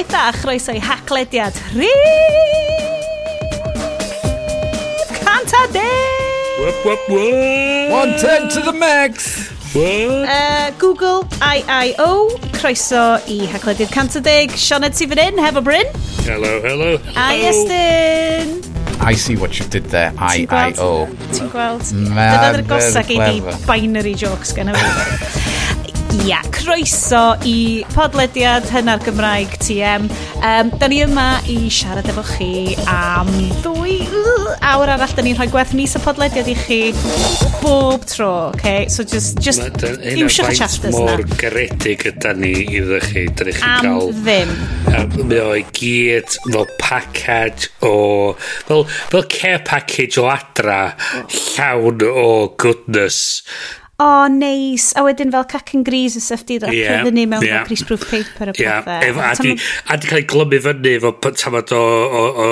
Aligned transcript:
Unwaith 0.00 0.14
a 0.14 0.32
chroeso 0.32 0.72
i 0.72 0.80
haclediad 0.80 1.52
Rhif 1.74 1.90
Canta 5.20 5.66
Deg! 5.72 5.84
Wop, 6.64 6.86
wop, 6.86 7.08
wop! 7.10 7.90
One 7.92 8.16
ten 8.18 8.48
to 8.48 8.60
the 8.62 8.72
max! 8.72 9.50
Uh, 9.76 10.70
Google 10.78 11.24
IIO, 11.40 12.30
croeso 12.56 13.20
i 13.28 13.46
hacledydd 13.52 13.92
Canta 13.92 14.22
Deg. 14.24 14.56
Sioned 14.56 14.96
sy'n 14.96 15.12
fan 15.12 15.20
hyn, 15.20 15.36
hefo 15.44 15.60
Bryn. 15.62 15.86
Hello, 16.24 16.60
hello, 16.64 16.96
hello. 16.96 17.20
A 17.20 17.36
I 19.04 19.14
see 19.14 19.36
what 19.36 19.58
you 19.60 19.66
did 19.66 19.84
there, 19.92 20.12
IIO. 20.16 20.48
Ti'n 20.48 20.48
gweld? 20.48 20.80
Ti'n 21.36 21.52
gweld? 21.52 21.92
Dyna'r 22.08 22.64
gosag 22.72 23.12
i 23.12 23.20
di 23.20 23.40
binary 23.68 24.16
jokes 24.16 24.56
gen 24.56 24.72
i. 24.72 25.49
Ia, 26.10 26.40
croeso 26.50 27.36
i 27.46 27.84
podlediad 27.94 28.66
hynna'r 28.74 29.02
Gymraeg 29.06 29.52
TM. 29.62 30.08
Um, 30.40 30.72
da 30.80 30.88
ni 30.90 30.98
yma 31.04 31.26
i 31.46 31.68
siarad 31.70 32.08
efo 32.10 32.24
chi 32.26 32.74
am 32.90 33.30
ddwy 33.62 34.00
awr 34.72 34.90
arall. 34.96 35.14
Da 35.14 35.22
ni'n 35.22 35.38
rhoi 35.38 35.46
gwerth 35.52 35.76
mis 35.78 35.94
y 35.94 36.02
podlediad 36.02 36.50
i 36.50 36.56
chi 36.58 36.80
bob 37.60 38.08
tro, 38.10 38.30
okay? 38.48 38.88
So 38.90 39.06
just, 39.06 39.38
just 39.38 39.62
iwsiwch 39.62 40.50
y 40.50 40.58
chapters 40.58 40.98
na. 40.98 41.04
mor 41.12 41.22
garedig 41.38 42.02
yda 42.10 42.34
ni 42.34 42.54
iddo 42.66 42.98
chi. 43.06 43.28
Da 43.30 43.46
ni 43.46 43.54
chi 43.54 43.70
am 43.70 43.86
gael... 43.86 44.12
ddim. 44.18 44.54
Um, 44.90 45.16
mae 45.30 45.42
o 45.44 45.54
i 45.60 45.64
gyd 45.78 46.40
fel 46.48 46.66
package 46.82 47.70
o... 47.86 48.34
Fel, 48.66 48.82
fel 49.14 49.28
care 49.30 49.62
package 49.62 50.18
o 50.18 50.26
adra 50.32 50.82
llawn 51.30 52.02
o 52.10 52.30
goodness 52.58 53.40
o 54.00 54.04
oh, 54.06 54.26
neis, 54.32 54.90
a 54.96 55.04
wedyn 55.04 55.32
fel 55.34 55.44
cac 55.50 55.74
yn 55.76 55.84
gris 55.84 56.16
y 56.16 56.22
syff 56.24 56.46
di 56.48 56.56
rapio 56.62 56.78
yeah, 56.80 57.08
ni 57.12 57.26
mewn 57.28 57.44
yeah. 57.44 57.66
greaseproof 57.68 58.06
paper 58.08 58.48
a 58.48 58.54
yeah, 58.56 58.80
pethau. 58.86 59.26
A, 59.28 59.32
di, 59.44 59.56
a 59.92 59.98
di 60.00 60.08
cael 60.08 60.22
ei 60.22 60.28
glymu 60.32 60.60
fyny 60.64 60.94
efo 60.96 61.12
tamad 61.28 61.74
o, 61.76 61.80
o, 61.80 62.22
o, 62.44 62.46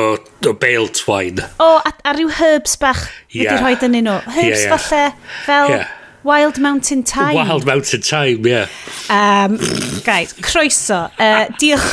o 0.44 0.56
bale 0.60 0.92
twine. 0.98 1.48
O, 1.64 1.70
a, 1.80 1.94
a 2.04 2.16
rhyw 2.18 2.34
herbs 2.36 2.76
bach 2.82 3.06
yeah. 3.32 3.54
wedi 3.54 3.62
rhoi 3.62 3.78
dyn 3.80 3.96
nhw. 4.02 4.18
Herbs 4.28 4.44
yeah, 4.44 4.66
yeah. 4.66 4.76
falle 4.76 5.06
fel... 5.46 5.78
Yeah 5.78 5.94
Wild 6.28 6.58
Mountain 6.60 7.04
Time. 7.04 7.34
Wild 7.34 7.64
Mountain 7.64 8.02
Time, 8.02 8.44
ie. 8.44 8.50
Yeah. 8.50 8.66
Um, 9.08 9.56
guys, 10.04 10.34
croeso. 10.34 11.10
Uh, 11.18 11.48
diolch. 11.56 11.88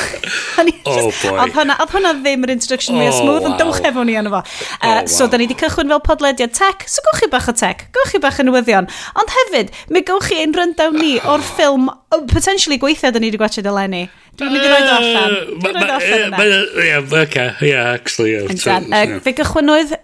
oh 0.84 1.10
just, 1.10 1.22
boy. 1.24 1.38
Oedd 1.40 1.54
hwnna, 1.56 1.76
oedd 1.80 1.94
hwnna 1.94 2.12
ddim 2.18 2.44
yr 2.44 2.52
introduction 2.52 2.98
oh, 2.98 3.00
mwy 3.00 3.08
o 3.08 3.14
oh, 3.14 3.16
smooth, 3.22 3.46
ond 3.48 3.62
wow. 3.62 3.72
ond 3.72 3.88
efo 3.88 4.04
ni 4.04 4.18
anno 4.20 4.34
fo. 4.34 4.42
Uh, 4.42 4.90
oh, 4.90 5.00
so, 5.08 5.24
wow. 5.24 5.32
Da 5.32 5.40
ni 5.40 5.46
wedi 5.48 5.56
cychwyn 5.62 5.94
fel 5.94 6.02
podlediad 6.04 6.52
tech, 6.58 6.84
so 6.92 7.00
gwch 7.08 7.22
chi 7.22 7.30
bach 7.32 7.48
o 7.48 7.56
tech, 7.56 7.86
gwch 7.96 8.12
chi 8.12 8.20
bach 8.26 8.42
o 8.42 8.44
newyddion. 8.44 8.90
Ond 9.16 9.34
hefyd, 9.38 9.72
mi 9.96 10.04
gwch 10.04 10.28
chi 10.28 10.42
ein 10.44 10.52
rundown 10.58 11.00
ni 11.00 11.14
o'r 11.24 11.48
ffilm, 11.54 11.88
oh, 11.88 12.22
potentially 12.28 12.76
gweithio 12.82 13.14
da 13.16 13.22
ni 13.22 13.32
wedi 13.32 13.40
gwachod 13.40 13.72
eleni. 13.72 14.04
Dwi'n 14.36 14.52
mynd 14.52 14.66
i 14.66 14.68
roed 14.68 14.90
o 14.90 14.96
allan. 14.98 15.38
Dwi'n 15.48 15.62
mynd 15.64 15.80
i 15.80 15.86
roed 15.86 15.94
o 15.94 15.96
allan 15.96 16.26
yna. 16.26 16.42
Ie, 16.44 16.90
yeah, 16.90 17.20
okay, 17.22 17.48
yeah, 17.64 17.94
actually. 17.96 18.34
Yeah, 18.36 18.52
so, 18.60 18.76
uh. 18.76 19.16
Fe 19.24 19.32
gychwynoedd 19.40 19.96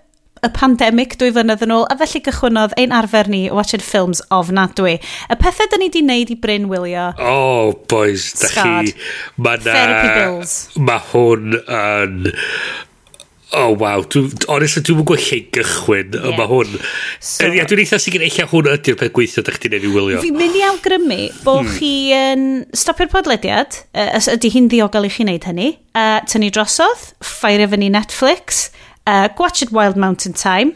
y 0.42 0.50
pandemig 0.50 1.14
dwy 1.20 1.30
flynedd 1.36 1.60
yn 1.62 1.72
ôl, 1.74 1.84
a 1.86 1.94
felly 2.00 2.18
gychwynodd 2.26 2.72
ein 2.80 2.94
arfer 2.96 3.28
ni 3.30 3.44
o 3.46 3.54
watched 3.60 3.84
films 3.86 4.22
ofnadwy. 4.34 4.96
Y 5.30 5.36
pethau 5.38 5.70
da 5.70 5.78
ni 5.78 5.86
wedi 5.86 6.02
wneud 6.02 6.32
i 6.34 6.38
Bryn 6.42 6.66
Wylio. 6.70 7.12
Oh, 7.22 7.76
boys, 7.90 8.32
da 8.40 8.50
chi... 8.50 8.94
Ma 9.38 9.54
na, 9.60 9.68
Therapy 9.68 10.08
bills. 10.16 10.56
Mae 10.82 11.04
hwn 11.12 11.60
yn... 11.62 12.34
Oh, 13.52 13.76
wow. 13.76 14.02
Dwi, 14.08 14.32
honestly, 14.48 14.82
dwi'n 14.82 14.98
mwyn 14.98 15.08
gweld 15.12 15.24
lle 15.28 15.40
gychwyn. 15.54 16.18
Yeah. 16.18 16.34
Mae 16.40 16.50
hwn... 16.50 16.77
So, 17.20 17.46
er, 17.46 17.62
dwi'n 17.70 17.84
eitha 17.84 18.02
sicr 18.02 18.27
eich 18.27 18.42
hwn 18.50 18.72
ydy'r 18.74 18.98
peth 18.98 19.14
gweithio 19.14 19.46
da 19.46 19.54
chdi'n 19.54 19.78
ei 19.78 19.94
wylio. 19.94 20.22
Fi'n 20.24 20.42
mynd 20.42 20.58
i 20.58 20.66
awgrymu 20.72 21.20
bod 21.46 21.68
hmm. 21.68 21.74
chi 21.77 21.94
yn 22.18 22.46
stopio'r 22.74 23.12
podlediad, 23.12 23.84
uh, 23.94 24.17
ydy 24.34 24.56
hi'n 24.56 24.72
ddiogel 24.72 25.06
i 25.06 25.12
chi 25.12 25.28
wneud 25.28 25.46
hynny, 25.52 25.74
uh, 25.92 26.17
tynnu 26.27 26.50
drosodd, 26.50 27.12
ffairio 27.22 27.68
e 27.68 27.77
fyny 27.77 27.92
Netflix, 27.94 28.72
uh, 29.07 29.29
gwachod 29.36 29.73
Wild 29.73 29.96
Mountain 29.96 30.33
Time. 30.35 30.73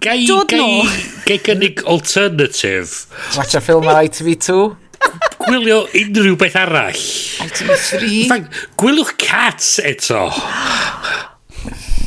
Gai, 0.00 0.26
Dod 0.26 0.50
gai, 0.50 0.84
gai 1.24 1.38
gynnig 1.40 1.82
alternative. 1.88 3.06
Watch 3.36 3.54
a 3.54 3.60
film 3.64 3.88
ar 3.88 4.02
ITV2? 4.04 4.58
Gwylio 5.44 5.84
unrhyw 6.00 6.36
beth 6.40 6.56
arall. 6.58 6.98
ITV3? 7.44 8.10
Fact, 8.30 8.64
gwylwch 8.80 9.14
cats 9.20 9.76
eto. 9.84 10.26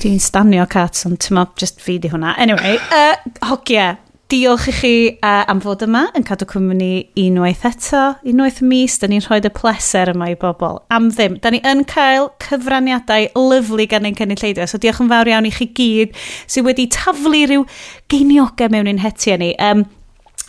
Dwi'n 0.01 0.19
stanio 0.21 0.67
cats 0.69 1.07
ond 1.09 1.17
tyma 1.23 1.47
just 1.57 1.81
fi 1.81 1.97
di 2.01 2.11
hwnna. 2.13 2.35
Anyway, 2.37 2.77
uh, 2.93 3.15
hogia. 3.49 3.95
Diolch 4.27 4.65
i 4.67 4.73
chi 4.75 4.93
uh, 5.23 5.45
am 5.47 5.61
fod 5.63 5.85
yma 5.85 6.01
yn 6.17 6.25
cadw 6.27 6.43
cwmni 6.51 7.07
unwaith 7.21 7.61
eto. 7.69 8.01
Unwaith 8.27 8.57
mis, 8.59 8.97
da 8.99 9.07
ni'n 9.07 9.23
rhoi'r 9.23 9.47
pleser 9.55 10.11
yma 10.11 10.27
i 10.33 10.35
bobl. 10.39 10.81
Am 10.91 11.07
ddim, 11.13 11.37
da 11.39 11.53
ni 11.53 11.61
yn 11.63 11.85
cael 11.87 12.27
cyfraniadau 12.43 13.29
lyflu 13.39 13.85
gan 13.87 14.09
ein 14.09 14.17
cynulleidfa, 14.19 14.67
so 14.67 14.81
diolch 14.83 14.99
yn 15.05 15.13
fawr 15.13 15.31
iawn 15.31 15.47
i 15.47 15.53
chi 15.55 15.69
gyd 15.79 16.19
sydd 16.43 16.67
wedi 16.67 16.89
taflu 16.91 17.45
rhyw 17.45 17.63
geiniogau 18.11 18.73
mewn 18.75 18.91
ein 18.91 18.99
hetiau 19.05 19.39
ni. 19.39 19.53
Um, 19.63 19.87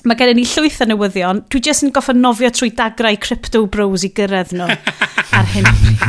Mae 0.07 0.15
gen 0.15 0.31
i 0.31 0.35
ni 0.39 0.45
llwyth 0.47 0.83
o 0.83 0.87
newyddion. 0.87 1.41
Dwi 1.51 1.61
jyst 1.67 1.83
yn 1.83 1.91
goffa 1.95 2.15
nofio 2.15 2.51
trwy 2.55 2.71
dagrau 2.79 3.17
crypto 3.19 3.65
bros 3.67 4.05
i 4.07 4.13
gyrraedd 4.15 4.55
nhw. 4.55 4.69
ar 5.39 5.49
hyn 5.55 5.67
o 5.67 5.73
bryd. 5.75 6.05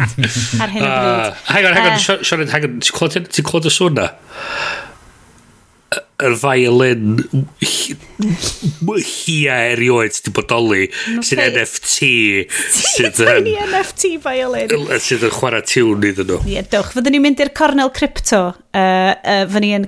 Ar 0.61 0.73
hyn 0.73 0.85
o 0.85 0.91
bryd. 0.91 1.23
Uh, 1.25 1.39
hang 1.53 1.65
on, 1.65 1.73
hang 1.77 1.87
on, 1.87 1.95
eh. 1.97 1.97
uh, 1.97 2.21
Sionet, 2.21 2.53
hang 2.53 2.69
on. 2.69 2.77
Ti'n 2.81 3.49
clod 3.49 3.65
y 3.65 3.73
sŵn 3.73 3.97
na? 3.97 4.11
yr 6.19 6.35
violin 6.39 7.19
hia 8.99 9.55
erioed 9.71 10.15
sydd 10.15 10.29
wedi 10.29 10.35
bodoli 10.35 10.81
sy'n 11.25 11.41
NFT 11.45 12.09
sydd 12.75 13.21
yn 13.23 13.47
NFT 13.69 14.11
violin. 14.23 14.73
Sydd 14.99 15.25
yn 15.29 15.35
chwarae 15.35 15.63
tiwn 15.67 16.03
iddyn 16.09 16.29
nhw. 16.33 16.41
Ie 16.49 16.63
dwch. 16.67 16.91
Fyddwn 16.95 17.15
ni'n 17.15 17.25
mynd 17.25 17.43
i'r 17.43 17.53
Cornel 17.55 17.93
Crypto 17.95 18.41
uh, 18.49 18.51
uh, 18.75 19.43
fyddwn 19.49 19.87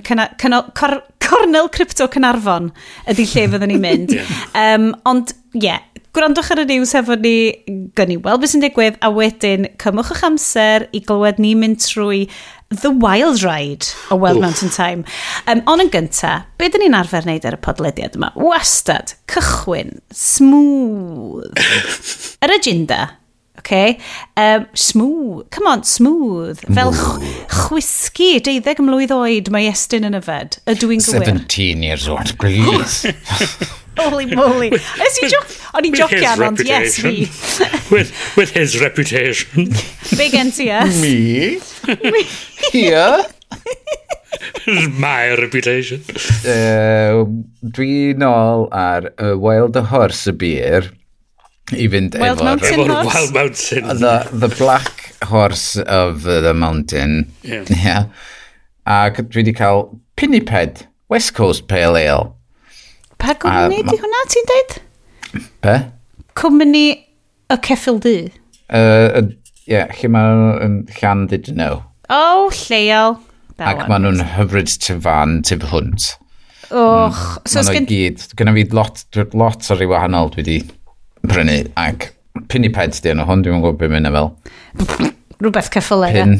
Cornel 1.22 1.68
Crypto 1.72 2.08
Cynarfon 2.12 2.72
ydy 3.12 3.28
lle 3.28 3.46
fyddwn 3.52 3.74
ni'n 3.74 3.86
mynd. 3.86 4.16
Um, 4.62 4.90
ond 5.08 5.32
ie 5.56 5.64
yeah, 5.64 5.80
Gwrandwch 6.12 6.50
ar 6.52 6.60
y 6.60 6.64
news 6.68 6.90
efo 6.98 7.14
ni, 7.16 7.36
gynnu 7.96 8.18
weld 8.20 8.42
beth 8.42 8.50
sy'n 8.52 8.60
digwydd, 8.60 8.98
a 9.00 9.08
wedyn 9.16 9.64
cymwch 9.80 10.10
eich 10.12 10.26
amser 10.26 10.84
i 10.92 11.00
glywed 11.08 11.40
ni 11.40 11.54
mynd 11.56 11.80
trwy 11.80 12.26
The 12.82 12.90
Wild 12.92 13.40
Ride 13.40 13.88
o 14.12 14.18
Wild 14.20 14.36
Oof. 14.36 14.44
Mountain 14.44 14.74
Time. 14.76 15.06
Um, 15.48 15.64
ond 15.72 15.86
yn 15.86 15.88
gynta, 15.94 16.34
be 16.60 16.68
dyn 16.68 16.84
ni'n 16.84 16.98
arfer 17.00 17.24
wneud 17.24 17.48
ar 17.48 17.56
y 17.56 17.62
podlediad 17.64 18.20
yma? 18.20 18.28
Wastad, 18.36 19.16
cychwyn, 19.32 20.02
smooth. 20.12 21.48
yr 22.44 22.56
agenda, 22.60 23.00
okay? 23.64 23.96
Um, 24.36 24.68
smooth, 24.76 25.48
come 25.48 25.72
on, 25.72 25.88
smooth. 25.88 26.60
Fel 26.68 26.92
ch 26.92 27.36
chwisgi, 27.56 28.34
deuddeg 28.44 28.84
mlwydd 28.84 29.16
oed 29.16 29.48
mae 29.54 29.72
Estyn 29.72 30.12
yn 30.12 30.20
yfed. 30.20 30.60
Ydw 30.68 30.92
i'n 30.92 31.08
gywir? 31.08 31.30
17 31.32 31.88
years 31.88 32.04
old, 32.04 32.36
please. 32.36 33.08
Holy 33.98 34.26
moly. 34.26 34.70
Ys 34.72 35.18
i 35.22 35.28
joc... 35.32 35.52
O'n 35.76 35.88
i'n 35.88 35.96
jocian, 35.96 36.42
ond 36.46 36.62
yes, 36.66 36.98
fi. 37.00 37.26
with, 37.94 38.12
with 38.36 38.52
his 38.56 38.80
reputation. 38.80 39.68
Big 40.16 40.32
NTS. 40.36 41.00
Me? 41.00 41.60
Me? 42.10 42.24
Here? 42.72 43.24
My 44.98 45.34
reputation. 45.36 46.02
Uh, 46.44 47.24
dwi 47.74 48.14
nôl 48.18 48.68
ar 48.72 49.12
uh, 49.18 49.36
Wild 49.38 49.76
Horse 49.92 50.32
y 50.32 50.36
Beer 50.40 50.88
i 51.72 51.88
fynd 51.88 52.16
Wild 52.20 52.40
efo'r... 52.40 52.48
Mountain 52.48 52.84
efo'r 52.84 53.08
Wild 53.08 53.34
Mountain. 53.36 53.88
The, 54.02 54.14
the 54.32 54.50
Black 54.56 55.16
Horse 55.28 55.78
of 55.84 56.22
the 56.24 56.54
Mountain. 56.54 57.32
Yeah. 57.42 57.64
yeah. 57.70 58.04
Ac 58.88 59.22
dwi 59.24 59.42
wedi 59.42 59.56
cael 59.56 59.88
Pinniped, 60.16 60.86
West 61.12 61.34
Coast 61.34 61.68
Pale 61.68 61.96
Ale. 62.02 62.32
Pa 63.22 63.34
gwmni 63.38 63.82
di 63.86 63.98
hwnna, 64.00 64.22
ti'n 64.32 64.48
deud? 64.50 64.72
Be? 65.62 65.74
Cwmni 66.38 66.86
y 67.52 67.58
ceffil 67.62 68.00
di? 68.02 68.16
Ie, 68.72 69.28
yeah, 69.70 69.92
lle 70.00 70.10
mae'n 70.10 70.80
llan 70.96 71.28
dyd 71.30 71.44
dyn 71.46 71.60
nhw. 71.62 71.78
O, 72.10 72.48
lleol. 72.64 73.20
Ac 73.62 73.84
maen 73.86 74.08
nhw'n 74.08 74.24
hyfryd 74.34 74.74
tu 74.82 74.96
fan, 75.04 75.38
tu 75.46 75.60
hwnt. 75.70 76.08
Och, 76.72 77.20
so 77.46 77.62
sgen... 77.62 77.86
gyd, 77.86 78.26
gynna 78.38 78.56
fi 78.56 78.66
lot, 78.74 79.04
lot 79.38 79.70
o 79.70 79.78
ryw 79.78 79.92
wahanol 79.92 80.32
dwi 80.32 80.42
wedi 80.42 80.58
brynu, 81.22 81.60
ac 81.78 82.10
pinny 82.50 82.72
ped 82.74 82.98
di 83.04 83.12
yno 83.12 83.28
hwn, 83.28 83.46
dwi'n 83.46 83.62
gwybod 83.62 83.78
beth 83.84 83.94
mynd 83.94 84.10
fel. 84.18 84.32
Rhywbeth 85.38 85.70
ceffylau, 85.76 86.10
Pin, 86.16 86.38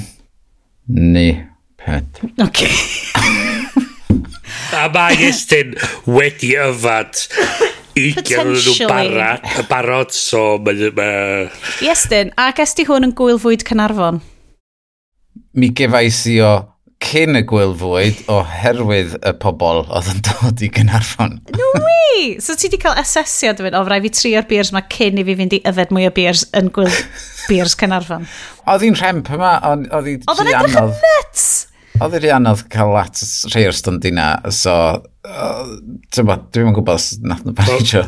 ni, 0.91 1.29
ped. 1.79 2.23
Oce. 2.27 2.47
Okay. 2.49 3.43
A 4.77 4.89
mae 4.93 5.29
Estyn 5.29 5.77
wedi 6.09 6.55
yfad 6.61 7.21
i 7.99 8.09
ugen 8.13 8.53
nhw 8.57 8.89
barod, 8.89 9.49
barod 9.71 10.13
so 10.17 10.59
mae... 10.65 10.99
Uh... 11.49 11.89
Estyn, 11.93 12.33
ac 12.41 12.63
esti 12.65 12.87
hwn 12.89 13.11
yn 13.11 13.17
gwyl 13.17 13.41
fwyd 13.43 13.65
Cynarfon? 13.69 14.23
Mi 15.53 15.69
gefais 15.77 16.23
i 16.33 16.39
o 16.45 16.53
cyn 17.03 17.37
y 17.37 17.43
gwylfwyd 17.49 18.23
oherwydd 18.31 19.17
y 19.19 19.33
pobl 19.43 19.83
oedd 19.83 20.11
yn 20.13 20.23
dod 20.29 20.63
i 20.63 20.71
Gynarfon. 20.73 21.41
No 21.59 21.71
way! 21.83 22.37
So 22.43 22.55
ti 22.59 22.71
di 22.73 22.79
cael 22.81 22.99
asesiad 23.01 23.61
o 23.61 23.67
fynd, 23.67 23.77
o 23.79 23.83
frai 23.89 24.01
fi 24.05 24.13
tri 24.15 24.33
o'r 24.39 24.47
beers 24.49 24.73
mae 24.75 24.87
cyn 24.93 25.21
i 25.21 25.27
fi 25.27 25.37
fynd 25.41 25.57
i 25.59 25.61
yfed 25.69 25.93
mwy 25.95 26.07
o 26.09 26.15
beers 26.15 26.47
yn 26.59 26.71
gwyl 26.75 26.93
beers 27.49 27.77
Cynarfon. 27.79 28.29
Oedd 28.71 28.87
hi'n 28.87 28.99
rhemp 29.01 29.33
yma, 29.35 29.57
oedd 29.67 30.09
hi 30.09 30.17
anodd. 30.21 30.31
Oedd 30.33 30.45
yn 30.47 30.55
edrych 30.55 30.81
yn 30.81 30.95
nuts! 30.95 31.47
Oedd 32.03 32.17
wedi 32.17 32.33
anodd 32.35 32.65
cael 32.73 32.97
at 32.99 33.21
rhai 33.53 33.67
o'r 33.69 33.77
stondina, 33.77 34.27
so, 34.55 34.73
uh, 35.29 35.63
dwi'n 36.13 36.69
yn 36.69 36.75
gwybod 36.77 36.97
os 36.97 37.13
nath 37.23 37.45
nhw 37.47 37.55
paratio, 37.59 38.03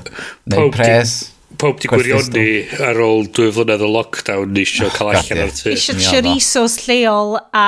neu 0.51 0.73
pres. 0.75 1.15
Pob 1.61 1.79
di 1.79 1.87
gwirioni 1.87 2.65
ar 2.83 2.99
ôl 2.99 3.29
dwy 3.31 3.53
flynedd 3.55 3.85
o 3.87 3.91
lockdown 3.95 4.51
ni 4.57 4.65
eisiau 4.65 4.91
cael 4.91 5.13
allan 5.13 5.43
o'r 5.45 5.53
tu. 5.55 5.71
Eisiau 5.71 6.01
chorizos 6.03 6.81
lleol 6.89 7.37
a 7.55 7.67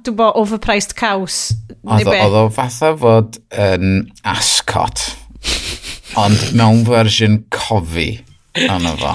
dwi'n 0.00 0.16
bod 0.16 0.38
overpriced 0.40 0.96
caws. 0.96 1.40
Oedd 1.84 2.08
o 2.08 2.46
fatha 2.54 2.94
fod 2.98 3.36
yn 3.52 4.06
ascot, 4.26 5.04
ond 6.18 6.48
mewn 6.56 6.86
fersiwn 6.88 7.42
cofi. 7.52 8.14
Ond 8.56 8.88
o 8.88 8.94
fo. 8.96 9.12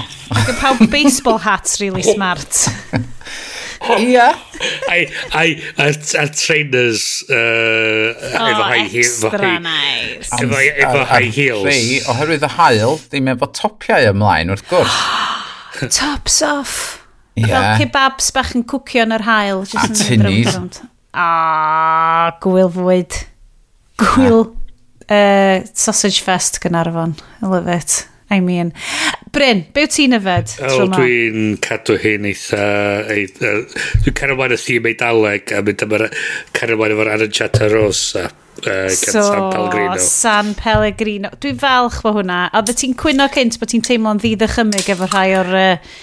Pawb 0.62 0.86
baseball 0.94 1.42
hats 1.42 1.81
really 1.81 2.06
smart. 2.14 2.68
Ia. 3.81 4.28
A'r 4.92 6.31
trainers 6.38 7.24
uh, 7.30 7.33
oh, 7.33 8.48
efo 8.51 8.66
high 8.68 8.88
heel. 8.92 9.01
Extra 9.01 9.54
nice. 9.60 10.30
Efo, 10.38 10.60
efo 10.86 11.06
high 11.10 11.31
heels. 11.33 11.66
Rhei, 11.66 12.00
oherwydd 12.13 12.45
y 12.45 12.51
hael, 12.57 12.98
ddim 13.10 13.31
efo 13.33 13.50
topiau 13.57 14.12
ymlaen 14.12 14.54
wrth 14.54 14.68
gwrs. 14.69 15.00
Tops 15.98 16.42
off. 16.45 16.78
Ia. 17.39 17.48
Fel 17.48 17.68
kebabs 17.81 18.30
bach 18.36 18.54
yn 18.57 18.66
cwcio 18.69 19.06
yn 19.07 19.16
yr 19.18 19.25
hael. 19.25 19.66
A 19.66 19.88
tinnies. 19.89 20.81
A 21.12 21.28
gwyl 22.44 22.72
fwyd. 22.75 23.18
Gwyl 24.01 24.44
uh, 24.45 25.57
sausage 25.74 26.22
fest 26.25 26.62
Gynarfon. 26.63 27.18
I 27.42 27.50
love 27.50 27.68
it. 27.72 28.06
I 28.30 28.39
mean. 28.39 28.74
Bryn, 29.31 29.63
be 29.72 29.86
wyt 29.86 29.94
ti'n 29.95 30.18
yfed? 30.18 30.54
O, 30.68 30.86
dwi'n 30.92 31.56
cadw 31.63 31.95
hyn 32.01 32.28
eitha... 32.28 32.66
eitha 33.16 33.54
dwi'n 34.04 34.16
cario 34.18 34.36
y 34.51 34.60
thîm 34.60 34.89
eidaleg 34.92 35.54
a 35.56 35.62
mynd 35.63 35.86
am 35.86 35.94
cario 36.57 36.80
mlaen 36.80 36.95
efo'r 36.98 37.12
Aranciata 37.13 37.69
Rosa. 37.72 38.25
Uh, 38.62 38.89
so, 38.89 39.22
San 39.24 39.48
Pellegrino. 39.54 39.98
San 40.04 40.54
Pellegrino. 40.60 41.31
Dwi'n 41.39 41.60
falch 41.62 42.01
fo 42.04 42.12
hwnna. 42.18 42.44
A 42.51 42.62
dy 42.68 42.75
ti'n 42.78 42.98
cwyno 43.00 43.30
cynt 43.31 43.56
bod 43.62 43.72
ti'n 43.72 43.86
teimlo'n 43.88 44.19
ddiddychymig 44.22 44.92
efo 44.92 45.07
rhai 45.07 45.30
o'r 45.39 45.54
uh, 45.56 45.95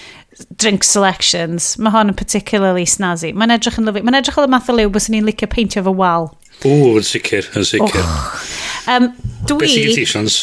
drink 0.57 0.87
selections. 0.87 1.75
Mae 1.77 1.93
hon 1.93 2.11
yn 2.11 2.17
particularly 2.17 2.87
snazzy. 2.89 3.31
Mae'n 3.37 3.53
edrych 3.59 3.77
yn 3.79 3.87
lyfu. 3.91 4.03
Mae'n 4.07 4.19
edrych 4.23 4.41
o'r 4.41 4.49
math 4.51 4.73
o 4.73 4.75
liw 4.75 4.89
bys 4.95 5.11
ni'n 5.13 5.29
licio 5.29 5.47
peintio 5.51 5.85
fo 5.85 5.93
wal. 6.01 6.31
O, 6.65 6.73
yn 6.97 7.05
sicr, 7.07 7.47
yn 7.55 7.67
sicr. 7.67 8.01
Oh. 8.01 8.43
Um, 8.89 9.11
dwi... 9.45 9.61
Beth 9.61 9.77
i 9.77 9.95
ti, 10.01 10.09
Sians? 10.09 10.41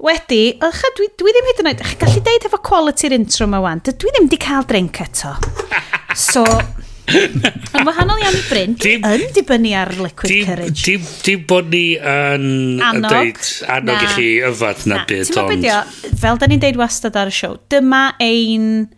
Wedi, 0.00 0.54
ych, 0.64 0.82
dwi, 0.96 1.10
dwi 1.20 1.32
ddim 1.36 1.48
hyd 1.50 1.58
yn 1.60 1.70
oed, 1.74 1.80
gallu 2.00 2.20
deud 2.24 2.44
efo 2.48 2.58
quality'r 2.64 3.14
intro 3.18 3.44
yma 3.44 3.58
wan, 3.60 3.82
dwi 3.84 4.12
ddim 4.14 4.30
di 4.32 4.38
cael 4.40 4.64
drink 4.68 5.02
eto. 5.04 5.34
So, 6.16 6.44
yn 7.76 7.84
wahanol 7.84 8.22
iawn 8.22 8.38
i 8.38 8.40
Bryn, 8.46 8.76
dwi 8.80 8.94
yn 8.96 9.26
dibynnu 9.36 9.74
ar 9.76 9.92
liquid 9.98 10.32
dim, 10.32 10.46
courage. 10.48 10.86
Dim, 10.86 11.04
dim 11.26 11.44
bod 11.50 11.68
ni 11.74 11.84
yn 11.98 12.80
annog, 12.86 13.12
deud, 13.12 13.52
annog 13.76 14.00
na, 14.00 14.06
i 14.06 14.14
chi 14.14 14.30
yfad 14.48 14.86
na, 14.86 15.02
na 15.02 15.06
byd. 15.10 15.34
Ti'n 15.34 15.42
ond... 15.44 15.68
Be 15.68 16.16
fel 16.24 16.40
da 16.40 16.48
ni'n 16.48 16.64
deud 16.64 16.80
wastad 16.80 17.20
ar 17.20 17.28
y 17.28 17.36
siow, 17.36 17.60
dyma 17.72 18.04
ein 18.24 18.88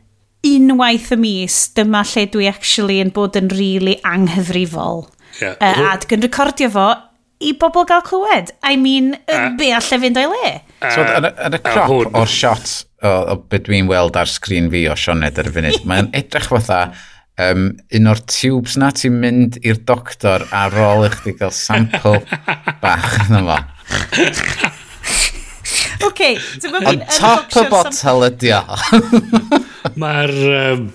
unwaith 0.47 1.13
y 1.15 1.19
mis, 1.23 1.61
dyma 1.75 2.07
lle 2.15 2.29
dwi 2.31 2.51
actually 2.51 3.03
yn 3.03 3.11
bod 3.15 3.39
yn 3.39 3.51
really 3.55 3.99
anghyfrifol. 4.07 5.09
Yeah. 5.41 5.59
Uh, 5.59 5.89
a 5.91 5.97
dwi'n 6.03 6.23
recordio 6.29 6.71
fo 6.71 6.91
i 7.43 7.57
bobl 7.59 7.91
gael 7.91 8.07
clywed. 8.07 8.55
I 8.63 8.77
mean, 8.79 9.17
uh, 9.27 9.49
be 9.59 9.75
allai 9.75 9.99
fynd 10.07 10.23
o'i 10.23 10.31
le? 10.31 10.61
So, 10.83 11.05
yn, 11.05 11.29
yn 11.31 11.57
y 11.59 11.63
crop 11.63 12.17
o'r 12.19 12.31
shot 12.31 12.73
o, 13.03 13.13
o 13.33 13.39
beth 13.51 13.67
dwi'n 13.69 13.89
weld 13.91 14.19
ar 14.19 14.31
sgrin 14.31 14.71
fi 14.73 14.85
o 14.91 14.97
Sioned 14.99 15.39
ar 15.39 15.51
y 15.51 15.55
funud, 15.55 15.81
mae'n 15.91 16.11
edrych 16.17 16.49
fatha 16.53 16.83
um, 17.41 17.69
un 17.99 18.11
o'r 18.13 18.23
tubes 18.31 18.79
na 18.81 18.93
ti'n 18.95 19.19
mynd 19.23 19.59
i'r 19.63 19.81
doctor 19.89 20.47
ar 20.55 20.77
ôl 20.87 21.07
i 21.09 21.13
chdi 21.15 21.37
gael 21.41 21.55
sample 21.57 22.21
bach 22.83 23.19
yna 23.27 23.43
fo. 23.49 23.61
OK, 26.09 26.35
dyma 26.63 26.83
fi'n... 26.83 27.05
On 27.05 27.07
top 27.15 27.57
y 27.61 27.65
bottle 27.71 28.29
ydi 28.31 28.53
o. 28.57 28.63
Mae'r... 30.03 30.37
Um, 30.73 30.87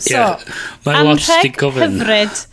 yeah, 0.00 0.34
so, 0.40 0.54
mae'r 0.86 1.10
lot 1.10 1.22
sti'n 1.22 1.56
gofyn. 1.60 1.98
Hyfryd. 2.00 2.44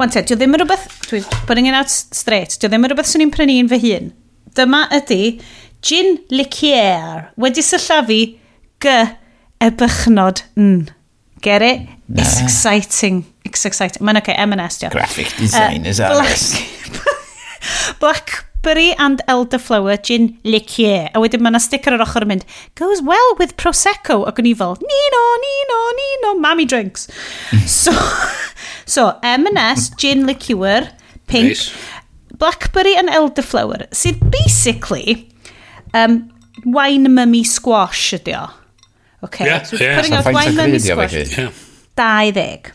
Wan 0.00 0.10
te, 0.10 0.24
dio 0.26 0.38
ddim 0.38 0.56
yn 0.56 0.64
rhywbeth... 0.64 0.88
Dwi'n 1.06 1.28
putting 1.46 1.70
it 1.70 1.78
out 1.78 1.92
straight. 1.92 2.58
Dio 2.58 2.70
ddim 2.70 2.82
yn 2.82 2.90
rhywbeth 2.90 3.12
swn 3.12 3.28
i'n 3.28 3.52
un 3.60 3.70
fy 3.70 3.80
hun. 3.86 4.10
Dyma 4.58 4.88
ydy 4.98 5.20
gin 5.84 6.18
liqueur 6.32 7.28
wedi 7.36 7.62
sylllafu 7.62 8.20
G 8.80 8.98
e 9.60 9.70
bychnod 9.70 10.42
N. 10.56 10.90
Get 11.40 11.62
it? 11.62 11.80
Nah. 12.08 12.22
It's 12.22 12.40
exciting. 12.40 13.24
It's 13.44 13.64
exciting. 13.64 14.04
Mae'n 14.04 14.16
okay, 14.22 14.32
M&S, 14.32 14.78
diolch. 14.80 14.92
Graphic 14.96 15.28
design 15.36 15.84
uh, 15.84 15.90
is. 15.90 15.98
Black, 16.00 17.98
Blackberry 18.00 18.94
and 18.96 19.20
elderflower 19.28 19.98
gin 20.02 20.38
liqueur. 20.44 21.10
A 21.12 21.20
wedyn 21.20 21.44
mae 21.44 21.52
yna 21.52 21.60
sticker 21.60 21.92
ar 21.92 22.04
ochr 22.06 22.24
yn 22.24 22.32
mynd, 22.32 22.46
goes 22.80 23.04
well 23.04 23.36
with 23.40 23.52
Prosecco. 23.60 24.22
Ac 24.24 24.40
o'n 24.40 24.48
i 24.48 24.54
fel, 24.56 24.78
nino, 24.80 25.22
nino, 25.44 25.80
nino, 26.00 26.32
mammy 26.40 26.64
drinks. 26.64 27.10
so, 27.68 27.92
so 28.88 29.10
M&S, 29.20 29.90
gin 30.00 30.24
liqueur, 30.24 30.88
pink. 31.28 31.52
Nice. 31.52 31.68
Blackberry 32.40 32.96
and 32.96 33.12
elderflower, 33.12 33.84
sydd 33.92 34.24
basically 34.32 35.28
Um, 35.94 36.30
wine 36.64 37.14
mummy 37.14 37.44
squash 37.46 38.12
ydi 38.18 38.34
o. 38.38 38.48
Okay. 39.24 39.46
Yeah, 39.46 39.62
so 39.62 39.76
yeah. 39.76 39.96
putting 39.96 40.12
so 40.12 40.18
out 40.18 40.34
wine 40.34 40.56
mummy 40.56 40.78
squash. 40.78 41.14
Yeah. 41.14 41.52
20. 41.96 42.72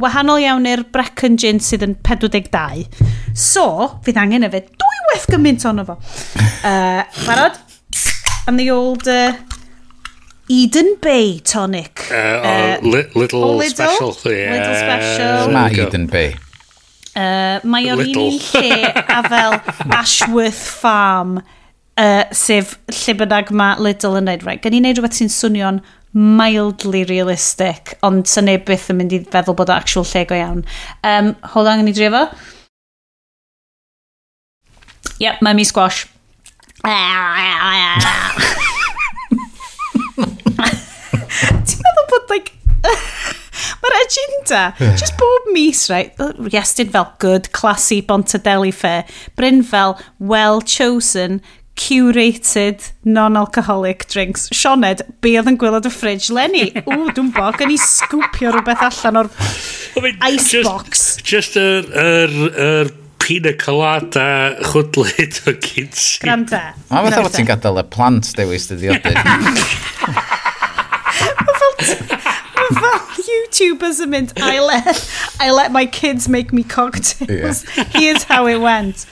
Wahanol 0.00 0.40
iawn 0.42 0.66
i'r 0.66 0.84
Brecon 0.94 1.36
Gin 1.38 1.60
sydd 1.62 1.84
yn 1.86 1.96
42. 2.06 2.86
So, 3.34 3.66
fydd 4.06 4.18
angen 4.22 4.46
y 4.46 4.50
fe 4.54 4.62
dwy 4.70 5.02
weth 5.10 5.26
gymaint 5.34 5.66
ono 5.70 5.86
fo. 5.90 5.98
Uh, 6.64 7.02
barod? 7.26 7.58
And 8.48 8.58
the 8.58 8.70
old 8.70 9.06
uh, 9.06 9.34
Eden 10.48 10.96
Bay 11.02 11.40
tonic. 11.40 12.06
Uh, 12.10 12.14
uh, 12.14 12.78
li 12.80 13.02
little, 13.14 13.56
little 13.58 13.68
special. 13.68 14.16
Yeah. 14.32 14.54
Little 14.56 14.78
special. 14.80 15.52
Mae 15.52 15.76
Eden 15.84 16.06
Bay. 16.08 16.32
Uh, 17.12 17.60
mae 17.68 17.92
o'r 17.92 18.00
un 18.00 18.38
lle 18.40 18.88
a 18.90 19.20
fel 19.28 19.58
Ashworth 20.00 20.64
Farm. 20.80 21.36
Uh, 21.94 22.24
sef 22.34 22.72
lle 22.90 23.14
bynnag 23.20 23.52
mae 23.54 23.78
Lidl 23.78 24.16
yn 24.18 24.26
neud, 24.26 24.42
right, 24.48 24.58
gan 24.62 24.74
i 24.74 24.80
neud 24.82 24.98
rhywbeth 24.98 25.14
sy'n 25.20 25.30
swnio'n 25.30 25.76
mildly 26.14 27.04
realistic, 27.06 27.94
ond 28.06 28.26
sy'n 28.26 28.48
neb 28.50 28.64
byth 28.66 28.88
yn 28.90 28.98
mynd 28.98 29.14
i 29.14 29.20
feddwl 29.30 29.54
bod 29.58 29.70
o 29.70 29.76
actual 29.76 30.06
lle 30.10 30.24
go 30.26 30.34
iawn. 30.38 30.64
Um, 31.06 31.34
hold 31.54 31.70
on, 31.70 31.84
ni 31.86 31.94
drio 31.94 32.10
fo. 32.14 32.24
Yep, 35.22 35.38
mae 35.46 35.54
mi 35.54 35.66
squash. 35.66 36.08
Ti'n 41.64 41.86
meddwl 41.86 42.06
bod, 42.10 42.30
like, 42.34 42.54
Mae'r 43.84 43.96
agenda, 44.00 44.60
just 44.98 45.14
bob 45.20 45.50
mis, 45.54 45.86
right, 45.92 46.16
iestyn 46.50 46.90
fel 46.92 47.10
good, 47.22 47.52
classy 47.56 48.00
Bontadeli 48.02 48.72
fair, 48.74 49.04
Bryn 49.36 49.62
fel 49.62 49.98
well 50.18 50.60
chosen, 50.60 51.40
curated 51.76 52.92
non-alcoholic 53.04 54.06
drinks. 54.08 54.48
Sioned, 54.54 55.02
be 55.24 55.34
oedd 55.38 55.50
yn 55.50 55.58
gwylod 55.60 55.88
y 55.88 55.92
fridge? 55.92 56.30
Lenny? 56.34 56.70
Ww, 56.86 57.12
dwi'n 57.16 57.32
bo, 57.34 57.50
gen 57.58 57.74
i 57.74 57.78
sgwpio 57.80 58.52
rhywbeth 58.54 58.84
allan 58.88 59.24
o'r 59.24 59.32
I 59.98 60.04
mean, 60.04 60.20
icebox. 60.22 61.16
Just 61.22 61.58
yr 61.60 61.90
er, 61.90 62.36
er, 62.54 62.92
pina 63.24 63.54
colada 63.56 64.54
chwdlyd 64.68 65.40
o 65.48 65.56
gyds. 65.64 66.18
Granda. 66.22 66.74
A 66.90 67.04
fath 67.06 67.20
o 67.24 67.32
ti'n 67.32 67.48
gadael 67.48 67.80
y 67.80 67.86
plant 67.94 68.34
dewis 68.38 68.68
dy 68.70 68.80
diodydd. 68.84 70.32
YouTubers 73.24 74.00
yn 74.02 74.10
mynd, 74.12 74.32
I 74.36 74.58
let, 74.60 75.00
I 75.40 75.50
let 75.54 75.72
my 75.72 75.86
kids 75.86 76.28
make 76.28 76.52
me 76.52 76.62
cocktails. 76.62 77.64
Yeah. 77.76 77.84
Here's 77.94 78.24
how 78.24 78.46
it 78.46 78.58
went. 78.60 79.06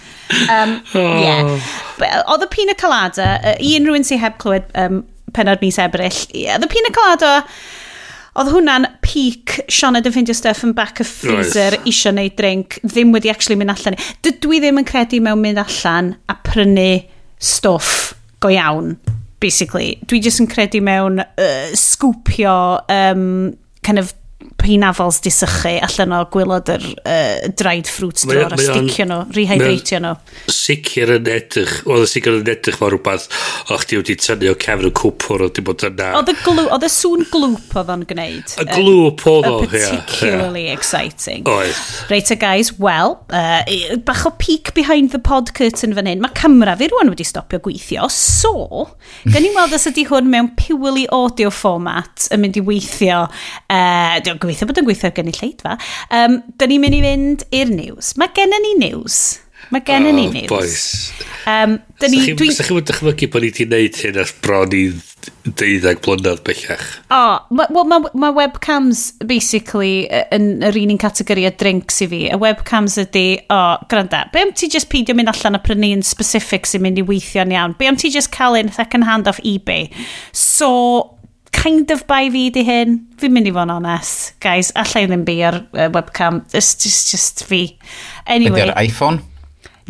Um, 0.49 0.81
yeah. 0.95 1.45
Oh. 1.45 1.61
yeah. 2.01 2.23
Oedd 2.33 2.47
y 2.47 2.51
pina 2.53 2.75
colada, 2.79 3.37
uh, 3.43 3.57
i 3.61 3.77
unrhyw'n 3.79 4.07
sy'n 4.07 4.23
heb 4.23 4.41
clywed 4.43 4.69
um, 4.79 5.05
penod 5.37 5.62
mis 5.65 5.79
ebryll, 5.83 6.25
yeah, 6.35 6.59
oedd 6.59 6.69
y 6.69 6.73
pina 6.73 6.93
colada 6.95 7.37
oedd 8.41 8.49
hwnna'n 8.49 8.87
peak 9.05 9.59
Sianna 9.69 10.01
dy 10.01 10.12
ffindio 10.12 10.35
stuff 10.37 10.62
yn 10.65 10.73
back 10.77 11.03
of 11.05 11.09
freezer 11.09 11.75
right. 11.75 11.89
isio 11.89 12.12
neud 12.17 12.37
drink 12.39 12.79
ddim 12.81 13.12
wedi 13.12 13.33
actually 13.33 13.59
mynd 13.61 13.75
allan 13.75 13.99
dydw 14.25 14.55
i 14.57 14.61
ddim 14.62 14.81
yn 14.81 14.89
credu 14.89 15.21
mewn 15.25 15.43
mynd 15.43 15.61
allan 15.61 16.15
a 16.33 16.39
prynu 16.49 16.89
stwff 17.37 18.15
go 18.41 18.53
iawn 18.53 18.95
basically 19.43 19.99
dwi 20.09 20.23
jyst 20.25 20.41
yn 20.41 20.49
credu 20.49 20.81
mewn 20.85 21.21
uh, 21.21 21.69
sgwpio 21.77 22.57
um, 22.89 23.27
kind 23.85 24.01
of 24.01 24.15
peinafols 24.62 25.21
di 25.25 25.33
sychu 25.35 25.75
allan 25.83 26.14
o 26.16 26.23
gwylod 26.33 26.71
yr 26.73 26.87
uh, 27.02 27.49
dried 27.59 27.90
fruit 27.90 28.25
drwy'r 28.25 28.54
a 28.54 28.61
sticio 28.61 29.07
nhw, 29.09 29.21
rehydratio 29.37 30.00
nhw. 30.02 30.14
Sicr 30.52 31.16
yn 31.19 31.31
edrych, 31.33 31.81
oedd 31.88 32.07
y 32.07 32.11
sicr 32.11 32.38
yn 32.38 32.50
edrych 32.52 32.78
fel 32.81 32.92
rhywbeth, 32.95 33.28
o 33.73 33.78
chdi 33.83 33.99
wedi 34.00 34.16
tynnu 34.21 34.52
o 34.52 34.57
cefn 34.62 34.88
y 34.88 34.92
cwpwr 35.02 35.47
o 35.47 35.50
di 35.52 35.64
bod 35.66 35.85
yna. 35.88 36.12
Oedd 36.23 36.87
y 36.87 36.90
sŵn 36.92 37.26
glwp 37.33 37.76
oedd 37.83 37.92
o'n 37.95 38.07
gwneud. 38.09 38.54
Y 38.62 38.66
glwp 38.71 39.26
oedd 39.33 39.49
o, 39.50 39.57
ie. 39.66 39.69
Particularly 39.73 40.66
yeah. 40.66 40.76
exciting. 40.78 41.47
Oedd. 41.50 41.83
Reit 42.12 42.31
a 42.33 42.38
guys, 42.38 42.73
well, 42.78 43.19
uh, 43.35 43.62
bach 44.07 44.25
o 44.28 44.35
peek 44.38 44.73
behind 44.75 45.12
the 45.12 45.21
pod 45.23 45.52
curtain 45.59 45.95
fan 45.97 46.11
hyn. 46.11 46.23
Mae 46.23 46.35
camera 46.38 46.76
fi 46.78 46.90
rwan 46.92 47.11
wedi 47.12 47.26
stopio 47.26 47.61
gweithio, 47.62 48.09
so, 48.12 48.87
gan 49.28 49.47
i 49.47 49.52
weld 49.57 49.75
os 49.76 49.88
ydy 49.90 50.07
hwn 50.09 50.31
mewn 50.33 50.52
purely 50.59 51.07
audio 51.12 51.50
format 51.52 52.28
yn 52.33 52.42
mynd 52.45 52.59
i 52.61 52.64
weithio, 52.66 53.25
uh, 53.26 54.16
gobeithio 54.53 54.69
bod 54.69 54.83
yn 54.83 54.89
gweithio 54.89 55.13
gen 55.17 55.31
i 55.33 55.37
lleidfa. 55.39 55.79
Um, 56.11 56.43
Dyn 56.61 56.75
ni'n 56.75 56.85
mynd 56.85 56.99
i 56.99 57.07
fynd 57.07 57.47
i'r 57.63 57.73
news. 57.73 58.13
Mae 58.21 58.33
gennym 58.37 58.67
ni 58.67 58.75
news. 58.83 59.23
Mae 59.73 59.85
gennym 59.87 60.13
oh, 60.13 60.19
ni 60.19 60.27
news. 60.35 60.51
Boys. 60.51 60.83
Um, 61.49 61.79
dyn 62.03 62.13
ni... 62.13 62.27
Dwi... 62.37 62.51
Sa 62.53 62.67
chi'n 62.67 62.85
dychmygu 62.89 63.31
bod 63.33 63.47
ni 63.47 63.53
wedi 63.53 63.67
gwneud 63.67 64.03
hyn 64.03 64.21
ar 64.21 64.35
bron 64.45 64.77
i 64.77 64.83
deuddeg 65.47 66.03
blynedd 66.05 66.43
bellach? 66.47 66.85
O, 67.09 67.17
oh, 67.17 67.55
mae 67.55 67.71
well, 67.73 67.87
ma, 67.89 68.01
ma 68.19 68.33
webcams 68.35 69.05
basically 69.29 70.09
yn 70.35 70.65
yr 70.67 70.79
un 70.83 70.93
un 70.97 71.01
categori 71.01 71.47
o 71.49 71.55
drinks 71.63 72.03
i 72.05 72.11
fi. 72.11 72.21
Y 72.29 72.41
webcams 72.43 72.99
ydy, 73.05 73.27
o, 73.47 73.59
oh, 73.59 73.89
granda, 73.93 74.27
be 74.35 74.45
am 74.45 74.53
ti 74.57 74.69
just 74.73 74.91
peidio 74.93 75.17
mynd 75.19 75.33
allan 75.33 75.59
a 75.59 75.63
prynu 75.63 75.93
un 75.97 76.05
specific 76.07 76.69
sy'n 76.69 76.85
mynd 76.85 77.01
i 77.01 77.07
weithio'n 77.09 77.55
iawn? 77.55 77.79
Be 77.79 77.91
am 77.91 77.99
ti 78.01 78.13
just 78.13 78.35
cael 78.35 78.59
un 78.61 78.73
second 78.75 79.09
hand 79.09 79.31
off 79.31 79.41
eBay? 79.47 79.89
So, 80.37 81.12
kind 81.53 81.91
of 81.95 82.07
by 82.11 82.29
fi 82.33 82.49
di 82.55 82.65
hyn. 82.67 82.99
Fi'n 83.21 83.35
mynd 83.35 83.51
i 83.51 83.55
fod 83.55 83.69
yn 83.69 83.75
honest, 83.77 84.35
guys. 84.43 84.73
Alla 84.79 85.05
i 85.05 85.11
ddim 85.11 85.25
bi 85.29 85.39
ar 85.47 85.61
uh, 85.63 85.89
webcam. 85.95 86.43
It's 86.53 86.75
just, 86.75 87.13
just 87.13 87.45
fi. 87.49 87.65
Anyway. 88.27 88.65
Ydy'r 88.65 88.75
iPhone? 88.83 89.23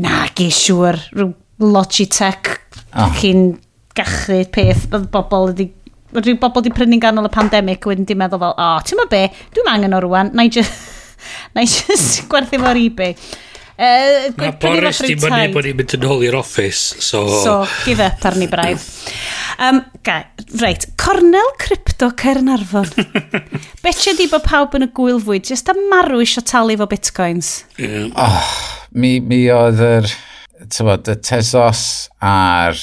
Na, 0.02 0.26
gi 0.36 0.50
siwr. 0.52 0.98
Rhyw 1.16 1.30
Logitech. 1.62 2.56
Oh. 2.92 3.12
Cyn 3.20 3.54
gachu 3.96 4.42
peth. 4.52 4.88
Oedd 4.92 5.08
bobl 5.14 5.52
wedi 5.52 5.70
rhyw 6.12 6.36
bobl 6.40 6.60
wedi 6.60 6.74
prynu'n 6.76 7.00
ganol 7.00 7.28
y 7.28 7.32
pandemig 7.32 7.86
wedyn 7.88 8.08
di 8.08 8.16
meddwl 8.18 8.42
fel, 8.42 8.52
o, 8.52 8.66
oh, 8.66 8.82
ti'n 8.84 9.00
ma 9.00 9.06
be, 9.08 9.22
dwi'n 9.54 9.70
angen 9.72 9.96
o 9.96 10.00
rwan, 10.04 10.32
na 10.36 10.44
i 10.44 10.50
just, 10.52 10.74
na 11.56 11.64
i 11.64 11.68
just 11.68 12.26
gwerthu 12.32 12.60
fo'r 12.60 12.80
ebay. 12.82 13.16
Uh, 13.72 14.28
Mae 14.36 14.52
Boris 14.60 15.00
di 15.00 15.14
mynd 15.16 15.54
bod 15.54 15.64
ni'n 15.64 15.78
mynd 15.78 15.94
yn 15.96 16.04
ôl 16.04 16.24
i'r 16.26 16.36
office, 16.36 16.98
so... 17.00 17.22
So, 17.42 17.54
give 17.86 18.04
up 18.04 18.24
arni 18.28 18.48
braidd. 18.50 18.84
Um, 19.62 19.80
gai, 20.04 20.26
reit, 20.60 20.84
Cornel 21.00 21.52
Crypto 21.60 22.10
Cernarfon. 22.18 22.90
Betio 23.84 24.12
di 24.18 24.28
bod 24.30 24.44
pawb 24.44 24.76
yn 24.76 24.86
y 24.86 24.90
gwyl 24.96 25.20
fwyd, 25.24 25.48
jyst 25.48 25.72
a 25.72 25.76
marw 25.90 26.20
isio 26.24 26.44
talu 26.44 26.76
fo 26.80 26.88
bitcoins. 26.90 27.54
Yeah. 27.80 28.10
Oh, 28.20 28.50
mi, 28.92 29.16
mi 29.24 29.44
oedd 29.54 29.80
yr, 29.86 30.10
tywod, 30.68 31.08
y 31.14 31.16
tesos 31.24 31.86
a'r 32.20 32.76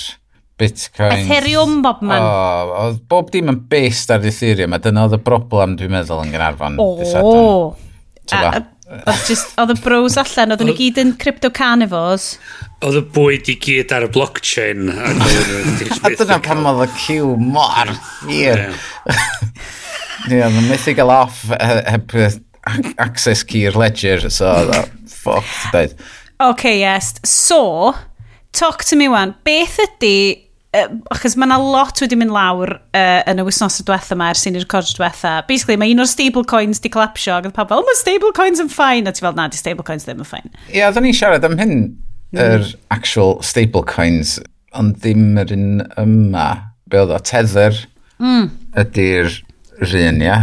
Bitcoin. 0.59 1.21
Ethereum, 1.23 1.77
bob 1.85 2.01
man. 2.03 2.19
O, 2.19 2.79
oedd 2.81 2.97
bob 3.11 3.29
dim 3.31 3.47
yn 3.53 3.61
based 3.71 4.11
ar 4.11 4.25
Ethereum, 4.27 4.73
a 4.75 4.81
dyna 4.83 5.05
oedd 5.07 5.15
y 5.15 5.21
broblem, 5.23 5.77
dwi'n 5.79 5.93
meddwl, 5.93 6.25
yn 6.25 6.33
Gynarfon. 6.33 6.75
O, 6.81 6.89
oh. 7.21 7.77
Oedd 8.89 9.27
just, 9.29 9.51
oedd 9.61 9.75
y 9.75 9.77
bros 9.83 10.15
allan, 10.17 10.55
oedd 10.55 10.63
nhw 10.65 10.73
gyd 10.77 10.97
yn 10.97 11.11
crypto 11.21 11.51
carnivores. 11.53 12.31
Oedd 12.81 12.97
y 12.97 13.03
bwyd 13.13 13.51
i 13.53 13.55
gyd 13.61 13.93
ar 13.93 14.07
y 14.07 14.09
blockchain. 14.15 14.89
a 14.89 16.11
dyna 16.17 16.39
pam 16.41 16.65
oedd 16.71 16.87
y 16.87 16.89
cyw 17.03 17.35
mor 17.37 17.93
hir. 18.25 18.65
Ie, 20.25 20.41
oedd 20.41 20.57
yn 20.63 20.69
methu 20.71 20.95
gael 20.97 21.13
off 21.13 21.45
heb 21.53 22.17
access 22.97 23.45
key'r 23.45 23.77
ledger, 23.77 24.25
so 24.33 24.49
oedd 24.49 24.89
ffoc, 25.13 25.45
dweud. 25.69 25.93
OK, 26.41 26.65
yes. 26.79 27.13
So, 27.27 27.93
talk 28.57 28.83
to 28.89 28.97
me 28.97 29.09
wan. 29.11 29.35
Beth 29.45 29.77
ydy 29.85 30.48
achos 30.69 31.33
mae 31.33 31.47
yna 31.47 31.57
lot 31.57 31.97
wedi 32.03 32.17
mynd 32.19 32.33
lawr 32.33 32.75
uh, 32.77 33.21
yn 33.29 33.41
y 33.41 33.45
wythnos 33.47 33.79
y 33.81 33.85
diwetha 33.87 34.13
yma 34.13 34.27
ers 34.33 34.43
i'n 34.45 34.59
i'r 34.59 34.67
cod 34.69 34.85
diwetha. 34.91 35.31
Basically, 35.49 35.79
mae 35.81 35.95
un 35.95 36.03
o'r 36.03 36.09
stablecoins 36.09 36.83
di 36.83 36.91
clapsio, 36.93 37.39
ac 37.39 37.47
oedd 37.49 37.55
pawb 37.55 37.73
fel, 37.73 37.85
mae 37.87 37.97
stablecoins 37.97 38.61
yn 38.61 38.69
ffain, 38.69 39.09
a 39.09 39.13
ti 39.15 39.25
fel, 39.25 39.33
na, 39.37 39.47
di 39.49 39.57
stablecoins 39.57 40.05
ddim 40.05 40.21
yn 40.21 40.29
ffain. 40.29 40.51
Ie, 40.67 40.77
yeah, 40.77 40.91
oeddwn 40.91 41.09
i'n 41.09 41.17
siarad 41.17 41.47
am 41.49 41.57
hyn, 41.57 41.73
mm. 41.89 42.43
yr 42.43 42.67
mm. 42.67 42.83
actual 42.93 43.39
stablecoins, 43.49 44.35
ond 44.77 45.01
ddim 45.01 45.41
yr 45.41 45.55
un 45.57 45.65
yma. 46.03 46.45
Be 46.89 47.01
oedd 47.01 47.17
o, 47.17 47.19
tether 47.25 47.81
mm. 48.21 48.47
ydy'r 48.85 49.33
rhan, 49.81 50.21
ia. 50.21 50.39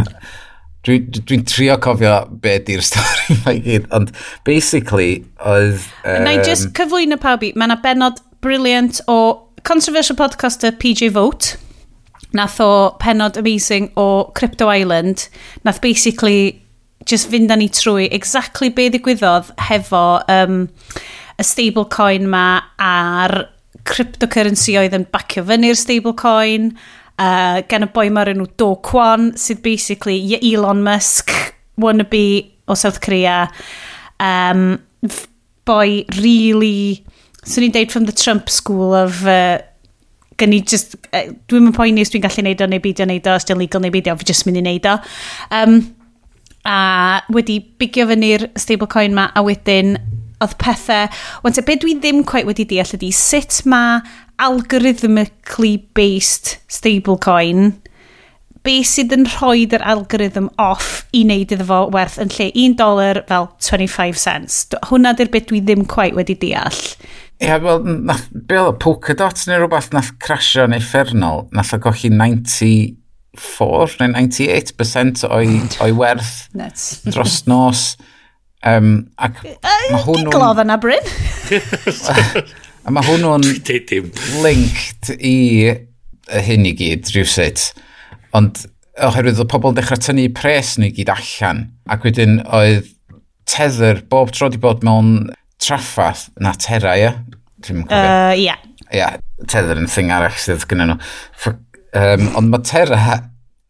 Dwi'n 0.87 1.07
dwi, 1.23 1.41
trio 1.47 1.79
cofio 1.83 2.19
be 2.43 2.59
ydy'r 2.59 2.83
stori 2.91 3.39
mae 3.45 3.63
gyd, 3.63 3.87
ond 3.95 4.11
basically 4.47 5.21
oedd... 5.39 5.87
Um... 6.03 6.27
Na 6.27 6.35
i 6.35 6.43
just 6.43 6.73
cyflwyno 6.75 7.15
pawb 7.23 7.47
i, 7.47 7.55
mae 7.55 7.71
yna 7.71 7.79
benod 7.83 8.19
briliant 8.43 8.99
o 9.07 9.46
controversial 9.63 10.15
podcaster 10.15 10.71
PJ 10.71 11.09
Vote 11.11 11.57
nath 12.35 12.59
o 12.59 12.97
penod 12.99 13.37
amazing 13.37 13.91
o 13.95 14.31
Crypto 14.35 14.69
Island. 14.69 15.29
Nath 15.63 15.81
basically 15.81 16.61
just 17.05 17.31
fynd 17.31 17.51
â 17.53 17.57
ni 17.57 17.69
trwy 17.71 18.07
exactly 18.11 18.69
be 18.73 18.89
ddigwyddodd 18.91 19.53
hefo 19.69 20.03
um, 20.31 20.65
y 21.37 21.45
stablecoin 21.45 22.27
ma 22.29 22.47
a'r 22.81 23.35
cryptocurrency 23.87 24.75
oedd 24.79 24.95
yn 24.97 25.07
bacio 25.13 25.45
fyny'r 25.47 25.79
stablecoin. 25.79 26.71
Uh, 27.17 27.63
gan 27.69 27.87
y 27.87 27.89
boi 27.95 28.09
ma'r 28.13 28.29
enw 28.35 28.45
Do 28.61 28.75
Kwon 28.85 29.31
sydd 29.39 29.63
basically 29.65 30.19
Elon 30.37 30.83
Musk 30.85 31.31
wannabe 31.81 32.25
o 32.67 32.75
South 32.77 32.99
Korea. 33.01 33.47
Um, 34.19 34.77
boi 35.65 36.03
really 36.19 37.05
swn 37.47 37.67
i'n 37.67 37.75
deud 37.75 37.93
from 37.93 38.05
the 38.09 38.15
Trump 38.15 38.51
school 38.51 38.95
of... 38.95 39.23
Uh, 39.25 39.59
gen 40.37 40.53
i 40.53 40.61
just... 40.61 40.97
Uh, 41.09 41.31
Dwi'n 41.49 41.67
mynd 41.67 41.77
poeni 41.77 42.03
os 42.05 42.11
dwi'n 42.13 42.25
gallu 42.25 42.45
neud 42.45 42.61
o 42.61 42.67
neu 42.69 42.83
beidio 42.83 43.07
neud 43.09 43.29
o, 43.29 43.37
os 43.39 43.47
dwi'n 43.47 43.61
legal 43.61 43.81
neu 43.83 43.93
beidio, 43.93 44.17
fi 44.19 44.29
just 44.29 44.45
mynd 44.47 44.61
i 44.61 44.65
neud 44.67 44.85
o. 44.89 44.97
Um, 45.55 45.79
a 46.67 47.23
wedi 47.33 47.61
bigio 47.79 48.05
fyny'r 48.09 48.49
stablecoin 48.59 49.15
ma 49.17 49.29
a 49.33 49.43
wedyn 49.47 49.95
oedd 50.43 50.53
pethau... 50.61 51.09
ond 51.41 51.57
te, 51.57 51.65
be 51.65 51.79
dwi 51.81 51.97
ddim 51.97 52.21
quite 52.27 52.45
wedi 52.49 52.67
deall 52.69 52.95
ydi 52.99 53.09
sut 53.15 53.63
mae 53.69 54.01
algorithmically 54.43 55.77
based 55.97 56.57
stablecoin 56.69 57.71
be 58.67 58.81
sydd 58.83 59.13
yn 59.15 59.23
rhoi 59.31 59.63
yr 59.71 59.83
algorithm 59.87 60.49
off 60.59 61.05
i 61.15 61.21
wneud 61.23 61.53
iddo 61.55 61.67
fo 61.69 61.79
werth 61.93 62.17
yn 62.21 62.31
lle 62.35 62.49
1 62.51 62.75
dolar 62.79 63.21
fel 63.29 63.47
25 63.63 64.19
cents. 64.19 64.57
Hwna 64.89 65.13
dy'r 65.15 65.31
bit 65.31 65.47
dwi 65.51 65.61
ddim 65.63 65.85
quite 65.87 66.17
wedi 66.17 66.35
deall. 66.41 66.81
Ie, 67.37 67.45
yeah, 67.45 67.61
wel, 67.61 67.83
nath, 67.85 68.27
be 68.33 68.57
oedd 68.57 68.79
Polkadot 68.81 69.43
neu 69.45 69.59
rhywbeth 69.61 69.91
nath 69.93 70.15
crasio 70.23 70.63
yn 70.65 70.73
effernol, 70.73 71.43
nath 71.53 71.75
o 71.75 71.79
golli 71.83 72.09
94 72.09 73.99
neu 74.01 74.13
98% 74.15 75.25
o'i, 75.29 75.59
o'i 75.85 75.93
werth 75.99 76.47
dros 77.05 77.43
nos. 77.45 77.91
Um, 78.65 79.11
ac 79.21 79.43
mae 79.45 80.01
hwnnw... 80.01 80.31
Giglodd 80.31 80.63
yna, 80.63 80.79
Bryn. 80.81 81.05
a 82.87 82.95
mae 82.95 83.05
hwnnw'n 83.05 83.45
linked 84.45 85.13
i 85.17 85.37
hyn 86.47 86.65
i 86.67 86.73
gyd, 86.81 87.13
rhywsut. 87.13 87.69
Ond 88.35 88.65
oherwydd 88.97 89.39
oedd 89.43 89.51
pobl 89.51 89.75
yn 89.75 89.77
dechrau 89.77 90.01
tynnu 90.01 90.25
pres 90.35 90.75
nhw 90.79 90.89
i 90.89 90.95
gyd 90.97 91.13
allan. 91.13 91.67
Ac 91.93 92.07
wedyn 92.07 92.39
oedd 92.49 92.89
tether 93.47 94.01
bob 94.09 94.33
tro 94.35 94.49
di 94.51 94.59
bod 94.61 94.81
mewn 94.85 95.29
traffath 95.63 96.27
na 96.41 96.53
tera, 96.57 96.95
ia? 96.97 97.13
Ti'n 97.65 97.85
cofio? 97.87 98.35
Ie. 98.37 98.57
Ie, 98.93 99.07
Tether 99.47 99.79
yn 99.79 99.89
thing 99.91 100.11
arall 100.13 100.37
sydd 100.39 100.67
gyda 100.69 100.89
nhw. 100.89 100.99
Um, 101.97 102.27
ond 102.37 102.51
mae 102.51 102.63
Terra 102.67 103.17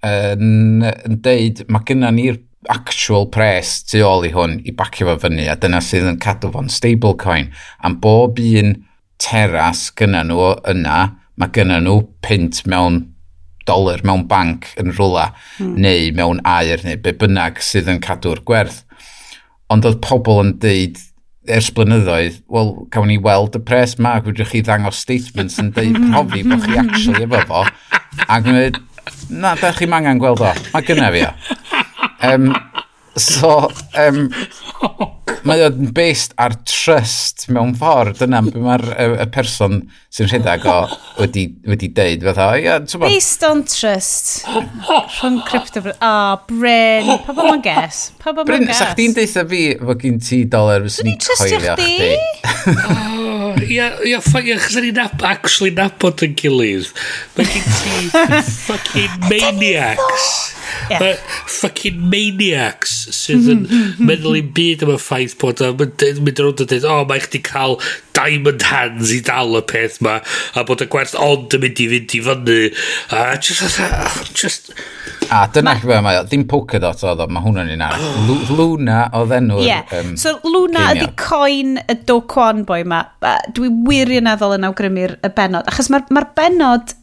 yn, 0.05 0.83
yn 0.83 1.17
deud, 1.23 1.63
mae 1.71 1.85
gynna 1.87 2.11
ni'r 2.13 2.41
actual 2.71 3.27
pres 3.31 3.79
tu 3.87 4.01
ôl 4.03 4.25
i 4.27 4.31
hwn 4.33 4.57
i 4.67 4.73
bacio 4.75 5.07
fo 5.07 5.17
fyny, 5.23 5.45
a 5.47 5.55
dyna 5.59 5.79
sydd 5.83 6.09
yn 6.09 6.19
cadw 6.23 6.51
fo'n 6.53 6.71
stablecoin. 6.73 7.51
Am 7.85 7.99
bob 8.03 8.41
un 8.43 8.73
teras 9.21 9.87
gyda 9.97 10.23
nhw 10.27 10.51
yna, 10.73 10.97
mae 11.37 11.53
gyda 11.55 11.79
nhw 11.83 12.01
pint 12.25 12.63
mewn 12.69 13.05
dolar 13.67 14.03
mewn 14.07 14.25
banc 14.29 14.69
yn 14.79 14.93
rhywle, 14.93 15.27
mm. 15.59 15.75
neu 15.83 16.11
mewn 16.15 16.41
air, 16.47 16.83
neu 16.85 16.99
be 17.03 17.13
bynnag 17.19 17.61
sydd 17.63 17.89
yn 17.91 18.03
cadw'r 18.03 18.43
gwerth. 18.47 18.83
Ond 19.71 19.87
oedd 19.87 19.99
pobl 20.03 20.43
yn 20.43 20.53
deud 20.63 21.01
ers 21.47 21.69
blynyddoedd, 21.75 22.41
wel, 22.51 22.73
cawn 22.93 23.09
ni 23.11 23.17
weld 23.23 23.55
y 23.57 23.61
pres 23.63 23.95
ma, 24.03 24.17
gwydwch 24.23 24.51
chi 24.53 24.63
ddangos 24.65 24.99
statements 25.05 25.59
yn 25.61 25.71
deud 25.75 25.95
mm. 25.95 26.11
profi 26.13 26.43
bod 26.47 26.65
chi 26.65 26.79
actually 26.81 27.27
efo 27.27 27.43
fo, 27.49 27.63
ac 28.27 28.49
mae, 28.49 28.71
na, 29.31 29.55
da 29.59 29.71
chi 29.75 29.87
mangan 29.89 30.19
gweld 30.21 30.43
o, 30.43 30.51
mae 30.73 30.87
gyna 30.87 31.11
fi 31.15 31.23
o. 31.29 31.31
Um, 32.27 32.51
So, 33.17 33.71
um, 33.97 34.27
mae 35.47 35.61
o'n 35.65 35.89
based 35.95 36.35
ar 36.41 36.53
trust 36.67 37.47
mewn 37.53 37.73
ffordd. 37.77 38.19
Dyna 38.21 38.43
beth 38.45 38.57
mae'r 38.61 38.83
y, 38.93 39.07
y 39.23 39.27
person 39.33 39.79
sy'n 40.13 40.29
rhedeg 40.29 40.65
o 40.69 40.77
wedi, 41.21 41.47
wedi 41.67 41.89
deud. 41.97 42.25
Fatha, 42.27 42.49
ia, 42.61 42.77
Based 43.01 43.45
on 43.47 43.63
trust. 43.69 44.43
Rhwng 44.47 45.39
crypto... 45.47 45.81
O, 45.87 45.95
oh, 45.97 46.35
Bryn. 46.49 47.09
Pa 47.25 47.35
bo 47.37 47.47
ma'n 47.49 47.63
ges? 47.65 48.01
Pa 48.21 48.33
bo 48.35 48.45
ma'n 48.45 48.67
ges? 48.67 48.67
Bryn, 48.67 48.75
sa 48.77 48.91
chdi'n 48.93 49.17
deitha 49.17 49.45
fi 49.49 49.63
fod 49.81 50.03
gen 50.03 50.21
ti 50.23 50.43
dolar 50.51 50.85
fyswn 50.85 51.11
i'n 51.13 51.21
coelio 51.23 51.77
chdi? 51.79 52.11
Oh, 52.67 53.55
ia, 53.63 53.89
ia, 54.05 54.19
ia, 54.19 54.59
chos 54.61 54.77
ni'n 54.83 55.01
actually 55.01 55.73
nabod 55.77 56.25
yn 56.27 56.37
gilydd. 56.37 56.93
Mae 57.37 57.49
gen 57.49 57.65
ti 57.81 57.97
fucking 58.67 59.27
maniacs. 59.31 60.31
Yeah. 60.91 61.03
Mae 61.03 61.15
fucking 61.51 61.99
maniacs 62.11 62.95
sydd 63.11 63.47
yn 63.47 63.63
mm-hmm, 63.63 63.79
mm-hmm. 63.83 64.09
meddwl 64.09 64.37
i'n 64.39 64.51
byd 64.55 64.85
am 64.85 64.93
y 64.93 64.99
ffaith 65.01 65.37
bod 65.41 65.63
yn 65.63 65.79
mynd 65.79 66.43
rownd 66.43 66.63
a 66.63 66.67
dweud, 66.69 66.87
o, 66.87 66.99
mae 67.09 67.23
chdi 67.23 67.41
cael 67.45 67.77
diamond 68.17 68.63
hands 68.69 69.11
i 69.13 69.19
dal 69.25 69.57
y 69.59 69.63
peth 69.69 69.99
ma, 70.05 70.17
a 70.57 70.63
bod 70.67 70.83
y 70.83 70.87
gwerth 70.91 71.15
ond 71.21 71.53
yn 71.57 71.63
mynd 71.65 71.81
i 71.83 71.89
fynd 71.91 72.15
i 72.17 72.21
fyny, 72.29 72.61
a 73.13 73.25
just... 73.37 73.81
just 74.37 74.71
A 75.27 75.43
dyna 75.51 75.73
chi 75.75 75.89
fe 75.89 75.99
mae 76.03 76.21
o, 76.21 76.23
ddim 76.23 76.45
Polkadot 76.47 77.01
oedd 77.03 77.21
o, 77.25 77.27
mae 77.27 77.43
hwnna'n 77.43 77.73
un 77.73 77.83
arall. 77.83 78.35
Luna 78.55 79.01
oedd 79.17 79.33
enw'r... 79.35 79.63
Yeah. 79.65 79.83
Um, 79.97 80.13
so 80.19 80.37
Luna 80.47 80.85
ydi 80.93 81.09
coen 81.19 81.75
y 81.83 81.97
do 82.07 82.21
Kwon 82.31 82.63
boi 82.69 82.79
ma. 82.87 83.01
Dwi 83.51 83.67
wirioneddol 83.89 84.55
yn 84.55 84.67
awgrymu'r 84.69 85.17
y 85.19 85.33
benod. 85.35 85.67
Achos 85.67 85.91
mae'r 85.91 86.07
ma 86.15 86.23
benod 86.37 86.95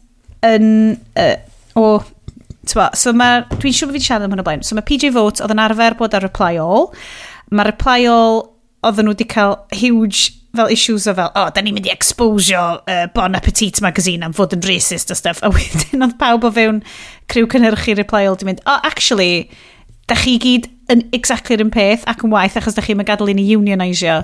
yn... 0.49 0.71
Uh, 1.13 1.35
o 1.75 1.99
Twa, 2.71 2.89
so 2.97 3.13
mae, 3.13 3.43
dwi'n 3.59 3.75
siŵr 3.75 3.91
bod 3.91 3.97
fi'n 3.99 4.05
siarad 4.07 4.25
am 4.27 4.33
hwn 4.33 4.41
o 4.41 4.47
blaen. 4.47 4.65
So 4.65 4.77
mae 4.77 4.85
PJ 4.87 5.11
Vote 5.15 5.43
oedd 5.43 5.53
yn 5.53 5.61
arfer 5.61 5.97
bod 5.99 6.15
ar 6.17 6.25
reply 6.25 6.55
all. 6.61 6.89
Mae 7.53 7.69
reply 7.69 8.07
all 8.09 8.41
oedden 8.85 9.07
nhw 9.07 9.15
wedi 9.15 9.27
cael 9.29 9.59
huge 9.73 10.31
fel 10.55 10.71
issues 10.71 11.05
o 11.07 11.13
fel, 11.13 11.29
o, 11.33 11.43
oh, 11.43 11.51
da 11.51 11.61
ni'n 11.61 11.75
mynd 11.75 11.89
i 11.89 11.91
exposio 11.93 12.61
uh, 12.79 13.05
Bon 13.15 13.35
Appetit 13.35 13.81
magazine 13.83 14.23
am 14.25 14.33
fod 14.35 14.55
yn 14.55 14.63
racist 14.65 15.11
a 15.11 15.17
stuff. 15.17 15.43
A 15.45 15.51
wedyn 15.53 16.05
oedd 16.05 16.17
pawb 16.21 16.47
o 16.47 16.51
fewn 16.55 16.81
criw 17.31 17.49
cynhyrchu 17.51 17.97
reply 17.99 18.25
all 18.25 18.39
di 18.39 18.47
mynd, 18.47 18.63
o, 18.65 18.75
oh, 18.75 18.87
actually, 18.87 19.49
da 20.09 20.17
chi 20.19 20.37
gyd 20.41 20.69
yn 20.93 21.01
exactly'r 21.17 21.63
un 21.65 21.73
peth 21.73 22.05
ac 22.09 22.23
yn 22.25 22.33
waith 22.33 22.57
achos 22.59 22.77
da 22.77 22.83
chi'n 22.85 23.03
gadael 23.05 23.33
i 23.33 23.37
ni 23.37 23.47
unionisio. 23.57 24.21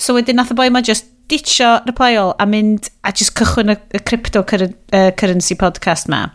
So 0.00 0.14
wedyn 0.16 0.38
nath 0.38 0.52
y 0.54 0.58
boi 0.58 0.70
ma 0.72 0.82
just 0.86 1.10
ditcho 1.30 1.78
reply 1.86 2.16
all 2.18 2.34
a 2.42 2.46
mynd 2.46 2.90
a 3.06 3.12
just 3.12 3.36
cychwyn 3.38 3.74
y, 3.74 3.78
y 3.94 4.02
cryptocurrency 4.06 5.58
podcast 5.58 6.10
ma. 6.10 6.28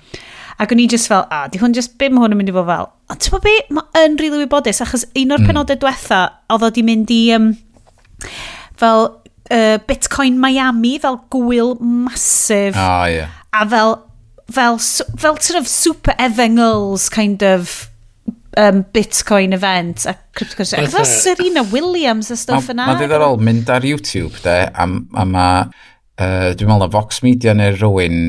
Ac 0.62 0.72
o'n 0.72 0.80
i 0.80 0.88
just 0.92 1.10
fel, 1.12 1.26
a, 1.34 1.46
di 1.52 1.60
hwn 1.60 1.76
just, 1.76 1.98
be 2.00 2.08
mae 2.10 2.24
hwn 2.24 2.36
yn 2.36 2.40
mynd 2.40 2.52
i 2.52 2.56
fod 2.56 2.70
fel? 2.70 2.90
Ond 3.12 3.22
ti'n 3.22 3.44
be, 3.44 3.56
mae 3.76 4.04
yn 4.06 4.18
rili 4.20 4.32
really 4.32 4.46
wybodus, 4.46 4.82
achos 4.86 5.04
un 5.12 5.36
o'r 5.36 5.42
hmm. 5.42 5.52
penodau 5.52 5.80
diwetha, 5.82 6.22
oedd 6.56 6.68
o 6.68 6.72
di 6.74 6.84
mynd 6.88 7.12
i, 7.12 7.22
um, 7.36 7.50
fel, 8.80 9.10
uh, 9.52 9.78
Bitcoin 9.90 10.40
Miami, 10.42 10.96
fel 11.04 11.20
gwyl 11.34 11.76
masif. 11.82 12.80
Oh, 12.80 13.10
yeah. 13.12 13.36
A 13.52 13.68
fel, 13.68 13.98
fel, 14.48 14.80
fel, 14.80 15.12
fel 15.18 15.42
sort 15.42 15.60
of 15.60 15.68
super 15.68 16.16
evangels 16.20 17.10
kind 17.10 17.44
of 17.44 17.90
um, 18.58 18.84
Bitcoin 18.96 19.54
event 19.54 20.06
a 20.06 20.16
cryptocurrency. 20.36 20.80
Ac 20.80 20.92
fel 20.96 21.06
Serena 21.06 21.64
Williams 21.64 22.32
a 22.32 22.40
stuff 22.40 22.72
yna. 22.72 22.88
Mae'n 22.88 23.04
ddiddorol 23.04 23.42
mynd 23.44 23.72
ar 23.72 23.86
YouTube, 23.86 24.40
de, 24.46 24.58
a, 24.72 24.88
a 24.88 25.26
mae, 25.30 25.66
uh, 26.16 26.52
dwi'n 26.56 26.70
meddwl 26.70 26.86
na 26.86 26.92
Vox 26.92 27.22
Media 27.26 27.56
neu 27.58 27.76
rhywun 27.76 28.22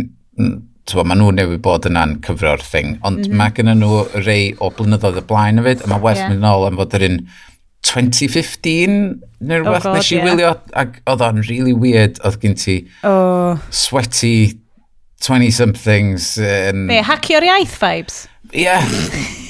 twa, 0.90 1.05
maen 1.05 1.21
nhw 1.23 1.33
newid 1.35 1.62
bod 1.64 1.88
yna'n 1.88 2.19
cyfro'r 2.26 2.62
thing, 2.62 2.97
ond 3.02 3.23
mm 3.23 3.28
-hmm. 3.28 3.40
mae 3.40 3.55
gen 3.57 3.73
nhw 3.81 4.05
rei 4.23 4.52
o 4.59 4.71
blynyddoedd 4.75 5.23
y 5.23 5.25
blaen 5.31 5.62
hefyd, 5.62 5.85
a 5.85 5.90
mae 5.93 6.05
werth 6.05 6.23
yeah. 6.23 6.31
mynd 6.33 6.45
yn 6.45 6.50
ôl 6.50 6.69
am 6.69 6.81
fod 6.81 6.99
yr 6.99 7.07
un 7.09 7.19
2015 7.87 8.99
neu 9.47 9.62
rhywbeth 9.62 9.87
oh 9.87 9.97
nes 9.97 10.11
i 10.11 10.16
yeah. 10.16 10.28
wylio, 10.28 10.52
ac 10.83 11.00
oedd 11.07 11.25
o'n 11.26 11.43
really 11.47 11.75
weird, 11.75 12.21
oedd 12.26 12.38
gen 12.43 12.57
ti 12.59 12.78
oh. 13.07 13.59
sweaty 13.71 14.37
20-somethings. 15.23 16.37
Um, 16.43 16.87
Be, 16.90 17.00
hacio'r 17.07 17.49
iaith 17.50 17.78
vibes? 17.83 18.23
Ie. 18.52 18.66
Yeah. 18.66 18.87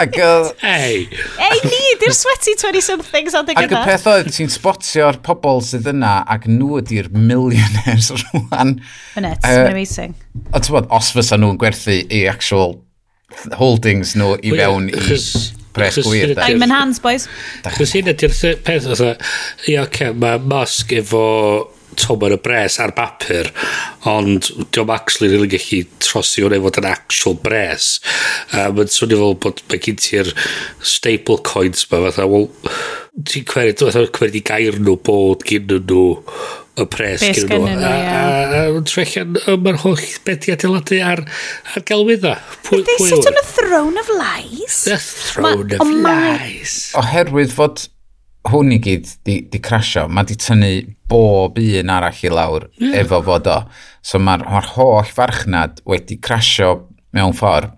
Ac 0.00 0.16
oedd... 0.24 0.50
Ei! 0.66 1.04
Ei 1.44 1.60
ni, 1.64 1.80
di'r 2.00 2.14
sweaty 2.16 2.56
20-somethings 2.58 3.36
adeg 3.38 3.60
yna. 3.60 3.68
Ac 3.68 3.74
y 3.76 3.90
peth 3.90 4.06
oedd, 4.10 4.30
ti'n 4.34 4.50
spotio'r 4.52 5.20
pobl 5.26 5.62
sydd 5.66 5.88
yna 5.92 6.16
ac 6.30 6.48
nhw 6.50 6.80
ydy'r 6.80 7.10
millionaires 7.14 8.10
rwan. 8.22 8.76
Ynet, 9.20 9.40
uh, 9.40 9.48
mae'n 9.48 9.72
amazing. 9.72 10.16
O 10.50 10.58
ti'n 10.58 10.76
bod, 10.76 10.90
os 11.00 11.12
fysa 11.16 11.38
nhw'n 11.40 11.60
gwerthu 11.60 12.00
i 12.02 12.24
actual 12.30 12.78
holdings 13.60 14.16
nhw 14.18 14.34
i 14.42 14.54
fewn 14.56 14.90
i 14.90 15.02
pres 15.74 16.00
gwir. 16.02 16.34
I'm 16.42 16.62
in 16.66 16.74
hands, 16.74 16.98
boys. 17.02 17.28
Chos 17.76 17.94
hyn 17.94 18.10
ydy'r 18.10 18.34
peth, 18.66 18.88
oedd, 18.90 19.28
ia, 19.70 19.84
oce, 19.84 20.10
mae 20.18 20.40
Musk 20.42 20.96
efo 20.98 21.26
tom 21.98 22.22
ar 22.26 22.34
y 22.36 22.38
bres 22.42 22.78
ar 22.82 22.94
bapur 22.96 23.50
ond 24.10 24.50
diolch 24.70 24.94
actually 24.94 25.30
rili 25.30 25.42
really 25.42 25.50
gallu 25.56 25.82
trosi 26.04 26.44
hwnna 26.44 26.60
i 26.60 26.64
fod 26.64 26.80
yn 26.80 26.88
actual 26.90 27.36
bres. 27.42 27.90
Um, 28.52 28.78
mae'n 28.78 28.94
swnio 28.94 29.20
fel 29.20 29.36
bod 29.44 29.62
mae 29.70 29.82
gen 29.84 30.00
ti'r 30.00 30.32
staple 30.94 31.40
coins 31.46 31.86
ma 31.90 32.02
fatha 32.06 32.28
well, 32.30 32.48
ti'n 33.26 33.46
cwerid 33.50 33.84
fatha 33.84 34.06
cwerid 34.16 34.40
i 34.40 34.44
gair 34.52 34.80
nhw 34.80 34.96
bod 35.06 35.46
gen 35.48 35.68
nhw 35.68 36.06
y 36.80 36.86
pres 36.88 37.24
gen 37.26 37.50
nhw. 37.50 37.60
a, 37.68 37.92
a, 37.92 38.24
a, 38.60 38.64
a 38.78 38.82
trellian 38.88 39.38
yma'r 39.50 39.80
holl 39.84 40.04
beth 40.26 40.48
i 40.48 40.54
adeiladu 40.54 41.00
ar, 41.04 41.24
ar 41.74 41.86
gelwydda 41.88 42.36
pwy, 42.66 42.84
they 42.86 43.08
sit 43.10 43.30
on 43.30 43.40
a 43.40 43.46
throne 43.46 44.00
of 44.00 44.12
lies? 44.16 44.84
The 44.86 45.00
throne 45.02 45.68
Ma, 45.68 45.80
of 45.82 45.96
lies. 46.06 46.76
Oherwydd 47.00 47.56
fod 47.56 47.88
hwn 48.48 48.72
i 48.72 48.78
gyd 48.80 49.08
di, 49.26 49.36
di 49.52 49.60
crasio, 49.60 50.06
mae 50.08 50.24
di 50.28 50.36
tynnu 50.40 50.70
bob 51.10 51.58
un 51.60 51.92
arall 51.92 52.22
i 52.24 52.30
lawr 52.32 52.68
yeah. 52.78 53.00
efo 53.02 53.20
fod 53.26 53.50
o. 53.50 53.58
So 54.02 54.20
mae'r 54.22 54.46
ma 54.46 54.62
holl 54.64 55.10
farchnad 55.16 55.82
wedi 55.88 56.16
crasio 56.24 56.72
mewn 57.16 57.34
ffordd, 57.36 57.74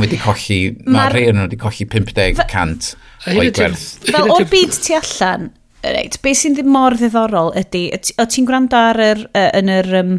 wedi 0.00 0.18
colli, 0.22 0.60
mae'r 0.86 1.16
rhain 1.16 1.38
nhw 1.38 1.46
wedi 1.48 1.58
colli 1.60 1.86
50% 1.90 2.92
o'i 3.32 3.50
gwerth. 3.56 3.88
Fel 4.06 4.30
o'r 4.36 4.46
byd 4.50 4.76
tu 4.78 4.94
allan, 4.98 5.50
reit, 5.82 6.20
be 6.22 6.34
sy'n 6.36 6.56
ddim 6.56 6.70
mor 6.70 6.96
ddiddorol 6.98 7.52
ydy, 7.58 7.88
o 7.90 8.28
ti'n 8.30 8.46
gwrando 8.48 8.78
ar 8.78 9.02
yr, 9.10 9.24
uh, 9.32 9.48
yn 9.58 9.72
yr 9.74 9.90
um, 10.04 10.14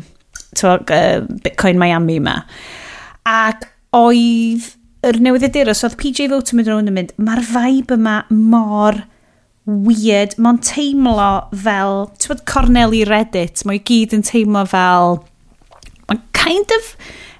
twa, 0.59 0.75
uh, 0.81 1.23
Bitcoin 1.45 1.79
Miami 1.81 2.19
yma, 2.19 2.41
ac 3.29 3.69
oedd 3.95 4.67
yr 5.07 5.17
newyddiadurus, 5.23 5.85
oedd 5.87 5.97
PJ 6.01 6.27
Vote 6.29 6.53
yn 6.53 6.59
mynd 6.59 6.73
rownd 6.73 6.91
yn 6.91 6.97
mynd, 6.99 7.15
mae'r 7.21 7.45
vibe 7.47 7.97
yma 7.97 8.19
mor 8.35 8.99
weird. 9.65 10.37
Mae'n 10.41 10.61
teimlo 10.65 11.31
fel, 11.63 12.05
ti'n 12.17 12.33
bod 12.33 12.45
Corneli 12.49 13.03
Reddit, 13.07 13.65
mae'n 13.67 13.83
gyd 13.87 14.15
yn 14.17 14.25
teimlo 14.27 14.65
fel, 14.69 15.19
mae'n 16.09 16.23
kind 16.37 16.73
of 16.77 16.95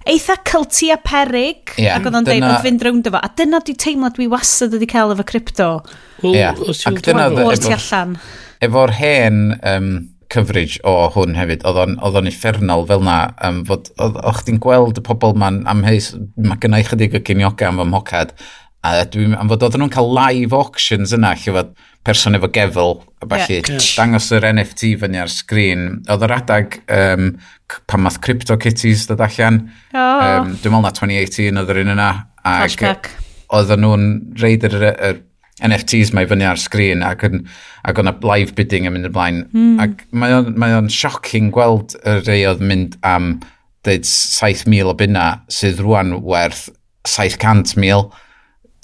eitha 0.10 0.38
culty 0.49 0.89
a 0.89 0.97
perig 0.97 1.75
yeah, 1.77 1.93
ac 1.93 2.07
oedd 2.10 2.15
o'n 2.17 2.25
deud 2.25 2.45
oedd 2.45 2.63
fynd 2.65 2.86
rownd 2.86 3.10
efo. 3.10 3.21
A 3.21 3.29
dyna 3.38 3.62
di 3.65 3.75
teimlo 3.77 4.10
dwi 4.15 4.29
wastad 4.31 4.73
wedi 4.77 4.89
cael 4.89 5.13
efo 5.15 5.25
crypto. 5.27 5.73
Well, 6.21 6.38
yeah. 6.38 6.57
ac 6.57 7.03
dyna 7.05 7.29
oedd 7.34 7.69
allan? 7.69 8.17
efo'r 8.62 8.93
hen 8.93 9.38
um, 9.65 9.91
coverage 10.31 10.79
o 10.88 10.93
hwn 11.12 11.36
hefyd 11.36 11.65
oedd 11.67 12.17
o'n 12.19 12.29
effernol 12.29 12.86
fel 12.89 13.03
na 13.05 13.17
um, 13.43 13.62
fod, 13.67 13.89
oedd 14.01 14.19
o'ch 14.31 14.43
ti'n 14.47 14.62
gweld 14.63 15.01
y 15.01 15.05
pobl 15.05 15.36
ma'n 15.41 15.62
amheus 15.71 16.12
mae 16.38 16.60
gynnau 16.62 16.86
chydig 16.88 17.17
o 17.17 17.23
ginioga 17.27 17.71
am 17.71 17.81
fy 17.81 17.88
mhocad 17.89 18.36
A 18.81 19.03
dwi'n 19.05 19.35
am 19.37 19.49
fod 19.51 19.61
oedden 19.67 19.83
nhw'n 19.83 19.93
cael 19.93 20.07
live 20.17 20.57
auctions 20.57 21.11
yna, 21.13 21.35
lle 21.37 21.53
fod 21.53 21.73
person 22.07 22.33
efo 22.33 22.49
gefel, 22.49 22.95
a 23.21 23.27
falle 23.29 23.59
yeah. 23.59 23.89
dangos 23.93 24.31
yr 24.33 24.47
NFT 24.49 24.95
fyny 25.03 25.19
ar 25.21 25.29
sgrin. 25.29 25.83
Oedd 26.09 26.25
yr 26.25 26.33
adag 26.39 26.79
um, 26.89 27.27
pan 27.85 28.01
math 28.01 28.17
CryptoKitties 28.25 29.05
dod 29.11 29.21
allan, 29.21 29.67
oh. 29.93 29.99
um, 29.99 30.55
dwi'n 30.63 30.73
meddwl 30.73 30.87
na 30.87 30.93
2018 30.97 31.61
oedd 31.61 31.73
yr 31.75 31.81
un 31.83 31.93
yna. 31.93 32.09
Ac 32.55 33.11
oedden 33.53 33.85
nhw'n 33.85 34.07
reid 34.41 34.65
yr, 34.65 34.77
yr 34.89 35.21
NFTs 35.61 36.09
mae 36.17 36.25
fyny 36.25 36.47
ar 36.49 36.57
sgrin 36.57 37.05
ac, 37.05 37.27
yn, 37.27 37.45
ac 37.85 38.01
o'na 38.01 38.15
live 38.25 38.55
bidding 38.57 38.87
yn 38.89 38.95
mynd 38.95 39.11
ymlaen. 39.11 39.43
Mm. 39.53 39.77
Ac 39.83 40.05
mae 40.09 40.33
o'n, 40.39 40.51
mae 40.57 40.73
on 40.79 40.89
shocking 40.89 41.51
gweld 41.53 41.93
y 42.01 42.17
rei 42.23 42.41
oedd 42.49 42.65
mynd 42.65 42.97
am 43.05 43.35
dweud 43.85 44.09
7,000 44.09 44.89
o 44.89 44.97
bunna 44.97 45.27
sydd 45.53 45.81
rwan 45.85 46.17
werth 46.25 46.67
700,000 47.05 48.09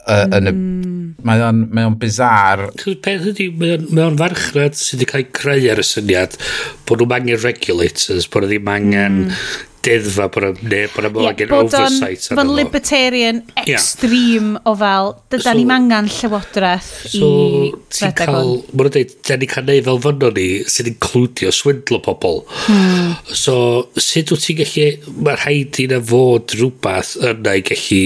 uh, 0.08 0.26
yn 0.39 0.52
y... 0.52 0.56
Hmm. 0.56 0.84
Mae 1.28 1.41
o'n, 1.43 1.63
mae 1.74 1.88
o'n 1.88 1.96
bizar. 2.00 2.67
Peth 3.04 3.26
ydy, 3.32 3.48
mae 3.58 4.04
o'n 4.06 4.20
farchnad 4.20 4.78
sydd 4.78 5.02
wedi 5.02 5.08
cael 5.10 5.24
ei 5.26 5.32
creu 5.34 5.72
ar 5.74 5.82
y 5.82 5.86
syniad 5.86 6.38
bod 6.88 7.02
nhw'n 7.02 7.15
angen 7.17 7.41
regulators, 7.41 8.28
bod 8.32 8.46
nhw 8.46 8.52
ddim 8.52 8.70
angen 8.72 9.17
hmm. 9.26 9.48
deddfa, 9.84 10.28
bod 10.32 10.46
nhw'n 10.46 10.70
ne, 10.70 10.84
bod 10.93 11.08
nhw'n 11.08 11.28
angen 11.32 11.50
yeah, 11.50 11.58
oversight. 11.58 12.30
Bod 12.38 12.43
o'n 12.43 12.54
libertarian 12.60 13.41
extreme 13.63 14.54
yeah. 14.54 14.70
o 14.70 14.76
fel, 14.80 15.12
dyda 15.34 15.50
so, 15.50 15.56
ni'n 15.58 15.76
angen 15.80 16.12
llywodraeth 16.20 16.93
so, 17.15 17.34
i 17.34 17.74
redeg 18.06 18.24
hwn. 18.30 18.54
Mae 18.70 18.86
nhw'n 18.86 18.96
dweud, 19.00 19.17
da 19.28 19.41
ni'n 19.41 19.54
cael 19.56 19.67
neud 19.72 19.89
fel 19.89 20.02
fyno 20.06 20.32
ni 20.38 20.48
sy'n 20.78 20.93
includio 20.93 21.54
swindlo 21.60 22.02
pobl. 22.06 22.43
Hmm. 22.70 23.17
So, 23.34 23.58
sut 23.98 24.38
wyt 24.38 24.48
ti'n 24.48 24.63
gallu, 24.63 24.89
mae 25.17 25.41
rhaid 25.41 25.84
i 25.84 25.91
na 25.91 26.02
fod 26.13 26.56
rhywbeth 26.56 27.17
yna 27.34 27.58
i 27.58 27.67
gallu 27.74 28.02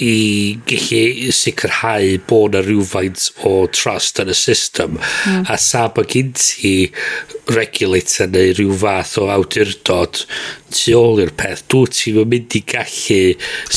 i 0.00 0.58
gallu 0.68 1.32
sicrhau 1.34 2.16
bod 2.28 2.56
yna 2.56 2.64
rhywfaint 2.64 3.26
o 3.46 3.54
trust 3.74 4.20
yn 4.22 4.32
y 4.32 4.36
system. 4.36 4.98
Mm. 5.28 5.46
a 5.50 5.56
sa 5.60 5.86
bod 5.92 6.10
gen 6.12 6.32
ti 6.36 6.74
regulator 7.50 8.30
neu 8.30 8.54
rhyw 8.56 8.76
fath 8.82 9.16
o 9.20 9.28
awdurdod 9.32 10.22
tu 10.70 10.94
ôl 10.98 11.22
i'r 11.24 11.32
peth 11.36 11.64
dwi 11.72 11.90
ti'n 11.94 12.20
mynd 12.30 12.58
i 12.58 12.62
gallu 12.74 13.22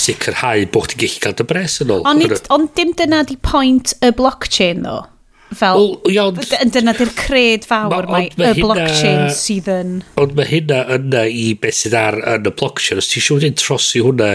sicrhau 0.04 0.68
bod 0.74 0.92
ti'n 0.94 1.04
gallu 1.06 1.24
cael 1.26 1.40
dy 1.40 1.48
bres 1.50 1.80
yn 1.84 1.96
ôl? 1.96 2.06
Ond 2.10 2.38
on, 2.54 2.70
dim 2.78 2.94
dyna 2.98 3.24
di 3.28 3.40
pwynt 3.42 3.98
y 4.04 4.14
blockchain 4.16 4.86
ddo? 4.86 5.02
fel... 5.58 5.82
Wel, 6.06 6.14
ia. 6.14 6.26
Dyna 6.74 6.96
di'r 6.98 7.14
cred 7.18 7.68
fawr 7.70 8.08
mae 8.12 8.30
y 8.32 8.54
blockchain 8.60 9.28
sydd 9.38 9.70
yn... 9.74 9.96
Ond 10.22 10.36
mae 10.38 10.50
hynna 10.50 10.84
yna 10.98 11.26
i 11.30 11.50
beth 11.60 11.80
sydd 11.82 11.98
ar 12.00 12.20
yn 12.36 12.50
y 12.50 12.56
blockchain. 12.62 13.02
Os 13.02 13.12
ti 13.12 13.24
siŵr 13.24 13.42
wedi'n 13.42 13.60
trosi 13.60 14.04
hwnna 14.04 14.34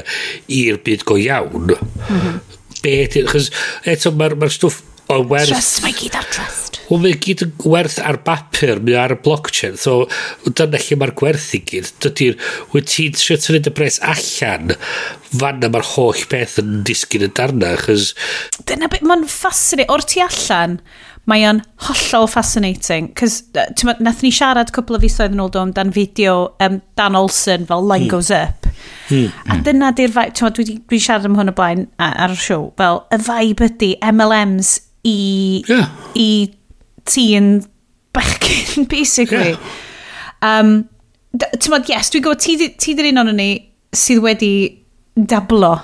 i'r 0.61 0.81
byd 0.85 1.07
go 1.09 1.19
iawn, 1.21 1.75
mm 1.75 2.19
-hmm. 2.19 2.43
beth... 2.85 3.19
Chos 3.33 3.53
eto, 3.89 4.15
mae'r 4.17 4.39
ma, 4.39 4.51
stwff 4.53 4.83
o 5.09 5.23
werth... 5.29 5.53
Trust, 5.53 5.83
mae 5.85 5.97
gyd 5.97 6.19
ar 6.19 6.29
trust. 6.33 6.78
Wel, 6.89 7.03
mae 7.05 7.19
gyd 7.21 7.45
yn 7.45 7.53
gwerth 7.61 7.99
ar 8.01 8.21
bapur, 8.25 8.81
mae 8.85 8.97
ar 9.01 9.13
y 9.17 9.19
blockchain. 9.25 9.77
So, 9.81 10.07
dyna 10.49 10.81
lle 10.81 11.01
mae'r 11.01 11.15
gwerth 11.19 11.51
i 11.59 11.63
gyd. 11.69 11.93
Dydy'r, 12.05 12.39
wyt 12.73 12.89
ti'n 12.95 13.19
trio 13.19 13.37
tynnu 13.45 13.61
y 13.69 13.75
bres 13.77 14.01
allan, 14.01 14.73
fanna 15.29 15.69
mae'r 15.69 15.93
holl 15.95 16.25
beth 16.33 16.57
yn 16.63 16.81
disgyn 16.89 17.29
y 17.29 17.31
darna, 17.37 17.75
chys... 17.85 18.15
Dyna 18.69 18.89
beth, 18.93 19.05
mae'n 19.05 19.29
ffasinating. 19.29 19.93
O'r 19.93 20.07
tu 20.09 20.25
allan, 20.25 20.81
mae 21.29 21.45
o'n 21.45 21.61
hollol 21.85 22.29
fascinating. 22.33 23.13
Cys, 23.19 23.43
nath 24.01 24.25
ni 24.25 24.33
siarad 24.33 24.73
cwbl 24.75 24.97
o 24.97 25.03
fisoedd 25.03 25.37
yn 25.37 25.45
ôl 25.45 25.53
do 25.53 25.65
dan 25.77 25.93
fideo 25.93 26.37
um, 26.65 26.81
Dan 26.99 27.19
Olsen 27.19 27.69
fel 27.69 27.85
Line 27.85 28.07
mm. 28.07 28.13
Goes 28.15 28.33
Up. 28.33 28.69
Mm. 29.09 29.29
A 29.29 29.55
hmm. 29.55 29.65
dyna 29.67 29.93
di'r 29.97 30.13
vibe, 30.15 30.33
ti'n 30.37 30.55
dwi, 30.57 30.79
wedi 30.89 31.01
siarad 31.05 31.29
am 31.29 31.37
hwn 31.37 31.53
o 31.53 31.57
blaen 31.57 31.87
ar 32.01 32.33
y 32.33 32.39
siow, 32.41 32.71
fel 32.81 33.03
y 33.13 33.21
vibe 33.27 33.69
ydy 33.69 33.91
MLMs 34.09 34.75
i, 35.09 35.19
yeah. 35.69 35.93
i 36.17 36.29
ti'n 37.09 37.59
bechgyn, 38.17 38.89
basically. 38.95 39.57
Yeah. 39.57 39.75
Um, 40.43 40.89
Ti'n 41.39 41.61
Tymod, 41.61 41.89
yes, 41.91 42.09
dwi'n 42.11 42.25
gwybod, 42.25 42.41
ti, 42.41 42.71
ti 42.81 42.95
dyn 42.97 43.21
un 43.21 43.29
o'n 43.35 43.37
ni 43.37 43.51
sydd 43.95 44.23
wedi 44.25 44.53
dablo 45.29 45.75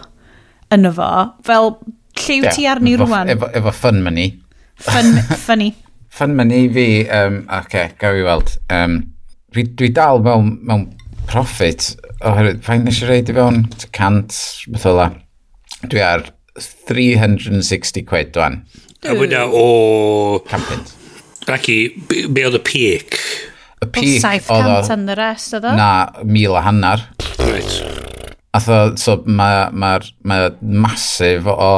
yn 0.73 0.89
fo, 0.97 1.11
fel 1.45 1.75
lle 2.17 2.39
yeah, 2.39 2.55
ti 2.55 2.65
arni 2.71 2.95
rwan? 2.97 3.31
Efo, 3.35 3.51
efo 3.61 3.75
fun 3.77 4.01
money. 4.07 4.33
Fun, 4.81 5.19
funny. 5.47 5.75
fun 6.09 6.35
money 6.39 6.69
fi, 6.73 6.87
um, 7.11 7.43
oce, 7.45 7.67
okay, 7.67 7.93
gael 8.01 8.23
i 8.23 8.25
weld. 8.27 8.55
Um, 8.73 8.97
dwi, 9.53 9.67
dwi 9.77 9.93
dal 9.95 10.23
mewn, 10.25 10.55
mewn 10.65 10.89
profit, 11.29 11.93
oherwydd, 12.25 12.65
fain 12.65 12.89
nes 12.89 13.03
i 13.05 13.11
reid 13.11 13.31
i 13.31 13.37
fewn, 13.37 13.65
cant, 13.97 14.41
beth 14.73 14.89
ola. 14.91 15.11
Dwi 15.85 16.03
ar 16.05 16.29
360 16.57 18.09
quid 18.09 18.33
dwan. 18.35 18.63
A 19.05 19.13
wyna 19.19 19.45
o... 19.53 20.41
Campins. 20.49 20.95
Ac 21.53 21.69
i, 21.69 21.79
be 22.09 22.47
oedd 22.47 22.57
y 22.57 22.63
peak? 22.65 23.19
Y 23.85 23.89
peak 23.93 24.09
oedd... 24.09 24.23
700 24.25 24.95
yn 24.95 25.11
y 25.13 25.19
rest 25.19 25.57
oedd 25.59 25.69
o? 25.69 25.75
Na, 25.77 25.91
mil 26.25 26.57
a 26.57 26.65
hannar. 26.65 27.05
Right. 27.43 27.77
Atho, 28.55 28.95
so 29.01 29.19
mae 29.27 29.69
ma, 29.73 29.97
ma 30.25 30.41
masif 30.61 31.49
o... 31.51 31.71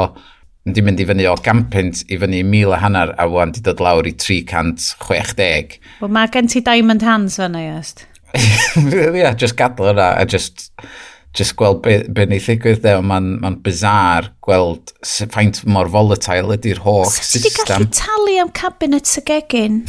Di 0.67 0.81
mynd 0.83 0.99
i 0.99 1.05
fyny 1.07 1.23
o 1.31 1.33
gampint 1.39 2.01
i 2.11 2.17
fyny 2.19 2.41
mil 2.43 2.73
a 2.75 2.81
hannar 2.81 3.13
a 3.15 3.27
wan 3.31 3.53
di 3.55 3.61
dod 3.63 3.79
lawr 3.79 4.07
i 4.09 4.11
360. 4.11 5.77
Wel 6.01 6.11
mae 6.11 6.27
gen 6.33 6.51
ti 6.51 6.59
diamond 6.63 7.05
hands 7.07 7.37
fyna, 7.39 7.61
iest. 7.69 8.03
Ie, 8.35 9.05
yeah, 9.15 9.35
just 9.35 9.55
gadw 9.59 9.91
yna 9.93 10.13
a 10.19 10.25
just 10.27 10.69
just 11.35 11.55
gweld 11.59 11.81
be, 11.85 11.99
be 12.09 12.25
ni 12.25 12.39
ddigwydd 12.41 12.81
de, 12.83 12.95
ond 12.97 13.09
mae'n 13.09 13.31
ma 13.43 13.51
bizar 13.63 14.31
gweld 14.45 14.93
faint 15.33 15.61
mor 15.69 15.89
volatile 15.93 16.55
ydy'r 16.55 16.81
holl 16.85 17.07
Sef 17.11 17.27
system. 17.27 17.51
Ti 17.53 17.65
gallu 17.71 17.89
talu 17.93 18.37
am 18.43 18.51
cabinet 18.55 19.11
y 19.19 19.23
gegin? 19.27 19.81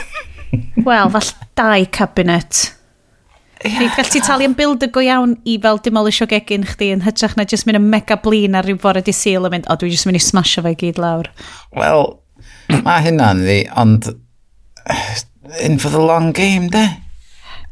Wel, 0.86 1.10
fall 1.14 1.32
dau 1.58 1.86
cabinet. 1.92 2.62
Yeah. 3.60 3.82
Nid 3.82 3.98
gallu 3.98 4.22
talu 4.24 4.48
am 4.48 4.56
build 4.56 4.86
go 4.94 5.04
iawn 5.04 5.36
i 5.44 5.58
fel 5.60 5.82
demolisio 5.84 6.28
gegin 6.30 6.64
chdi 6.68 6.94
yn 6.94 7.04
hytrach 7.04 7.36
na 7.36 7.44
jyst 7.48 7.68
mynd 7.68 7.82
yn 7.82 7.90
mega 7.92 8.16
blin 8.22 8.56
ar 8.56 8.68
ryw 8.68 8.80
fore 8.80 9.04
di 9.04 9.12
sil 9.16 9.48
yn 9.48 9.56
mynd, 9.56 9.68
o, 9.68 9.76
dwi 9.76 9.92
jyst 9.92 10.08
mynd 10.08 10.20
i 10.20 10.24
smasho 10.24 10.64
fe 10.64 10.72
gyd 10.80 11.00
lawr. 11.02 11.28
Wel, 11.76 12.08
mae 12.86 13.04
hynna'n 13.04 13.44
ddi, 13.44 13.60
ond 13.80 14.12
in 15.66 15.78
for 15.82 15.92
the 15.92 16.00
long 16.00 16.32
game, 16.32 16.72
de? 16.72 16.88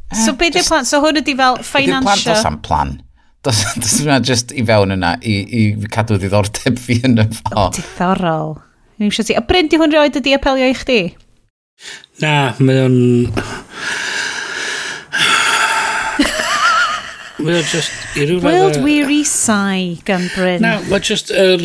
So 0.09 0.31
eh, 0.31 0.37
be 0.39 0.49
di'r 0.53 0.65
plan? 0.65 0.87
So 0.89 1.01
hwn 1.03 1.21
ydi 1.21 1.35
fel 1.37 1.59
financial... 1.61 2.17
Di'r 2.17 2.41
plan 2.41 2.49
am 2.49 2.59
plan. 2.65 2.95
Does 3.45 3.61
yna 4.01 4.19
just 4.25 4.51
i 4.51 4.65
fewn 4.67 4.95
yna 4.97 5.13
i, 5.21 5.35
i 5.45 5.61
cadw 5.93 6.17
ddiddordeb 6.19 6.79
fi 6.81 6.99
yn 7.07 7.21
y 7.21 7.27
fo. 7.37 7.69
Diddorol. 7.75 8.57
Ni'n 8.99 9.13
siarad 9.13 9.29
ti. 9.29 9.37
A 9.39 9.43
Bryn, 9.47 9.69
di 9.71 9.79
hwn 9.79 9.93
rioed 9.93 10.17
ydi 10.19 10.33
apelio 10.35 10.67
i 10.67 10.75
chdi? 10.75 11.01
Na, 12.23 12.33
mae 12.59 12.81
o'n... 12.87 12.97
mae 17.45 17.61
o'n 17.61 17.69
just... 17.69 17.93
World 18.17 18.81
Weary 18.83 19.21
Sigh 19.23 20.01
gan 20.09 20.25
Bryn. 20.33 20.65
Na, 20.65 20.79
mae 20.89 20.99
just... 21.05 21.31
Er, 21.31 21.63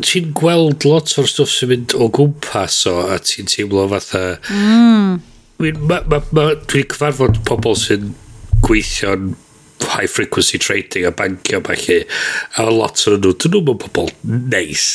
ti'n 0.00 0.30
gweld 0.38 0.86
lot 0.88 1.12
o'r 1.20 1.28
stwff 1.28 1.52
sy'n 1.52 1.68
mynd 1.74 1.92
o 1.98 2.08
gwmpas 2.08 2.78
o 2.88 2.96
a 3.10 3.20
ti'n 3.20 3.50
teimlo 3.50 3.90
fatha... 3.92 4.24
Mm 4.54 5.20
ma, 5.62 6.02
ma, 6.10 6.20
ma, 6.34 6.48
dwi'n 6.66 6.90
cyfarfod 6.92 7.42
pobl 7.48 7.78
sy'n 7.78 8.12
gweithio'n 8.66 9.32
high 9.92 10.06
frequency 10.06 10.58
trading 10.58 11.04
a 11.04 11.10
bancio 11.10 11.58
a 11.58 11.62
falle 11.66 12.04
a 12.56 12.66
lot 12.70 13.02
o'n 13.10 13.18
nhw 13.22 13.32
dyn 13.34 13.52
nhw'n 13.56 13.66
mynd 13.70 13.82
pobl 13.86 14.12
neis 14.26 14.86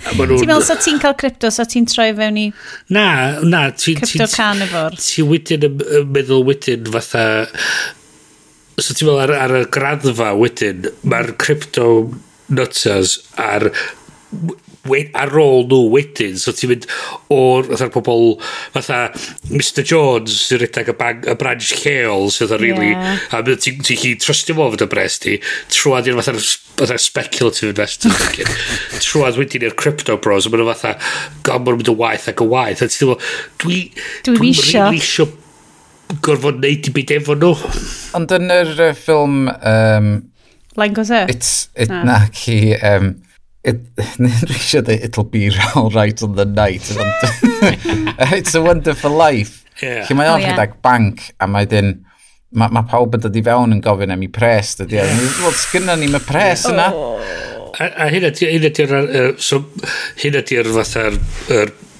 Ti'n 0.00 0.16
meddwl 0.16 0.62
sa 0.64 0.78
ti'n 0.80 0.96
cael 0.96 1.12
crypto, 1.20 1.50
sa 1.52 1.66
ti'n 1.68 1.84
troi 1.84 2.08
fewn 2.16 2.38
i... 2.40 2.46
Na, 2.96 3.04
na. 3.44 3.66
Ti, 3.76 3.92
crypto 3.98 4.24
ti, 4.24 4.32
carnivore. 4.32 4.96
Ti 4.96 5.24
wedyn 5.28 5.66
yn 5.68 6.06
meddwl 6.14 6.46
wedyn 6.48 6.88
fatha... 6.94 7.24
So 8.80 8.96
ti'n 8.96 9.10
meddwl 9.10 9.20
ar, 9.26 9.34
ar 9.44 9.56
y 9.58 9.62
graddfa 9.76 10.30
wedyn, 10.40 10.88
mae'r 11.04 11.34
crypto 11.42 11.90
nutters 12.48 13.18
a'r 13.36 13.68
ar 14.88 15.34
ôl 15.36 15.66
nhw 15.68 15.80
wedyn. 15.92 16.38
So 16.40 16.54
ti'n 16.56 16.72
mynd 16.72 16.86
o'r 17.34 17.68
fatha'r 17.68 17.92
pobl 17.94 18.32
fatha 18.74 19.00
Mr 19.50 19.84
Jones 19.84 20.36
sy'n 20.46 20.62
rhedeg 20.62 20.92
y, 20.92 20.96
bag, 20.96 21.26
y 21.28 21.36
branch 21.40 21.74
lleol 21.82 22.30
sydd 22.34 22.54
yn 22.56 22.62
really... 22.62 22.92
Yeah. 22.94 23.20
A 23.36 23.42
ti'n 23.44 23.84
ti 23.86 23.98
chi 24.00 24.14
trustio 24.20 24.56
fo 24.56 24.70
fod 24.72 24.86
y 24.86 24.88
bres 24.90 25.20
ti, 25.22 25.36
trwad 25.74 26.08
i'r 26.08 26.18
fatha'r 26.20 26.40
fatha 26.80 26.98
speculative 27.02 27.74
investor. 27.74 28.16
trwad 29.04 29.38
wedyn 29.40 29.68
i'r 29.68 29.76
crypto 29.78 30.16
bros, 30.22 30.48
a 30.48 30.52
maen 30.52 30.64
nhw 30.64 30.72
fatha 30.72 30.96
gomor 31.46 31.78
mynd 31.78 31.92
y 31.92 31.96
waith 32.00 32.30
ac 32.32 32.42
y 32.44 32.50
waith. 32.50 32.84
A 32.84 32.90
ti'n 32.90 33.14
dwi... 33.62 33.80
Dwi 34.26 34.40
wisio. 34.48 34.88
Dwi 34.88 35.04
isio 35.04 35.28
gorfod 36.24 36.58
neud 36.62 36.88
i 36.88 36.92
byd 36.94 37.16
efo 37.20 37.36
nhw. 37.38 37.54
Ond 38.18 38.36
yn 38.38 38.52
yr 38.54 38.76
uh, 38.78 38.92
ffilm... 38.98 39.42
Um, 39.60 40.14
Lain 40.78 40.94
Gose? 40.94 41.26
It's, 41.28 41.68
it, 41.74 41.92
na. 41.92 42.04
na, 42.06 42.22
ci... 42.34 42.72
Um, 42.80 43.18
it, 43.64 43.80
eisiau 43.96 44.84
dweud, 44.84 45.04
it'll 45.04 45.24
be 45.24 45.50
all 45.74 45.90
right 45.90 46.22
on 46.22 46.36
the 46.36 46.44
night. 46.44 46.82
it's 48.32 48.54
a 48.60 48.62
wonderful 48.62 49.10
life. 49.10 49.64
Yeah. 49.82 50.04
Lle 50.08 50.16
mae 50.16 50.28
o'n 50.28 50.42
oh, 50.42 50.44
yeah. 50.44 50.72
bank 50.84 51.30
a 51.40 51.48
mae 51.48 51.68
dyn, 51.68 51.94
mae 52.52 52.72
ma 52.74 52.82
pawb 52.88 53.14
yn 53.16 53.22
dod 53.24 53.36
i 53.38 53.42
fewn 53.44 53.76
yn 53.76 53.84
gofyn 53.84 54.12
am 54.12 54.24
i 54.26 54.28
pres, 54.32 54.74
dydy. 54.80 55.00
Wel, 55.00 55.54
sgynna 55.56 55.96
ni 55.96 56.10
mae 56.12 56.20
pres 56.24 56.66
yna. 56.68 56.90
Oh. 56.92 57.22
A, 57.80 57.86
a 58.04 58.08
hyn 58.12 58.26
ydy'r, 58.28 58.92
so, 59.40 59.62
hyn 60.20 60.36
ydy'r 60.42 60.68
fatha'r, 60.74 61.16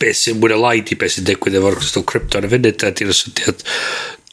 beth 0.00 0.18
sy'n 0.18 0.40
mwyn 0.40 0.56
y 0.56 0.60
laid 0.60 0.92
i 0.92 0.98
beth 1.00 1.16
sy'n 1.16 1.28
digwydd 1.28 1.56
efo'r 1.60 1.78
crystal 1.78 2.04
crypto 2.08 2.40
yn 2.40 2.48
y 2.48 2.52
funud, 2.52 2.84
a 2.84 2.92
di'r 2.96 3.16
syniad 3.16 3.64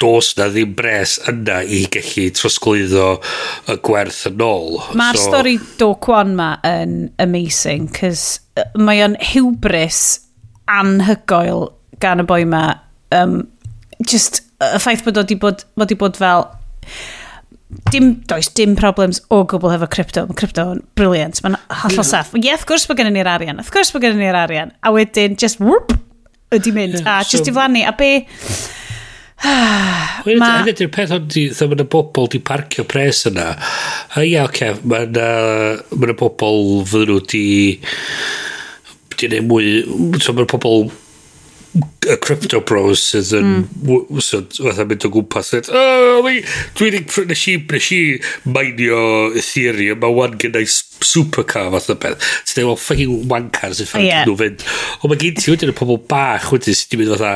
dos 0.01 0.33
na 0.37 0.47
ddim 0.51 0.73
bres 0.77 1.17
yna 1.29 1.61
i 1.63 1.83
gallu 1.93 2.27
trosglwyddo 2.37 3.07
y 3.71 3.77
gwerth 3.85 4.23
yn 4.29 4.43
ôl. 4.45 4.79
Mae'r 4.97 5.19
so, 5.19 5.31
stori 5.31 5.57
Do 5.79 5.93
Kwan 6.03 6.35
ma 6.37 6.53
yn 6.67 7.09
amazing, 7.23 7.89
cys 7.97 8.39
mae 8.77 9.03
o'n 9.05 9.17
hubris 9.33 10.01
anhygoel 10.69 11.69
gan 12.03 12.21
y 12.21 12.27
boi 12.29 12.43
ma. 12.49 12.65
Um, 13.15 13.45
just 14.05 14.43
y 14.61 14.77
ffaith 14.81 15.05
bod 15.05 15.17
o 15.17 15.25
wedi 15.25 15.39
bod, 15.41 15.65
bod, 15.77 15.95
bod 15.99 16.19
fel... 16.19 16.51
Dim, 17.91 18.13
does 18.31 18.47
dim 18.55 18.77
problems 18.79 19.17
o 19.33 19.41
gwbl 19.43 19.73
efo 19.75 19.89
crypto. 19.91 20.21
Mae 20.29 20.37
crypto 20.39 20.63
yn 20.71 20.83
briliant. 20.95 21.41
Mae'n 21.43 21.57
hollol 21.81 21.99
yeah. 21.99 22.07
saff. 22.07 22.29
Ie, 22.37 22.45
yeah, 22.45 22.55
of 22.55 22.63
gwrs 22.69 22.85
bod 22.87 22.99
gennym 23.01 23.17
ni'r 23.17 23.27
arian. 23.27 23.59
Wrth 23.59 23.73
gwrs 23.75 23.91
bod 23.91 24.05
gennym 24.05 24.23
ni'r 24.23 24.37
arian. 24.39 24.71
A 24.87 24.93
wedyn, 24.95 25.35
just 25.41 25.59
whoop, 25.59 25.91
ydi 26.55 26.71
mynd. 26.71 27.01
Yeah, 27.01 27.17
a 27.17 27.25
so, 27.27 27.35
just 27.35 27.51
i 27.51 27.55
flannu. 27.55 27.83
A 27.83 27.91
be 27.97 28.11
Ma... 29.47 30.23
Hynny 30.25 30.39
ma... 30.41 30.51
ydy'r 30.67 30.89
peth 30.91 31.13
ond 31.15 31.29
dda 31.31 31.67
mae 31.69 31.83
y 31.83 31.87
bobl 31.93 32.29
di 32.33 32.39
parcio 32.43 32.83
pres 32.89 33.23
yna. 33.29 33.51
A 34.17 34.23
ia, 34.25 34.45
oce, 34.47 34.71
okay, 34.73 34.87
mae 34.87 35.07
yna 35.07 35.27
ma 36.01 36.15
bobl 36.19 36.81
fydden 36.89 37.13
nhw 37.13 37.19
di... 37.31 37.43
Di 39.17 39.29
neud 39.33 39.47
mwy... 39.49 39.75
So 40.21 40.33
mae'n 40.33 40.49
yna 40.49 40.51
pobl 40.51 40.89
y 42.07 42.15
crypto 42.23 42.61
bros 42.65 43.01
sydd 43.11 43.33
yn 43.37 43.49
mm. 43.65 44.21
sydd 44.23 44.57
yn 44.71 44.89
mynd 44.89 45.05
o 45.07 45.11
gwmpas 45.13 45.51
dweud 45.51 45.69
oh, 45.75 46.23
mi, 46.25 46.39
dwi 46.77 46.89
wedi 46.89 47.25
nes 47.29 47.43
i 47.51 47.55
nes 47.59 47.89
i 47.95 47.99
mainio 48.47 49.01
Ethereum 49.37 50.01
mae 50.01 50.15
wan 50.15 50.37
gen 50.41 50.57
supercar 50.67 51.69
fath 51.75 51.91
o 51.93 51.97
beth 52.01 52.23
sydd 52.39 52.63
efo 52.63 52.75
ffeil 52.81 53.13
wankar 53.31 53.75
sy'n 53.77 53.89
ffaith 53.91 54.07
yeah. 54.07 54.25
nhw 54.27 54.37
fynd 54.39 54.65
o 55.01 55.11
mae 55.11 55.21
gen 55.21 55.37
ti 55.37 55.51
wedyn 55.53 55.73
y 55.73 55.77
pobl 55.77 55.99
bach 56.09 56.49
wedyn 56.53 56.77
sydd 56.77 56.95
wedi 56.95 57.03
mynd 57.03 57.15
fatha 57.15 57.33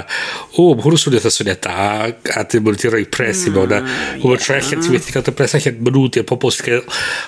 o 0.56 0.68
mae 0.72 0.86
hwnnw 0.88 1.04
swnio 1.04 1.24
fatha 1.24 1.36
swnio 1.38 1.58
da 1.68 1.78
a 2.38 2.46
dim 2.52 2.72
ond 2.72 2.80
wedi 2.80 2.94
rhoi 2.94 3.06
pres 3.18 3.46
i 3.48 3.56
mewn 3.56 3.78
a 3.78 3.82
o 3.84 4.32
mae 4.32 4.42
tre 4.42 4.62
allan 4.62 4.86
ti 4.86 4.94
wedi 4.96 5.16
cael 5.16 5.28
dy 5.28 5.36
pres 5.38 5.58
allan 5.60 5.82
mae 5.82 5.96
nhw 5.98 6.08
di'r 6.18 6.28
pobl 6.32 6.56
sydd 6.56 6.70
gael 6.70 6.86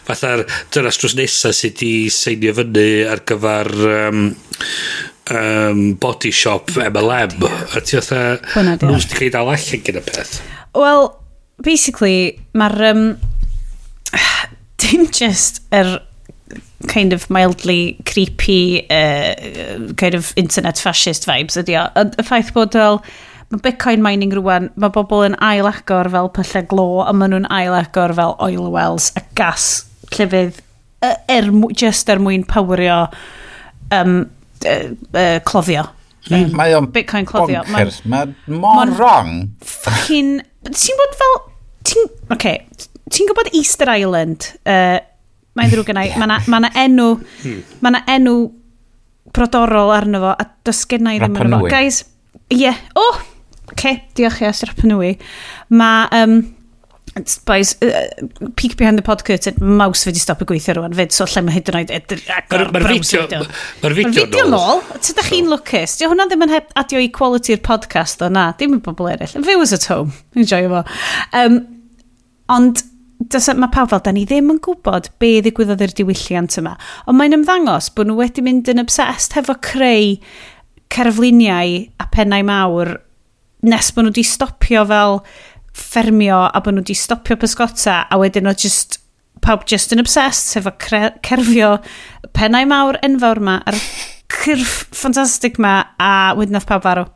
fatha'r 0.09 0.45
dynas 0.73 1.01
drws 1.01 1.17
nesaf 1.19 1.57
sydd 1.59 1.75
wedi 1.75 2.11
seinio 2.13 2.55
fyny 2.57 2.87
ar 3.11 3.25
gyfer 3.27 3.73
um, 3.97 4.29
um, 5.39 5.81
body 6.01 6.31
shop 6.31 6.71
MLM 6.77 7.43
a 7.43 7.83
ti 7.83 7.99
otha 7.99 8.23
nhw 8.55 8.99
sydd 9.01 9.17
wedi 9.17 9.19
cael 9.19 9.35
dal 9.35 9.53
allan 9.53 9.85
gyda 9.89 10.05
peth? 10.07 10.39
Wel, 10.77 11.11
basically 11.63 12.17
mae'r 12.57 12.89
um, 12.91 13.05
dim 14.83 15.07
just 15.11 15.63
yr 15.73 15.95
er 15.97 16.01
kind 16.87 17.13
of 17.13 17.29
mildly 17.29 17.97
creepy 18.05 18.85
uh, 18.89 19.93
kind 19.95 20.15
of 20.15 20.33
internet 20.35 20.77
fascist 20.77 21.27
vibes 21.29 21.57
ydi 21.59 21.77
o. 21.79 21.85
Y 21.95 22.25
ffaith 22.25 22.51
bod 22.55 22.75
fel 22.75 22.99
mae 23.53 23.61
bitcoin 23.63 24.03
mining 24.03 24.33
rwan, 24.35 24.69
mae 24.81 24.93
bobl 24.93 25.25
yn 25.27 25.37
ail 25.45 25.69
agor 25.69 26.09
fel 26.13 26.29
pyllau 26.33 26.67
glo, 26.69 26.87
a 27.05 27.13
maen 27.13 27.35
nhw'n 27.35 27.49
ail 27.53 27.75
agor 27.77 28.15
fel 28.17 28.35
oil 28.43 28.69
wells 28.73 29.11
a 29.19 29.23
gas 29.37 29.85
llefydd 30.13 30.61
er, 31.03 31.49
just 31.77 32.09
er 32.09 32.21
mwyn 32.23 32.45
powerio 32.49 33.05
um, 33.93 34.23
uh, 34.67 35.39
clofio. 35.47 35.85
Mm, 36.29 36.35
um, 36.37 36.55
mae 36.55 36.75
o'n 36.77 36.89
Bitcoin 36.93 37.27
clofio. 37.27 37.63
bonkers. 37.67 38.01
Mae'n 38.07 38.35
mor 38.47 38.79
ma 38.79 38.85
wrong. 38.93 39.33
Fucking... 39.67 40.37
Ti'n 40.69 40.99
bod 40.99 41.17
fel... 41.19 41.37
Ti'n... 41.89 42.09
Okay. 42.35 42.63
Ti'n 43.11 43.29
gwybod 43.29 43.51
Easter 43.51 43.91
Island? 43.91 44.47
Uh, 44.63 44.97
mae'n 45.57 45.73
ddrwg 45.73 45.93
yna. 45.93 46.07
yeah. 46.07 46.21
Mae 46.21 46.29
yna 46.29 46.39
ma 46.47 46.73
enw... 46.85 47.09
Hmm. 47.43 47.61
Mae 47.83 47.93
yna 47.93 48.03
enw 48.15 48.37
brodorol 49.33 49.93
arno 49.95 50.23
fo 50.23 50.33
a 50.37 50.49
does 50.65 50.83
i 50.87 50.97
ddim 50.97 51.39
arno 51.43 51.63
fo. 51.65 51.69
Guys, 51.71 52.03
ie. 52.47 52.63
Yeah. 52.65 52.81
O! 52.95 53.07
Oh! 53.11 53.21
Okay, 53.73 54.03
diolch 54.15 54.43
i 54.43 54.47
as 54.47 54.63
Rapa 54.67 54.87
Nui. 54.87 55.15
Mae... 55.75 56.11
Um, 56.23 56.41
Boys, 57.45 57.75
uh, 57.83 58.07
peek 58.55 58.75
behind 58.75 58.97
the 58.97 59.03
pod 59.05 59.23
curtain, 59.23 59.53
maws 59.61 60.01
fe 60.03 60.11
di 60.15 60.21
stop 60.21 60.39
y 60.41 60.47
gweithio 60.49 60.73
rwan 60.79 60.95
fyd, 60.97 61.11
so 61.13 61.27
lle 61.29 61.43
mae 61.45 61.53
hyd 61.59 61.67
yn 61.69 61.75
oed 61.77 62.13
agor 62.33 62.63
Mae'r 62.73 62.87
fideo 62.89 63.27
nôl. 63.29 63.51
Mae'r 63.83 63.95
fideo 63.99 64.45
nôl, 64.49 64.81
tydych 64.97 65.29
chi'n 65.29 65.51
lwcus. 65.51 65.93
Di 65.99 66.09
hwnna 66.09 66.25
ddim 66.31 66.47
yn 66.47 66.53
heb 66.55 66.71
adio 66.79 67.03
equality 67.03 67.53
i'r 67.53 67.61
podcast 67.67 68.23
o 68.25 68.31
na, 68.33 68.47
dim 68.57 68.73
yn 68.79 68.81
bobl 68.81 69.11
eraill. 69.11 69.45
Viewers 69.45 69.75
at 69.77 69.85
home, 69.91 70.15
enjoy 70.41 70.65
fo. 70.71 70.81
Um, 71.37 71.61
ond, 72.55 72.81
Does, 73.29 73.45
e- 73.47 73.55
mae 73.55 73.71
pawb 73.71 73.93
fel, 73.93 74.01
da 74.03 74.11
ni 74.11 74.25
ddim 74.27 74.49
yn 74.51 74.57
gwybod 74.65 75.11
be 75.21 75.35
ddigwyddodd 75.45 75.85
i'r 75.85 75.93
diwylliant 75.95 76.57
yma. 76.59 76.73
Ond 77.05 77.19
mae'n 77.19 77.37
ymddangos 77.37 77.91
bod 77.95 78.09
nhw 78.09 78.17
wedi 78.19 78.43
mynd 78.43 78.73
yn 78.73 78.81
obsessed 78.81 79.37
hefo 79.37 79.55
creu 79.63 80.17
cerfluniau 80.93 81.77
a 82.01 82.09
pennau 82.11 82.43
mawr 82.49 82.97
nes 83.63 83.93
bod 83.93 84.07
nhw 84.07 84.11
wedi 84.11 84.25
stopio 84.27 84.83
fel 84.89 85.21
ffermio 85.73 86.43
a 86.47 86.61
bod 86.61 86.77
nhw 86.77 86.83
wedi 86.83 86.97
stopio 86.97 87.37
pysgota 87.41 88.03
a 88.09 88.19
wedyn 88.21 88.49
o 88.49 88.55
just 88.65 88.99
pawb 89.43 89.65
just 89.69 89.93
yn 89.93 90.03
obsessed 90.03 90.57
efo 90.59 90.73
cerfio 90.79 91.77
pennau 92.37 92.67
mawr 92.69 92.99
enfawr 93.05 93.41
ma 93.43 93.59
a'r 93.67 93.79
cyrff 94.33 94.83
ffantastig 94.95 95.59
ma 95.61 95.79
a 96.01 96.11
wedyn 96.37 96.59
oedd 96.59 96.69
pawb 96.69 96.85
farw. 96.85 97.07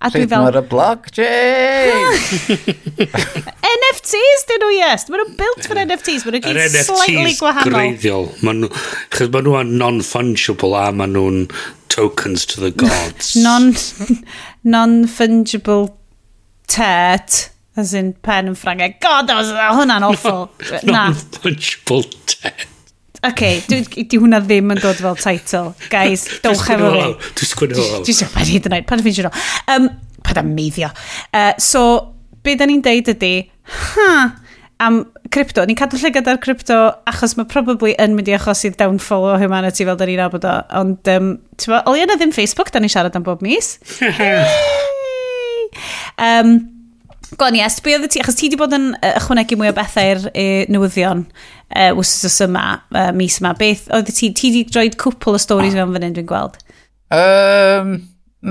A 0.00 0.08
dwi 0.08 0.22
fel... 0.24 0.46
mae'r 0.46 0.56
y 0.56 0.64
blockchain! 0.70 2.14
NFTs 3.74 4.46
dyn 4.48 4.62
nhw, 4.62 4.70
yes. 4.78 5.04
Maen 5.10 5.20
nhw'n 5.20 5.34
built 5.36 5.66
for 5.68 5.80
NFTs. 5.82 6.24
Maen 6.24 6.38
nhw'n 6.38 6.46
gyd 6.46 6.76
slightly 6.86 7.34
gwahanol. 7.36 7.74
greiddiol. 7.74 8.28
Maen 8.40 8.64
nhw... 8.64 8.70
Chos 9.12 9.28
maen 9.34 9.44
nhw'n 9.50 9.74
non-fungible 9.82 10.72
a 10.80 10.86
maen 10.96 11.12
nhw'n 11.18 11.42
tokens 11.92 12.48
to 12.48 12.64
the 12.64 12.72
gods. 12.72 13.34
Non... 13.44 13.74
Non-fungible 14.64 15.90
tet 16.70 17.50
As 17.80 17.94
in 17.96 18.12
pen 18.26 18.50
yn 18.52 18.58
ffrangeg. 18.58 18.98
God, 19.00 19.30
that 19.30 19.38
was, 19.40 19.54
uh, 19.54 19.70
hwnna'n 19.78 20.04
awful. 20.04 20.50
Na. 20.90 21.08
Punchable 21.40 22.04
dead. 22.28 22.66
OK, 23.20 23.42
di, 23.68 23.80
di 24.08 24.18
hwnna 24.20 24.40
ddim 24.40 24.72
yn 24.72 24.78
dod 24.80 25.00
fel 25.00 25.18
title. 25.20 25.74
Guys, 25.92 26.24
dowch 26.44 26.68
efo 26.72 26.92
fi. 26.94 27.02
Dwi'n 27.36 27.50
sgwini 27.50 27.76
o 27.76 27.82
law. 27.84 28.04
Dwi'n 28.06 28.16
sgwini 28.16 28.46
o 28.46 28.48
hyd 28.48 28.68
yn 28.70 28.76
oed, 28.78 28.86
pan 28.88 29.02
fi'n 29.04 29.16
siŵr 29.18 29.28
o. 29.28 29.32
Um, 29.74 29.88
pan 30.24 30.40
am 30.40 30.54
meiddio. 30.56 30.88
Uh, 31.36 31.52
so, 31.60 31.82
be 32.46 32.56
da 32.56 32.68
ni'n 32.68 32.80
deud 32.84 33.10
ydy, 33.12 33.34
ha, 33.76 34.08
am 34.80 35.02
crypto. 35.34 35.66
Ni'n 35.68 35.76
cadw 35.76 36.00
lle 36.00 36.12
gyda'r 36.16 36.40
crypto 36.40 36.80
achos 37.12 37.36
mae 37.36 37.48
probably 37.52 37.92
yn 38.00 38.16
mynd 38.16 38.32
i 38.32 38.36
achos 38.38 38.64
i'r 38.64 38.80
downfall 38.80 39.28
o 39.34 39.36
humanity 39.42 39.84
fel 39.84 40.00
da 40.00 40.08
ni'n 40.08 40.24
abod 40.24 40.48
o. 40.48 40.56
Ond, 40.80 41.12
um, 41.12 41.34
ti'n 41.60 41.76
ma, 41.76 41.84
oli 41.92 42.06
yna 42.06 42.16
ddim 42.16 42.32
Facebook 42.36 42.72
da 42.72 42.80
ni'n 42.80 42.92
siarad 42.96 43.20
am 43.20 43.26
bob 43.28 43.44
mis. 43.44 43.74
um, 46.30 46.56
Gwan, 47.38 47.54
yes, 47.54 47.78
be 47.84 47.94
oedd 47.94 48.08
ti, 48.10 48.20
achos 48.22 48.38
ti 48.38 48.48
wedi 48.48 48.58
bod 48.58 48.74
yn 48.74 48.90
ychwanegu 49.06 49.58
mwy 49.58 49.70
o 49.70 49.74
bethau 49.76 50.14
i'r 50.14 50.24
e, 50.34 50.46
newyddion 50.72 51.24
uh, 51.76 51.90
wsos 51.98 52.40
yma, 52.46 52.64
uh, 52.90 53.10
mis 53.16 53.38
yma. 53.42 53.52
Beth 53.58 53.86
oedd 53.94 54.10
ti, 54.10 54.32
ti 54.34 54.50
wedi 54.50 54.64
droed 54.72 54.98
cwpl 55.00 55.38
o 55.38 55.42
stories 55.42 55.76
ah. 55.76 55.82
fewn 55.82 55.94
fan 55.94 56.06
hyn 56.08 56.16
dwi'n 56.18 56.30
gweld? 56.30 56.58
Um, 57.14 57.94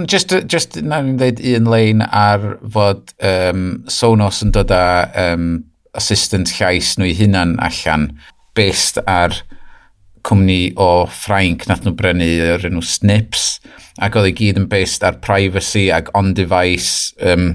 just, 0.07 0.33
just 0.51 0.79
na 0.81 1.01
ni'n 1.03 1.19
dweud 1.19 1.43
un 1.57 1.69
lein 1.71 2.05
ar 2.07 2.45
fod 2.71 3.13
um, 3.25 3.69
Sonos 3.91 4.43
yn 4.45 4.55
dod 4.55 4.71
â 4.75 4.83
um, 5.27 5.51
assistant 5.97 6.51
llais 6.59 6.95
nhw 6.99 7.09
i 7.09 7.15
hunan 7.17 7.57
allan 7.65 8.11
based 8.55 8.99
ar 9.09 9.41
cwmni 10.27 10.73
o 10.79 11.07
Ffrainc 11.07 11.65
nath 11.67 11.85
nhw 11.85 11.95
brynu 11.99 12.27
yr 12.53 12.67
enw 12.69 12.83
Snips 12.85 13.57
ac 14.03 14.15
oedd 14.19 14.31
i 14.31 14.35
gyd 14.35 14.59
yn 14.61 14.67
based 14.71 15.03
ar 15.07 15.19
privacy 15.23 15.89
ac 15.95 16.11
on-device 16.17 17.15
um, 17.23 17.51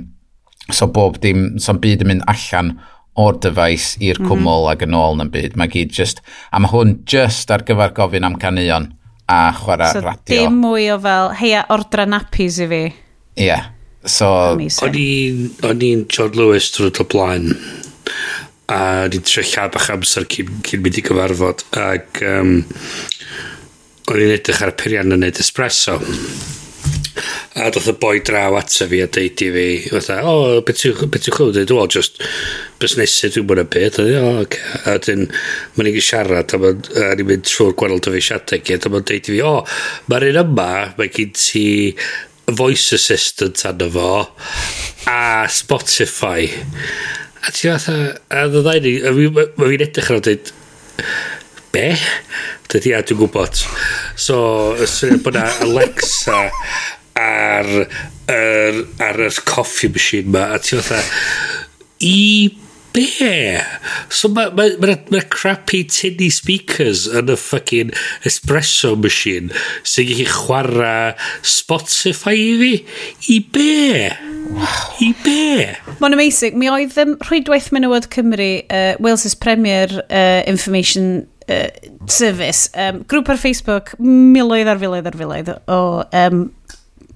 So 0.72 0.88
bob 0.88 1.20
dim, 1.20 1.58
so'n 1.60 1.80
byd 1.82 2.04
yn 2.04 2.12
mynd 2.12 2.26
allan 2.30 2.74
o'r 3.20 3.36
dyfais 3.42 3.94
i'r 4.00 4.18
mhm. 4.18 4.28
cwmwl 4.30 4.64
mm 4.64 4.68
-hmm. 4.68 4.72
ac 4.72 4.86
yn 4.86 4.98
ôl 4.98 5.22
yn 5.24 5.32
byd. 5.34 5.56
Mae 5.60 5.70
gyd 5.72 5.92
just, 5.94 6.22
a 6.50 6.60
mae 6.62 6.72
hwn 6.72 6.98
just 7.10 7.52
ar 7.54 7.66
gyfer 7.66 7.94
gofyn 7.96 8.26
am 8.26 8.38
canuion 8.40 8.90
a 9.28 9.38
chwarae 9.56 9.92
so, 9.92 10.02
radio. 10.04 10.24
So 10.24 10.32
dim 10.34 10.60
mwy 10.64 10.90
o 10.92 10.98
fel, 11.04 11.30
heia 11.40 11.64
ordra 11.74 12.06
napis 12.08 12.58
i 12.60 12.68
fi. 12.70 12.82
Ie. 12.88 13.46
Yeah. 13.48 13.70
So... 14.04 14.28
O'n 14.54 15.80
i'n 15.80 16.04
John 16.12 16.34
Lewis 16.36 16.68
trwy 16.74 16.90
dy 16.92 17.06
blaen 17.08 17.52
a 18.72 19.04
o'n 19.04 19.14
i'n 19.16 19.24
trio 19.24 19.44
llab 19.48 19.76
a'ch 19.78 19.90
amser 19.92 20.26
cyn, 20.32 20.50
cyn 20.64 20.82
mynd 20.84 20.98
i 21.00 21.04
gyfarfod 21.04 21.64
ac 21.80 22.20
um, 22.28 22.54
o'n 24.08 24.20
i'n 24.20 24.34
edrych 24.34 24.62
ar 24.64 24.72
y 24.72 24.76
perian 24.80 25.12
yn 25.14 25.24
neud 25.24 25.40
espresso 25.40 25.98
A 27.54 27.70
doth 27.70 27.86
y 27.86 27.94
boi 28.02 28.18
draw 28.26 28.56
ata 28.58 28.88
fi 28.90 28.98
a 29.04 29.06
deud 29.06 29.42
i 29.44 29.48
fi, 29.54 29.66
fatha, 29.86 30.16
o, 30.26 30.32
oh, 30.56 30.62
beth 30.66 30.80
ti'n 30.82 30.96
chwyd? 31.36 31.54
dweud 31.54 31.72
well, 31.76 31.86
just 31.86 32.18
busnesu, 32.82 33.30
dwi'n 33.30 33.46
mwyn 33.46 33.62
y 33.62 33.66
byd. 33.70 33.98
E, 34.02 34.02
a 34.02 34.06
dwi'n, 34.08 34.16
o, 34.18 34.42
oce. 34.42 34.62
A 34.90 34.94
dyn 35.04 35.22
mae'n 35.76 35.90
i'n 35.92 36.02
siarad, 36.02 36.54
a 36.56 36.60
mae'n 36.60 37.22
i'n 37.22 37.28
mynd 37.28 37.46
trwy'r 37.46 37.76
gwahanol 37.78 38.02
dyfeisiadau 38.02 38.64
gyd, 38.66 38.88
a 38.88 38.92
mae'n 38.94 39.06
deud 39.10 39.30
i 39.30 39.36
fi, 39.36 39.38
o, 39.46 39.52
oh, 39.60 39.76
mae'r 40.10 40.26
un 40.32 40.40
yma, 40.42 40.70
mae 40.98 41.12
gen 41.14 41.30
ti 41.38 41.64
voice 42.50 42.98
assistant 42.98 43.62
anna 43.70 43.88
fo, 43.94 44.10
a 45.14 45.20
Spotify. 45.54 46.50
A 47.46 47.54
ti 47.54 47.70
fatha, 47.70 47.96
a 48.34 48.48
ddau 48.50 48.82
ni, 48.82 48.98
mae 49.06 49.54
fi'n 49.62 49.86
edrych 49.86 50.10
ar 50.10 50.24
dweud, 50.26 50.54
be? 51.70 51.88
Dydy, 52.74 52.98
a 52.98 53.04
dwi'n 53.06 53.22
gwybod. 53.22 53.62
So, 54.18 54.36
syniad 54.90 55.22
bod 55.22 55.38
na 55.38 55.46
Alexa 55.62 56.48
ar 57.20 57.70
ar, 58.28 58.82
ar 59.04 59.24
yr 59.28 59.40
coffee 59.46 59.92
machine 59.92 60.32
ma 60.34 60.48
a 60.54 60.60
ti'n 60.62 60.82
fatha 60.84 61.02
i 62.04 62.50
be? 62.94 63.58
So 64.08 64.30
mae 64.32 64.50
ma, 64.54 64.68
ma, 64.80 64.96
ma 65.12 65.20
crappy 65.30 65.82
tinny 65.90 66.30
speakers 66.32 67.06
yn 67.10 67.32
y 67.32 67.36
fucking 67.40 67.92
espresso 68.28 68.94
machine 69.00 69.52
sy'n 69.82 70.10
gallu 70.10 70.28
chwarae 70.30 71.14
Spotify 71.42 72.36
i 72.38 72.54
fi? 72.62 72.72
I 73.34 73.38
be? 73.54 73.74
I 75.02 75.12
be? 75.24 75.68
Mae'n 76.00 76.16
amazing. 76.16 76.58
Mi 76.60 76.70
oedd 76.70 76.96
um, 77.00 77.14
rhwydwaith 77.24 77.70
Menywod 77.74 78.10
Cymru, 78.14 78.50
uh, 78.68 78.94
Wales's 79.02 79.34
Premier 79.34 79.88
uh, 80.08 80.42
Information 80.50 81.26
uh, 81.48 81.68
Service, 82.06 82.68
um, 82.76 83.02
grŵp 83.10 83.32
ar 83.32 83.40
Facebook, 83.40 83.94
miloedd 84.02 84.70
ar 84.70 84.82
filoedd 84.82 85.08
ar 85.10 85.18
filoedd 85.18 85.54
o 85.72 85.80
um, 86.04 86.44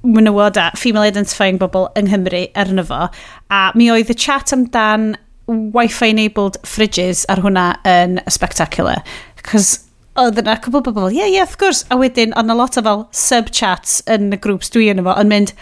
menywod 0.03 0.57
a 0.57 0.71
female 0.77 1.07
identifying 1.07 1.59
bobl 1.59 1.89
yng 1.99 2.11
Nghymru 2.11 2.47
arno 2.55 2.85
fo. 2.87 3.09
A 3.51 3.63
mi 3.75 3.91
oedd 3.93 4.13
y 4.13 4.17
chat 4.17 4.55
amdan 4.55 5.17
Wi-Fi 5.49 6.13
enabled 6.13 6.59
fridges 6.69 7.25
ar 7.33 7.41
hwnna 7.43 7.71
yn 7.89 8.19
spectacular. 8.31 9.01
Cos 9.47 9.79
oedd 10.19 10.39
yna 10.43 10.59
cwbl 10.63 10.85
bobl, 10.89 11.09
ie, 11.11 11.21
yeah, 11.21 11.29
ie, 11.31 11.37
yeah, 11.39 11.47
of 11.47 11.57
course. 11.61 11.85
A 11.91 11.99
wedyn, 11.99 12.35
ond 12.39 12.51
a 12.51 12.57
lot 12.59 12.79
o 12.79 12.85
fel 12.85 13.05
sub-chats 13.15 14.01
yn 14.11 14.33
y 14.35 14.41
grŵps 14.43 14.73
dwi 14.75 14.91
yn 14.93 15.03
efo, 15.03 15.15
yn 15.23 15.31
mynd, 15.33 15.55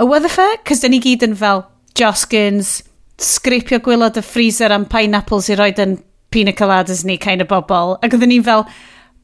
oh, 0.00 0.08
y 0.08 0.20
the 0.20 0.32
fuck? 0.32 0.64
cos 0.68 0.82
dyn 0.82 0.96
ni 0.96 1.02
gyd 1.04 1.26
yn 1.26 1.36
fel 1.38 1.66
Joskins, 1.98 2.80
sgripio 3.20 3.80
gwylod 3.84 4.16
y 4.16 4.24
freezer 4.24 4.72
am 4.72 4.86
pineapples 4.88 5.50
i 5.52 5.58
roed 5.60 5.80
yn 5.82 5.98
pina 6.32 6.54
coladas 6.56 7.04
ni, 7.04 7.18
kind 7.20 7.44
of 7.44 7.50
bobl. 7.50 7.98
Ac 8.00 8.14
oedden 8.16 8.32
ni 8.32 8.40
fel, 8.46 8.64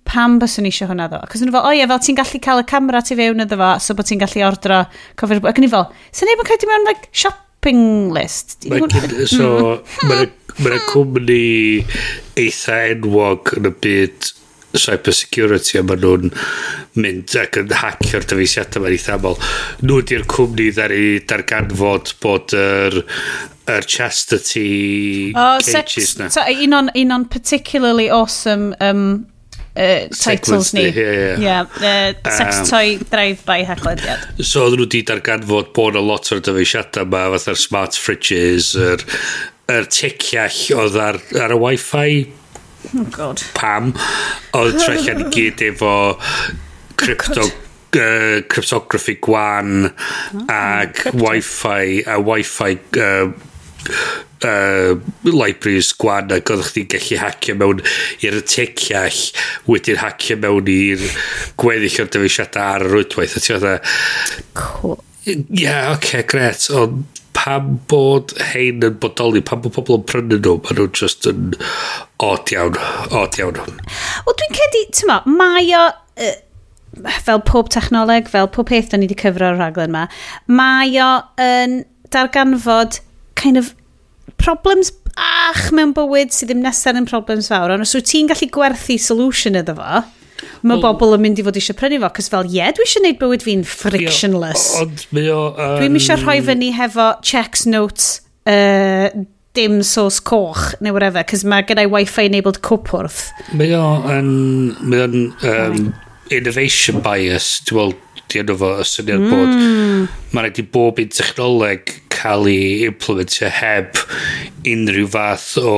pam 0.09 0.39
byswn 0.43 0.67
ni 0.67 0.73
eisiau 0.73 0.91
hwnna 0.91 1.09
ddo? 1.13 1.23
Cos 1.31 1.43
nhw 1.43 1.55
fel, 1.55 1.67
o 1.67 1.75
ie, 1.75 1.89
fel 1.91 2.03
ti'n 2.07 2.21
gallu 2.21 2.41
cael 2.47 2.63
y 2.63 2.69
camera 2.71 3.03
ti 3.05 3.19
fewn 3.19 3.45
iddo 3.45 3.59
fo, 3.61 3.73
so 3.83 3.97
bod 3.99 4.09
ti'n 4.09 4.23
gallu 4.23 4.47
ordro 4.47 4.81
cofio'r. 5.21 5.43
Ac 5.51 5.61
yn 5.61 5.69
i 5.69 5.73
fel, 5.75 5.91
sy'n 6.17 6.33
neb 6.33 6.43
yn 6.45 6.49
cael 6.51 6.63
ti 6.63 6.71
mewn 6.71 6.89
like, 6.89 7.11
shopping 7.25 7.85
list? 8.15 8.59
Ma, 8.71 8.81
so, 9.29 9.51
hmm. 9.99 10.33
mae'n 10.65 10.89
cwmni 10.93 11.45
eitha 12.41 12.81
enwog 12.95 13.55
yn 13.59 13.71
y 13.71 13.77
byd 13.85 14.33
cyber 14.77 15.15
security 15.17 15.79
a 15.81 15.83
maen 15.87 16.03
nhw'n 16.03 16.33
mynd 17.01 17.37
ac 17.41 17.61
yn 17.61 17.75
hacio'r 17.81 18.27
dyfeisiadau 18.29 18.85
mae'n 18.85 18.97
eitha 18.97 19.17
aml. 19.17 19.39
Nhw 19.85 20.01
di'r 20.11 20.27
cwmni 20.33 20.71
ddari 20.77 21.05
darganfod 21.29 22.17
bod 22.23 22.57
yr 22.57 23.01
yr 23.67 23.87
chastity 23.91 25.33
oh, 25.35 25.57
cages 25.59 25.73
sex, 25.73 26.19
na. 26.21 26.29
So, 26.31 26.45
un 26.47 26.77
o'n, 26.77 26.91
un 26.95 27.15
on 27.17 27.25
particularly 27.29 28.09
awesome 28.11 28.75
um, 28.81 29.27
uh, 29.77 30.07
titles 30.17 30.73
ni. 30.77 30.87
Ie, 30.89 30.95
yeah, 30.97 31.41
yeah. 31.41 31.67
yeah, 31.81 32.15
uh, 32.25 32.31
sex 32.37 32.63
um, 32.63 32.71
toy 32.71 32.97
drive-by 33.13 33.61
haglediad. 33.69 34.25
So 34.41 34.67
oedden 34.67 34.83
nhw 34.83 34.89
di 34.97 35.03
darganfod 35.07 35.73
bod 35.77 35.99
y 35.99 36.05
lot 36.05 36.33
o'r 36.35 36.43
dyfeisiadau 36.47 37.07
yma, 37.07 37.27
fatha'r 37.37 37.61
smart 37.61 38.01
fridges, 38.01 38.73
yr, 38.81 39.05
yr 39.77 39.91
teciall 39.93 40.81
oedd 40.81 40.99
ar, 41.09 41.21
ar 41.45 41.57
y 41.57 41.61
wifi. 41.63 42.11
Oh 42.95 43.07
god. 43.15 43.43
Pam. 43.57 43.93
Oedd 44.57 44.81
trellian 44.81 45.27
i 45.27 45.31
gyd 45.35 45.65
efo 45.73 45.95
crypto 47.01 47.47
uh, 47.97 48.43
cryptography 48.49 49.17
gwan 49.21 49.91
oh, 49.91 50.47
ag 50.53 51.03
wifi 51.17 52.03
a 52.07 52.19
wifi 52.21 52.79
uh, 53.01 53.33
uh, 54.45 54.95
libraries 55.25 55.93
gwan 56.01 56.33
ac 56.37 56.53
oeddech 56.53 56.73
chi'n 56.75 56.89
gallu 56.93 57.21
hacio 57.23 57.57
mewn 57.61 57.83
i'r 58.27 58.39
teciall 58.53 59.21
wedi'n 59.71 60.01
hacio 60.03 60.39
mewn 60.43 60.71
i'r 60.73 61.05
gweddill 61.61 62.01
o'r 62.05 62.15
dyfeisiadau 62.15 62.79
ar 62.79 62.87
y 62.87 62.93
rwydwaith 62.93 63.37
a 63.37 63.45
ti 63.45 63.53
ti'n 63.53 64.57
Cool. 64.57 65.03
Ie, 65.27 65.41
yeah, 65.51 65.91
oce, 65.91 65.99
okay, 65.99 66.23
gret. 66.23 66.69
Ond 66.71 67.23
pam 67.37 67.77
bod 67.91 68.33
hein 68.53 68.85
yn 68.87 68.99
bodoli, 69.03 69.43
pam 69.45 69.63
bod 69.65 69.75
pobl 69.77 69.99
yn 69.99 70.05
prynu 70.09 70.39
nhw, 70.39 70.57
maen 70.63 70.79
nhw'n 70.79 70.93
just 70.97 71.27
yn 71.31 71.57
od 72.23 72.53
iawn, 72.55 72.79
od 73.11 73.39
iawn. 73.41 73.59
Wel, 74.27 74.37
dwi'n 74.41 74.57
cedi, 74.57 74.85
ti'n 74.95 75.11
ma, 75.11 75.19
mae 75.27 75.73
o, 75.77 75.83
uh, 76.27 77.11
fel 77.27 77.43
pob 77.49 77.69
technoleg, 77.75 78.31
fel 78.33 78.49
pob 78.55 78.71
peth 78.71 78.93
da 78.93 79.01
ni 79.01 79.09
wedi 79.09 79.19
cyfro 79.21 79.51
o'r 79.51 79.61
rhaglen 79.61 79.93
yma, 79.93 80.07
mae 80.47 80.95
o 81.03 81.11
yn 81.43 81.83
darganfod 82.15 83.01
kind 83.47 83.61
of 83.63 83.73
problems 84.43 84.91
bach 84.91 85.71
mewn 85.75 85.95
bywyd 85.97 86.35
sydd 86.35 86.51
ddim 86.51 86.65
nesaf 86.65 86.99
yn 86.99 87.09
problems 87.09 87.49
fawr, 87.53 87.73
ond 87.77 87.87
os 87.87 87.95
wyt 87.97 88.11
ti'n 88.11 88.31
gallu 88.31 88.51
gwerthu 88.53 88.99
solution 89.01 89.57
iddo 89.59 89.77
fo, 89.79 90.03
mae 90.67 90.75
well, 90.75 90.83
bobl 90.85 91.17
yn 91.17 91.25
mynd 91.25 91.41
i 91.41 91.47
fod 91.47 91.57
eisiau 91.61 91.79
prynu 91.79 92.01
fo, 92.03 92.11
cos 92.19 92.29
fel, 92.33 92.49
ie, 92.51 92.59
yeah, 92.59 92.75
dwi 92.77 92.85
eisiau 92.85 93.05
gwneud 93.05 93.21
bywyd 93.23 93.47
fi'n 93.47 93.65
frictionless. 93.71 94.69
Ond 94.83 95.07
mae 95.17 95.31
o... 95.33 95.41
Um... 95.55 95.79
Dwi'n 95.81 95.99
eisiau 96.01 96.21
rhoi 96.21 96.39
fyny 96.45 96.73
hefo 96.77 97.09
checks, 97.25 97.65
notes, 97.71 98.11
uh, 98.51 99.09
dim 99.57 99.79
sos 99.87 100.19
coch 100.21 100.75
neu 100.85 100.93
whatever, 100.93 101.25
cos 101.25 101.47
mae 101.49 101.65
gyda 101.69 101.87
wifi 101.93 102.27
enabled 102.29 102.61
cwpwrdd. 102.67 103.23
Mae 103.57 103.73
o 103.79 103.87
yn... 104.13 104.33
Mae 104.85 105.07
o'n 105.07 105.23
um, 105.55 105.95
innovation 106.35 107.01
bias, 107.05 107.55
dwi'n 107.71 107.95
di 108.31 108.43
enw 108.43 108.57
fo 108.61 108.73
y 108.81 108.89
syniad 108.89 109.23
mm. 109.23 109.31
bod 109.33 109.53
hmm. 109.53 110.09
mae 110.35 110.47
rhaid 110.47 110.61
i 110.63 110.67
bob 110.77 111.01
un 111.03 111.13
technoleg 111.15 111.95
cael 112.17 112.49
ei 112.51 112.87
implementio 112.89 113.51
heb 113.53 114.01
unrhyw 114.67 115.09
fath 115.13 115.49
o 115.61 115.75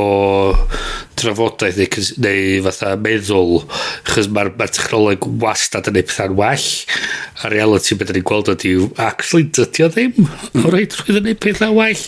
drafodaeth 1.18 1.80
neu, 1.80 2.04
neu 2.24 2.64
fatha 2.68 2.94
meddwl 3.04 3.62
chos 4.08 4.30
mae'r 4.32 4.52
ma, 4.58 4.68
technoleg 4.70 5.26
wastad 5.42 5.90
yn 5.90 6.00
ei 6.00 6.06
pethau'n 6.08 6.36
well 6.38 6.68
a 7.42 7.52
reality 7.52 7.98
beth 7.98 8.14
ni'n 8.14 8.26
gweld 8.28 8.52
ydy 8.54 8.74
actually 8.96 9.48
dydio 9.50 9.90
ddim 9.94 10.14
o 10.24 10.28
hmm. 10.28 10.68
reit 10.74 10.96
rwy'n 11.02 11.32
ei 11.32 11.38
pethau 11.46 11.74
well 11.78 12.04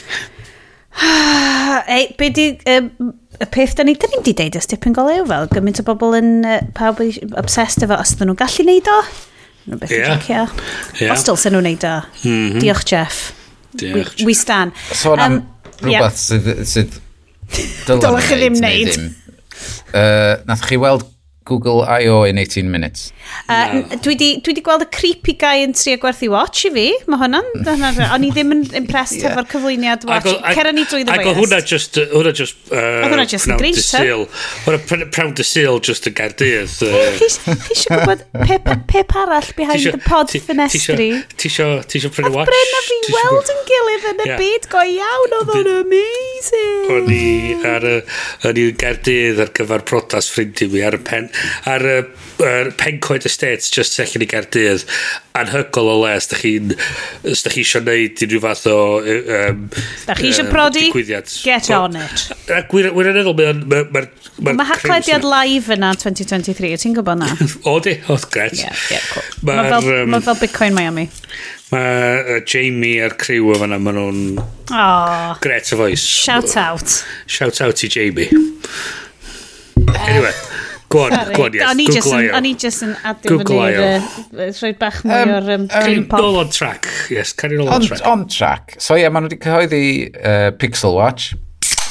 Ei, 1.87 2.11
be 2.19 2.31
di... 2.35 2.53
Um, 2.69 3.15
y 3.41 3.47
peth 3.49 3.73
da 3.79 3.85
ni, 3.87 3.95
da 3.97 4.09
ni'n 4.11 4.25
di 4.27 4.35
deud 4.37 4.57
ys 4.59 4.69
dipyn 4.69 4.93
golew 4.93 5.23
fel, 5.29 5.47
gymaint 5.55 5.81
o 5.81 5.85
bobl 5.87 6.17
yn 6.19 6.33
uh, 6.45 6.59
pawb 6.77 7.01
obsessed 7.41 7.87
efo 7.87 7.97
os 7.97 8.13
ydyn 8.13 8.29
nhw'n 8.29 8.41
gallu 8.43 8.67
neud 8.69 8.91
o. 8.93 8.99
Nhw 9.69 9.79
beth 9.81 9.93
yeah. 9.93 10.17
i'n 10.17 10.27
yeah. 10.31 11.13
Os 11.15 11.25
dylsen 11.27 11.57
nhw'n 11.57 11.69
neud 11.69 11.87
o. 11.89 11.95
Mm 12.23 12.33
-hmm. 12.33 12.61
Diolch, 12.65 12.87
Jeff. 12.89 13.33
Diolch, 13.77 14.19
we, 14.19 14.31
we 14.31 14.35
stan. 14.35 14.73
Sôn 14.93 15.19
so, 15.19 15.25
um, 15.27 15.41
rhywbeth 15.83 15.93
yeah. 15.93 16.13
sydd... 16.17 16.51
sydd 16.67 17.01
dylech 17.87 18.29
chi 18.31 18.39
ddim 18.41 18.61
neud. 18.63 19.01
Uh, 19.91 20.39
nath 20.49 20.65
chi 20.69 20.79
weld 20.81 21.10
Google 21.45 21.83
I.O. 21.83 22.23
in 22.25 22.39
18 22.39 22.71
minutes. 22.71 23.13
Uh, 23.49 23.83
dwi, 24.05 24.15
di, 24.15 24.29
Dwi 24.45 24.55
di 24.55 24.63
gweld 24.63 24.85
y 24.85 24.89
creepy 24.93 25.35
guy 25.41 25.65
yn 25.65 25.73
trio 25.75 25.97
gwerthu 26.03 26.29
watch 26.31 26.67
i 26.69 26.71
fi. 26.75 26.87
Mae 27.11 27.21
hwnna'n... 27.23 27.49
Hwnna, 27.71 28.09
O'n 28.15 28.27
i 28.27 28.31
ddim 28.35 28.53
yn 28.55 28.63
impressed 28.79 29.23
yeah. 29.23 29.33
efo'r 29.33 29.49
cyflwyniad 29.51 30.05
watch. 30.09 30.29
Cera 30.55 30.75
ni 30.77 30.85
drwy 30.85 31.07
ddweud. 31.09 31.23
Ac 31.25 31.31
o 31.31 31.35
hwnna 31.39 31.61
just... 31.67 31.97
Uh, 31.99 32.13
Hwnna 32.13 32.35
just... 32.37 32.61
Uh, 32.69 32.83
hwnna 33.07 33.27
just 33.31 33.49
yn 33.49 33.59
greisio. 33.61 34.19
Hwnna 34.67 35.09
prawn 35.15 35.33
dy 35.39 35.47
sil 35.49 35.81
just 35.87 36.11
yn 36.11 36.17
gardydd. 36.21 36.77
Chi 36.77 37.31
eisiau 37.31 37.97
gwybod 37.97 38.27
pep 38.93 39.17
arall 39.25 39.51
behind 39.57 39.89
the 39.89 40.03
pod 40.05 40.35
ffenestri? 40.37 41.11
Ti 41.41 41.51
eisiau 41.51 42.13
prynu 42.15 42.35
watch? 42.37 42.53
Oedd 42.53 42.53
Bryn 42.53 42.77
a 42.77 42.85
fi 42.91 43.01
weld 43.17 43.53
yn 43.57 43.65
gilydd 43.73 44.09
yn 44.13 44.25
y 44.27 44.39
byd 44.45 44.71
go 44.77 44.85
iawn. 44.85 45.37
Oedd 45.41 45.55
o'n 45.57 45.73
amazing. 45.79 46.95
O'n 46.99 47.13
i 47.17 47.25
ar 47.73 47.89
y... 47.89 47.97
O'n 48.51 48.61
i'n 48.61 48.79
gardydd 48.81 49.41
ar 49.43 49.55
gyfer 49.57 49.87
protas 49.89 50.31
ffrindu 50.31 50.69
mi 50.71 50.85
ar 50.85 50.99
y 50.99 51.03
pen 51.07 51.30
ar 51.71 51.87
y 51.87 51.97
er, 52.45 52.71
pencoed 52.81 53.27
estates 53.29 53.71
just 53.75 53.97
sellan 53.97 54.25
i 54.25 54.29
Gardydd 54.31 54.85
anhygol 55.39 55.91
o 55.93 55.97
le 56.03 56.15
os 56.19 56.29
da 56.31 56.39
chi'n 56.41 56.73
os 57.31 57.45
da 57.45 57.53
chi 57.53 57.63
eisiau 57.65 57.85
neud 57.87 58.23
unrhyw 58.27 58.43
fath 58.45 58.67
o 58.71 58.79
um, 59.01 59.67
da 60.09 60.17
chi 60.19 60.31
eisiau 60.31 60.47
um, 60.47 60.53
prodi? 60.53 60.87
get 61.45 61.71
on 61.77 61.99
it. 62.01 62.27
wirioneddol 62.73 63.45
yn 63.47 63.63
mae, 63.71 63.87
mae'n 63.95 64.11
mae'r 64.41 64.59
mae 64.59 64.69
haclediad 64.73 65.27
live 65.27 65.77
yna 65.77 65.93
2023 66.01 66.75
ti'n 66.85 66.97
gwybod 66.99 67.23
na? 67.23 67.31
o 67.71 67.77
di 67.85 67.97
o 68.09 68.19
gret 68.31 68.57
yeah, 68.59 68.85
yeah, 68.93 69.07
cool. 69.13 69.27
mae 69.49 69.71
fel, 69.75 69.91
um, 70.01 70.15
ma 70.15 70.23
fel 70.25 70.39
Bitcoin 70.41 70.77
Miami. 70.77 71.07
mae 71.71 72.39
uh, 72.39 72.41
Jamie 72.49 72.99
a'r 73.05 73.17
criw 73.21 73.53
o 73.53 73.59
fanna 73.61 73.79
maen 73.83 74.01
nhw'n 74.01 74.23
oh, 74.41 75.37
gret 75.45 75.71
o 75.75 75.83
foes 75.85 76.05
shout 76.05 76.57
out. 76.61 77.03
Shout 77.31 77.63
out 77.65 77.85
i 77.87 77.93
Jamie. 77.93 78.31
Anyway. 80.01 80.35
Go 80.91 81.05
on, 81.05 81.13
Sorry. 81.13 81.35
go 81.37 81.45
on, 81.45 81.53
yes. 81.55 81.69
O'n 81.71 81.81
i 81.81 81.85
just 81.87 82.11
yn, 82.11 82.25
o'n 82.35 82.47
i 82.49 82.51
just 82.59 82.83
yn 82.83 82.97
adio 83.07 83.37
fyny 83.45 83.59
i'r 83.63 84.57
rhoi 84.57 84.73
bach 84.81 84.97
mwy 85.07 85.21
um, 85.23 85.35
o'r 85.37 85.53
um, 85.55 85.67
dream 85.71 86.09
pop. 86.11 86.25
Nôl 86.25 86.41
on 86.41 86.51
track, 86.51 86.89
yes, 87.15 87.31
can 87.31 87.55
nôl 87.55 87.71
on 87.71 87.87
track. 87.87 88.03
On 88.11 88.25
track. 88.27 88.75
So 88.83 88.97
ie, 88.99 89.05
yeah, 89.05 89.15
maen 89.15 89.29
nhw 89.29 89.31
wedi 89.31 89.39
cyhoeddi 89.45 89.85
uh, 90.19 90.49
Pixel 90.59 90.99
Watch, 90.99 91.37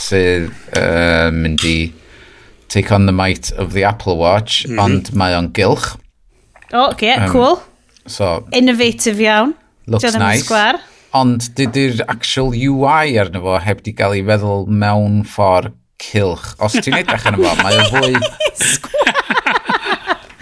sydd 0.04 0.52
uh, 0.76 1.32
mynd 1.32 1.64
i 1.64 1.78
take 2.68 2.92
on 2.92 3.08
the 3.08 3.16
might 3.16 3.54
of 3.56 3.72
the 3.72 3.88
Apple 3.88 4.20
Watch, 4.20 4.66
mm 4.68 4.76
-hmm. 4.76 4.84
ond 4.84 5.14
mae 5.16 5.40
o'n 5.40 5.48
gylch. 5.56 5.94
O, 6.74 6.84
oh, 6.84 6.92
okay, 6.92 7.16
um, 7.16 7.32
cool. 7.32 7.60
So, 8.06 8.44
Innovative 8.52 9.24
iawn. 9.24 9.56
Looks 9.88 10.12
nice. 10.20 10.44
Sgwar. 10.44 10.84
Ond 11.16 11.48
dydy'r 11.56 12.04
actual 12.12 12.52
UI 12.52 13.16
arno 13.18 13.48
fo 13.48 13.56
heb 13.64 13.80
di 13.88 13.96
gael 13.96 14.20
ei 14.20 14.28
feddwl 14.28 14.68
mewn 14.68 15.24
ffordd 15.24 15.79
cilch. 16.02 16.54
Os 16.64 16.78
ti'n 16.80 16.98
edrych 17.02 17.28
yn 17.30 17.40
fo, 17.42 17.54
mae 17.62 17.80
o'n 17.80 17.92
fwy... 17.94 18.14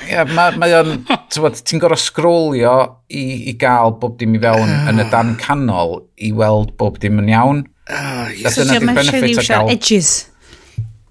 Ie, 0.07 0.23
mae 0.31 0.55
mae 0.61 0.77
o'n... 0.77 0.93
Ti'n 1.33 1.81
gorau 1.83 1.99
sgrolio 1.99 2.77
i, 3.11 3.51
i 3.51 3.57
gael 3.59 3.97
bob 3.99 4.15
dim 4.21 4.37
i 4.37 4.41
fewn 4.43 4.71
yn 4.91 5.03
y 5.03 5.09
dan 5.11 5.35
canol 5.41 5.99
i 6.23 6.31
weld 6.35 6.73
bob 6.79 7.01
dim 7.03 7.19
yn 7.23 7.33
iawn. 7.33 7.61
Oh, 7.87 8.31
so 8.51 8.65
ti'n 8.67 8.87
benefit 8.87 9.43
o 9.43 9.45
gael... 9.45 9.71
edges. 9.75 10.15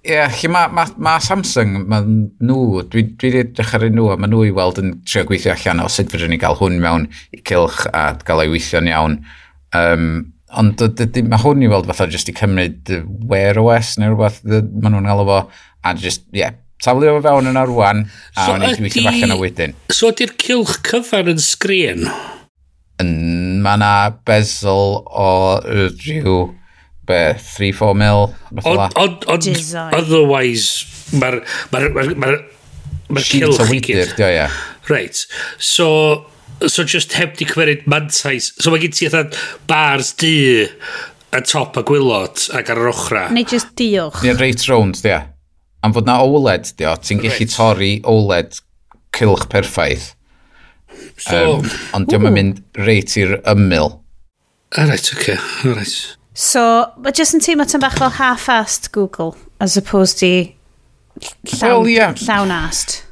Ie, 0.06 0.14
yeah, 0.14 0.30
lle 0.38 0.48
mae 0.54 0.70
ma, 0.70 0.84
ma 1.02 1.16
Samsung, 1.18 1.80
mae 1.90 2.04
nhw, 2.06 2.84
dwi 2.92 3.02
wedi 3.18 3.40
edrych 3.42 3.72
ar 3.74 3.88
nhw, 3.90 4.12
a 4.14 4.16
ma 4.22 4.28
nhw 4.30 4.44
i 4.46 4.52
weld 4.54 4.78
yn 4.78 4.92
trio 5.02 5.24
gweithio 5.26 5.50
allan 5.56 5.82
o 5.82 5.88
sut 5.90 6.12
fydden 6.12 6.30
ni 6.30 6.38
gael 6.38 6.54
hwn 6.60 6.78
mewn 6.84 7.08
i 7.34 7.40
cilch 7.42 7.82
a 7.90 8.12
gael 8.22 8.44
ei 8.44 8.52
weithio'n 8.52 8.90
iawn. 8.92 9.18
Um, 9.74 10.06
Ond 10.54 10.78
mae 11.26 11.40
hwn 11.42 11.64
i 11.66 11.70
weld 11.70 11.88
fatha 11.90 12.06
jyst 12.10 12.28
i 12.30 12.34
cymryd 12.36 12.92
Wear 13.26 13.58
OS 13.58 13.96
neu 13.98 14.12
rhywbeth, 14.12 14.44
maen 14.46 14.94
nhw'n 14.94 15.08
alw 15.10 15.24
fo, 15.26 15.38
a 15.82 15.94
just, 15.98 16.22
ie, 16.30 16.44
yeah, 16.44 16.54
taflu 16.82 17.10
o 17.10 17.22
fewn 17.24 17.50
yn 17.50 17.58
arwan, 17.58 18.04
a 18.36 18.44
so 18.46 18.54
wneud 18.54 18.78
dwi 18.78 18.90
eisiau 18.90 19.10
allan 19.10 19.34
o 19.34 19.40
wedyn. 19.40 19.74
So 19.90 20.12
ydy'r 20.12 20.36
cilch 20.38 20.76
cyfan 20.86 21.32
yn 21.32 21.42
sgrin? 21.42 22.06
Mae 23.02 23.80
yna 23.80 23.90
bezel 24.28 25.00
o 25.02 25.30
rhyw, 25.66 26.38
be, 27.10 27.20
3-4 27.42 27.98
mil, 28.04 28.28
Ond, 28.62 29.26
otherwise, 29.26 30.86
mae'r 31.10 31.42
ma 31.74 31.82
ma 31.82 31.90
ma 31.90 32.06
ma 32.06 32.14
ma 32.14 32.14
ma 32.14 32.14
ma 32.14 32.30
ma 32.30 32.38
ma 33.10 33.18
ma 33.18 33.20
o 33.26 33.50
ma 33.50 33.66
ma 33.66 33.82
ma 34.86 35.02
ma 36.22 36.35
so 36.64 36.84
just 36.84 37.12
heb 37.12 37.36
di 37.36 37.46
cymeryd 37.48 37.86
mantais. 37.90 38.52
So 38.60 38.72
mae 38.72 38.82
gen 38.82 38.94
ti 38.96 39.08
eitha 39.08 39.26
bars 39.68 40.14
du 40.20 40.32
y 41.36 41.40
top 41.44 41.76
a 41.76 41.84
gwylod 41.86 42.48
ac 42.56 42.70
ar 42.72 42.82
yr 42.82 42.92
ochra. 42.92 43.24
Neu 43.34 43.46
just 43.48 43.74
diolch. 43.78 44.22
Ie, 44.24 44.36
reit 44.40 44.64
rownd 44.70 45.02
di 45.04 45.14
Am 45.84 45.92
fod 45.94 46.08
na 46.08 46.16
OLED, 46.24 46.72
dio, 46.80 46.96
ti'n 46.98 47.20
gallu 47.22 47.44
right. 47.44 47.52
torri 47.52 47.90
OLED 48.08 48.56
cilch 49.14 49.44
perffaith. 49.52 50.14
So, 51.20 51.60
um, 51.60 51.68
ond 51.94 52.08
diolch 52.10 52.26
yn 52.26 52.34
mynd 52.34 52.62
reit 52.80 53.14
i'r 53.20 53.36
ymyl. 53.52 53.92
Ah, 54.72 54.82
alright, 54.82 55.12
oce, 55.14 55.36
ah, 55.36 55.50
alright. 55.68 55.94
So, 56.34 56.62
mae 57.04 57.14
just 57.14 57.36
yn 57.36 57.44
teimlo 57.44 57.68
tan 57.68 57.84
bach 57.84 58.00
fel 58.00 58.16
half-assed 58.16 58.90
Google, 58.96 59.36
as 59.60 59.76
opposed 59.76 60.18
to 60.24 60.32
llawn, 61.54 61.62
well, 61.62 61.88
yeah. 61.88 62.16
llawn 62.24 62.50
ast. 62.50 63.04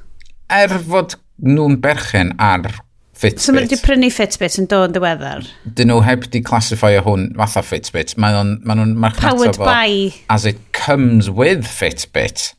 Er 0.51 0.74
fod 0.88 1.14
nhw'n 1.45 1.78
berchen 1.84 2.34
ar 2.42 2.66
Fitbit. 3.24 3.40
So 3.40 3.54
mae 3.54 3.64
wedi 3.64 3.78
prynu 3.80 4.10
Fitbit 4.12 4.58
yn 4.60 4.68
dod 4.68 4.90
yn 4.90 4.96
ddiweddar? 4.96 5.46
Dyn 5.78 5.90
nhw 5.90 6.02
heb 6.04 6.26
di 6.32 6.42
classifio 6.44 7.00
hwn 7.06 7.30
fatha 7.38 7.62
Fitbit. 7.64 8.14
Mae 8.20 8.36
nhw'n 8.36 8.52
ma 8.66 8.76
marchnata 9.06 9.32
Powered 9.32 9.58
fo 9.60 9.68
by... 9.68 10.12
as 10.34 10.44
it 10.44 10.60
comes 10.76 11.30
with 11.30 11.66
Fitbit. 11.68 12.52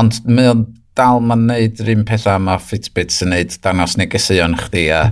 Ond 0.00 0.20
mae 0.28 0.52
o'n 0.52 0.66
dal 0.98 1.22
ma'n 1.24 1.48
neud 1.48 1.80
yr 1.82 1.94
un 1.94 2.04
pethau 2.06 2.42
mae 2.42 2.60
Fitbit 2.62 3.14
sy'n 3.14 3.32
neud 3.34 3.56
dangos 3.64 3.96
negeseuon 4.00 4.58
chdi 4.66 4.86
a 4.94 5.02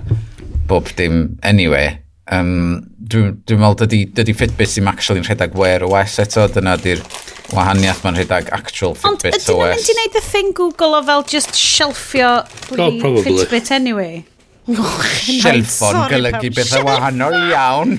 bob 0.69 0.91
dim 0.99 1.39
anyway. 1.43 1.97
Um, 2.31 2.83
Dwi'n 3.03 3.33
dwi 3.43 3.57
meddwl 3.59 3.81
dydy, 3.83 4.03
dydy 4.15 4.35
Fitbit 4.37 4.71
sy'n 4.71 4.87
yn 5.17 5.25
rhedeg 5.25 5.57
Wear 5.59 5.83
OS 5.87 6.19
eto, 6.23 6.45
dyna 6.53 6.77
di'r 6.79 7.01
wahaniaeth 7.53 8.03
mae'n 8.05 8.19
rhedeg 8.21 8.53
actual 8.55 8.93
Fitbit 8.95 9.41
Ond, 9.41 9.41
OS. 9.41 9.49
Ond 9.49 9.57
ydyn 9.57 9.57
nhw'n 9.57 9.73
mynd 9.73 9.89
i 9.89 9.97
wneud 9.97 10.19
y 10.21 10.23
thing 10.29 10.53
Google 10.57 10.99
o 10.99 11.01
fel 11.09 11.25
just 11.33 11.57
shelfio 11.59 12.35
oh, 12.77 13.17
Fitbit 13.25 13.73
anyway? 13.75 14.21
Shelfon 14.63 15.97
golygu 16.11 16.49
bethau 16.55 16.85
wahanol 16.87 17.35
iawn. 17.51 17.97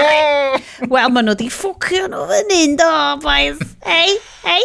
Wel, 0.92 1.10
maen 1.14 1.28
nhw 1.28 1.36
di 1.38 1.46
ffwcio 1.52 2.08
nhw 2.10 2.26
fan 2.30 2.50
hyn, 2.50 2.76
do, 2.80 2.92
boys. 3.22 3.60
Hei, 3.86 4.16
hei. 4.42 4.64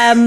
um, 0.00 0.22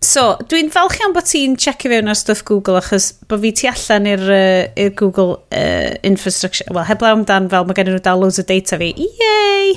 so, 0.00 0.24
dwi'n 0.48 0.72
falch 0.72 0.96
iawn 1.02 1.12
bod 1.12 1.28
ti'n 1.28 1.58
checio 1.60 1.92
fewn 1.92 2.08
ar 2.08 2.16
stwff 2.16 2.40
Google, 2.48 2.78
achos 2.80 3.10
bod 3.28 3.44
fi 3.44 3.52
ti 3.60 3.68
allan 3.68 4.08
i'r 4.14 4.24
uh, 4.38 4.88
Google 4.96 5.36
uh, 5.52 5.92
infrastructure. 6.08 6.66
Wel, 6.72 6.88
heblaw 6.88 7.18
amdan 7.18 7.50
fel 7.52 7.68
mae 7.68 7.76
gen 7.76 7.92
nhw 7.92 8.00
dal 8.08 8.24
loads 8.24 8.40
o 8.40 8.46
data 8.48 8.80
fi. 8.80 8.94
Yay! 8.96 9.76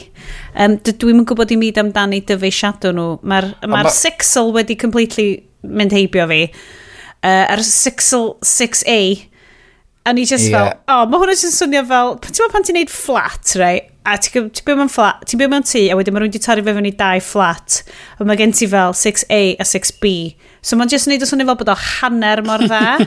Um, 0.56 0.80
dwi'n 0.88 1.26
yn 1.26 1.28
gwybod 1.28 1.52
i 1.52 1.60
mi 1.60 1.74
amdani 1.84 2.24
dyfeisiadau 2.24 2.96
nhw. 2.96 3.12
Mae'r 3.28 3.52
ma, 3.66 3.76
ma, 3.82 3.86
ma... 3.90 3.96
Sixel 4.00 4.56
wedi 4.56 4.80
completely 4.80 5.30
mynd 5.68 5.92
heibio 5.96 6.32
fi 6.32 6.42
uh, 7.26 7.46
ar 7.50 7.64
6A, 7.66 9.00
a 10.06 10.14
ni 10.14 10.26
just 10.30 10.52
yeah. 10.52 10.70
fel, 10.70 10.72
o, 10.86 11.02
oh, 11.02 11.10
mae 11.10 11.24
hwnna 11.24 11.34
jyst 11.34 11.50
yn 11.50 11.58
swnio 11.58 11.84
fel, 11.90 12.16
ti'n 12.22 12.36
meddwl 12.38 12.54
pan 12.54 12.70
ti'n 12.70 12.82
neud 12.84 12.94
flat, 12.94 13.58
right? 13.58 13.92
a 14.06 14.16
ti'n 14.22 14.52
byw 14.66 14.78
mewn 14.78 14.92
flat, 14.92 15.24
ti'n 15.26 15.40
byw 15.42 15.50
mewn 15.50 15.66
tŷ, 15.66 15.82
a 15.90 15.96
wedyn 15.98 16.14
mae 16.14 16.22
rhywun 16.22 16.34
wedi 16.36 16.42
torri 16.44 16.64
fe 16.66 16.76
fyny 16.78 16.92
dau 16.98 17.22
flat, 17.26 17.80
a 18.20 18.28
mae 18.28 18.38
gen 18.38 18.54
ti 18.54 18.68
fel 18.70 18.94
6A 18.94 19.40
a 19.58 19.66
6B. 19.66 20.12
So 20.62 20.78
mae'n 20.78 20.92
jyst 20.94 21.10
neud 21.10 21.26
o 21.26 21.30
swnio 21.30 21.48
fel 21.50 21.58
bod 21.62 21.72
o 21.74 21.78
hanner 21.82 22.44
mor 22.46 22.62
dda. 22.62 23.00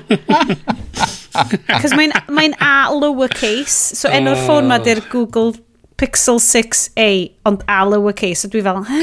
Cos 1.84 1.94
mae'n 1.94 2.16
mae, 2.34 2.50
A 2.58 2.90
lowercase, 2.90 3.94
so 4.00 4.10
enw'r 4.10 4.42
ffôn 4.42 4.66
ma 4.70 4.80
di'r 4.82 5.04
Google 5.12 5.54
Pixel 5.98 6.38
6a, 6.38 7.08
ond 7.48 7.64
a 7.66 7.80
lowercase. 7.88 8.44
So 8.44 8.52
dwi 8.52 8.62
fel, 8.62 8.80
ha, 8.86 8.98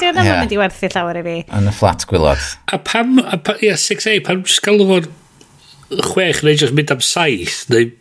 di 0.00 0.08
o'n 0.08 0.18
yeah. 0.18 0.40
mynd 0.40 0.54
i 0.54 0.58
werthu 0.58 0.90
llawer 0.90 1.20
i 1.20 1.24
fi. 1.26 1.36
Yn 1.56 1.70
y 1.70 1.74
flat 1.76 2.06
gwylod. 2.10 2.42
A 2.74 2.80
pam, 2.82 3.20
a 3.22 3.38
pa, 3.38 3.54
yeah, 3.62 3.78
6a, 3.78 4.16
pam 4.26 4.42
jyst 4.42 4.64
galw 4.66 4.88
fo'n 4.88 5.06
chwech 6.10 6.42
neu 6.46 6.58
jyst 6.58 6.74
mynd 6.74 6.90
am 6.96 7.04
saith? 7.04 7.62
Neu... 7.70 7.92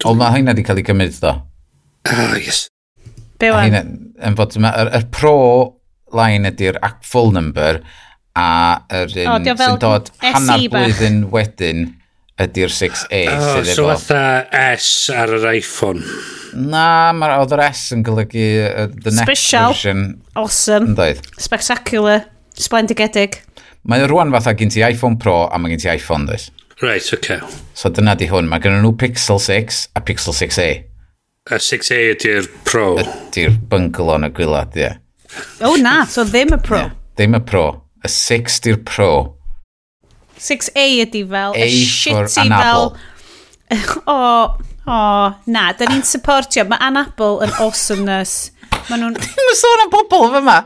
O, 0.00 0.16
mae 0.16 0.38
hynna 0.38 0.56
wedi 0.56 0.64
cael 0.64 0.80
ei 0.80 0.88
gymryd, 0.88 1.20
do. 1.20 1.34
Ah, 2.08 2.34
yes. 2.40 2.66
Be 3.38 3.52
wan? 3.52 3.76
Yn 4.24 4.38
fod 4.38 4.56
yma, 4.58 4.72
yr, 4.80 4.92
yr 4.98 5.08
pro 5.14 5.36
line 6.16 6.48
ydy'r 6.48 6.80
full 7.04 7.34
number 7.36 7.82
a 8.38 8.48
yr 8.94 9.12
un 9.26 9.48
sy'n 9.58 9.80
dod 9.82 10.10
hanner 10.22 10.64
blwyddyn 10.72 11.24
wedyn 11.32 11.88
ydy'r 12.42 12.72
6A. 12.72 13.22
Oh, 13.34 13.62
so 13.66 13.88
fatha 13.90 14.46
S 14.54 15.08
ar 15.14 15.32
yr 15.38 15.46
iPhone. 15.56 16.04
Na, 16.54 17.12
mae'r 17.16 17.38
oedd 17.42 17.54
yr 17.56 17.64
S 17.68 17.88
yn 17.96 18.04
golygu 18.06 18.46
uh, 18.68 18.86
the 18.92 19.12
next 19.12 19.26
Special. 19.26 19.74
version. 19.74 20.04
Awesome. 20.38 20.94
Dweud. 20.98 21.20
Spectacular. 21.40 22.28
Sbendigedig. 22.58 23.42
Mae 23.88 24.06
rwan 24.10 24.32
fatha 24.34 24.54
gen 24.58 24.72
ti 24.72 24.82
iPhone 24.84 25.18
Pro 25.20 25.44
a 25.46 25.58
mae 25.60 25.74
gen 25.74 25.84
ti 25.84 25.90
iPhone 25.92 26.26
this 26.30 26.50
Right, 26.80 27.12
okay. 27.12 27.40
So 27.74 27.90
dyna 27.90 28.14
di 28.14 28.28
hwn. 28.30 28.46
Mae 28.46 28.62
gen 28.62 28.76
nhw 28.78 28.92
Pixel 28.98 29.40
6 29.42 29.88
a 29.98 30.02
Pixel 30.06 30.36
6A. 30.36 30.68
A 31.48 31.56
uh, 31.56 31.58
6A 31.58 31.98
ydy'r 32.12 32.46
Pro. 32.68 32.92
Ydy'r 33.02 33.56
bungalow 33.70 34.20
yn 34.20 34.28
y 34.28 34.30
gwylad, 34.36 34.78
ie. 34.78 34.84
Yeah. 34.84 35.00
Oh 35.66 35.74
na, 35.80 36.04
so 36.06 36.22
ddim 36.28 36.54
y 36.54 36.60
Pro. 36.62 36.84
Yeah, 36.84 36.94
ddim 37.18 37.34
y 37.34 37.42
Pro. 37.50 37.64
Y 38.06 38.12
6 38.14 38.60
di'r 38.68 38.78
Pro. 38.86 39.10
6A 40.38 40.86
ydi 41.04 41.22
fel, 41.28 41.54
A 41.54 41.66
y 41.66 41.84
shitty 41.84 42.48
fel... 42.48 42.92
O, 43.68 44.12
oh, 44.14 44.54
o, 44.88 44.92
oh, 44.94 45.34
na, 45.52 45.66
da 45.76 45.84
ni'n 45.90 46.00
supportio. 46.08 46.62
Mae 46.64 46.80
Anapol 46.86 47.42
yn 47.44 47.50
awesomeness. 47.60 48.54
Mae 48.88 48.96
nhw'n... 48.96 49.18
Mae 49.18 49.56
sôn 49.60 49.82
am 49.84 49.90
bobl 49.92 50.30
fe 50.32 50.40
ma. 50.46 50.62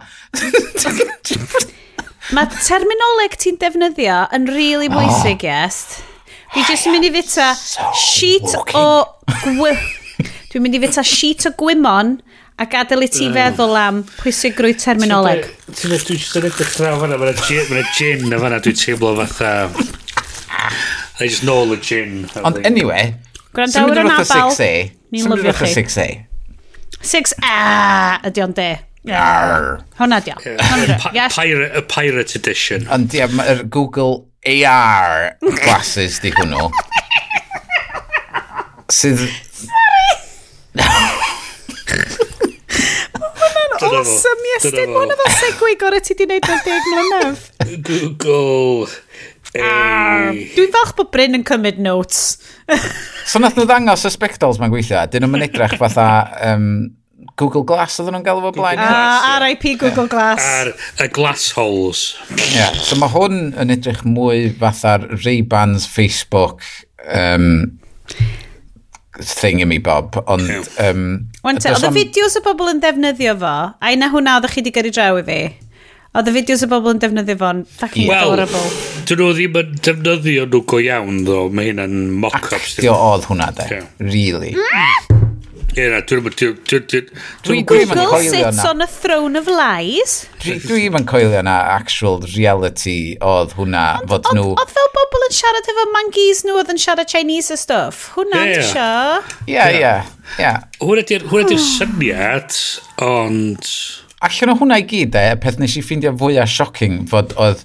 Mae 2.36 2.46
terminoleg 2.62 3.34
ti'n 3.42 3.58
defnyddio 3.58 4.20
yn 4.38 4.46
really 4.54 4.86
bwysig, 4.92 5.42
oh. 5.42 5.48
yes. 5.50 5.80
Dwi 6.52 6.62
jyst 6.68 6.86
yn 6.86 6.94
mynd 6.94 7.08
i 7.08 7.12
fita 7.16 7.48
so 7.58 7.88
sheet 7.98 8.46
walking. 8.52 8.78
o... 8.78 8.86
Gwy... 9.48 9.74
Dwi'n 10.52 10.66
mynd 10.68 10.78
i 10.78 10.82
fita 10.84 11.02
sheet 11.02 11.48
o 11.48 11.52
gwymon 11.58 12.20
A 12.62 12.66
gadael 12.70 13.02
i 13.02 13.08
ti 13.10 13.26
feddwl 13.34 13.74
am 13.74 13.96
pwysigrwydd 14.20 14.78
terminoleg. 14.78 15.48
Ti'n 15.66 15.90
dweud, 15.90 16.04
dwi'n 16.06 16.20
sy'n 16.22 16.44
edrych 16.46 16.76
draw 16.76 17.00
fanna, 17.00 17.16
mae'n 17.18 17.88
gin 17.96 18.28
na 18.30 18.38
fanna, 18.38 18.60
dwi'n 18.62 18.78
teimlo 18.78 19.16
fatha... 19.18 19.50
I 21.18 21.26
just 21.26 21.42
nôl 21.46 21.74
y 21.74 21.78
gin. 21.82 22.22
Ond 22.46 22.60
anyway, 22.66 23.16
Gwrandawr 23.56 23.98
yn 24.04 24.10
abal. 24.14 24.52
6A. 24.54 24.70
Ni'n 25.12 25.34
lyfio 25.34 25.52
chi. 25.58 25.70
6A. 25.74 26.06
6A 27.02 27.56
ydy 28.30 28.44
o'n 28.46 28.54
de. 28.56 28.68
Arr. 29.18 29.66
Hwna 29.98 30.20
di 30.22 30.32
o. 30.32 30.38
Pirate, 30.38 31.72
Y 31.80 31.82
Pirate 31.90 32.38
Edition. 32.38 32.86
Ond 32.94 33.16
ie, 33.18 33.26
mae'r 33.34 33.64
Google 33.74 34.22
AR 34.46 35.32
glasses 35.64 36.20
di 36.22 36.30
hwnnw. 36.38 36.70
Sydd... 39.02 39.26
Sorry! 39.64 41.10
Mae'n 43.72 43.98
awesome, 43.98 44.48
Iestyn. 44.54 44.92
Mae'n 44.92 45.14
efo 45.14 45.32
segwe 45.38 45.74
gorau 45.80 46.04
ti 46.04 46.16
di 46.18 46.28
wneud 46.28 46.48
fel 46.48 46.62
deg 46.66 46.88
mlynedd. 46.92 47.44
Google. 47.88 48.88
Ah. 49.52 50.32
Hey. 50.32 50.46
Dwi'n 50.56 50.72
falch 50.72 50.94
bod 50.96 51.12
Bryn 51.12 51.36
yn 51.36 51.44
cymryd 51.48 51.80
notes. 51.82 52.38
so 53.30 53.40
nath 53.42 53.58
nhw 53.58 53.66
ddangos 53.68 54.06
y 54.08 54.12
spectols 54.12 54.60
mae'n 54.60 54.72
gweithio, 54.72 55.04
dyn 55.12 55.26
nhw'n 55.26 55.46
edrych 55.48 55.76
fatha 55.80 56.06
um, 56.52 56.68
Google 57.36 57.64
Glass 57.68 57.98
oedden 58.00 58.16
nhw'n 58.16 58.24
galw 58.26 58.42
fo 58.44 58.52
blaen. 58.56 58.80
Ah, 58.80 59.36
RIP 59.44 59.74
Google 59.80 60.08
Glass. 60.12 60.46
Ar 60.62 60.72
y 61.04 61.08
glass 61.12 61.50
holes. 61.56 62.06
yeah, 62.52 62.72
so 62.80 62.96
mae 63.00 63.12
hwn 63.12 63.52
yn 63.60 63.76
edrych 63.76 64.02
mwy 64.08 64.50
fatha'r 64.60 65.08
Ray-Bans 65.20 65.88
Facebook 65.90 66.64
um, 67.08 67.78
thing 69.28 69.62
i 69.62 69.66
mi, 69.68 69.78
Bob. 69.82 70.16
Ond, 70.26 70.50
um, 70.82 71.04
Ond 71.46 71.66
oedd 71.68 71.88
y 71.88 71.92
fideos 71.96 72.38
y 72.38 72.44
bobl 72.44 72.72
yn 72.72 72.82
defnyddio 72.82 73.36
fo, 73.40 73.54
a 73.74 73.92
yna 73.94 74.10
hwnna 74.12 74.38
oedd 74.40 74.50
chi 74.52 74.62
wedi 74.62 74.74
gyrru 74.76 74.94
draw 74.94 75.20
i 75.20 75.24
fi. 75.28 75.40
Oedd 76.12 76.28
y 76.28 76.36
fideos 76.36 76.66
y 76.66 76.70
bobl 76.70 76.94
yn 76.94 77.02
defnyddio 77.02 77.38
fo'n 77.40 77.64
fucking 77.78 78.10
yeah. 78.10 78.26
adorable. 78.26 78.60
Wel, 78.60 79.02
dyn 79.08 79.22
nhw 79.22 79.32
ddim 79.38 79.58
yn 79.62 79.74
defnyddio 79.88 80.46
nhw 80.50 80.62
go 80.68 80.82
iawn, 80.82 81.24
ddo. 81.26 81.46
Mae 81.54 81.72
hyn 81.72 81.82
yn 81.86 81.98
mock-up. 82.24 82.52
Actio 82.60 82.96
oedd 83.10 83.28
hwnna, 83.30 83.52
de. 83.58 83.68
Yeah. 83.78 83.90
Really. 84.12 84.56
Mm. 84.58 85.21
Ie, 85.72 85.86
na, 85.88 86.02
dwi'n 86.04 86.26
Dwi'n 87.42 87.64
Google 87.64 88.18
sits 88.20 88.60
on 88.68 88.84
a 88.84 88.86
throne 88.86 89.38
of 89.40 89.46
lies. 89.48 90.26
Dwi'n 90.42 90.98
yn 90.98 91.06
coelio 91.08 91.40
na 91.46 91.54
actual 91.78 92.18
reality 92.34 93.14
oedd 93.24 93.54
hwnna 93.56 93.84
fod 94.10 94.28
nhw... 94.36 94.50
Oedd 94.52 94.74
fel 94.74 94.90
bobl 94.92 95.24
yn 95.30 95.36
siarad 95.38 95.70
efo 95.72 95.86
mangis 95.94 96.42
nhw 96.44 96.58
oedd 96.60 96.72
yn 96.74 96.80
siarad 96.82 97.08
Chinese 97.08 97.56
a 97.56 97.56
stuff. 97.56 98.10
Hwna, 98.18 98.42
Ie, 98.50 98.58
ie. 98.58 98.66
sio? 98.68 98.88
Ie, 99.48 99.64
ie, 99.78 99.94
ie. 100.44 100.50
Hwna 100.82 101.06
di'r 101.08 101.24
ah. 101.56 101.62
syniad, 101.70 102.58
ond... 103.06 103.70
Allan 104.28 104.52
o 104.52 104.56
hwnna 104.60 104.76
i 104.78 104.84
gyd, 104.90 105.16
e, 105.16 105.30
y 105.32 105.38
peth 105.40 105.56
nes 105.58 105.78
i 105.80 105.82
ffeindio 105.82 106.12
fwyaf 106.20 106.52
shocking 106.52 107.08
fod 107.10 107.32
oedd 107.40 107.64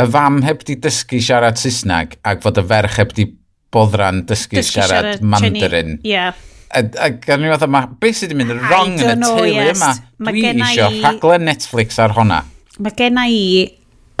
y 0.00 0.08
fam 0.08 0.40
heb 0.46 0.64
di 0.66 0.78
dysgu 0.80 1.20
siarad 1.22 1.60
Saesneg 1.60 2.16
ac 2.26 2.40
fod 2.42 2.58
y 2.58 2.64
ferch 2.72 2.96
heb 2.98 3.12
di 3.18 3.28
boddran 3.72 4.24
dysgu, 4.24 4.56
Dysgu 4.56 4.80
siarad, 4.80 5.12
siarad 5.12 5.28
Mandarin. 5.36 5.98
Ie 6.00 6.24
a 6.72 7.10
gan 7.12 7.42
ni 7.42 7.52
fath 7.52 7.66
yma, 7.66 7.84
beth 8.00 8.18
sydd 8.18 8.32
wedi 8.32 8.40
mynd 8.40 8.64
wrong 8.68 8.96
yn 8.96 9.12
y 9.12 9.28
teulu 9.28 9.52
yes. 9.52 9.76
yma? 9.76 9.92
Ma 10.22 10.34
Dwi 10.34 10.44
eisiau 10.48 10.88
i... 10.88 11.00
rhaglen 11.04 11.46
Netflix 11.48 12.00
ar 12.02 12.14
honna. 12.16 12.42
Mae 12.82 12.96
genna 12.96 13.26
i 13.28 13.42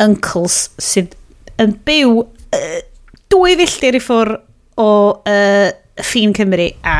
uncles 0.02 0.66
sydd 0.82 1.16
yn 1.62 1.76
byw 1.86 2.18
uh, 2.22 2.80
dwy 3.32 3.56
filltir 3.60 3.96
i 3.96 4.02
ffwr 4.02 4.34
o 4.82 4.90
uh, 5.16 5.68
ffin 6.02 6.34
Cymru 6.36 6.68
a 6.88 6.96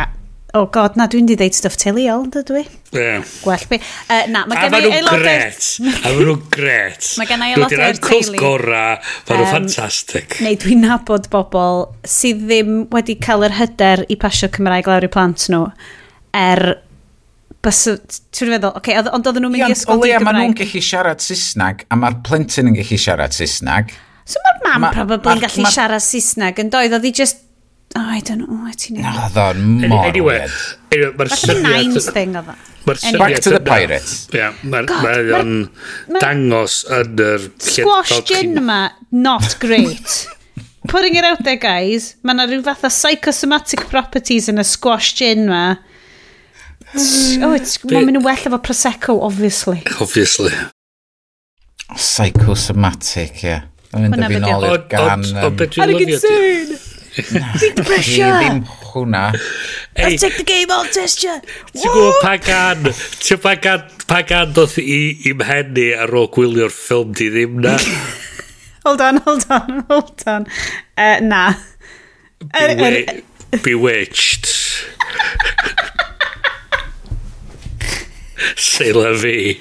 oh 0.59 0.67
god, 0.73 0.97
na, 1.01 1.07
dwi'n 1.09 1.27
di 1.29 1.37
ddeud 1.39 1.57
stuff 1.57 1.79
tiliol, 1.81 2.27
dydw 2.33 2.59
i. 2.61 2.63
Yeah. 2.93 3.25
Gwell 3.41 3.65
fi. 3.71 3.79
Uh, 4.05 4.27
na, 4.33 4.45
mae 4.51 4.61
gen 4.63 4.77
i 4.77 4.93
aelodau... 4.99 5.23
Gret. 5.23 5.69
A 5.81 6.13
maen 6.13 6.29
nhw'n 6.29 6.45
gret. 6.53 7.09
mae 7.21 7.31
gen 7.31 7.45
i 7.45 7.51
aelodau'r 7.55 7.85
aelodau 7.87 7.95
i'r 7.97 8.29
teulu. 8.29 8.39
gora, 8.43 8.85
maen 9.29 9.41
nhw'n 9.41 9.51
ffantastig. 9.51 10.39
Neu 10.45 10.61
dwi'n 10.61 10.85
nabod 10.85 11.29
bobl 11.33 11.85
sydd 12.05 12.45
ddim 12.45 12.79
wedi 12.93 13.17
cael 13.23 13.47
yr 13.49 13.57
hyder 13.57 14.05
i 14.13 14.19
pasio 14.21 14.51
Cymraeg 14.53 14.91
lawr 14.91 15.09
i 15.09 15.13
plant 15.13 15.49
nhw 15.53 15.67
er 16.37 16.67
Bys, 17.63 17.85
ti'n 18.35 18.49
feddwl, 18.51 18.73
oce, 18.73 18.81
okay, 18.81 18.97
ond 18.99 19.29
oedden 19.31 19.45
nhw'n 19.45 19.53
mynd 19.55 19.69
i 19.69 19.75
ysgol 19.77 20.01
di 20.03 20.09
Gymraeg. 20.11 20.25
Mae 20.27 20.49
nhw'n 20.49 20.57
gallu 20.59 20.81
siarad 20.83 21.23
Saesnag, 21.23 21.85
a 21.87 21.99
mae'r 22.01 22.17
plentyn 22.27 22.73
yn 22.73 22.75
gallu 22.75 22.99
siarad 22.99 23.37
Saesnag. 23.37 23.93
So 24.27 24.43
mae'r 24.43 24.59
mam 24.65 24.83
ma, 24.83 24.91
probably 24.97 25.37
yn 25.37 25.45
gallu 25.45 25.71
siarad 25.71 26.03
Saesneg, 26.03 26.59
yn 26.59 26.73
doedd, 26.75 26.97
oedd 26.99 27.07
hi 27.07 27.13
just 27.23 27.45
Oh, 27.95 28.01
I 28.09 28.21
don't 28.25 28.41
know 28.41 28.65
what 28.65 28.79
ti'n 28.81 28.97
neud. 28.97 29.09
Oedd 29.21 29.39
o'n 29.43 29.59
mor 29.91 30.07
anyway, 30.09 30.47
anyway, 30.95 31.13
mae'r 31.19 31.33
syniad... 31.37 31.99
thing 32.15 32.37
oedd 32.41 32.53
Anyway. 32.83 33.19
Back 33.19 33.43
to 33.45 33.51
the 33.51 33.61
Pirates. 33.61 34.15
Ia, 34.35 34.49
mae 34.67 35.35
o'n 35.39 35.53
dangos 36.19 36.81
yn 36.91 37.21
yr... 37.23 37.45
Squash 37.63 38.17
gin 38.27 38.57
yma, 38.59 38.79
not 39.13 39.55
great. 39.63 40.27
Putting 40.91 41.15
it 41.15 41.25
out 41.29 41.45
there, 41.47 41.61
guys, 41.63 42.17
mae 42.25 42.35
yna 42.35 42.49
rhyw 42.49 42.65
fath 42.67 42.83
o 42.89 42.91
psychosomatic 42.91 43.85
properties 43.93 44.49
yn 44.51 44.59
y 44.59 44.67
squash 44.67 45.13
gin 45.21 45.45
yma. 45.47 45.65
Oh, 46.93 47.53
it's, 47.55 47.79
mae'n 47.87 48.09
mynd 48.09 48.23
yn 48.23 48.27
well 48.27 48.49
efo 48.51 48.59
Prosecco, 48.67 49.21
obviously. 49.29 49.85
Obviously. 50.03 50.51
Psychosomatic, 51.93 53.45
ie. 53.45 53.53
Yeah. 53.53 53.69
Yn 53.93 54.09
mynd 54.09 54.27
y 54.27 54.33
fi'n 54.33 54.49
ôl 54.49 54.67
i'r 54.73 54.89
gan... 54.91 55.23
Ond 55.45 55.61
beth 55.61 55.77
dwi'n 55.77 55.93
lyfio 55.93 56.89
Big 57.17 57.75
Chi 57.77 57.83
pressure. 57.85 58.33
ddim 58.41 58.63
hwnna. 58.93 59.25
Ei, 59.97 60.03
Let's 60.11 60.23
take 60.25 60.37
the 60.39 60.45
game, 60.49 60.71
I'll 60.73 60.87
test 60.89 61.23
you. 61.27 61.35
Ti'n 61.75 61.91
gwybod 61.93 62.21
pa 62.23 62.37
gan, 62.41 62.87
ti'n 63.21 63.39
pa 63.43 63.53
gan, 63.61 63.81
pa 64.09 64.23
gan 64.29 64.53
doth 64.57 64.79
i, 64.81 65.01
i 65.29 65.33
mhenni 65.37 65.91
ar 65.97 66.09
ôl 66.17 66.29
gwylio'r 66.33 66.73
ffilm 66.73 67.13
di 67.19 67.29
ddim 67.35 67.53
na. 67.65 67.75
Hold 68.87 69.01
on, 69.05 69.17
hold 69.23 69.45
on, 69.55 69.85
hold 69.91 70.23
on. 70.27 70.43
Uh, 70.99 71.19
na. 71.23 71.43
Er- 72.59 72.73
er- 72.75 72.81
Bewi- 72.83 73.23
Bewitched. 73.63 74.47
Sailor 78.57 79.15
fi. 79.17 79.61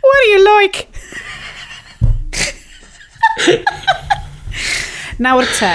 What 0.00 0.16
are 0.16 0.28
you 0.30 0.40
like? 0.56 0.88
Nawr 5.22 5.48
te. 5.56 5.72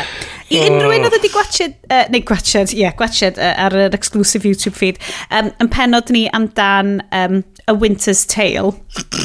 I 0.51 0.59
oh. 0.59 0.67
unrhyw 0.67 0.91
un 0.97 1.07
oedd 1.07 1.15
wedi 1.15 1.29
gwachod, 1.31 1.75
uh, 1.87 2.03
neu 2.11 2.23
gwachod, 2.27 2.73
ie, 2.75 2.81
yeah, 2.83 2.95
gwachod 2.99 3.37
uh, 3.39 3.53
ar 3.65 3.75
yr 3.87 3.95
exclusive 3.95 4.47
YouTube 4.47 4.75
feed, 4.75 4.99
um, 5.31 5.51
yn 5.63 5.69
penod 5.71 6.11
ni 6.11 6.25
amdan 6.35 6.97
um, 7.15 7.39
A 7.71 7.75
Winter's 7.75 8.25
Tale. 8.27 8.73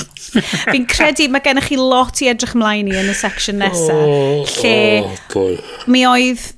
Fi'n 0.70 0.86
credu 0.90 1.26
mae 1.32 1.42
gennych 1.42 1.70
chi 1.70 1.78
lot 1.80 2.20
i 2.22 2.30
edrych 2.30 2.54
ymlaen 2.54 2.90
i 2.90 2.94
yn 3.00 3.10
y 3.10 3.16
section 3.16 3.58
nesaf, 3.62 3.96
oh, 3.96 4.44
lle 4.60 4.76
oh, 5.06 5.88
mi 5.90 6.04
oedd 6.06 6.52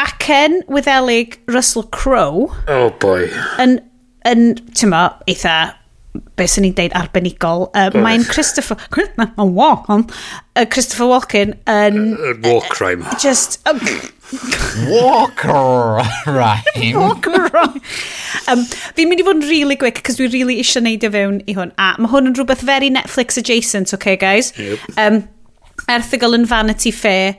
acen 0.00 0.62
Wyddelig 0.72 1.40
Russell 1.50 1.84
Crowe. 1.92 2.48
Oh 2.68 2.90
boy. 3.02 3.28
Yn, 3.62 3.80
yn 4.28 4.46
ti'n 4.76 4.94
eitha 4.96 5.56
beth 6.38 6.52
sy'n 6.54 6.66
ni'n 6.66 6.74
deud 6.78 6.94
arbenigol. 6.98 7.68
Uh. 7.76 7.90
Mae'n 7.94 8.26
Christopher... 8.30 8.78
Na, 9.18 9.30
mae'n 9.36 9.54
Walken. 9.56 10.06
Uh, 10.56 10.64
Christopher 10.64 11.08
Walken 11.10 11.56
yn... 11.70 12.00
Uh, 12.16 12.34
war 12.44 12.62
crime. 12.72 13.04
Uh, 13.06 13.18
just... 13.22 13.60
Uh, 13.66 13.76
war 14.90 15.30
crime. 15.38 16.06
war 16.96 17.16
crime. 17.22 17.80
um, 18.52 18.64
fi'n 18.96 19.10
mynd 19.10 19.22
i 19.22 19.26
fod 19.26 19.40
yn 19.40 19.48
really 19.48 19.78
quick, 19.80 20.02
cos 20.06 20.18
dwi 20.20 20.30
really 20.32 20.58
eisiau 20.62 20.84
neud 20.86 21.06
o 21.06 21.12
fewn 21.14 21.42
i 21.46 21.56
hwn. 21.58 21.74
A 21.80 21.92
mae 22.00 22.12
hwn 22.14 22.32
yn 22.32 22.38
rhywbeth 22.38 22.64
very 22.66 22.90
Netflix 22.92 23.38
adjacent, 23.40 23.94
okay 23.96 24.16
guys? 24.20 24.52
Yep. 24.58 24.88
Um, 25.00 25.22
erthigol 25.92 26.34
yn 26.38 26.48
Vanity 26.48 26.92
Fair 26.94 27.36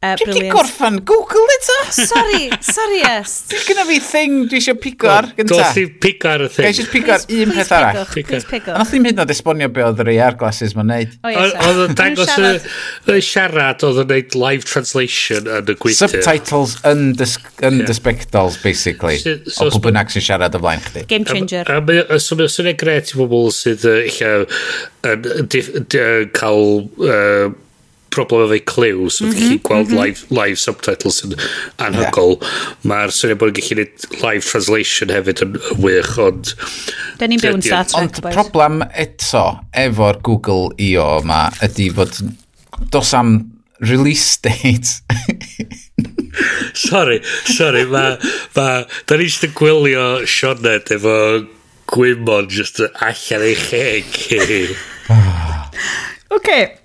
Uh, 0.00 0.14
Dwi'n 0.16 0.32
di 0.32 0.48
gorffan 0.48 0.94
Google 1.04 1.44
eto? 1.58 1.74
sorry, 2.08 2.46
sorry 2.64 3.02
yes. 3.02 3.42
Dwi'n 3.50 3.66
gynna 3.68 3.82
fi 3.84 3.98
thing 4.00 4.46
dwi 4.48 4.56
eisiau 4.56 4.78
pigo 4.80 5.10
ar 5.12 5.28
gynta. 5.36 5.58
Does 5.58 5.76
i 5.76 5.82
pigo 5.92 6.30
ar 6.30 6.46
y 6.46 6.48
thing. 6.48 6.64
Dwi'n 6.64 6.72
eisiau 6.72 6.88
pigo 6.88 7.12
ar 7.12 7.26
un 7.36 7.52
peth 7.52 7.72
arall. 7.76 8.08
Please 8.14 8.48
pigo. 8.48 8.78
Ond 8.80 8.88
ddim 8.88 9.10
hyd 9.10 9.18
yn 9.18 9.22
oed 9.26 9.34
esbonio 9.36 9.68
be 9.76 9.84
oedd 9.84 10.00
yr 10.06 10.12
AR 10.14 10.40
glasses 10.40 10.72
ma'n 10.78 10.88
neud. 10.88 11.12
Oh, 11.20 11.36
oedd 11.66 11.82
yn 11.84 11.98
dangos 12.00 12.32
y 12.32 13.20
siarad 13.28 13.84
oedd 13.90 14.00
yn 14.06 14.10
neud 14.14 14.40
live 14.40 14.64
translation 14.72 15.52
yn 15.58 15.68
y 15.68 15.78
gweithio. 15.84 16.08
Subtitles 16.08 16.78
yn 16.88 17.06
the 17.20 17.92
spectacles, 18.00 18.56
basically. 18.64 19.20
O 19.60 19.68
pwb 19.68 19.92
yn 19.92 20.00
ac 20.00 20.16
sy'n 20.16 20.28
siarad 20.30 20.56
o 20.56 20.64
flaen 20.64 20.80
chdi. 20.88 21.04
Game 21.12 21.28
changer. 21.28 21.68
A 21.68 21.84
mae'n 21.84 22.24
swnio 22.24 22.72
gret 22.80 23.12
i 23.12 23.20
bobl 23.20 23.52
sydd 23.52 23.84
eich 24.00 24.22
cael 26.40 26.64
problem 28.14 28.46
efo'i 28.46 28.62
cliw, 28.66 29.08
so 29.10 29.24
mm 29.24 29.30
-hmm, 29.30 29.38
gallu 29.40 29.58
gweld 29.68 29.88
mm 29.88 29.96
-hmm. 29.96 30.02
live, 30.04 30.40
live 30.40 30.58
subtitles 30.60 31.22
yn 31.26 31.36
anhygol. 31.86 32.36
Yeah. 32.36 32.66
Mae'r 32.92 33.14
syniad 33.14 33.40
bod 33.40 33.52
yn 33.52 33.58
gallu 33.60 33.76
gwneud 33.76 34.24
live 34.24 34.44
translation 34.46 35.14
hefyd 35.14 35.44
yn 35.46 35.56
wych, 35.84 36.12
ond... 36.18 36.54
Da 37.20 37.30
ni'n 37.30 37.42
byw 37.42 37.58
yn 37.58 37.64
Star 37.66 37.86
Trek, 37.86 38.00
Ond 38.02 38.20
problem 38.34 38.82
eto 38.92 39.44
efo'r 39.86 40.20
Google 40.26 40.74
I.O. 40.78 41.08
yma 41.20 41.46
ydy 41.66 41.90
fod 41.94 42.20
dos 42.90 43.14
am 43.14 43.38
release 43.80 44.36
date. 44.42 45.00
sorry, 46.74 47.22
sorry, 47.44 47.84
ma, 47.84 48.16
ma, 48.56 48.66
da 49.06 49.16
ni 49.16 49.28
eisiau 49.28 49.54
gwylio 49.56 50.04
Sioned 50.28 50.92
efo 50.96 51.16
gwymon 51.90 52.50
just 52.52 52.80
allan 52.80 53.46
ei 53.46 53.56
cheg. 53.58 54.20
Oce, 54.38 54.60
okay. 56.36 56.79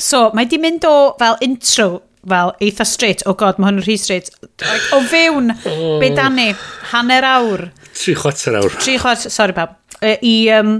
So, 0.00 0.30
mae 0.36 0.48
di 0.48 0.58
mynd 0.60 0.84
o 0.88 0.94
fel 1.20 1.36
intro, 1.44 1.88
fel 2.28 2.54
eitha 2.64 2.86
straight, 2.88 3.24
oh 3.28 3.34
god, 3.36 3.58
mae 3.60 3.68
hwn 3.68 3.82
yn 3.82 3.84
rhy 3.84 3.98
straight, 4.00 4.30
like, 4.62 4.86
o 4.96 5.02
fewn, 5.10 5.52
oh. 5.68 5.98
be 6.00 6.08
dan 6.16 6.38
ni, 6.40 6.48
hanner 6.94 7.26
awr. 7.28 7.66
Tri 7.92 8.16
chwarter 8.16 8.56
awr. 8.62 8.78
Tri 8.80 8.96
chwarter, 9.00 9.32
sorry 9.32 9.56
pawb. 9.56 9.76
E, 10.00 10.16
I, 10.24 10.34
um, 10.56 10.78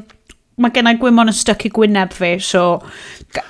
mae 0.60 0.72
gennau 0.72 0.96
gwymon 1.00 1.32
yn 1.32 1.36
stuck 1.36 1.66
i 1.68 1.72
gwyneb 1.76 2.16
fi, 2.16 2.32
so, 2.44 2.64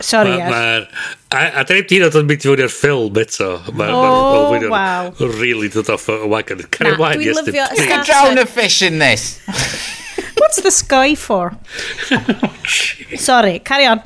sorry. 0.02 0.34
Ma, 0.42 0.58
ar. 0.58 0.88
ma, 0.90 1.38
a, 1.38 1.46
a 1.62 1.64
da 1.66 1.78
ni'n 1.78 1.88
dyn 1.90 2.08
o'n 2.08 2.26
mynd 2.26 2.42
i 2.42 2.50
fod 2.50 2.64
i'r 2.66 2.74
ffilm 2.74 3.22
eto. 3.22 3.52
Ma, 3.70 3.88
oh, 3.94 4.58
ma, 4.66 4.74
wow. 4.74 5.14
Really 5.38 5.70
dod 5.70 5.94
off 5.94 6.10
y 6.10 6.18
wagon. 6.34 6.66
Cari 6.74 6.96
ymlaen, 6.96 7.26
yes, 7.26 7.42
dim. 7.46 7.62
You 7.78 7.86
can 7.86 8.06
drown 8.06 8.42
a 8.42 8.46
fish 8.46 8.82
in 8.86 8.98
this. 8.98 9.38
What's 10.40 10.62
the 10.62 10.74
sky 10.74 11.14
for? 11.14 11.54
sorry, 13.16 13.60
carry 13.60 13.86
on 13.86 14.02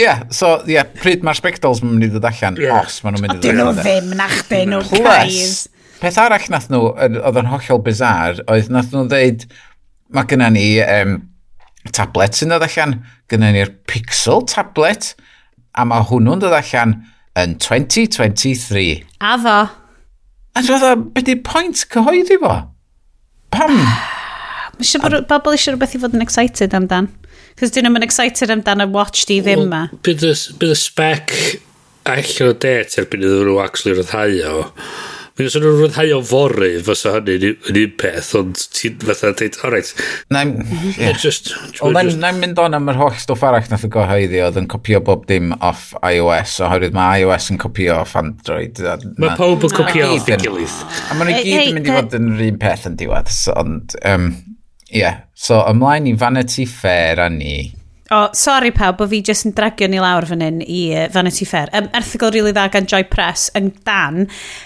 yeah, 0.00 0.22
so, 0.34 0.56
ie, 0.64 0.74
yeah, 0.76 0.88
pryd 1.02 1.24
mae'r 1.26 1.38
spectols 1.38 1.82
yn 1.84 1.92
mynd 1.92 2.08
i 2.08 2.10
ddod 2.14 2.28
allan, 2.30 2.58
yeah. 2.60 2.80
os 2.82 3.00
maen 3.04 3.16
nhw'n 3.16 3.26
mynd 3.26 3.36
i 3.36 3.40
ddod 3.40 3.50
allan. 3.52 3.70
Ond 3.70 3.80
nhw 3.80 3.84
ddim, 3.86 4.14
nach 4.18 4.38
dyn 4.50 4.72
nhw, 4.74 4.82
guys. 5.04 5.56
Peth 6.00 6.20
arall 6.22 6.46
nath 6.52 6.70
nhw, 6.72 6.84
oedd 6.96 7.40
yn 7.42 7.50
hollol 7.50 7.82
bizar, 7.84 8.40
oedd 8.50 8.70
nath 8.72 8.94
nhw 8.94 9.04
ddeud, 9.10 9.44
mae 10.16 10.30
gyda 10.30 10.48
ni 10.54 10.66
um, 10.84 11.18
tablet 11.96 12.38
sy'n 12.38 12.54
dod 12.54 12.64
allan, 12.66 12.96
gyda 13.30 13.52
ni'r 13.54 13.74
Pixel 13.90 14.44
tablet, 14.48 15.12
a 15.76 15.84
mae 15.88 16.06
hwnnw'n 16.08 16.42
dod 16.42 16.56
allan 16.56 16.96
yn 17.38 17.56
2023. 17.60 18.88
A 19.20 19.36
fo. 19.44 19.58
A 20.56 20.64
dwi'n 20.64 20.82
dweud, 20.82 21.06
beth 21.14 21.28
ydy'r 21.28 21.44
pwynt 21.46 21.84
cyhoeddi 21.92 22.40
fo? 22.42 22.56
Pam? 23.54 23.76
Mae 23.76 24.86
eisiau 24.86 25.04
bod 25.04 25.28
bobl 25.30 25.54
eisiau 25.54 25.76
rhywbeth 25.76 25.94
i 25.96 26.02
fod 26.02 26.16
yn 26.16 26.24
excited 26.24 26.74
amdan. 26.76 27.10
Cos 27.60 27.74
dyn 27.76 27.84
nhw'n 27.84 28.06
excited 28.06 28.48
amdano 28.54 28.86
watch 28.88 29.26
di 29.28 29.36
ddim 29.44 29.66
ma. 29.68 29.82
Bydd 30.06 30.24
y 30.24 30.76
spec 30.80 31.34
allan 32.08 32.48
o 32.48 32.52
det 32.56 32.98
erbyn 32.98 33.24
iddyn 33.26 33.48
nhw 33.50 33.58
actually 33.60 33.98
ryddhau 33.98 34.36
o. 34.48 34.62
Mi 35.36 35.44
os 35.44 35.56
nhw'n 35.56 35.76
rhyddhau 35.76 36.14
o 36.16 36.20
fory, 36.24 36.70
fysa 36.84 37.12
hynny 37.18 37.50
yn 37.50 37.78
un 37.82 37.92
peth, 38.00 38.30
ond 38.38 38.62
ti'n 38.76 38.96
fatha 39.04 39.34
dweud, 39.36 39.58
all 39.60 39.74
right. 39.74 39.90
Na'n 40.32 42.40
mynd 42.40 42.62
on 42.64 42.76
am 42.76 42.88
yr 42.92 43.00
holl 43.02 43.18
stwff 43.20 43.44
arall 43.48 43.68
nath 43.68 43.84
y 43.84 43.90
gyhoeddi 43.92 44.40
oedd 44.46 44.60
yn 44.60 44.68
copio 44.72 45.02
bob 45.04 45.26
dim 45.28 45.52
off 45.58 45.90
iOS, 46.00 46.56
oherwydd 46.64 46.96
mae 46.96 47.26
iOS 47.26 47.50
yn 47.52 47.60
copio 47.60 47.98
off 48.02 48.16
Android. 48.20 48.80
Mae 49.20 49.36
pawb 49.36 49.68
yn 49.68 49.76
copio 49.76 50.14
off 50.14 50.32
ei 50.32 50.40
gilydd. 50.40 50.80
A 51.08 51.20
maen 51.20 51.34
nhw 51.34 51.44
gyd 51.44 51.68
yn 51.68 51.76
mynd 51.76 51.92
i 51.92 51.98
fod 51.98 52.16
yn 52.20 52.32
yr 52.38 52.46
un 52.48 52.64
peth 52.64 52.88
yn 52.88 52.96
diwedd, 53.04 53.36
ond... 53.60 54.00
Um, 54.00 54.32
yeah. 54.90 55.22
so 55.34 55.60
ymlaen 55.68 56.08
i 56.10 56.14
Vanity 56.18 56.66
Fair 56.66 57.20
a 57.20 57.28
ni. 57.30 57.72
O, 58.10 58.24
oh, 58.24 58.30
sori 58.34 58.72
pawb, 58.74 58.96
bod 58.98 59.12
fi 59.12 59.20
jyst 59.22 59.46
yn 59.46 59.52
dragio 59.54 59.86
ni 59.86 60.00
lawr 60.02 60.24
fan 60.26 60.40
hyn 60.42 60.56
i 60.64 60.80
uh, 60.98 61.04
Vanity 61.14 61.46
Fair. 61.46 61.70
Um, 61.78 61.86
erthigol 61.94 62.32
rili 62.34 62.48
really 62.48 62.54
dda 62.56 62.64
gan 62.74 62.88
Joy 62.90 63.04
Press 63.06 63.52
yn 63.54 63.68
dan. 63.86 64.24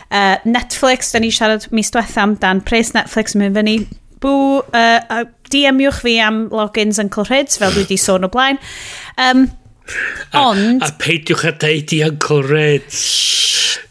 Uh, 0.08 0.38
Netflix, 0.48 1.12
da 1.12 1.20
ni 1.20 1.28
siarad 1.28 1.66
mis 1.76 1.92
diwetha 1.92 2.22
am 2.24 2.38
dan. 2.40 2.62
Pres 2.64 2.94
Netflix 2.96 3.36
yn 3.36 3.44
mynd 3.44 3.60
fyny. 3.60 3.74
Bw, 4.24 4.62
uh, 4.64 4.96
uh, 5.12 5.26
DM-iwch 5.52 6.00
fi 6.06 6.16
am 6.24 6.46
logins 6.56 7.02
yn 7.02 7.12
Clorhids, 7.12 7.60
fel 7.60 7.74
dwi 7.74 7.84
wedi 7.84 8.00
sôn 8.00 8.24
o 8.24 8.32
blaen. 8.32 8.56
Um, 9.20 9.44
ond... 10.40 10.80
A, 10.80 10.88
a 10.88 10.96
peidiwch 11.04 11.44
a 11.44 11.52
deud 11.66 11.92
i 11.92 12.00
Uncle 12.08 12.40
Reds. 12.48 13.04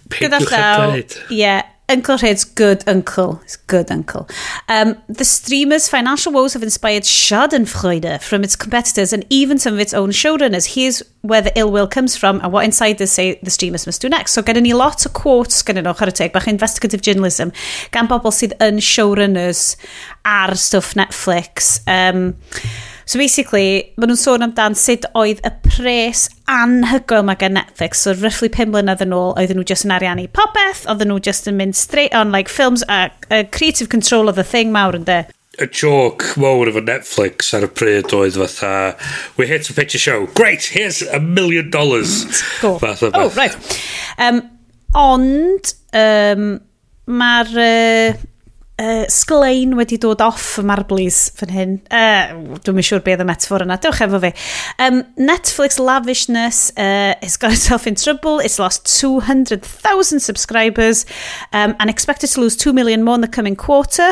Peidiwch 0.10 0.58
a 0.58 0.66
deud. 0.82 1.14
Ie, 1.28 1.44
yeah, 1.44 1.62
Uncle 1.94 2.18
Red's 2.18 2.44
good 2.44 2.84
uncle. 2.88 3.36
He's 3.44 3.56
good 3.56 3.92
uncle. 3.92 4.28
Um, 4.68 4.98
the 5.08 5.24
streamer's 5.24 5.88
financial 5.88 6.34
woes 6.34 6.54
have 6.54 6.64
inspired 6.64 7.04
schadenfreude 7.04 8.22
from 8.24 8.44
its 8.44 8.56
competitors 8.56 9.14
and 9.14 9.24
even 9.30 9.60
some 9.60 9.76
of 9.76 9.80
its 9.80 9.94
own 9.94 10.10
showrunners. 10.10 10.74
Here's 10.74 11.04
where 11.22 11.44
the 11.44 11.58
ill 11.58 11.72
will 11.72 11.88
comes 11.88 12.18
from 12.18 12.42
and 12.42 12.52
what 12.52 12.66
insiders 12.66 13.12
say 13.12 13.40
the 13.44 13.52
streamers 13.52 13.86
must 13.86 14.02
do 14.02 14.10
next. 14.10 14.32
So 14.32 14.42
gyda 14.42 14.64
ni 14.64 14.74
lot 14.74 15.06
o 15.06 15.10
quotes 15.10 15.62
gyda 15.62 15.84
nhw, 15.84 15.94
chwarae 15.94 16.18
teg, 16.18 16.34
bach 16.34 16.48
investigative 16.48 17.06
journalism, 17.06 17.54
gan 17.92 18.10
bobl 18.10 18.34
sydd 18.34 18.58
yn 18.58 18.82
showrunners 18.82 19.76
ar 20.26 20.56
stuff 20.58 20.96
Netflix. 20.98 21.78
Um, 21.86 22.34
So 23.06 23.20
basically, 23.20 23.94
maen 23.98 24.14
nhw'n 24.14 24.20
sôn 24.20 24.46
amdan 24.46 24.78
sut 24.80 25.06
oedd 25.20 25.42
y 25.44 25.52
pres 25.66 26.26
anhygoel 26.52 27.26
mae 27.28 27.40
gen 27.40 27.58
Netflix. 27.58 28.04
So 28.04 28.16
roughly 28.16 28.50
5 28.54 28.72
mlynedd 28.72 29.04
yn 29.04 29.16
ôl, 29.16 29.34
oedden 29.40 29.60
nhw 29.60 29.68
just 29.68 29.88
yn 29.88 29.96
ariannu 29.96 30.30
popeth, 30.36 30.86
oedden 30.92 31.12
nhw 31.12 31.20
just 31.28 31.50
yn 31.52 31.60
mynd 31.60 31.78
straight 31.80 32.16
on 32.16 32.32
like 32.36 32.52
films 32.52 32.86
a, 32.88 33.10
a 33.30 33.44
creative 33.44 33.90
control 33.92 34.32
of 34.32 34.40
the 34.40 34.48
thing 34.48 34.72
mawr 34.76 34.96
yn 34.98 35.08
de. 35.10 35.24
Y 35.62 35.68
joc 35.70 36.32
mawr 36.42 36.72
efo 36.72 36.82
Netflix 36.82 37.52
ar 37.54 37.68
y 37.68 37.70
pryd 37.70 38.16
oedd 38.16 38.40
fatha, 38.40 38.74
we 39.38 39.48
here 39.52 39.62
to 39.62 39.76
pitch 39.76 39.94
a 39.94 40.02
show. 40.02 40.26
Great, 40.40 40.72
here's 40.74 41.04
a 41.04 41.20
million 41.20 41.70
dollars. 41.70 42.24
cool. 42.62 42.80
Fatha, 42.80 43.12
oh, 43.14 43.30
right. 43.38 43.80
Um, 44.18 44.46
ond, 44.96 45.76
um, 45.94 46.54
mae'r... 47.06 47.58
Uh, 47.60 48.30
uh, 48.82 49.06
sglein 49.12 49.76
wedi 49.78 50.00
dod 50.02 50.22
off 50.26 50.58
y 50.58 50.64
marblis 50.66 51.28
fan 51.38 51.54
hyn. 51.54 51.76
Uh, 51.94 52.58
Dwi'n 52.64 52.80
siŵr 52.80 52.88
sure 52.88 53.04
beth 53.06 53.22
y 53.22 53.28
metafor 53.28 53.66
yna. 53.66 53.78
Dewch 53.82 54.02
efo 54.06 54.22
fi. 54.24 54.34
Um, 54.82 55.04
Netflix 55.20 55.80
lavishness 55.82 56.72
uh, 56.78 57.14
has 57.22 57.38
got 57.38 57.54
itself 57.54 57.86
in 57.88 57.96
trouble. 57.96 58.40
It's 58.40 58.60
lost 58.60 58.90
200,000 59.00 60.20
subscribers 60.20 61.06
um, 61.52 61.76
and 61.80 61.90
expected 61.90 62.28
to 62.32 62.42
lose 62.42 62.58
2 62.58 62.74
million 62.74 63.04
more 63.04 63.16
in 63.16 63.22
the 63.22 63.28
coming 63.28 63.56
quarter. 63.56 64.12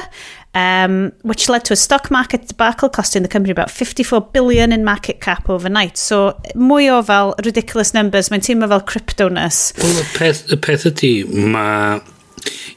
Um, 0.53 1.13
which 1.21 1.47
led 1.47 1.63
to 1.63 1.73
a 1.73 1.77
stock 1.77 2.11
market 2.11 2.49
debacle 2.49 2.89
costing 2.89 3.21
the 3.21 3.29
company 3.29 3.51
about 3.51 3.71
54 3.71 4.19
billion 4.33 4.73
in 4.73 4.83
market 4.83 5.21
cap 5.21 5.49
overnight. 5.49 5.95
So, 5.95 6.35
mwy 6.59 6.89
o 6.91 6.97
fel 7.07 7.31
ridiculous 7.45 7.93
numbers, 7.95 8.27
mae'n 8.27 8.43
teimlo 8.43 8.67
fel 8.67 8.83
crypto-ness. 8.83 9.71
Wel, 9.79 10.01
y 10.01 10.03
peth, 10.11 10.41
y 10.51 10.59
peth 10.59 10.83
ydy, 10.91 11.13
mae 11.55 12.01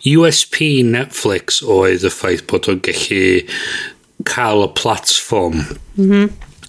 USP 0.05 0.83
Netflix 0.87 1.62
oedd 1.62 2.05
y 2.05 2.12
ffaith 2.12 2.45
bod 2.51 2.69
o'n 2.71 2.81
gallu 2.85 3.27
cael 4.29 4.65
y 4.65 4.71
platform 4.79 5.62
mm 5.97 6.11
-hmm. 6.11 6.29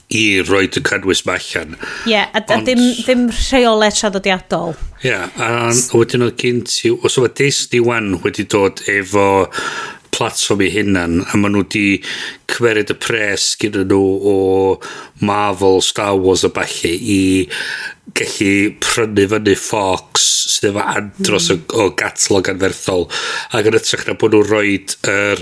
i 0.09 0.41
roi 0.47 0.65
y 0.67 0.83
cynnwys 0.89 1.25
ma 1.25 1.37
allan. 1.39 1.75
Ie, 2.05 2.11
yeah, 2.11 2.29
a, 2.33 2.43
a 2.53 2.61
ddim, 2.61 2.83
ddim 3.01 3.27
rheolau 3.31 3.91
traddodiadol. 3.91 4.75
Ie, 5.03 5.09
yeah, 5.09 5.29
a 5.39 5.97
wedyn 5.97 6.27
oedd 6.27 6.39
gen 6.41 6.63
ti, 6.63 6.91
os 6.91 7.17
oedd 7.17 7.37
Disney 7.37 7.81
One 7.81 8.21
wedi 8.23 8.45
dod 8.45 8.81
efo 8.87 9.47
platform 10.15 10.61
i 10.61 10.69
hunan, 10.71 11.19
a 11.27 11.37
maen 11.37 11.55
nhw 11.57 11.65
wedi 11.65 12.01
cymerid 12.51 12.93
y 12.93 12.97
pres 13.01 13.53
gyda 13.61 13.85
nhw 13.87 14.01
o 14.31 14.37
Marvel, 15.25 15.81
Star 15.85 16.15
Wars 16.19 16.45
a 16.47 16.51
falle 16.53 16.93
i 16.95 17.19
gallu 18.15 18.75
prynu 18.83 19.27
fyny 19.31 19.55
Fox 19.59 20.25
sydd 20.45 20.69
efo 20.69 20.83
andros 20.85 21.49
mm. 21.49 21.63
o, 21.73 21.87
o 21.87 21.93
gatalog 21.97 22.49
anferthol. 22.51 23.07
Ac 23.55 23.69
yn 23.69 23.77
ytrach 23.79 24.05
na 24.07 24.15
bod 24.19 24.35
nhw'n 24.35 24.47
rhoi 24.47 24.75
yr 25.11 25.41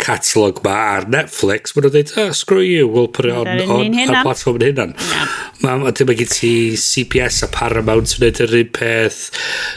catalog 0.00 0.60
ma 0.64 0.76
ar 0.96 1.08
Netflix 1.12 1.74
maen 1.74 1.86
nhw'n 1.86 1.94
dweud 1.96 2.12
oh, 2.14 2.26
ah, 2.28 2.36
screw 2.36 2.64
you 2.64 2.86
we'll 2.88 3.08
put 3.08 3.28
it 3.28 3.34
on, 3.34 3.48
on, 3.48 3.62
on, 3.64 4.00
on. 4.12 4.18
platform 4.22 4.58
yn 4.60 4.66
hynna'n 4.68 4.92
yeah. 4.92 5.86
a 5.88 5.92
dyma 5.96 6.16
gyd 6.18 6.32
ti 6.34 6.52
CPS 6.80 7.42
a 7.46 7.50
Paramount 7.52 8.12
yn 8.12 8.20
gwneud 8.20 8.42
yr 8.44 8.54
un 8.60 8.70
peth. 8.76 9.22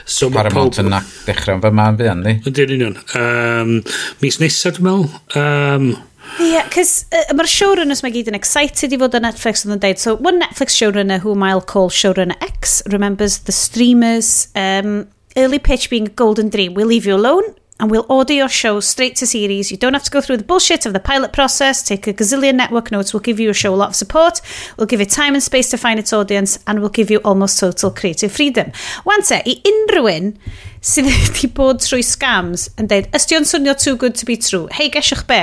So 0.06 0.30
Paramount 0.34 0.78
pob... 0.78 0.86
yn 0.86 0.96
dechrau 1.28 1.58
yn 1.58 1.66
fy 1.66 1.74
ma'n 1.82 2.00
fi 2.00 2.12
anni 2.12 2.38
ydy'n 2.50 2.76
union. 2.78 3.00
Um, 3.18 3.80
mis 4.24 4.40
nesaf 4.44 4.78
dwi'n 4.78 4.90
meddwl. 4.90 5.10
Um, 5.40 5.92
Ie, 6.38 6.54
yeah, 6.54 6.68
cys 6.72 7.06
uh, 7.12 7.34
mae'r 7.36 7.50
showrunners 7.50 8.04
mae 8.06 8.14
gyd 8.14 8.30
yn 8.32 8.38
excited 8.38 8.94
i 8.94 9.00
fod 9.02 9.18
yn 9.18 9.26
Netflix 9.26 9.66
yn 9.66 9.82
dweud. 9.82 10.02
So, 10.02 10.16
one 10.22 10.40
Netflix 10.42 10.78
showrunner 10.78 11.20
whom 11.24 11.44
I'll 11.44 11.64
call 11.64 11.90
showrunner 11.90 12.38
X 12.46 12.82
remembers 12.94 13.40
the 13.50 13.56
streamers 13.56 14.50
um, 14.56 15.08
early 15.36 15.60
pitch 15.60 15.90
being 15.90 16.12
golden 16.16 16.50
dream. 16.50 16.76
We'll 16.76 16.92
leave 16.92 17.06
you 17.10 17.16
alone 17.16 17.56
and 17.80 17.90
we'll 17.90 18.06
order 18.10 18.34
your 18.34 18.50
show 18.50 18.80
straight 18.80 19.16
to 19.18 19.26
series. 19.26 19.72
You 19.72 19.78
don't 19.78 19.94
have 19.94 20.04
to 20.04 20.12
go 20.12 20.22
through 20.22 20.38
the 20.38 20.44
bullshit 20.44 20.86
of 20.86 20.94
the 20.94 21.00
pilot 21.00 21.32
process. 21.32 21.82
Take 21.82 22.08
a 22.08 22.14
gazillion 22.14 22.56
network 22.56 22.92
notes. 22.92 23.14
We'll 23.14 23.22
give 23.22 23.40
you 23.40 23.50
a 23.50 23.54
show 23.54 23.74
a 23.74 23.78
lot 23.78 23.90
of 23.90 23.96
support. 23.96 24.42
We'll 24.78 24.88
give 24.88 25.02
it 25.02 25.10
time 25.10 25.34
and 25.34 25.42
space 25.42 25.70
to 25.70 25.78
find 25.78 26.00
its 26.00 26.12
audience 26.12 26.60
and 26.68 26.80
we'll 26.82 26.90
give 26.90 27.10
you 27.10 27.20
almost 27.20 27.60
total 27.60 27.92
creative 27.92 28.32
freedom. 28.32 28.72
Wan 29.06 29.22
te, 29.22 29.42
i 29.46 29.62
unrhywun 29.72 30.36
sydd 30.82 31.08
wedi 31.08 31.48
bod 31.60 31.82
trwy 31.84 32.04
scams 32.04 32.68
yn 32.80 32.88
dweud, 32.92 33.10
ysdi 33.16 33.40
o'n 33.40 33.48
swnio 33.48 33.76
too 33.80 33.96
good 34.00 34.16
to 34.16 34.28
be 34.28 34.36
true? 34.36 34.68
Hei, 34.76 34.90
gesiwch 34.92 35.26
be? 35.28 35.42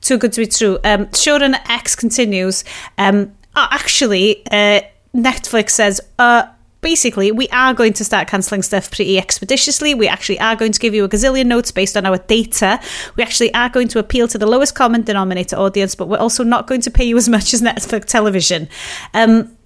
Too 0.00 0.18
good 0.18 0.32
to 0.32 0.44
be 0.44 0.48
true. 0.48 0.78
Um, 0.84 1.06
Siwr 1.12 1.44
X 1.68 1.96
continues. 1.96 2.64
Um, 2.96 3.32
oh, 3.56 3.68
actually, 3.70 4.44
uh, 4.50 4.80
Netflix 5.14 5.70
says, 5.70 6.00
uh, 6.18 6.44
basically, 6.84 7.32
we 7.32 7.48
are 7.48 7.72
going 7.72 7.94
to 7.94 8.04
start 8.04 8.28
cancelling 8.28 8.62
stuff 8.62 8.90
pretty 8.90 9.18
expeditiously. 9.18 9.94
We 9.94 10.06
actually 10.06 10.38
are 10.38 10.54
going 10.54 10.70
to 10.70 10.78
give 10.78 10.94
you 10.94 11.02
a 11.04 11.08
gazillion 11.08 11.46
notes 11.46 11.72
based 11.72 11.96
on 11.96 12.04
our 12.04 12.18
data. 12.18 12.78
We 13.16 13.22
actually 13.22 13.52
are 13.54 13.70
going 13.70 13.88
to 13.88 13.98
appeal 13.98 14.28
to 14.28 14.38
the 14.38 14.46
lowest 14.46 14.74
common 14.74 15.02
denominator 15.02 15.56
audience, 15.56 15.94
but 15.94 16.08
we're 16.08 16.18
also 16.18 16.44
not 16.44 16.66
going 16.66 16.82
to 16.82 16.90
pay 16.90 17.04
you 17.04 17.16
as 17.16 17.28
much 17.28 17.54
as 17.54 17.62
Netflix 17.62 18.04
television. 18.04 18.68
Um, 19.14 19.56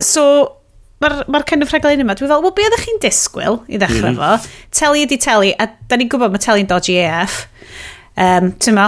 so, 0.00 0.56
mae'r 1.02 1.26
ma 1.28 1.42
kind 1.42 1.64
of 1.64 1.74
rhaglen 1.74 2.04
yma, 2.04 2.14
dwi'n 2.14 2.30
fel, 2.30 2.42
wel, 2.44 2.54
be 2.56 2.64
oeddech 2.68 2.86
chi'n 2.86 3.02
disgwyl 3.02 3.62
i 3.66 3.78
ddechrau 3.80 4.14
mm 4.14 4.18
-hmm. 4.22 4.40
fo? 4.40 4.66
Teli 4.80 5.06
ydi 5.06 5.18
teli, 5.26 5.54
a 5.58 5.66
da 5.88 5.98
ni'n 5.98 6.10
gwybod 6.12 6.30
mae 6.30 6.44
teli'n 6.46 6.70
dodgy 6.70 7.00
AF. 7.02 7.46
Um, 8.16 8.52
Ti'n 8.62 8.78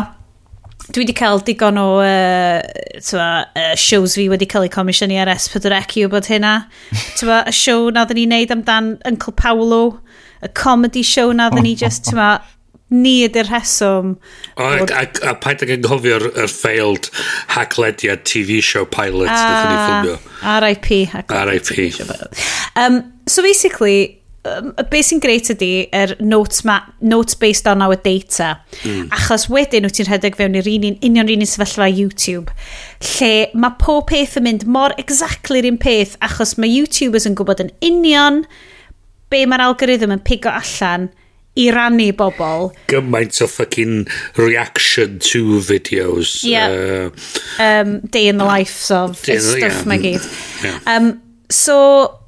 dwi 0.91 1.05
wedi 1.05 1.14
cael 1.14 1.43
digon 1.47 1.78
o 1.78 1.87
uh, 2.03 2.61
twa, 3.07 3.26
uh, 3.55 3.74
shows 3.78 4.16
fi 4.18 4.26
wedi 4.33 4.49
cael 4.51 4.66
eu 4.66 4.72
comisiynu 4.72 5.20
ar 5.22 5.30
S4C 5.35 6.09
bod 6.11 6.26
hynna. 6.30 6.55
twa, 7.20 7.43
y 7.47 7.55
show 7.55 7.91
na 7.95 8.07
ddyn 8.09 8.22
ni'n 8.22 8.35
neud 8.35 8.57
amdan 8.57 8.97
Uncle 9.09 9.35
Paolo, 9.39 10.01
y 10.43 10.51
comedy 10.59 11.05
show 11.07 11.30
na 11.33 11.51
ddyn 11.53 11.68
ni 11.68 11.76
just, 11.78 12.11
twa, 12.11 12.35
ni 12.93 13.14
ydy'r 13.28 13.49
rheswm. 13.49 14.16
O, 14.57 14.64
a, 14.66 14.83
a, 14.85 15.05
a 15.30 15.35
paid 15.41 15.62
ag 15.64 15.72
anghofio'r 15.78 16.26
er 16.35 16.51
failed 16.51 17.09
haglediad 17.55 18.26
TV 18.28 18.59
show 18.62 18.85
pilot 18.85 19.30
a, 19.30 19.39
ah, 19.39 19.62
ni 19.70 19.78
ffilmio. 19.87 20.18
RIP. 20.66 20.91
RIP. 21.30 22.43
Um, 22.76 23.03
so 23.26 23.43
basically, 23.43 24.22
um, 24.49 24.72
beth 24.76 25.07
sy'n 25.09 25.22
greit 25.22 25.51
ydy, 25.53 25.70
yr 25.95 26.14
er 26.14 26.22
notes, 26.24 26.64
ma, 26.68 26.80
notes 27.01 27.38
based 27.38 27.68
on 27.70 27.82
our 27.84 27.97
data. 27.97 28.57
Mm. 28.82 29.09
Achos 29.14 29.49
wedyn 29.53 29.86
wyt 29.86 29.99
ti'n 29.99 30.11
rhedeg 30.11 30.38
fewn 30.38 30.59
i'r 30.59 30.68
un, 30.72 30.88
union 30.99 31.32
un 31.36 31.47
sefyllfa 31.49 31.88
YouTube, 31.93 32.53
lle 33.14 33.32
mae 33.55 33.78
pob 33.82 34.09
peth 34.11 34.38
yn 34.40 34.49
mynd 34.49 34.66
mor 34.66 34.95
exactly'r 35.01 35.68
un 35.70 35.80
peth, 35.82 36.18
achos 36.24 36.57
mae 36.59 36.72
YouTubers 36.72 37.28
yn 37.30 37.38
gwybod 37.38 37.64
yn 37.66 37.74
union 37.84 38.45
be 39.32 39.45
mae'r 39.49 39.68
algorithm 39.70 40.12
yn 40.14 40.24
pigo 40.26 40.53
allan 40.53 41.11
i 41.57 41.68
rannu 41.72 42.09
bobl. 42.16 42.70
Gymaint 42.88 43.40
o 43.45 43.49
fucking 43.51 44.07
reaction 44.40 45.18
to 45.30 45.61
videos. 45.61 46.40
Yeah. 46.45 47.11
Uh, 47.61 47.62
um, 47.62 48.01
day 48.09 48.28
in 48.28 48.38
the 48.38 48.45
life 48.45 48.90
of, 48.90 49.22
day, 49.22 49.38
stuff 49.38 49.82
hmm. 49.82 49.90
yeah. 49.90 49.93
mae 49.93 50.01
gyd. 50.01 50.28
Yeah. 50.64 50.78
Um, 50.86 51.12
so, 51.53 52.22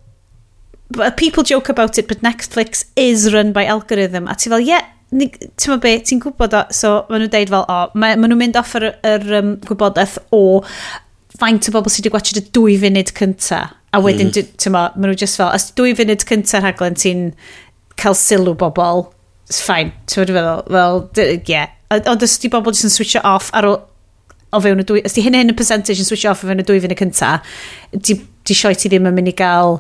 but 0.91 1.17
people 1.17 1.43
joke 1.43 1.69
about 1.69 1.99
it, 1.99 2.09
but 2.09 2.21
Netflix 2.21 2.85
is 2.97 3.33
run 3.33 3.53
by 3.53 3.65
algorithm. 3.67 4.29
A 4.29 4.35
ti 4.35 4.51
fel, 4.51 4.61
ie, 4.61 4.73
yeah, 4.73 4.85
ti'n 5.15 5.73
ma 5.73 5.79
be, 5.83 5.95
ti'n 6.03 6.21
gwybod 6.23 6.57
o, 6.57 6.65
so 6.75 6.95
maen 7.09 7.25
nhw'n 7.25 7.33
deud 7.33 7.53
fel, 7.53 7.65
o, 7.65 7.79
oh, 7.79 7.95
maen 7.99 8.21
nhw'n 8.23 8.41
mynd 8.41 8.59
off 8.61 8.75
yr, 8.79 8.91
yr 9.07 9.25
um, 9.39 9.55
gwybodaeth 9.69 10.19
o 10.35 10.43
faint 11.39 11.69
o 11.69 11.75
bobl 11.75 11.93
sydd 11.93 12.07
wedi 12.07 12.15
gwachod 12.15 12.41
y 12.41 12.45
dwy 12.57 12.77
funud 12.83 13.15
cynta. 13.17 13.63
A 13.95 14.01
wedyn, 14.03 14.33
mm. 14.33 14.53
ti'n 14.61 14.75
ma, 14.75 14.89
maen 14.97 15.13
nhw'n 15.13 15.23
just 15.25 15.41
fel, 15.41 15.53
os 15.55 15.71
dwy 15.79 15.95
funud 15.99 16.27
cynta 16.29 16.63
rhaglen 16.63 16.99
ti'n 16.99 17.27
cael 18.01 18.19
sylw 18.19 18.57
bobl, 18.59 19.09
it's 19.49 19.63
fine, 19.63 19.95
ti'n 20.11 20.21
fawr 20.21 20.37
feddwl, 20.37 20.63
fel, 20.75 21.43
yeah. 21.51 21.73
Ond 21.95 22.25
os 22.27 22.39
di 22.43 22.51
bobl 22.51 22.75
jyst 22.75 22.89
yn 22.89 22.95
switcho 22.97 23.23
off 23.29 23.53
ar 23.55 23.69
ôl, 23.71 23.83
o 24.55 24.61
fewn 24.63 24.83
y 24.83 24.87
dwy, 24.87 25.03
os 25.07 25.15
di 25.17 25.23
hyn 25.25 25.35
hyn 25.39 25.51
y 25.51 25.57
percentage 25.59 26.03
yn 26.03 26.07
switch 26.07 26.27
off 26.31 26.43
o 26.43 26.49
fewn 26.49 26.63
y 26.63 26.67
dwy 26.67 26.83
funud 26.83 26.99
cynta, 26.99 27.37
di, 27.95 28.19
di 28.47 28.57
sioi 28.57 28.75
ti 28.79 28.91
ddim 28.91 29.07
yn 29.11 29.15
mynd 29.15 29.31
i 29.31 29.37
gael 29.39 29.79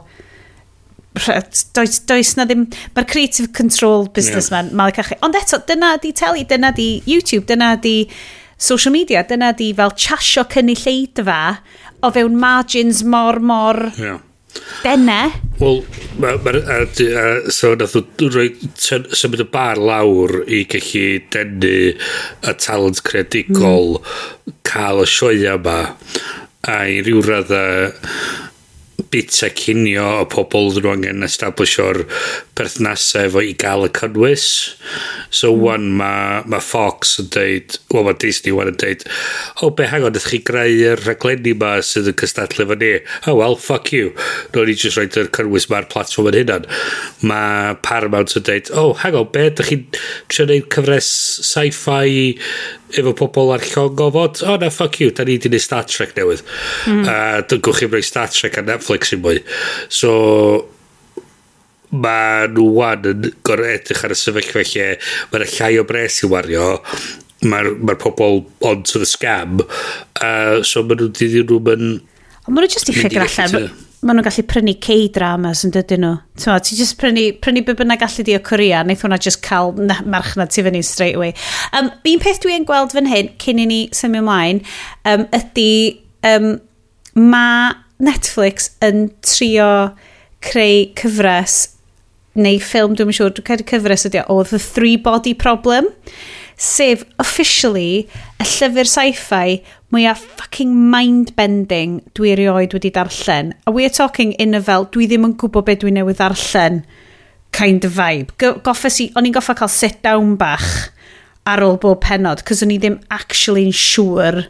does, 1.15 1.99
does 2.09 2.35
na 2.37 2.47
ddim, 2.49 2.67
mae'r 2.97 3.09
creative 3.11 3.53
control 3.57 4.09
business 4.09 4.51
yeah. 4.51 4.63
man, 4.63 4.75
mal 4.77 4.93
cachu. 4.95 5.19
Ond 5.23 5.39
eto, 5.39 5.63
dyna 5.69 5.95
di 6.03 6.13
teli, 6.13 6.45
dyna 6.51 6.73
di 6.75 6.89
YouTube, 7.07 7.47
dyna 7.51 7.75
di 7.81 8.09
social 8.57 8.93
media, 8.95 9.25
dyna 9.29 9.53
di 9.53 9.73
fel 9.75 9.95
chasio 9.95 10.47
cynulleidfa 10.51 11.41
o 12.03 12.13
fewn 12.15 12.39
margins 12.39 13.03
mor, 13.03 13.41
mor... 13.41 13.91
Yeah. 13.99 14.23
Dene? 14.85 15.33
Wel, 15.59 15.83
so 17.51 17.73
nath 17.75 17.97
roi 18.23 18.47
symud 18.79 19.43
y 19.43 19.47
bar 19.51 19.81
lawr 19.83 20.45
i 20.47 20.61
gallu 20.71 21.07
denu 21.35 21.73
y 21.91 22.55
talent 22.63 23.03
creadigol 23.07 23.97
mm. 23.99 24.55
cael 24.67 25.03
y 25.03 25.09
sioia 25.11 25.57
yma 25.59 25.79
a 26.71 26.79
i 26.91 27.01
ryw 27.07 27.23
radda 27.27 27.65
bita 29.15 29.51
cynio 29.55 30.07
o 30.25 30.27
pobl 30.31 30.73
ddyn 30.75 30.83
nhw 30.83 30.93
angen 30.97 31.27
establisho'r 31.27 32.01
perthnasau 32.59 33.29
efo 33.29 33.43
i 33.47 33.53
gael 33.59 33.87
y 33.87 33.91
cynnwys. 33.95 34.47
So 35.31 35.53
hmm. 35.53 35.63
wan 35.63 35.87
mae 36.01 36.41
ma 36.51 36.61
Fox 36.65 37.15
yn 37.23 37.31
deud, 37.35 37.79
wel 37.95 38.07
mae 38.09 38.19
Disney 38.25 38.55
wan 38.57 38.73
yn 38.73 38.79
deud, 38.81 39.05
o 39.61 39.69
oh, 39.69 39.75
be 39.79 39.87
hang 39.91 40.07
on, 40.07 40.19
chi 40.25 40.41
greu'r 40.47 41.03
rhaglenni 41.05 41.55
ma 41.61 41.77
sydd 41.87 42.11
yn 42.11 42.19
cystadlu 42.19 42.67
efo 42.67 42.79
ni. 42.81 42.93
Oh 43.31 43.37
well, 43.39 43.59
fuck 43.61 43.93
you. 43.95 44.11
No 44.55 44.67
ni 44.67 44.75
just 44.75 44.99
roed 44.99 45.19
yr 45.21 45.31
cynnwys 45.35 45.69
ma'r 45.71 45.87
platform 45.93 46.33
yn 46.33 46.41
hynny. 46.41 46.81
Mae 47.31 47.79
Paramount 47.87 48.35
yn 48.41 48.49
deud, 48.51 48.73
oh 48.75 48.95
hang 49.05 49.19
on, 49.21 49.31
be, 49.35 49.47
ydych 49.53 49.71
chi'n 49.71 49.87
trio 50.33 50.49
neud 50.51 50.71
cyfres 50.75 51.13
sci-fi 51.53 52.35
efo 53.01 53.15
pobl 53.19 53.55
ar 53.57 53.65
llong 53.73 54.05
o 54.05 54.11
fod, 54.15 54.45
o 54.45 54.55
oh, 54.55 54.61
na, 54.63 54.71
fuck 54.75 55.01
you, 55.03 55.11
da 55.15 55.27
ni 55.27 55.39
di 55.39 55.51
neud 55.53 55.65
Star 55.65 55.89
Trek 55.89 56.15
newydd. 56.19 56.45
Mm. 56.91 57.03
A 57.11 57.19
dyn 57.49 57.65
gwch 57.65 57.83
chi'n 57.83 57.93
rhoi 57.93 58.05
Star 58.07 58.33
Trek 58.33 58.61
ar 58.61 58.69
Netflix 58.69 59.15
i 59.15 59.21
mwy. 59.21 59.43
So, 59.93 60.15
mae 61.95 62.49
nhw 62.51 62.65
wan 62.75 63.07
yn 63.11 63.29
gorau 63.47 63.71
edrych 63.71 64.03
ar 64.07 64.15
y 64.15 64.19
sefyllfa 64.19 64.65
lle 64.67 64.89
mae'n 65.33 65.47
llai 65.53 65.77
o 65.79 65.85
bres 65.89 66.23
i 66.25 66.31
wario 66.31 66.69
mae'r 67.45 67.71
ma, 67.77 67.93
ma 67.93 67.97
pobl 68.01 68.43
on 68.67 68.83
to 68.89 69.03
the 69.03 69.09
scam 69.09 69.61
uh, 69.63 70.63
so 70.67 70.83
mae 70.83 70.99
nhw'n 70.99 71.15
dydyn 71.15 71.49
nhw'n 71.51 71.73
yn 71.77 71.89
Ond 72.45 72.57
maen 72.57 72.67
nhw 72.67 72.73
jyst 72.75 72.91
i 72.91 72.97
ffigur 72.97 73.25
allan 73.25 73.71
maen 74.05 74.19
nhw'n 74.19 74.27
gallu 74.27 74.45
prynu 74.49 74.75
K-dramas 74.85 75.65
yn 75.65 75.73
dydyn 75.75 76.03
nhw. 76.05 76.17
Ti'n 76.41 76.65
ti 76.67 76.77
just 76.77 76.99
prynu, 77.01 77.25
prynu 77.45 77.65
be 77.65 77.75
bynnag 77.79 78.03
gallu 78.03 78.25
di 78.27 78.37
o 78.37 78.41
Corea, 78.45 78.83
wnaeth 78.85 79.05
hwnna 79.07 79.19
just 79.27 79.41
cael 79.47 79.73
marchnad 80.05 80.53
ti 80.53 80.65
fyny 80.67 80.83
straight 80.85 81.17
away. 81.17 81.33
Um, 81.73 81.89
un 82.11 82.21
peth 82.23 82.43
dwi'n 82.45 82.69
gweld 82.69 82.93
fan 82.97 83.09
hyn, 83.09 83.33
cyn 83.41 83.63
i 83.63 83.69
ni 83.71 83.81
symud 83.97 84.21
ymlaen, 84.21 84.61
um, 85.09 85.25
ydy 85.41 85.71
um, 86.29 86.51
mae 87.17 87.73
Netflix 88.05 88.75
yn 88.85 89.09
trio 89.25 89.71
creu 90.45 90.85
cyfres 91.01 91.63
neu 92.35 92.59
ffilm, 92.61 92.97
dwi'n 92.99 93.15
siŵr, 93.15 93.33
dwi'n 93.37 93.47
credu 93.47 93.67
cyfres 93.71 94.09
ydy 94.11 94.25
o 94.29 94.43
The 94.45 94.61
Three 94.61 94.99
Body 95.01 95.33
Problem, 95.39 95.89
sef 96.61 97.03
officially 97.23 98.05
y 98.43 98.47
llyfr 98.47 98.91
sci-fi 98.91 99.59
mwyaf 99.95 100.25
fucking 100.41 100.75
mind-bending 100.91 102.01
dwi 102.19 102.35
erioed 102.35 102.75
wedi 102.75 102.91
darllen. 102.95 103.53
A 103.67 103.73
we're 103.75 103.93
talking 103.93 104.35
in 104.43 104.59
a 104.59 104.63
fel, 104.63 104.89
dwi 104.91 105.07
ddim 105.11 105.29
yn 105.29 105.37
gwybod 105.39 105.69
beth 105.69 105.85
dwi 105.85 105.95
newydd 105.95 106.19
darllen 106.21 106.83
kind 107.55 107.87
of 107.87 107.95
vibe. 107.95 108.35
Goffes 108.39 108.99
i, 109.05 109.09
o'n 109.15 109.29
i'n 109.29 109.37
goffa 109.37 109.55
cael 109.59 109.71
sit-down 109.71 110.35
bach 110.41 110.91
ar 111.47 111.63
ôl 111.63 111.79
bob 111.81 112.01
penod, 112.03 112.43
cos 112.49 112.65
o'n 112.65 112.73
i 112.75 112.81
ddim 112.83 112.99
actually'n 113.15 113.75
siŵr 113.77 114.41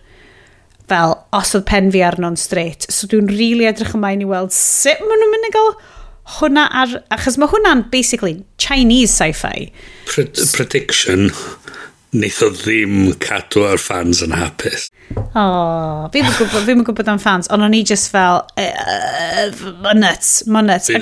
fel 0.89 1.15
os 1.35 1.55
oedd 1.57 1.67
pen 1.69 1.91
fi 1.93 2.05
arno'n 2.07 2.39
straight. 2.41 2.87
So 2.89 3.09
dwi'n 3.11 3.29
rili 3.29 3.39
really 3.41 3.69
edrych 3.69 3.95
ymlaen 3.97 4.25
i 4.25 4.29
weld 4.29 4.55
sut 4.55 5.03
maen 5.05 5.21
nhw'n 5.21 5.35
mynd 5.35 5.49
i 5.49 5.53
gael 5.55 5.71
hwnna 6.39 6.65
ar... 6.83 6.99
Achos 7.15 7.39
mae 7.41 7.51
hwnna'n 7.53 7.87
basically 7.93 8.39
Chinese 8.61 9.13
sci-fi. 9.13 9.69
Pred 10.09 10.41
prediction 10.57 11.31
wnaeth 12.15 12.41
o 12.47 12.51
ddim 12.55 12.99
cadw 13.23 13.67
ar 13.69 13.83
fans 13.83 14.23
yn 14.25 14.35
hapus. 14.39 14.89
O, 15.15 15.43
oh, 15.43 16.03
fi'n 16.15 16.31
gwybod, 16.31 16.67
fi 16.67 16.77
gwybod 16.81 17.13
am 17.13 17.23
fans, 17.23 17.51
ond 17.55 17.67
o'n 17.67 17.77
i 17.77 17.83
just 17.87 18.13
fel, 18.15 18.43
uh, 18.61 18.89
uh, 19.51 19.93
nuts, 19.99 20.45
ma 20.47 20.63
nuts. 20.65 20.93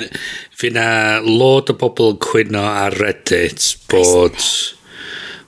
Fi, 0.53 0.73
na 0.73 0.87
lod 1.23 1.71
o 1.71 1.77
bobl 1.79 2.17
cwyno 2.23 2.65
ar 2.67 2.97
Reddit 2.99 3.75
bod... 3.91 4.39
Nice 4.39 4.82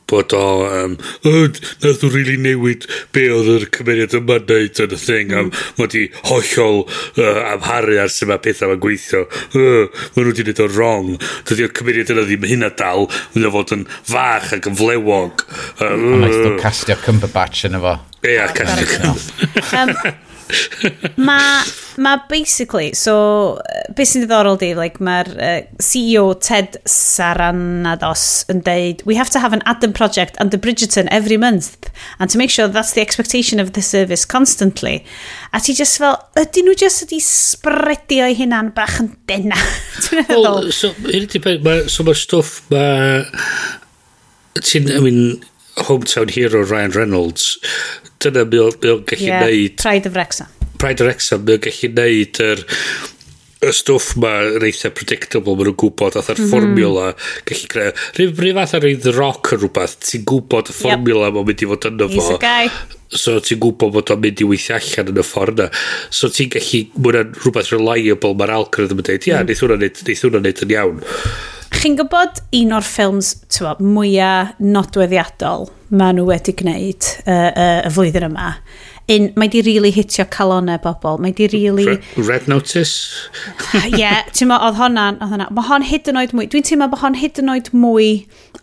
bod 0.10 0.34
o, 0.38 0.46
um, 0.70 0.98
oh, 1.26 1.46
nath 1.84 2.04
nhw 2.04 2.12
really 2.14 2.38
newid 2.42 2.86
be 3.16 3.26
oedd 3.34 3.50
yr 3.56 3.68
cymeriad 3.76 4.16
yma 4.20 4.40
neud 4.44 4.82
yn 4.86 4.96
y 4.96 5.00
thing, 5.02 5.32
mm. 5.34 5.54
a 5.54 5.80
mae 5.80 5.92
di 5.94 6.04
hollol 6.30 6.84
uh, 6.86 7.40
amharu 7.56 8.00
ar 8.04 8.14
sy'n 8.14 8.32
mae 8.32 8.44
pethau 8.44 8.72
mae'n 8.72 8.84
gweithio. 8.84 9.24
Uh, 9.54 9.88
mae 10.16 10.22
nhw 10.22 10.28
wedi 10.32 10.46
wneud 10.46 10.64
o'n 10.68 10.76
wrong. 10.76 11.14
Dydy 11.50 11.68
o'r 11.68 11.78
cymeriad 11.80 12.14
yna 12.16 12.28
ddim 12.28 12.50
hynna 12.52 12.74
dal, 12.78 13.10
mae'n 13.36 13.56
fod 13.56 13.74
yn 13.78 13.88
fach 14.12 14.54
ac 14.58 14.70
yn 14.70 14.78
flewog. 14.82 15.48
Uh, 15.80 15.90
a 15.90 16.22
naeth 16.26 16.38
nhw 16.44 16.60
castio 16.62 17.00
Cumberbatch 17.06 17.66
yn 17.70 17.80
efo. 17.82 17.98
Ie, 18.26 18.38
castio 18.58 18.92
Cumberbatch. 18.94 20.22
mae, 21.18 21.64
ma 21.98 22.16
basically, 22.30 22.92
so, 22.94 23.16
beth 23.98 24.12
sy'n 24.12 24.26
ddiddorol 24.26 24.60
di, 24.62 24.72
like, 24.78 25.02
mae'r 25.04 25.30
uh, 25.34 25.56
CEO 25.82 26.36
Ted 26.38 26.78
Saranados 26.90 28.46
yn 28.52 28.62
deud, 28.66 29.02
we 29.10 29.18
have 29.18 29.32
to 29.34 29.42
have 29.42 29.56
an 29.58 29.64
Adam 29.66 29.94
project 29.94 30.38
under 30.44 30.60
Bridgerton 30.62 31.10
every 31.12 31.38
month, 31.38 31.90
and 32.20 32.30
to 32.30 32.38
make 32.38 32.54
sure 32.54 32.68
that's 32.68 32.94
the 32.94 33.02
expectation 33.02 33.60
of 33.60 33.74
the 33.74 33.82
service 33.82 34.26
constantly. 34.26 35.04
A 35.54 35.62
ti 35.64 35.74
just 35.78 35.98
fel, 36.02 36.20
ydy 36.38 36.66
nhw 36.66 36.78
just 36.78 37.08
ydi 37.08 37.22
spredio 37.24 38.30
i 38.30 38.38
hunan 38.38 38.74
bach 38.76 39.00
yn 39.02 39.16
dena? 39.30 39.60
well, 40.30 40.70
so, 40.72 40.94
hyn 41.10 41.30
so 41.90 42.06
mae'r 42.06 42.22
stwff, 42.22 42.62
mae, 42.70 43.26
ti'n, 44.62 44.94
I 44.94 45.02
mean, 45.02 45.22
hometown 45.88 46.32
hero 46.32 46.64
Ryan 46.64 46.96
Reynolds, 46.96 47.58
dyna 48.24 48.46
mi 48.48 48.62
o'n 48.62 48.80
gallu 48.84 49.28
yeah, 49.28 49.44
neud... 49.46 49.82
Pride 49.82 50.10
of 50.10 50.16
Wrexham. 50.16 50.48
Pride 50.80 51.04
of 51.04 51.10
Wrexham, 51.10 51.44
mi 51.46 51.58
o'n 51.58 51.68
gallu 51.68 51.92
neud 51.98 52.42
yr 52.46 52.66
y 53.66 53.72
stwff 53.74 54.16
ma 54.22 54.32
yn 54.58 54.66
eitha 54.68 54.92
predictable 54.94 55.56
maen 55.56 55.70
nhw'n 55.70 55.78
gwybod 55.80 56.18
oedd 56.20 56.30
ar 56.30 56.38
mm 56.38 56.44
-hmm. 56.44 56.52
fformula 56.52 57.06
gallu 57.50 57.70
creu 57.72 57.94
rhyw 58.18 58.34
rhyw 58.36 58.58
fath 58.60 58.76
ar 58.78 58.88
ei 58.90 59.16
Rock 59.16 59.54
yn 59.56 59.62
rhywbeth 59.62 59.96
ti'n 60.04 60.26
gwybod 60.32 60.72
y 60.72 60.76
fformula 60.76 61.30
yep. 61.30 61.38
mae'n 61.38 61.50
mynd 61.50 61.64
i 61.64 61.70
fod 61.72 61.88
yno 61.90 62.10
fo 62.12 62.20
he's 62.20 62.30
a 62.36 62.38
guy 62.44 62.70
so 63.24 63.38
ti'n 63.40 63.62
gwybod 63.64 63.96
bod 63.96 64.14
o'n 64.14 64.22
mynd 64.26 64.44
i 64.44 64.50
weithio 64.52 64.78
allan 64.78 65.12
yn 65.14 65.22
y 65.22 65.26
ffordd 65.26 65.64
na 65.64 65.70
so 66.20 66.30
ti'n 66.36 66.52
gallu 66.58 66.84
mwyn 67.08 67.34
rhywbeth 67.40 67.74
reliable 67.74 68.34
mae'r 68.36 68.56
algorithm 68.60 69.02
yn 69.02 69.10
dweud 69.10 69.30
ia 69.32 69.42
mm. 69.42 69.50
neith 69.50 70.26
hwnna 70.26 70.44
neud 70.46 70.66
yn 70.68 70.76
iawn 70.76 71.04
chi'n 71.86 72.00
gwybod 72.00 72.40
un 72.58 72.72
o'r 72.74 72.86
ffilms 72.86 73.28
mwyaf 73.78 74.56
nodweddiadol 74.58 75.68
maen 75.94 76.18
nhw 76.18 76.24
wedi 76.32 76.56
gwneud 76.58 77.06
uh, 77.28 77.52
uh, 77.52 77.82
y 77.86 77.92
flwyddyn 77.94 78.26
yma? 78.26 78.48
Un, 79.14 79.28
mae 79.38 79.52
di 79.54 79.62
really 79.62 79.92
hitio 79.94 80.26
calonau 80.34 80.80
bobl. 80.82 81.20
Mae 81.22 81.36
di. 81.38 81.46
Really... 81.54 81.86
Red, 81.92 82.08
red 82.26 82.48
Notice? 82.50 83.30
Ie, 83.78 84.00
yeah, 84.00 84.26
ti'n 84.34 84.50
mo, 84.50 84.58
oedd 84.66 84.80
honna, 84.80 85.12
oedd 85.20 85.36
honna. 85.36 85.50
Mae 85.54 85.70
hon 85.70 85.86
hyd 85.86 86.10
yn 86.10 86.18
oed 86.24 86.34
mwy, 86.34 86.50
dwi'n 86.50 86.66
teimlo 86.66 86.90
bod 86.90 87.04
hon 87.04 87.20
hyd 87.22 87.38
yn 87.44 87.54
oed 87.54 87.70
mwy 87.78 88.10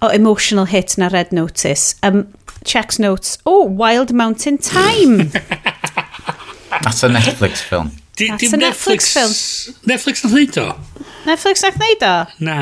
o 0.03 0.11
emotional 0.11 0.67
hit 0.73 0.99
na 0.99 1.13
Red 1.15 1.31
Notice. 1.31 1.95
Um, 2.03 2.25
checks 2.67 2.99
notes, 2.99 3.39
oh, 3.47 3.63
Wild 3.63 4.11
Mountain 4.11 4.59
Time. 4.59 5.29
That's 6.83 7.07
a 7.07 7.13
Netflix 7.15 7.63
film. 7.63 7.95
Dim 8.17 8.37
Netflix, 8.37 8.59
Netflix 8.61 9.13
film. 9.13 9.33
Netflix 9.89 10.25
nath 10.25 10.35
neud 10.37 10.59
o? 10.61 10.67
Netflix 11.25 11.63
nath 11.65 11.79
neud 11.81 12.05
o? 12.05 12.13
Na. 12.45 12.57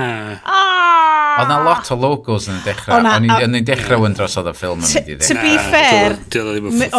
Oh! 0.47 1.41
Oedd 1.41 1.51
na 1.51 1.59
lot 1.67 1.91
o 1.91 1.99
logos 1.99 2.47
yn 2.51 2.61
y 2.61 2.63
dechrau. 2.69 3.03
O'n 3.03 3.57
i'n 3.59 3.67
dechrau 3.67 4.05
wyndro 4.05 4.29
dros 4.29 4.39
oedd 4.39 4.53
y 4.53 4.55
ffilm 4.55 4.85
yn 4.87 4.95
mynd 4.95 5.11
i 5.11 5.19
To 5.27 5.37
be 5.41 5.55
fair, 5.73 6.17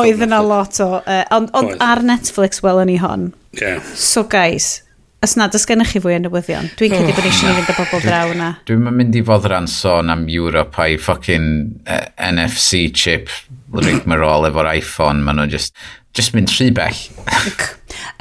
oedd 0.01 0.23
yna 0.27 0.41
lot 0.43 0.79
o. 0.83 0.91
Ond 1.37 1.75
ar 1.79 2.03
Netflix 2.03 2.63
wel 2.65 2.83
yn 2.83 2.95
i 2.97 2.99
hon. 3.01 3.29
Yeah. 3.55 3.79
So 3.95 4.27
guys, 4.27 4.81
Os 5.21 5.35
nad 5.37 5.53
ys 5.53 5.67
gennych 5.69 5.91
chi 5.93 5.99
fwy 6.01 6.15
o 6.17 6.21
newyddion, 6.23 6.71
dwi'n 6.79 6.95
oh. 6.97 7.01
cedi 7.03 7.13
bod 7.13 7.25
eisiau 7.29 7.51
ni 7.51 7.59
fynd 7.59 7.67
y 7.69 7.73
bobl 7.77 7.99
draw 8.01 8.31
yna. 8.33 8.47
Dwi'n 8.65 8.87
mynd 8.87 9.17
i 9.19 9.21
fod 9.27 9.43
rhan 9.45 9.67
sôn 9.69 10.09
am 10.09 10.23
Europe 10.33 10.81
a'i 10.81 10.95
fucking 10.97 11.45
uh, 11.85 12.07
NFC 12.31 12.87
chip 12.89 13.29
rigmarole 13.69 14.49
efo'r 14.49 14.71
iPhone, 14.71 15.21
maen 15.21 15.37
nhw'n 15.37 15.53
just, 15.53 15.77
just 16.17 16.33
mynd 16.33 16.49
rhy 16.55 16.71
bell. 16.73 17.03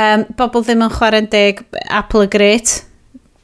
Um, 0.01 0.27
bobl 0.39 0.65
ddim 0.67 0.85
yn 0.87 0.93
chwarae'n 0.95 1.31
deg 1.33 1.65
Apple 1.89 2.27
y 2.27 2.33
Great. 2.33 2.81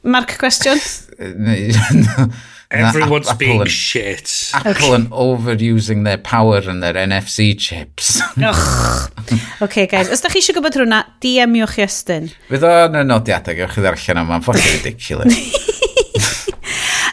Mark 0.03 0.37
cwestiwn? 0.41 0.79
Everyone's 2.69 3.29
Apple 3.29 3.37
being 3.37 3.61
and, 3.61 3.71
shit. 3.71 4.51
Apple 4.53 4.71
okay. 4.71 4.95
and 4.95 5.09
overusing 5.11 6.03
their 6.03 6.17
power 6.17 6.57
and 6.57 6.83
their 6.83 6.93
NFC 6.93 7.57
chips. 7.57 8.19
okay, 9.61 9.87
guys, 9.87 10.11
os 10.11 10.19
da 10.19 10.27
chi 10.27 10.41
eisiau 10.41 10.57
gwybod 10.57 10.75
rhywna, 10.75 11.05
DM-iwch 11.23 11.77
ystyn. 11.85 12.27
Fydd 12.51 12.67
o'n 12.67 12.99
nodiadau, 13.07 13.55
gewch 13.55 13.77
chi 13.77 13.85
ddarllen 13.85 14.19
am, 14.25 14.35
ffocin 14.43 14.75
ridiculous. 14.81 15.63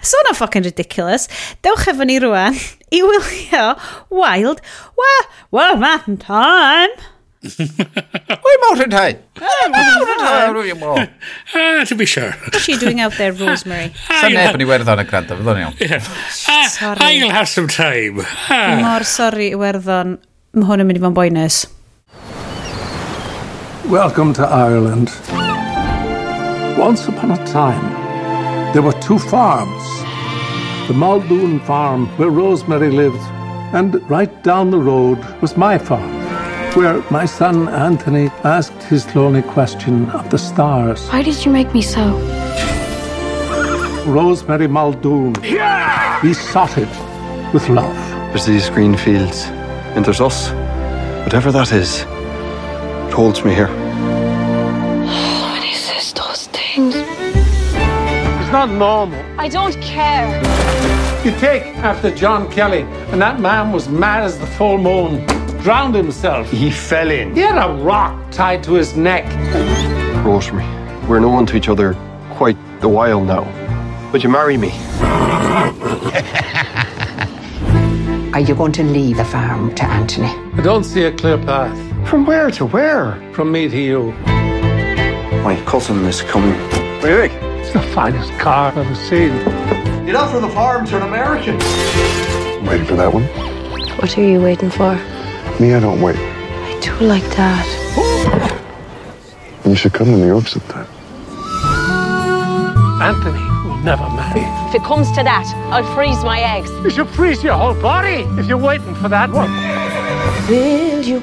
So 0.05 0.19
na 0.27 0.35
fucking 0.37 0.67
ridiculous. 0.67 1.29
Dewch 1.65 1.87
efo 1.89 2.05
ni 2.05 2.19
rwan 2.21 2.59
i 2.93 3.01
wylio 3.01 3.71
Wild 4.11 4.61
Wa 4.99 5.13
Wa 5.51 5.71
Man 5.81 6.19
Time. 6.19 6.93
Why 7.45 8.57
Mountain 8.71 8.91
Time? 8.91 9.19
Mountain 9.69 10.19
Time. 10.19 11.09
Ah, 11.55 11.85
to 11.85 11.95
be 11.95 12.07
sure. 12.07 12.31
What's 12.33 12.61
she 12.61 12.77
doing 12.79 13.01
out 13.01 13.13
there, 13.19 13.33
Rosemary? 13.37 13.93
Sa'n 14.09 14.33
neb 14.33 14.57
yn 14.57 14.65
Iwerddon 14.65 15.03
y 15.03 15.05
grant, 15.11 15.29
fydd 15.29 15.51
o'n 15.53 15.61
iawn. 15.61 15.77
Ah, 15.85 16.01
ah, 16.55 16.69
sorry. 16.73 17.05
I'll 17.05 17.35
have 17.37 17.51
some 17.53 17.69
time. 17.69 18.25
Ah. 18.49 18.81
Mor 18.81 19.05
sori 19.05 19.51
Iwerddon, 19.53 20.17
mae 20.57 20.71
hwn 20.71 20.87
yn 20.87 20.89
mynd 20.89 21.03
i 21.03 21.05
fo'n 21.05 21.19
boenus. 21.21 21.61
Welcome 23.93 24.33
to 24.41 24.49
Ireland. 24.49 25.13
Once 26.81 27.05
upon 27.13 27.37
a 27.37 27.41
time, 27.53 27.93
there 28.73 28.81
were 28.83 28.97
two 29.05 29.19
farms. 29.29 29.85
The 30.89 30.97
Muldoon 30.97 31.61
farm, 31.69 32.09
where 32.17 32.31
Rosemary 32.33 32.91
lived, 32.91 33.21
and 33.77 34.01
right 34.09 34.33
down 34.43 34.71
the 34.71 34.81
road 34.81 35.21
was 35.45 35.59
my 35.59 35.77
farm. 35.77 36.24
Where 36.77 37.05
my 37.09 37.25
son 37.25 37.69
Anthony 37.69 38.29
asked 38.43 38.83
his 38.85 39.15
lonely 39.15 39.43
question 39.43 40.11
of 40.11 40.29
the 40.31 40.39
stars. 40.39 41.09
Why 41.09 41.23
did 41.23 41.45
you 41.45 41.53
make 41.53 41.73
me 41.73 41.81
so? 41.81 42.19
Rosemary 44.07 44.67
Muldoon 44.67 45.35
besotted 46.21 46.89
with 47.53 47.69
love. 47.69 47.97
There's 48.31 48.47
these 48.47 48.69
green 48.71 48.97
fields, 48.97 49.45
and 49.95 50.05
there's 50.05 50.21
us. 50.21 50.51
Whatever 51.23 51.53
that 51.53 51.73
is, 51.73 52.01
it 52.01 53.13
holds 53.13 53.45
me 53.45 53.55
here. 53.55 53.69
When 53.69 55.63
he 55.63 55.75
says 55.75 56.13
those 56.13 56.49
things. 56.49 56.97
It's 56.97 58.53
not 58.53 58.69
normal. 58.69 59.19
I 59.39 59.49
don't 59.49 59.81
care. 59.81 60.43
You 61.25 61.31
take 61.39 61.63
after 61.79 62.11
John 62.13 62.51
Kelly, 62.51 62.83
and 63.13 63.23
that 63.23 63.39
man 63.39 63.71
was 63.71 63.89
mad 63.89 64.25
as 64.25 64.39
the 64.41 64.47
full 64.47 64.77
moon, 64.77 65.25
drowned 65.65 65.95
himself. 65.95 66.51
He 66.51 66.71
fell 66.71 67.11
in. 67.11 67.35
He 67.35 67.41
had 67.41 67.57
a 67.57 67.73
rock 67.83 68.31
tied 68.31 68.63
to 68.65 68.75
his 68.75 68.95
neck. 68.99 69.25
Rosemary, 70.23 70.67
we're 71.09 71.21
known 71.21 71.47
to 71.47 71.57
each 71.57 71.71
other 71.71 71.95
quite 72.33 72.59
a 72.83 72.89
while 72.89 73.25
now. 73.25 73.45
Would 74.13 74.23
you 74.23 74.29
marry 74.29 74.59
me? 74.59 74.73
Are 78.35 78.41
you 78.41 78.55
going 78.55 78.73
to 78.73 78.83
leave 78.83 79.17
the 79.17 79.25
farm 79.25 79.75
to 79.77 79.85
Anthony? 79.85 80.29
I 80.59 80.61
don't 80.63 80.85
see 80.85 81.05
a 81.05 81.13
clear 81.13 81.39
path 81.39 81.79
From 82.11 82.27
where 82.27 82.51
to 82.51 82.67
where? 82.67 83.15
from 83.33 83.51
me 83.51 83.67
to 83.69 83.79
you. 83.79 84.13
My 85.43 85.57
cousin 85.67 86.05
is 86.05 86.21
coming. 86.23 86.53
What 87.01 87.03
do 87.03 87.09
you 87.09 87.17
think? 87.29 87.33
It's 87.65 87.73
the 87.73 87.81
finest 87.95 88.31
car 88.39 88.69
I've 88.71 88.77
ever 88.77 88.95
seen. 88.97 89.33
Get 90.05 90.15
off 90.15 90.31
from 90.33 90.43
the 90.43 90.51
farm 90.51 90.85
to 90.89 90.97
an 90.99 91.05
American. 91.05 91.57
I'm 91.63 92.67
Waiting 92.67 92.87
for 92.87 92.97
that 92.97 93.15
one? 93.15 93.25
What 93.99 94.19
are 94.19 94.23
you 94.23 94.43
waiting 94.43 94.69
for? 94.71 95.01
Me, 95.61 95.73
I 95.73 95.81
don't 95.81 96.01
wait. 96.01 96.17
I 96.17 96.81
do 96.81 96.93
like 97.07 97.23
that. 97.37 97.65
You 99.65 99.75
should 99.75 99.93
come 99.93 100.09
to 100.09 100.17
New 100.17 100.27
York 100.27 100.47
sometime. 100.49 100.87
Anthony 103.01 103.45
will 103.65 103.79
never 103.79 104.09
marry. 104.11 104.43
If 104.69 104.75
it 104.75 104.83
comes 104.83 105.11
to 105.13 105.23
that, 105.23 105.47
I'll 105.73 105.85
freeze 105.95 106.23
my 106.25 106.41
eggs. 106.41 106.71
You 106.85 106.91
should 106.91 107.09
freeze 107.09 107.43
your 107.43 107.55
whole 107.55 107.75
body 107.75 108.27
if 108.39 108.47
you're 108.47 108.59
waiting 108.59 108.95
for 108.97 109.09
that 109.09 109.31
one. 109.31 109.51
You 110.51 111.21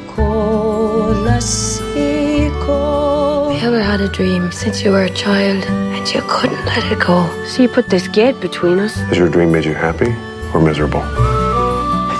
ever 3.67 3.81
had 3.81 4.01
a 4.01 4.07
dream 4.07 4.51
since 4.51 4.81
you 4.83 4.91
were 4.91 5.03
a 5.03 5.09
child 5.09 5.63
and 5.65 6.07
you 6.13 6.21
couldn't 6.27 6.65
let 6.65 6.83
it 6.91 6.99
go? 6.99 7.29
So 7.45 7.61
you 7.63 7.69
put 7.69 7.89
this 7.89 8.07
gate 8.07 8.39
between 8.39 8.79
us? 8.79 8.95
Has 8.95 9.17
your 9.17 9.29
dream 9.29 9.51
made 9.51 9.65
you 9.65 9.75
happy 9.75 10.15
or 10.53 10.61
miserable? 10.61 11.01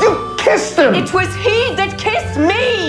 You 0.01 0.36
kissed 0.38 0.78
him! 0.78 0.93
It 0.93 1.12
was 1.14 1.34
he 1.36 1.74
that 1.76 1.81
kissed 1.81 1.81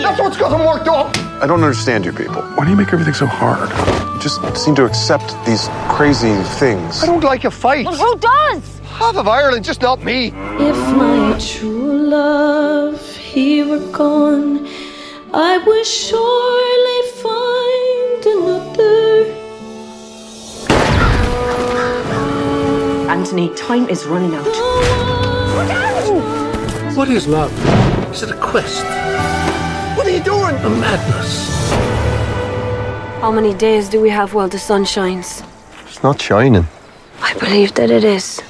me! 0.03 0.09
That's 0.09 0.21
what's 0.21 0.37
got 0.37 0.53
him 0.59 0.67
worked 0.67 0.89
up! 0.89 1.17
I 1.43 1.47
don't 1.47 1.63
understand 1.63 2.05
you 2.05 2.13
people. 2.13 2.43
Why 2.43 2.65
do 2.65 2.71
you 2.71 2.77
make 2.77 2.93
everything 2.93 3.15
so 3.15 3.27
hard? 3.27 3.69
You 4.15 4.21
just 4.21 4.41
seem 4.57 4.75
to 4.77 4.85
accept 4.85 5.35
these 5.47 5.69
crazy 5.89 6.35
things. 6.59 7.03
I 7.03 7.07
don't 7.07 7.25
like 7.25 7.45
a 7.45 7.51
fight. 7.51 7.87
Well, 7.87 7.97
who 7.97 8.19
does? 8.19 8.79
Half 8.81 9.17
of 9.17 9.27
Ireland, 9.27 9.65
just 9.65 9.81
not 9.81 10.05
me. 10.05 10.27
If 10.27 10.77
my 10.97 11.39
true 11.41 12.09
love 12.09 13.17
he 13.17 13.63
were 13.63 13.81
gone, 13.91 14.69
I 15.33 15.59
would 15.59 15.87
surely 15.87 17.03
find 17.23 18.27
another. 18.37 19.43
Anthony, 23.11 23.49
time 23.55 23.89
is 23.89 24.05
running 24.05 24.35
out. 24.35 24.47
What 26.97 27.09
is 27.09 27.27
love? 27.27 27.53
Is 28.13 28.23
it 28.23 28.31
a 28.31 28.37
quest? 28.37 28.85
What 30.13 30.29
are 30.29 30.31
you 30.31 30.39
doing? 30.39 30.57
A 30.57 30.69
madness? 30.69 31.49
How 33.23 33.33
many 33.33 33.55
days 33.55 33.89
do 33.89 33.99
we 33.99 34.11
have 34.11 34.35
while 34.35 34.47
the 34.47 34.59
sun 34.59 34.85
shines? 34.85 35.43
It's 35.87 36.03
not 36.03 36.21
shining. 36.21 36.67
I 37.23 37.33
believe 37.39 37.73
that 37.77 37.91
it 37.91 38.05
is. 38.05 38.43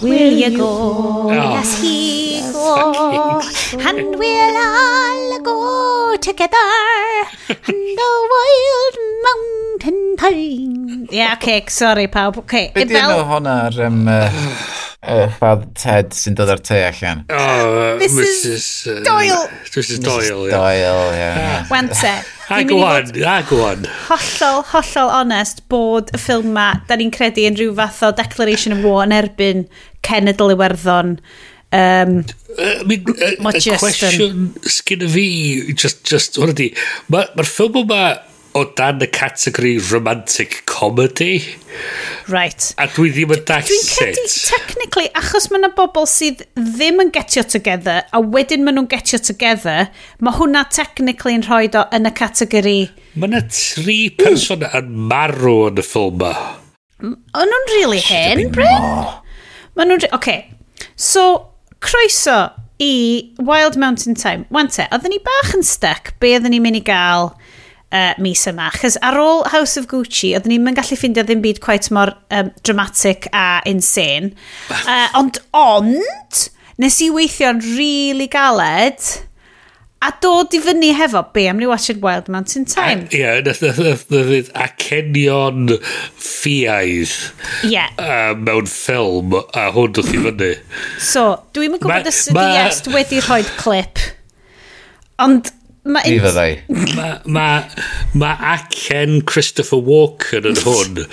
Will 0.00 0.32
you 0.32 0.56
go? 0.56 1.30
Yes, 1.30 1.82
he 1.82 2.40
go. 2.50 3.42
And 3.78 4.18
we'll 4.18 4.56
all 4.56 5.38
go 5.40 6.16
together. 6.16 6.56
And 7.68 7.82
the 8.00 8.12
wild 8.32 8.94
mountain 9.26 9.55
Valentine. 9.86 11.06
Ie, 11.10 11.16
yeah, 11.16 11.34
okay, 11.34 11.64
sorry 11.68 12.08
pawb. 12.08 12.38
Okay. 12.38 12.70
Be 12.74 12.84
di 12.84 12.96
enw 12.98 13.22
hwnna 13.28 13.54
ar 13.68 13.78
um, 13.86 14.00
uh, 14.10 14.38
uh, 15.06 15.56
Ted 15.78 16.14
sy'n 16.16 16.36
dod 16.38 16.50
ar 16.50 16.62
te 16.64 16.80
allan? 16.88 17.24
Oh, 17.30 17.36
uh, 17.36 17.92
Mrs. 18.00 18.66
Uh, 18.90 19.02
Doyle. 19.06 19.44
Mrs. 19.70 20.02
Doyle, 20.02 20.40
ie. 20.48 20.54
Doyle, 20.54 21.06
ie. 21.14 21.58
Wante. 21.70 22.14
Ag 22.56 22.70
o'n, 22.74 23.10
ag 23.26 23.52
o'n. 23.54 23.88
Hollol, 24.06 24.62
hollol 24.72 25.12
onest 25.20 25.64
bod 25.70 26.14
y 26.14 26.22
ffilm 26.22 26.52
ma, 26.54 26.68
da 26.86 26.98
ni'n 26.98 27.12
credu 27.14 27.46
yn 27.48 27.58
rhyw 27.58 27.74
fath 27.78 28.04
o 28.06 28.14
Declaration 28.14 28.76
of 28.76 28.86
War 28.86 29.04
yn 29.06 29.14
erbyn 29.16 29.66
Cenedl 30.06 30.54
Iwerddon. 30.54 31.18
Um, 31.74 32.20
I 32.56 32.84
mean, 32.86 33.04
a, 33.18 33.34
a 33.50 33.78
question 33.78 34.54
sgyn 34.62 35.02
y 35.02 35.10
fi, 35.10 35.26
just, 35.74 36.06
just, 36.06 36.38
hwnna 36.38 36.54
di, 36.56 36.70
mae'r 37.12 37.34
ma 37.34 37.46
ffilm 37.46 37.82
yma 37.82 38.02
o 38.56 38.64
dan 38.64 39.02
y 39.04 39.06
categori 39.06 39.78
romantic 39.92 40.62
comedy. 40.64 41.44
Right. 42.26 42.72
A 42.80 42.86
dwi 42.88 43.10
ddim 43.12 43.34
yn 43.36 43.42
dall 43.44 43.66
Dwi'n 43.68 43.82
credu, 43.90 44.22
technically, 44.32 45.10
achos 45.20 45.50
mae 45.52 45.60
yna 45.60 45.70
bobl 45.76 46.08
sydd 46.08 46.40
ddim 46.56 47.02
yn 47.04 47.12
getio 47.12 47.44
together, 47.44 48.06
a 48.16 48.22
wedyn 48.22 48.64
maen 48.64 48.78
nhw'n 48.80 48.88
getio 48.88 49.20
together, 49.20 49.90
mae 50.24 50.38
hwnna 50.38 50.64
technically 50.72 51.36
yn 51.36 51.44
rhoi 51.44 51.68
o 51.76 51.84
yn 51.96 52.08
y 52.08 52.14
categori... 52.16 52.78
Mae 53.20 53.28
yna 53.28 53.42
tri 53.52 53.98
person 54.16 54.64
mm. 54.64 54.72
yn 54.80 55.08
marw 55.12 55.58
yn 55.68 55.82
y 55.82 55.84
ffilm 55.84 56.16
yma. 56.16 56.32
O'n 57.04 57.52
nhw'n 57.52 57.72
really 57.76 58.00
hen, 58.08 58.46
Bryn? 58.56 58.92
Mae 59.76 59.90
nhw'n... 59.90 60.08
Okay. 60.16 60.46
So, 60.96 61.52
croeso 61.84 62.54
i 62.80 63.34
Wild 63.36 63.76
Mountain 63.76 64.16
Time. 64.16 64.48
Wante, 64.48 64.88
oedden 64.88 65.12
ni 65.12 65.20
bach 65.24 65.52
yn 65.56 65.64
stuck 65.64 66.14
be 66.24 66.32
oedden 66.36 66.56
ni'n 66.56 66.64
mynd 66.64 66.80
i 66.80 66.86
gael 66.88 67.34
uh, 67.92 68.14
mis 68.22 68.46
yma. 68.50 68.70
Chos 68.74 68.98
ar 69.04 69.18
ôl 69.20 69.44
House 69.52 69.76
of 69.80 69.88
Gucci, 69.90 70.32
oedden 70.36 70.54
ni'n 70.54 70.64
mynd 70.66 70.80
gallu 70.80 70.98
ffeindio 70.98 71.26
ddim 71.26 71.44
byd 71.44 71.62
quite 71.64 71.92
mor 71.94 72.14
um, 72.34 72.50
dramatic 72.66 73.30
a 73.32 73.60
insane. 73.68 74.34
uh, 74.82 75.08
ond, 75.18 75.40
ond, 75.56 76.42
nes 76.82 77.00
i 77.04 77.12
weithio'n 77.14 77.62
really 77.76 78.28
galed 78.32 79.00
a 80.04 80.10
dod 80.20 80.52
i 80.54 80.60
fyny 80.60 80.90
hefo 80.94 81.22
be 81.34 81.46
am 81.48 81.58
ni 81.58 81.66
watched 81.66 82.02
Wild 82.02 82.28
Mountain 82.28 82.66
Time. 82.68 83.06
Ie, 83.10 83.20
yeah, 83.20 83.40
a 83.40 84.66
cenion 84.76 85.72
ffiaidd 86.20 87.14
yeah. 87.64 87.90
uh, 87.96 88.34
mewn 88.36 88.68
ffilm 88.70 89.38
a 89.40 89.68
hwn 89.74 89.96
dod 89.96 90.10
i 90.12 90.20
fyny. 90.28 90.52
So, 91.00 91.28
dwi'n 91.56 91.78
yn 91.78 91.82
gwybod 91.82 92.10
os 92.12 92.22
ydy 92.30 92.48
Est 92.66 92.90
wedi 92.92 93.22
rhoi 93.24 93.42
clip, 93.56 94.02
ond 95.22 95.50
Ma 95.86 96.02
Mi 96.02 96.18
fyddai. 96.18 96.50
Mae 96.96 97.18
ma, 97.30 97.48
ma 98.18 98.32
acen 98.54 99.20
Christopher 99.28 99.78
Walken 99.86 100.48
yn 100.50 100.58
hwn 100.64 101.04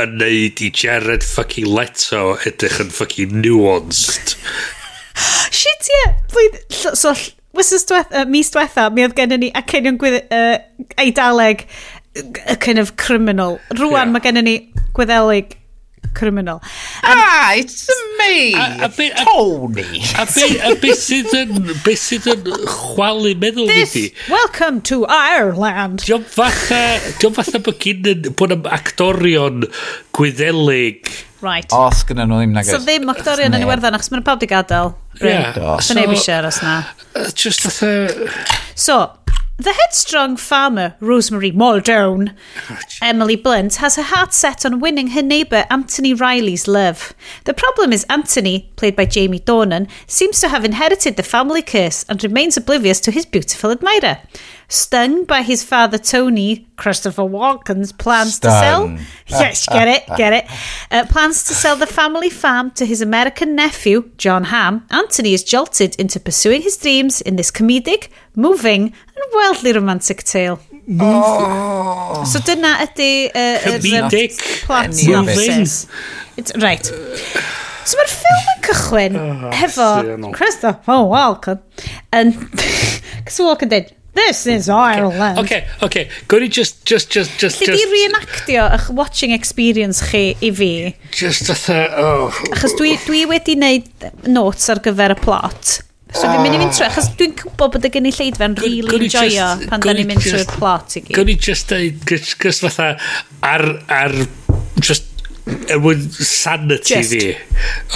yn 0.00 0.14
neud 0.20 0.62
i 0.64 0.70
Jared 0.72 1.26
fucking 1.26 1.68
Leto 1.68 2.38
edrych 2.48 2.80
yn 2.80 2.92
fucking 2.94 3.34
nuanced. 3.44 4.36
Shit, 5.52 5.90
ie. 5.90 5.98
Yeah. 6.00 6.94
So, 6.96 7.12
wysys 7.54 7.84
diwetha, 7.90 8.24
mis 8.30 8.50
diwetha, 8.54 8.88
mi 8.94 9.04
oedd 9.04 9.16
gennym 9.18 9.44
ni 9.44 9.52
acenion 9.60 10.00
gwydd, 10.00 10.22
uh, 10.32 10.56
eidaleg, 11.04 11.66
a 12.48 12.56
kind 12.56 12.80
of 12.80 12.96
criminal. 12.96 13.60
Rwan 13.76 14.08
yeah. 14.08 14.14
mae 14.14 14.24
gennym 14.24 14.48
ni 14.48 14.56
gwyddelig 14.96 15.58
criminal. 16.14 16.60
Ah, 17.02 17.54
it's 17.54 17.88
me, 18.18 18.54
a, 18.54 18.84
a 18.84 18.88
be, 18.88 19.10
a, 19.10 19.24
Tony. 19.24 20.02
A, 20.18 20.26
be, 20.26 20.58
a 20.60 20.74
beth 20.80 21.00
sydd 21.00 21.32
yn, 21.38 21.70
be 21.84 21.94
sydd 21.98 22.28
yn 22.34 22.48
chwalu 22.68 23.34
meddwl 23.40 23.70
This, 23.70 23.96
i 23.96 24.12
welcome 24.30 24.80
to 24.90 25.04
Ireland. 25.06 26.04
Diolch 26.04 26.28
fatha, 26.36 26.82
diolch 27.20 27.38
fatha 27.40 27.62
bod 27.64 27.80
gyn 27.82 28.10
yn, 28.12 28.28
bod 28.36 28.54
am 28.54 28.68
actorion 28.68 29.68
gwyddelig. 30.16 31.14
Right. 31.44 31.68
Os 31.76 32.04
gyda 32.08 32.24
nhw 32.28 32.40
ddim 32.40 32.54
nag 32.56 32.68
So 32.68 32.78
ddim 32.80 33.10
actorion 33.12 33.56
yn 33.56 33.66
iwerddon, 33.66 33.96
achos 33.98 34.12
mae'n 34.12 34.24
pawb 34.26 34.40
di 34.40 34.48
gadael. 34.48 34.94
Yeah. 35.20 35.26
Right. 35.26 35.60
Yeah. 35.60 35.82
So, 35.84 35.98
neb 35.98 36.14
eisiau 36.14 36.40
aros 36.40 36.62
na. 36.64 36.78
Just 37.36 37.66
fatha... 37.66 38.30
So, 38.74 39.02
the 39.56 39.72
headstrong 39.72 40.36
farmer, 40.36 40.96
Rosemary 40.98 41.52
Muldoon, 41.52 42.34
oh, 42.70 42.78
Emily 43.00 43.36
Blunt, 43.36 43.76
has 43.76 43.94
her 43.94 44.02
heart 44.02 44.34
set 44.34 44.66
on 44.66 44.80
winning 44.80 45.08
her 45.08 45.22
neighbour 45.22 45.64
Anthony 45.70 46.12
Riley's 46.12 46.66
love. 46.66 47.14
The 47.44 47.54
problem 47.54 47.92
is 47.92 48.04
Anthony, 48.10 48.72
played 48.74 48.96
by 48.96 49.04
Jamie 49.04 49.38
Dornan, 49.38 49.88
seems 50.08 50.40
to 50.40 50.48
have 50.48 50.64
inherited 50.64 51.16
the 51.16 51.22
family 51.22 51.62
curse 51.62 52.04
and 52.08 52.22
remains 52.24 52.56
oblivious 52.56 52.98
to 53.00 53.12
his 53.12 53.26
beautiful 53.26 53.70
admirer. 53.70 54.18
Stung 54.68 55.24
by 55.24 55.42
his 55.42 55.62
father 55.62 55.98
Tony, 55.98 56.66
Christopher 56.76 57.22
Walken's 57.22 57.92
plans 57.92 58.34
Stung. 58.34 58.50
to 58.50 58.58
sell. 58.58 59.40
yes, 59.40 59.66
get 59.68 59.88
it, 59.88 60.16
get 60.16 60.32
it. 60.32 60.46
Uh, 60.90 61.04
plans 61.06 61.44
to 61.44 61.54
sell 61.54 61.76
the 61.76 61.86
family 61.86 62.30
farm 62.30 62.70
to 62.72 62.86
his 62.86 63.00
American 63.00 63.54
nephew, 63.54 64.10
John 64.16 64.44
Hamm. 64.44 64.86
Anthony 64.90 65.34
is 65.34 65.44
jolted 65.44 65.94
into 65.96 66.18
pursuing 66.18 66.62
his 66.62 66.76
dreams 66.76 67.20
in 67.20 67.36
this 67.36 67.50
comedic, 67.50 68.08
moving, 68.34 68.82
and 68.84 69.24
wildly 69.32 69.72
romantic 69.72 70.22
tale. 70.24 70.60
Oh. 71.00 72.24
So 72.24 72.40
dyna 72.40 72.76
ydy... 72.84 73.30
Uh, 73.34 73.58
comedic, 73.64 74.64
plot 74.64 74.90
moving. 75.06 75.66
It's, 76.36 76.52
right. 76.60 76.84
So 77.84 77.98
mae'r 78.00 78.08
ffilm 78.08 78.46
yn 78.48 78.60
cychwyn 78.64 79.16
oh, 79.20 79.50
hefo 79.52 79.86
Christopher 80.32 81.02
Walken 81.10 81.60
yn... 82.16 82.32
Christopher 83.26 83.50
Walken 83.50 83.72
dweud, 83.72 83.90
This 84.14 84.46
is 84.46 84.68
Ireland. 84.68 85.38
Okay, 85.42 85.66
okay. 85.82 86.08
Gwni 86.30 86.48
just, 86.48 86.84
just, 86.86 87.10
just, 87.10 87.38
just... 87.40 87.60
Lle 87.60 87.74
di 87.74 87.86
reenactio 87.90 88.68
eich 88.76 88.90
watching 88.94 89.34
experience 89.34 90.04
chi 90.10 90.36
i 90.38 90.52
fi? 90.54 90.70
Just 91.10 91.50
atha, 91.50 91.80
oh... 91.98 92.30
Achos 92.54 92.76
dwi, 92.78 92.94
dwi 93.08 93.24
wedi 93.30 93.56
wneud 93.58 94.06
notes 94.30 94.70
ar 94.70 94.82
gyfer 94.84 95.16
y 95.16 95.18
plot. 95.18 95.80
So 96.14 96.28
fi'n 96.30 96.44
mynd 96.44 96.54
i 96.54 96.60
fynd 96.62 96.76
trwy, 96.76 96.86
achos 96.86 97.08
dwi'n 97.18 97.34
gwybod 97.40 97.74
bod 97.74 97.88
y 97.88 97.90
gynulleidfa'n 97.96 98.54
really 98.62 99.00
enjoyo 99.08 99.48
pan 99.66 99.82
da 99.82 99.96
ni'n 99.98 100.12
mynd 100.12 100.22
trwy'r 100.22 100.46
plot 100.52 100.94
i 101.00 101.02
gyd. 101.08 101.16
Gwni 101.18 101.34
just 101.48 101.74
deud, 101.74 102.06
gys 102.06 102.62
fatha, 102.62 102.92
ar, 103.42 103.66
ar, 103.90 104.14
just 104.78 105.10
er 105.44 105.82
mwyn 105.82 106.06
sanity 106.14 107.02
Just. 107.02 107.10
fi. 107.10 107.34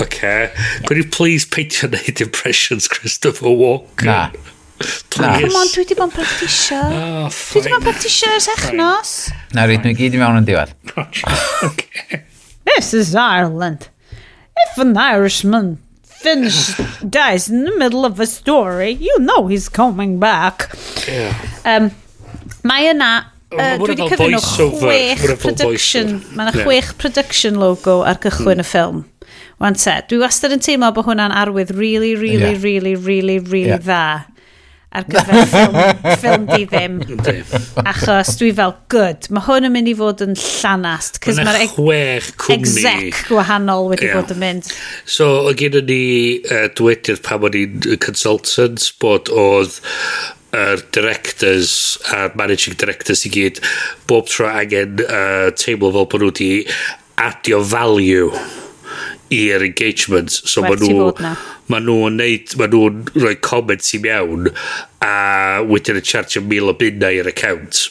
OK. 0.02 0.18
Yeah. 0.26 0.68
Gwni 0.88 1.06
please 1.14 1.46
peintio 1.46 1.88
wneud 1.92 2.20
impressions 2.26 2.90
Christopher 2.90 3.54
Walken. 3.54 4.10
Na. 4.10 4.56
Come 4.78 5.56
on, 5.58 5.70
dwi 5.72 5.82
wedi 5.82 5.96
bod 5.98 6.08
yn 6.08 6.14
practisio. 6.14 6.78
Oh, 6.78 7.26
dwi 7.32 7.60
wedi 7.60 7.72
bod 7.72 7.80
yn 7.80 7.86
practisio 7.88 8.30
ers 8.36 8.48
echnos. 8.54 9.12
Na, 9.56 9.66
rydyn 9.66 9.90
nhw 9.90 9.98
gyd 9.98 10.16
i 10.16 10.22
mewn 10.22 10.38
yn 10.40 10.48
diwedd. 10.48 10.74
This 12.68 12.92
is 12.94 13.14
Ireland. 13.14 13.88
If 14.68 14.78
an 14.78 14.96
Irishman 14.96 15.78
Finnish 16.02 16.74
dies 17.08 17.48
in 17.48 17.64
the 17.64 17.76
middle 17.78 18.04
of 18.04 18.20
a 18.20 18.26
story, 18.26 18.90
you 18.90 19.18
know 19.20 19.46
he's 19.46 19.68
coming 19.68 20.18
back. 20.18 20.70
Yeah. 21.06 21.34
Um, 21.64 21.90
mae 22.66 22.92
yna 22.92 23.10
Uh, 23.48 23.78
dwi 23.80 23.94
wedi 23.94 24.04
cyfyn 24.10 24.34
o 24.36 24.40
chwech 24.44 25.22
production 25.40 26.18
mae 26.36 26.50
yna 26.50 26.64
chwech 26.66 26.90
production 27.00 27.54
logo 27.56 28.02
ar 28.04 28.18
gychwyn 28.20 28.58
mm. 28.58 28.60
y 28.60 28.66
ffilm 28.68 28.98
wan 29.62 29.78
te 29.80 29.94
dwi 30.10 30.18
wastad 30.20 30.52
yn 30.52 30.60
teimlo 30.66 30.90
bod 30.92 31.06
hwnna'n 31.06 31.32
arwydd 31.32 31.72
really 31.72 32.10
really 32.12 32.50
yeah. 32.52 32.60
really 32.66 32.92
really 32.92 33.38
really 33.40 33.70
yeah. 33.72 33.80
dda 33.80 34.02
ar 34.96 35.04
gyfer 35.08 35.42
ffilm, 35.50 35.76
ffilm 36.20 36.46
di 36.48 36.64
ddim. 36.68 36.94
Achos 37.84 38.32
dwi 38.40 38.50
fel, 38.56 38.74
good, 38.92 39.28
mae 39.34 39.44
hwn 39.48 39.68
yn 39.68 39.74
mynd 39.74 39.90
i 39.92 39.94
fod 39.98 40.24
yn 40.24 40.36
llanast. 40.38 41.20
Cys 41.24 41.42
mae'r 41.44 41.68
chwech 41.74 42.30
cwmni. 42.40 42.72
Exec 42.72 43.20
gwahanol 43.28 43.92
wedi 43.92 44.08
yeah. 44.08 44.16
bod 44.16 44.32
yn 44.34 44.40
mynd. 44.42 44.72
So, 45.04 45.28
o 45.48 45.52
gen 45.58 45.76
ni 45.88 46.02
uh, 46.40 46.66
dwedydd 46.78 47.22
pan 47.26 47.44
o'n 47.48 47.60
i'n 47.60 48.00
consultants 48.04 48.90
bod 49.02 49.32
oedd 49.32 49.78
yr 50.56 50.80
directors 50.96 51.98
a 52.14 52.30
managing 52.38 52.78
directors 52.80 53.26
i 53.28 53.32
gyd 53.34 53.60
bob 54.08 54.30
tro 54.32 54.48
angen 54.48 55.02
uh, 55.04 55.50
teimlo 55.52 55.92
fel 55.92 56.08
bod 56.08 56.24
nhw 56.24 56.30
wedi 56.30 56.50
adio 57.20 57.60
value 57.60 58.30
i'r 59.34 59.64
engagement 59.66 60.32
so 60.32 60.64
ma 60.64 60.74
nhw 60.78 61.12
ma 61.68 61.80
nhw'n 61.84 62.18
neud 62.20 62.54
ma 62.60 62.68
nhw'n 62.70 63.02
rhoi 63.16 63.36
comments 63.44 63.92
i 63.96 64.00
mewn 64.04 64.50
a 65.04 65.12
wedyn 65.68 66.00
yn 66.00 66.06
charge 66.06 66.42
mil 66.44 66.72
o 66.72 66.76
bunnau 66.78 67.20
i'r 67.20 67.28
account. 67.30 67.88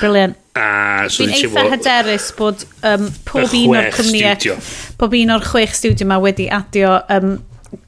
Brilliant. 0.00 0.38
A 0.54 1.08
so 1.10 1.24
dwi'n 1.24 1.34
eitha 1.40 1.64
hyderus 1.72 2.28
bod 2.38 2.62
um, 2.86 3.08
pob 3.26 3.56
un 3.58 3.74
o'r 3.74 3.90
cwmnïau 3.96 4.60
pob 5.00 5.16
un 5.18 5.34
o'r 5.34 5.48
chwech 5.48 5.74
studio 5.74 6.06
ma 6.06 6.20
wedi 6.22 6.46
adio 6.52 7.00
um, 7.10 7.34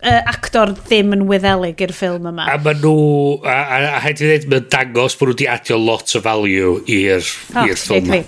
uh, 0.02 0.22
actor 0.32 0.72
ddim 0.80 1.14
yn 1.14 1.26
weddelig 1.30 1.84
i'r 1.84 1.94
ffilm 1.94 2.26
yma. 2.32 2.48
A 2.50 2.58
ma 2.62 2.74
nhw, 2.74 2.96
a, 3.44 3.54
a, 3.54 3.78
a 3.92 4.02
haid 4.06 4.18
i 4.18 4.26
ddweud, 4.26 4.50
mae'n 4.52 4.68
dangos 4.72 5.18
bod 5.18 5.30
nhw 5.30 5.36
wedi 5.36 5.48
adio 5.52 5.78
lot 5.82 6.16
o 6.16 6.24
value 6.24 6.74
i'r 6.90 7.22
oh, 7.22 7.70
ffilm. 7.76 8.10
yma. 8.10 8.22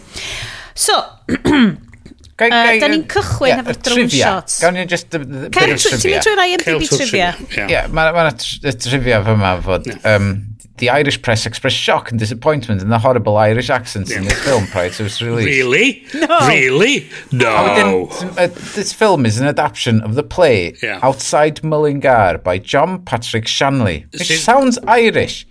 So, 0.79 1.01
Gai, 2.39 2.51
gai, 2.53 2.76
uh, 2.76 2.80
da 2.80 2.91
ni'n 2.93 3.07
cychwyn 3.11 3.51
yeah, 3.51 3.62
efo'r 3.64 3.80
drone 3.82 4.12
shot. 4.12 4.59
Gawn 4.62 4.76
ni'n 4.78 4.91
just 4.91 5.11
a 5.14 5.22
bit 5.24 5.49
of 5.49 5.80
trivia. 5.82 5.97
Ti'n 5.99 6.12
mynd 6.12 6.28
trwy'r 6.28 6.45
IMDb 6.45 6.93
trivia? 6.93 7.32
Ie, 7.64 7.80
mae'na 7.91 8.78
trivia 8.86 9.24
fyma 9.26 9.59
fod... 9.66 9.91
Um, 10.07 10.30
the 10.78 10.91
Irish 10.91 11.20
press 11.22 11.45
expressed 11.45 11.74
shock 11.76 12.12
and 12.12 12.20
disappointment 12.20 12.80
in 12.80 12.89
the 12.89 13.01
horrible 13.01 13.36
Irish 13.36 13.68
accents 13.68 14.12
yeah. 14.12 14.18
in 14.18 14.24
this 14.26 14.39
film 14.45 14.64
prior 14.68 14.89
to 14.91 15.07
its 15.07 15.20
release. 15.20 15.45
Really? 15.45 16.07
No. 16.14 16.39
Really? 16.47 17.11
No. 17.32 18.07
Then, 18.07 18.28
uh, 18.39 18.47
this 18.76 18.93
film 18.93 19.26
is 19.26 19.41
an 19.41 19.49
adaptation 19.49 20.01
of 20.03 20.14
the 20.14 20.22
play 20.22 20.76
yeah. 20.80 21.01
Outside 21.03 21.64
Mullingar 21.64 22.39
by 22.45 22.59
John 22.59 23.03
Patrick 23.03 23.49
Shanley, 23.49 24.07
which 24.12 24.39
sounds 24.39 24.78
Irish 24.86 25.48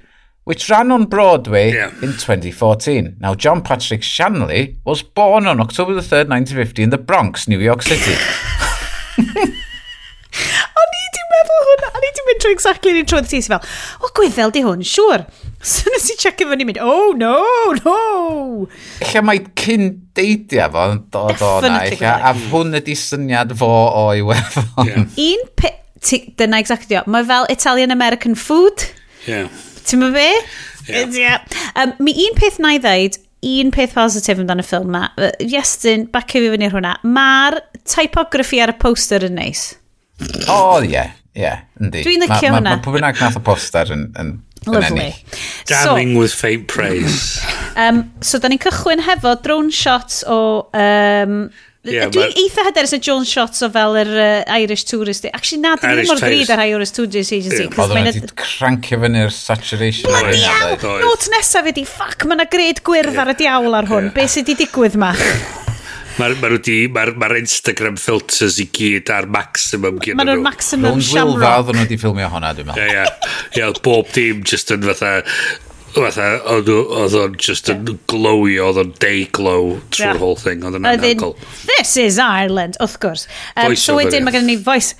which 0.47 0.69
ran 0.69 0.91
on 0.93 1.03
Broadway 1.03 1.73
yeah. 1.73 1.89
in 2.01 2.13
2014. 2.13 3.17
Now, 3.19 3.35
John 3.35 3.61
Patrick 3.61 4.01
Shanley 4.01 4.77
was 4.85 5.01
born 5.01 5.45
on 5.45 5.59
October 5.59 5.93
the 5.93 5.99
3rd, 5.99 6.29
1950 6.29 6.83
in 6.83 6.89
the 6.89 6.97
Bronx, 6.97 7.49
New 7.49 7.59
York 7.59 7.81
City. 7.81 8.15
O'n 10.77 10.95
i 10.95 11.03
di 11.11 11.25
meddwl 11.33 11.61
hwn, 11.65 11.83
o'n 11.89 12.05
i 12.05 12.13
di 12.15 12.23
mynd 12.29 12.41
trwy 12.43 12.53
exactly 12.55 12.93
ni'n 12.95 13.07
trwy'r 13.09 13.27
tis 13.27 13.47
fel, 13.51 13.63
o 13.99 14.11
gwyddel 14.15 14.53
di 14.55 14.63
hwn, 14.63 14.87
siwr. 14.87 15.27
So 15.67 15.91
nes 15.91 16.07
i 16.13 16.15
checio 16.21 16.47
fyny 16.47 16.63
mynd, 16.69 16.79
oh 16.79 17.11
no, 17.17 17.43
no. 17.83 17.97
Lle 19.03 19.23
mae 19.27 19.41
cyn 19.59 19.89
deidia 20.15 20.69
fo 20.71 20.87
yn 20.93 21.01
dod 21.11 21.43
o'na, 21.43 21.81
a 22.21 22.35
hwn 22.53 22.77
ydi 22.79 22.95
syniad 22.95 23.51
fo 23.59 23.71
I 24.15 24.23
wefon. 24.23 24.71
Yeah. 24.87 25.09
Un 25.27 25.49
pe... 25.59 25.75
Dyna 26.37 26.61
exactio, 26.61 27.01
mae 27.09 27.25
fel 27.27 27.49
Italian 27.51 27.91
American 27.91 28.37
food. 28.37 28.85
Yeah. 29.27 29.49
Ti'n 29.87 30.03
mynd 30.03 30.17
fe? 30.17 30.27
Yeah. 30.87 31.15
yeah. 31.15 31.59
Um, 31.75 31.93
mi 32.03 32.13
un 32.25 32.35
peth 32.37 32.59
na 32.63 32.73
i 32.75 32.81
ddeud, 32.83 33.19
un 33.47 33.71
peth 33.75 33.93
positif 33.95 34.39
amdano 34.41 34.63
y 34.63 34.67
ffilm 34.67 34.91
ma. 34.95 35.05
Iestyn, 35.43 36.07
bacio 36.13 36.43
fi 36.43 36.51
fyny 36.55 36.71
hwnna. 36.73 36.97
Mae'r 37.07 37.61
typography 37.87 38.59
ar 38.63 38.73
y 38.73 38.77
poster 38.81 39.27
yn 39.27 39.37
neis. 39.39 39.69
O, 40.47 40.57
oh, 40.57 40.81
ie. 40.83 40.95
Yeah. 40.95 41.15
Ie, 41.37 41.53
yndi. 41.77 42.01
Dwi'n 42.01 42.23
licio 42.25 42.41
hwnna. 42.41 42.51
Mae 42.51 42.63
ma, 42.63 42.65
ma, 42.65 42.75
ma 42.79 42.83
pwy 42.83 42.97
bynnag 42.97 43.21
nath 43.21 43.39
y 43.39 43.43
poster 43.45 43.93
yn, 43.93 44.09
yn, 44.19 44.35
Lovely. 44.67 45.13
Damning 45.65 46.13
so, 46.13 46.19
with 46.19 46.33
faint 46.33 46.67
praise. 46.67 47.39
um, 47.77 48.11
so, 48.21 48.39
da 48.41 48.49
ni'n 48.51 48.59
cychwyn 48.59 49.03
hefo 49.05 49.35
drone 49.43 49.71
shots 49.71 50.23
o 50.27 50.67
um, 50.75 51.37
Yeah, 51.87 52.09
Dwi'n 52.11 52.33
eitha 52.41 52.65
hyder 52.67 52.89
sy'n 52.89 53.03
John 53.05 53.27
Shots 53.27 53.63
o 53.65 53.69
fel 53.73 53.99
yr 54.01 54.11
uh, 54.13 54.57
Irish 54.59 54.85
Tourist. 54.89 55.27
Actually, 55.31 55.61
na, 55.63 55.75
dwi'n 55.79 56.01
ddim 56.01 56.11
mor 56.11 56.23
grid 56.23 56.51
ar 56.53 56.63
Irish 56.65 56.95
Tourist 56.97 57.35
Agency. 57.37 57.67
Oedd 57.69 57.93
o'n 57.95 58.09
wedi 58.09 58.33
crancio 58.41 58.99
fyny'r 59.03 59.33
saturation. 59.35 60.09
Bloody 60.11 60.43
hell! 60.43 60.75
Not 61.05 61.29
nesaf 61.35 61.71
ydi, 61.71 61.85
ffac, 61.87 62.27
mae 62.27 62.39
yna 62.39 62.49
gred 62.51 62.83
gwyrdd 62.87 63.21
ar 63.23 63.31
y 63.31 63.37
diawl 63.43 63.79
ar 63.79 63.87
hwn. 63.91 64.11
Be 64.15 64.27
sydd 64.31 64.51
wedi 64.51 64.65
digwydd 64.65 64.99
ma? 64.99 65.13
Mae'r 66.17 66.33
ma 66.41 66.49
ma 66.89 67.03
ma 67.21 67.27
Instagram 67.37 67.97
filters 68.01 68.55
i 68.57 68.65
gyd 68.73 69.11
ar 69.13 69.27
maximum 69.29 69.99
gyda 70.01 70.15
nhw. 70.15 70.17
Mae 70.17 70.29
nhw'n 70.31 70.45
maximum 70.47 70.97
shamrock. 70.97 71.13
Rwy'n 71.13 71.35
gwylfa 71.37 71.51
oedden 71.59 71.77
nhw 71.77 71.83
wedi 71.85 71.99
ffilmio 72.01 72.29
hwnna, 72.33 72.53
dwi'n 72.57 72.69
meddwl. 72.71 72.95
Ie, 72.97 73.61
ie. 73.61 73.67
Bob 73.85 74.09
dim 74.15 74.41
just 74.47 74.73
yn 74.73 74.87
fatha 74.87 75.11
Fatha, 75.97 76.27
oedd 76.53 76.69
o'n 77.17 77.35
just 77.41 77.69
yn 77.73 77.87
glowy, 78.11 78.57
oedd 78.61 78.77
o'n 78.81 78.93
day 79.01 79.25
glow 79.33 79.77
trwy'r 79.89 80.13
yeah. 80.13 80.21
whole 80.21 80.37
thing, 80.37 80.61
oedd 80.65 80.77
o'n 80.77 80.87
anhygol. 80.89 81.33
This 81.71 81.95
is 82.01 82.19
Ireland, 82.21 82.77
wrth 82.83 82.99
gwrs. 83.01 83.25
Um, 83.55 83.71
voice 83.71 83.85
so 83.85 83.97
wedyn 83.97 84.27
mae 84.27 84.35
gen 84.35 84.45
ni 84.49 84.57
voice, 84.61 84.93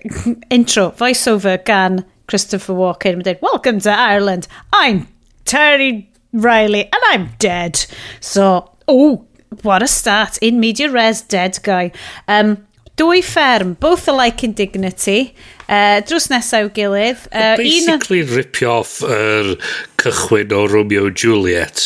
intro, 0.56 0.90
voiceover 1.00 1.56
gan 1.68 2.02
Christopher 2.30 2.76
Walken. 2.76 3.20
Mae'n 3.20 3.28
dweud, 3.30 3.44
welcome 3.44 3.80
to 3.86 3.92
Ireland, 3.92 4.48
I'm 4.72 5.06
Terry 5.48 6.10
Riley 6.32 6.84
and 6.84 7.08
I'm 7.12 7.30
dead. 7.38 7.84
So, 8.20 8.72
oh, 8.88 9.24
what 9.62 9.82
a 9.82 9.88
start 9.88 10.38
in 10.38 10.60
media 10.60 10.90
res, 10.90 11.22
dead 11.22 11.58
guy. 11.62 11.92
Um, 12.28 12.66
Dwy 13.00 13.22
fferm, 13.24 13.74
both 13.80 14.08
alike 14.12 14.44
in 14.44 14.52
dignity, 14.52 15.32
uh, 15.64 16.02
drws 16.04 16.28
nesaf 16.32 16.72
gilydd. 16.76 17.24
Uh, 17.32 17.54
Basically 17.60 18.20
un... 18.20 18.32
ripio 18.36 18.78
off 18.82 18.98
yr 19.06 19.54
er 19.54 19.70
cychwyn 20.02 20.52
o 20.52 20.66
Romeo 20.68 21.08
Juliet. 21.08 21.80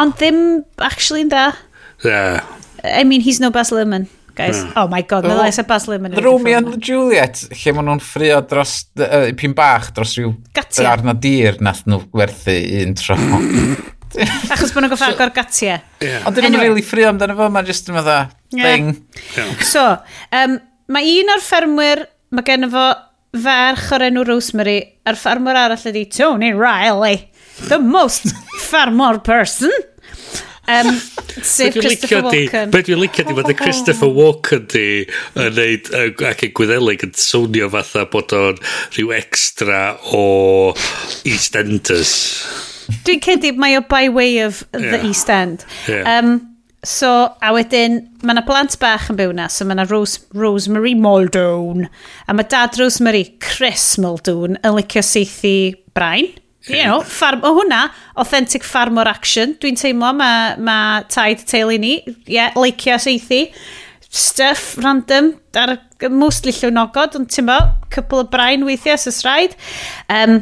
Ond 0.00 0.16
ddim 0.16 0.40
actually 0.80 1.26
yn 1.26 1.32
da. 1.34 1.50
Yeah. 2.04 2.44
I 2.84 3.04
mean, 3.04 3.20
he's 3.20 3.40
no 3.40 3.50
Baz 3.50 3.72
Luhrmann 3.74 4.08
guys. 4.36 4.60
Mm. 4.60 4.72
Oh 4.76 4.86
my 4.92 5.02
god, 5.02 5.24
mae'n 5.24 5.40
well, 5.40 5.60
a 5.60 5.64
Baz 5.66 5.88
Luhrmann. 5.88 6.16
Romeo 6.22 6.60
and 6.60 6.76
Juliet, 6.84 7.42
lle 7.56 7.74
maen 7.74 7.88
nhw'n 7.88 8.02
ffrio 8.04 8.42
dros, 8.46 8.76
uh, 9.00 9.30
pyn 9.40 9.56
bach, 9.56 9.90
dros 9.96 10.14
rhyw... 10.18 10.34
Gatia. 10.56 10.90
Arna 10.92 11.16
dir 11.16 11.58
nath 11.64 11.84
nhw 11.88 12.04
werthu 12.16 12.56
un 12.82 12.96
tro. 13.00 13.16
Achos 14.14 14.72
bod 14.72 14.84
nhw'n 14.84 14.92
goffa 14.92 15.10
agor 15.12 15.32
gatiau. 15.34 15.80
Ond 16.28 16.36
dyn 16.36 16.48
nhw'n 16.50 16.62
really 16.62 16.84
ffrio 16.84 17.10
amdano 17.10 17.36
fo, 17.38 17.48
mae'n 17.52 17.68
just 17.68 17.90
yn 17.90 17.98
fatha 17.98 18.18
thing. 18.54 18.92
So, 19.66 19.82
um, 20.36 20.60
mae 20.92 21.16
un 21.20 21.34
o'r 21.34 21.42
ffermwyr, 21.44 22.06
mae 22.36 22.46
gen 22.46 22.70
fo 22.72 22.86
ferch 23.36 23.90
o'r 23.96 24.06
enw 24.08 24.24
Rosemary, 24.28 24.78
a'r 25.06 25.18
ffermwyr 25.20 25.60
arall 25.66 25.90
ydi 25.90 26.06
Tony 26.12 26.52
Riley, 26.56 27.26
the 27.68 27.80
most 27.82 28.32
ffermwr 28.68 29.22
person. 29.26 29.74
Um, 30.66 30.88
sef 31.46 31.76
Christopher 31.76 32.24
Walken. 32.26 32.72
Be 32.74 32.80
dwi'n 32.82 32.98
licio 32.98 33.22
di 33.26 33.34
fod 33.38 33.50
y 33.52 33.54
Christopher 33.60 34.10
Walken 34.10 34.64
di 34.72 34.86
yn 35.38 35.52
neud 35.54 35.90
ac 36.26 36.42
yn 36.48 36.54
gwyddelig 36.58 37.04
yn 37.06 37.12
swnio 37.14 37.68
fatha 37.70 38.06
bod 38.10 38.34
o'n 38.34 38.58
rhyw 38.96 39.12
extra 39.14 39.82
o 40.10 40.24
EastEnders. 41.22 42.16
Dwi'n 43.06 43.22
cedi 43.24 43.52
mae 43.58 43.78
o 43.78 43.82
by 43.86 44.08
way 44.12 44.38
of 44.44 44.62
the 44.72 44.98
yeah. 44.98 45.06
East 45.06 45.30
End. 45.30 45.64
Yeah. 45.88 46.18
Um, 46.18 46.56
so, 46.86 47.10
a 47.42 47.50
wedyn, 47.54 47.98
mae 48.22 48.36
yna 48.36 48.44
blant 48.46 48.76
bach 48.82 49.08
yn 49.10 49.18
byw 49.18 49.34
na, 49.34 49.48
so 49.50 49.66
mae 49.66 49.74
yna 49.78 49.88
Rose, 49.90 50.20
Rosemary 50.36 50.94
Muldoon, 50.94 51.88
a 52.26 52.36
mae 52.36 52.46
dad 52.50 52.78
Rosemary, 52.78 53.24
Chris 53.42 53.96
Muldoon, 54.02 54.60
yn 54.62 54.76
licio 54.78 55.02
seithi 55.04 55.56
brain. 55.96 56.30
You 56.66 56.82
know, 56.82 57.00
farm, 57.00 57.44
o 57.46 57.52
hwnna, 57.54 57.92
authentic 58.18 58.64
farmer 58.66 59.06
action. 59.06 59.52
Dwi'n 59.62 59.76
teimlo, 59.78 60.10
mae 60.18 60.56
ma 60.58 60.78
taid 61.06 61.44
teulu 61.46 61.76
ni, 61.78 62.00
yeah, 62.26 62.54
licio 62.58 62.96
seithi. 63.02 63.44
Stuff 64.06 64.72
random, 64.82 65.34
ar, 65.58 65.76
mostly 66.10 66.54
llwnogod, 66.54 67.14
ond 67.18 67.30
ti'n 67.30 67.46
bo, 67.46 67.60
couple 67.94 68.24
o 68.24 68.26
brain 68.30 68.66
weithiau, 68.66 68.98
sys 68.98 69.22
rhaid. 69.26 69.54
Um, 70.10 70.40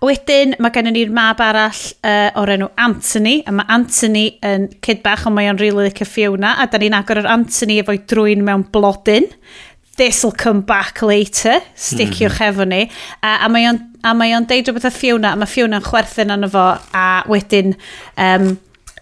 Wedyn, 0.00 0.54
mae 0.56 0.72
gennym 0.72 0.94
ni'r 0.96 1.10
mab 1.12 1.42
arall 1.44 1.80
uh, 2.08 2.30
o'r 2.40 2.54
enw 2.54 2.70
Anthony, 2.80 3.42
a 3.44 3.52
mae 3.52 3.68
Anthony 3.68 4.22
yn 4.48 4.70
cyd 4.80 5.02
bach, 5.04 5.26
ond 5.28 5.36
mae 5.36 5.50
o'n 5.50 5.60
rili 5.60 5.74
really 5.76 5.90
like 5.90 6.06
Fiona, 6.08 6.54
a 6.56 6.64
da 6.72 6.80
ni'n 6.80 6.96
agor 6.96 7.20
yr 7.20 7.28
Anthony 7.28 7.76
efo'i 7.82 8.00
drwy'n 8.08 8.46
mewn 8.46 8.64
blodyn. 8.72 9.28
This'll 10.00 10.32
come 10.32 10.64
back 10.64 11.02
later, 11.04 11.58
sticiwch 11.76 12.32
mhm. 12.32 12.40
mm. 12.40 12.48
efo 12.48 12.68
ni. 12.70 12.80
Uh, 13.20 13.36
a 13.44 13.52
mae 13.52 13.68
o'n 13.68 13.82
a 14.00 14.14
mae 14.16 14.32
o'n 14.32 14.48
deud 14.48 14.70
rhywbeth 14.70 14.88
o 14.88 14.94
Fiona, 14.94 15.34
a 15.34 15.40
mae 15.42 15.52
Fiona'n 15.52 15.84
chwerthin 15.84 16.32
arno 16.32 16.48
fo, 16.48 16.64
a 16.96 17.06
wedyn 17.28 17.76
um, 18.16 18.54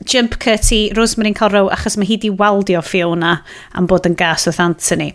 jump 0.03 0.35
cut 0.43 0.73
i 0.75 0.89
Rosemary'n 0.99 1.39
cael 1.39 1.55
row 1.55 1.71
achos 1.75 1.95
mae 1.99 2.11
hi 2.11 2.19
di 2.27 2.35
waldio 2.43 2.83
Fiona 2.83 3.37
am 3.79 3.87
bod 3.87 4.11
yn 4.11 4.19
gas 4.19 4.51
wrth 4.51 4.59
Anthony. 4.67 5.13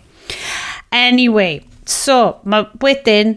Anyway, 0.96 1.60
so 1.84 2.38
mae 2.48 2.70
wedyn 2.80 3.36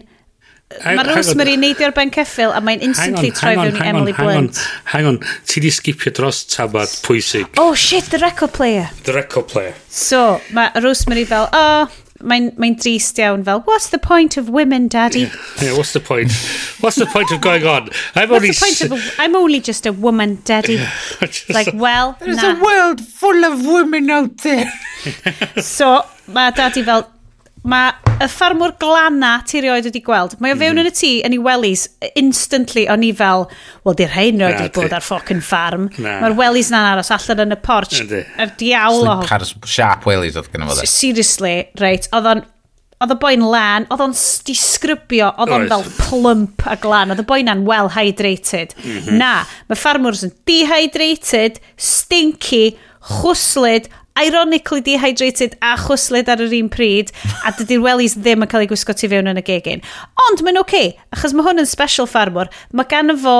Mae 0.68 1.04
Rosemary 1.08 1.54
yn 1.56 1.62
neidio 1.64 1.86
ar 1.88 1.94
ben 1.96 2.10
ceffil 2.12 2.50
a 2.52 2.58
mae'n 2.60 2.82
instantly 2.84 3.30
troi 3.32 3.54
fewn 3.56 3.78
i 3.80 3.86
Emily 3.88 4.12
Blunt. 4.12 4.58
Hang 4.92 5.06
on, 5.08 5.16
ti 5.48 5.62
di 5.64 5.70
skipio 5.72 6.12
dros 6.12 6.42
tabad 6.52 6.92
pwysig. 7.06 7.48
Oh 7.56 7.72
shit, 7.72 8.10
the 8.12 8.20
record 8.20 8.52
player. 8.52 8.90
The 9.08 9.16
record 9.16 9.48
player. 9.48 9.72
So, 9.88 10.42
mae 10.52 10.68
Rosemary 10.84 11.24
fel, 11.30 11.48
oh, 11.56 11.88
mae'n 12.20 12.50
mae 12.60 12.76
drist 12.76 13.16
iawn 13.22 13.46
fel, 13.48 13.64
what's 13.64 13.88
the 13.94 13.98
point 13.98 14.36
of 14.36 14.52
women, 14.52 14.88
daddy? 14.92 15.24
Yeah, 15.24 15.40
yeah 15.62 15.76
what's 15.78 15.94
the 15.96 16.04
point? 16.04 16.36
What's 16.84 17.00
the 17.00 17.06
point 17.06 17.32
of 17.32 17.40
going 17.40 17.64
on? 17.66 17.88
I'm 18.14 18.30
only... 18.30 18.52
What's 18.52 18.78
the 18.78 18.88
point 18.88 19.00
of... 19.00 19.18
A, 19.18 19.22
I'm 19.22 19.36
only 19.36 19.60
just 19.60 19.86
a 19.86 19.92
woman, 19.92 20.38
daddy. 20.44 20.74
Yeah, 20.74 20.92
like, 21.48 21.72
a, 21.72 21.76
well, 21.76 22.18
There's 22.20 22.42
nah. 22.42 22.58
a 22.58 22.62
world 22.62 23.00
full 23.00 23.44
of 23.44 23.64
women 23.64 24.10
out 24.10 24.36
there. 24.44 24.70
so, 25.62 26.04
mae 26.28 26.52
daddy 26.52 26.84
fel, 26.84 27.08
Mae 27.68 27.92
y 28.18 28.26
ffarmwr 28.30 28.74
glana 28.80 29.38
ti 29.46 29.62
rioed 29.62 29.86
wedi 29.88 30.02
gweld. 30.04 30.36
Mae 30.42 30.52
o 30.52 30.56
mm. 30.56 30.62
fewn 30.62 30.82
yn 30.82 30.90
y 30.90 30.92
tŷ 30.94 31.12
yn 31.26 31.36
ei 31.36 31.40
welys 31.42 31.86
instantly 32.18 32.84
o'n 32.90 33.06
i 33.06 33.12
fel, 33.16 33.46
wel 33.86 33.98
di'r 33.98 34.12
rhain 34.14 34.42
rioed 34.42 34.60
wedi 34.60 34.74
bod 34.76 34.94
ar 34.96 35.04
ffocin 35.04 35.42
ffarm. 35.44 35.88
Mae'r 35.98 36.36
welys 36.38 36.70
na'n 36.74 36.92
aros 36.94 37.10
allan 37.14 37.46
yn 37.46 37.56
y 37.56 37.60
porch. 37.62 37.98
Yr 38.04 38.54
diawl 38.60 39.10
o. 39.10 39.18
Sharp 39.66 40.06
wellies 40.08 40.38
oedd 40.38 40.52
gyda 40.52 40.70
fo. 40.70 40.86
Seriously, 40.86 41.56
reit. 41.82 42.10
Oedd 42.14 42.32
o'n 42.34 42.46
Oedd 42.98 43.12
y 43.14 43.16
boi'n 43.22 43.44
lan, 43.46 43.84
oedd 43.94 44.00
o'n 44.02 44.14
disgrybio, 44.48 45.28
oedd 45.38 45.52
o'n 45.54 45.68
fel 45.70 45.84
plump 46.00 46.64
a 46.66 46.72
glan, 46.82 47.12
oedd 47.14 47.22
y 47.22 47.24
boi'n 47.30 47.50
an 47.52 47.60
well 47.68 47.92
hydrated. 47.94 48.72
Mm 48.80 48.96
-hmm. 48.96 49.20
Na, 49.20 49.28
mae 49.70 49.78
ffarmwrs 49.78 50.24
yn 50.26 50.32
dehydrated, 50.50 51.60
stinky, 51.78 52.74
chwslyd, 53.06 53.86
ironically 54.20 54.82
dehydrated 54.84 55.56
a 55.62 55.76
chwslyd 55.80 56.30
ar 56.32 56.42
yr 56.44 56.56
un 56.58 56.68
pryd, 56.72 57.12
a 57.46 57.54
dydy'r 57.58 57.84
wellies 57.84 58.18
ddim 58.18 58.44
yn 58.46 58.50
cael 58.50 58.66
ei 58.66 58.70
gwisgo 58.70 58.96
tu 58.96 59.10
fewn 59.10 59.30
yn 59.30 59.40
y 59.40 59.46
gegin. 59.46 59.84
Ond 60.28 60.44
mae'n 60.44 60.60
oce, 60.60 60.68
okay, 60.68 60.92
achos 61.14 61.36
mae 61.36 61.46
hwn 61.46 61.64
yn 61.64 61.70
special 61.70 62.10
ffarmwr, 62.10 62.52
mae 62.72 62.90
gan 62.90 63.14
fo 63.18 63.38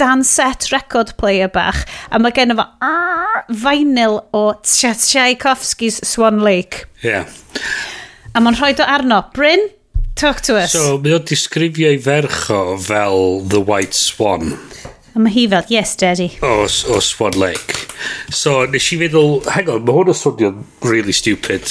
dan 0.00 0.22
set 0.24 0.70
record 0.72 1.10
player 1.20 1.50
bach 1.52 1.82
a 2.08 2.16
mae 2.16 2.32
gen 2.32 2.54
fo 2.56 2.64
vinyl 3.60 4.22
o 4.32 4.46
Tchaikovsky's 4.64 6.00
Swan 6.08 6.40
Lake. 6.40 6.86
Yeah. 7.04 7.28
a 8.34 8.40
mae'n 8.40 8.56
rhoi 8.56 8.72
do 8.76 8.84
arno. 8.88 9.20
Bryn, 9.34 9.68
talk 10.16 10.40
to 10.48 10.56
us. 10.56 10.72
So 10.72 10.96
mae 11.02 11.16
o'n 11.18 11.26
disgrifio 11.28 11.90
ei 11.92 12.00
fercho 12.00 12.78
fel 12.80 13.42
The 13.52 13.60
White 13.60 13.96
Swan. 13.98 14.54
A 15.12 15.20
mae 15.20 15.34
hi 15.34 15.46
fel 15.52 15.68
yes 15.72 15.96
daddy. 16.00 16.30
O, 16.40 16.62
o 16.64 17.00
Swan 17.04 17.36
Lake. 17.40 17.81
So, 18.32 18.62
nes 18.70 18.86
i 18.94 18.98
feddwl, 19.00 19.40
hang 19.54 19.70
on, 19.72 19.82
mae 19.86 19.96
hwn 19.96 20.12
yn 20.12 20.18
swnio 20.18 20.52
really 20.86 21.14
stupid 21.16 21.66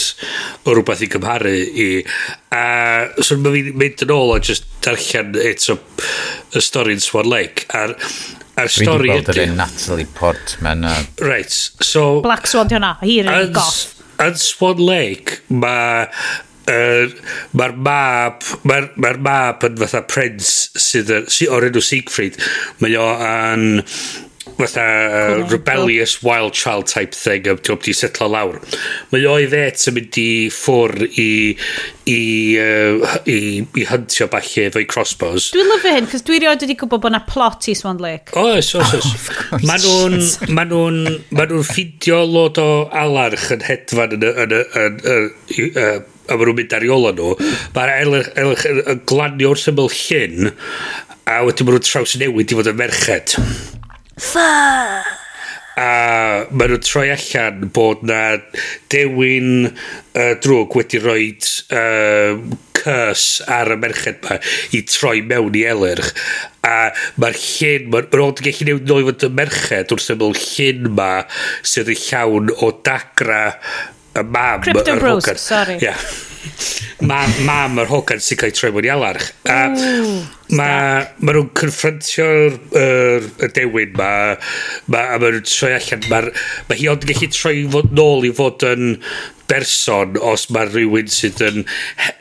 o 0.65 0.75
rhywbeth 0.75 1.05
i 1.05 1.09
gymharu 1.11 1.55
i... 1.55 1.87
A 2.51 2.63
so, 3.23 3.37
mae 3.39 3.55
fi'n 3.57 3.79
mynd 3.79 4.05
yn 4.05 4.13
ôl 4.15 4.35
a 4.35 4.41
just 4.43 4.67
darllen 4.85 5.33
eto 5.39 5.77
y 6.57 6.63
stori 6.63 6.97
yn 6.97 7.03
Swan 7.03 7.31
Lake. 7.31 7.67
A'r, 7.77 7.95
ar 8.59 8.71
stori... 8.71 9.09
Dwi 9.09 9.17
wedi 9.17 9.25
gweld 9.31 9.41
yr 9.45 9.57
Natalie 9.57 10.11
Portman. 10.19 10.85
A... 10.87 10.95
Right, 11.23 11.51
so... 11.53 12.21
Black 12.25 12.51
Swan 12.51 12.71
di 12.71 12.79
hwnna, 12.79 12.95
hi 13.03 13.19
yn 13.23 13.51
goff. 13.55 13.83
Yn 14.21 14.37
Swan 14.37 14.81
Lake, 14.85 15.41
mae 15.49 16.07
uh, 16.69 17.13
mae'r 17.57 17.77
mab 17.87 18.45
mae'r 18.67 18.91
ma 19.01 19.13
mab 19.25 19.65
yn 19.67 19.79
fatha 19.81 20.03
prince 20.09 20.69
sydd 20.79 21.11
sy, 21.31 21.47
o'r 21.51 21.69
enw 21.69 21.83
Siegfried 21.85 22.39
mae 22.83 22.97
o 22.99 23.07
yn 23.25 23.65
fatha 24.61 24.85
uh, 24.85 25.47
rebellious 25.51 26.19
wild 26.23 26.53
child 26.57 26.87
type 26.91 27.17
thing 27.17 27.49
am 27.51 27.59
ti'n 27.61 27.81
di 27.83 27.95
setlo 27.97 28.29
lawr. 28.31 28.59
Mae 29.11 29.25
o'i 29.29 29.49
fet 29.51 29.87
yn 29.89 29.97
mynd 29.97 30.21
i 30.21 30.29
ffwr 30.53 30.95
i 31.09 31.29
i, 32.11 32.21
uh, 32.59 33.17
i, 33.29 33.39
i 33.77 33.85
hyntio 33.87 34.27
balle 34.31 34.67
efo'i 34.67 34.87
crossbows. 34.89 35.51
Dwi'n 35.55 35.69
lyfio 35.69 35.95
hyn 35.95 36.09
cos 36.11 36.25
dwi 36.27 36.41
rioed 36.43 36.65
wedi 36.65 36.77
gwybod 36.79 37.03
bod 37.03 37.15
na 37.15 37.21
plot 37.27 37.69
i 37.71 37.75
Swan 37.77 38.01
Lake. 38.03 38.33
Oes 38.39 38.73
oes 38.77 38.95
oes. 38.97 39.27
Oh, 39.51 39.61
nhw'n 39.61 40.55
ma 40.57 40.65
nhw'n 40.67 41.03
ma 41.37 41.45
nhw'n 41.49 41.67
ffidio 41.67 42.23
lot 42.27 42.61
o 42.61 42.69
alarch 43.03 43.51
yn 43.55 43.67
hedfan 43.67 44.17
yn, 44.17 44.25
yn, 44.31 44.57
yn, 44.57 44.97
yn, 45.15 45.69
yn 45.85 46.09
a 46.31 46.37
maen 46.37 46.47
nhw'n 46.47 46.57
mynd 46.61 46.75
ar 46.77 46.85
ei 46.85 46.91
nhw, 47.19 47.29
mae'r 47.75 47.93
elch 47.97 48.65
yn 48.69 49.03
glanio 49.09 49.53
wrth 49.53 49.69
ymwyl 49.71 49.91
llyn, 49.91 50.51
a 51.27 51.41
wedyn 51.47 51.67
maen 51.67 51.77
nhw'n 51.77 51.87
traws 51.87 52.17
newid 52.21 52.53
i 52.53 52.59
fod 52.59 52.71
yn 52.71 52.79
merched. 52.79 53.37
Ffa! 54.21 55.01
A 55.81 55.87
maen 56.51 56.73
nhw'n 56.73 56.83
troi 56.83 57.07
allan 57.13 57.69
bod 57.73 58.03
na 58.05 58.37
dewin 58.91 59.69
uh, 59.71 60.33
drwg 60.43 60.75
wedi 60.77 60.99
rhoi 61.01 61.29
uh, 61.31 62.41
curse 62.75 63.45
ar 63.49 63.71
y 63.73 63.77
merched 63.79 64.19
ma 64.25 64.37
i 64.75 64.81
troi 64.89 65.21
mewn 65.25 65.55
i 65.57 65.63
elyrch. 65.71 66.11
A 66.67 66.91
mae'r 67.21 67.39
llyn, 67.39 67.87
mae'n 67.93 68.11
ma 68.11 68.25
ond 68.27 68.43
gallu 68.45 68.67
newid 68.67 68.91
nôl 68.91 69.01
i 69.01 69.07
fod 69.09 69.27
y 69.29 69.31
merched 69.39 69.95
wrth 69.95 70.11
ymwyl 70.15 70.35
llyn 70.43 70.91
ma 70.99 71.13
sydd 71.73 71.93
yn 71.95 72.03
llawn 72.03 72.51
o 72.59 72.73
dagra 72.85 73.45
y 74.17 74.27
mam. 74.27 74.67
Crypto 74.67 74.99
Bros, 74.99 75.31
sorry. 75.41 75.79
Yeah. 75.81 75.97
mam, 77.09 77.33
mam 77.47 77.81
yr 77.81 77.91
hogan 77.91 78.21
sy'n 78.21 78.39
cael 78.39 78.51
ei 78.51 78.57
troi 78.57 78.71
mewn 78.75 78.87
i 78.87 78.93
alarch. 78.93 79.27
A 79.49 79.59
mae 80.51 81.03
ma 81.21 81.35
nhw'n 81.35 81.51
confrontio'r 81.57 82.57
er, 82.77 83.27
er 83.45 83.53
dewin 83.55 83.93
ma, 83.99 84.11
ma, 84.91 85.05
a 85.15 85.19
mae 85.21 85.35
nhw'n 85.37 85.47
troi 85.47 85.75
allan. 85.77 86.07
Mae 86.11 86.33
ma 86.69 86.79
hi 86.79 86.89
ond 86.91 87.05
yn 87.05 87.13
gallu 87.13 87.31
troi 87.35 87.55
fod 87.75 87.95
nôl 87.97 88.27
i 88.27 88.33
fod 88.35 88.67
yn 88.71 88.97
berson 89.51 90.19
os 90.31 90.47
mae 90.55 90.69
rhywun 90.69 91.09
sydd 91.11 91.41
yn 91.43 91.65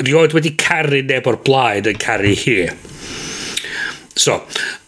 rioed 0.03 0.35
wedi 0.35 0.57
caru 0.59 1.03
neb 1.07 1.29
o'r 1.31 1.39
blaen 1.47 1.91
yn 1.93 2.01
caru 2.03 2.35
hi. 2.45 2.57
So, 4.19 4.41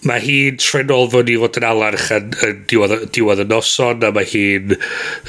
mae 0.09 0.20
hi'n 0.24 0.59
trenol 0.61 1.07
fod 1.12 1.31
i 1.31 1.36
fod 1.39 1.59
yn 1.61 1.66
alarch 1.69 2.09
yn, 2.16 2.32
yn 2.43 2.65
diwedd, 2.70 2.94
diwedd 3.15 3.44
y 3.44 3.47
noson, 3.49 4.03
a 4.03 4.11
mae 4.15 4.27
hi'n 4.28 4.74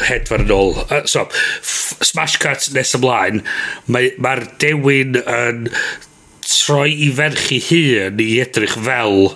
hedfan 0.08 0.48
yn 0.48 0.56
ôl. 0.56 0.74
Uh, 0.88 1.04
so, 1.10 1.28
smash 1.62 2.40
cut 2.42 2.72
nes 2.74 2.96
ymlaen, 2.98 3.44
mae'r 3.86 4.18
mae, 4.26 4.50
dewin 4.64 5.22
yn 5.22 5.70
troi 6.44 6.90
i 7.06 7.12
ferch 7.16 7.54
i 7.56 7.62
hun 7.70 8.20
i 8.20 8.28
edrych 8.44 8.76
fel 8.82 9.30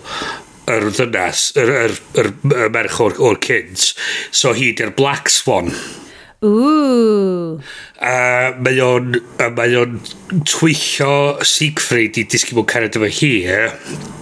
yr 0.68 0.90
ddynas, 0.90 1.46
yr, 1.62 1.72
yr, 1.86 1.96
yr, 2.20 2.34
yr 2.58 2.74
merch 2.74 3.00
o'r, 3.04 3.16
or 3.24 3.40
kids. 3.40 3.94
So, 4.36 4.52
hi 4.58 4.74
di'r 4.76 4.92
Black 4.98 5.32
Swan. 5.32 5.72
Ooh. 6.46 7.58
A 7.98 8.52
mae 8.62 8.82
o'n, 8.84 9.16
a 9.42 9.48
mae 9.54 9.74
o'n 9.80 9.96
twyllio 10.46 11.40
Siegfried 11.48 12.20
i 12.22 12.28
disgyn 12.30 12.60
mewn 12.60 12.70
cariad 12.70 13.00
efo 13.00 13.10
hi, 13.22 13.34
eh? 13.50 14.17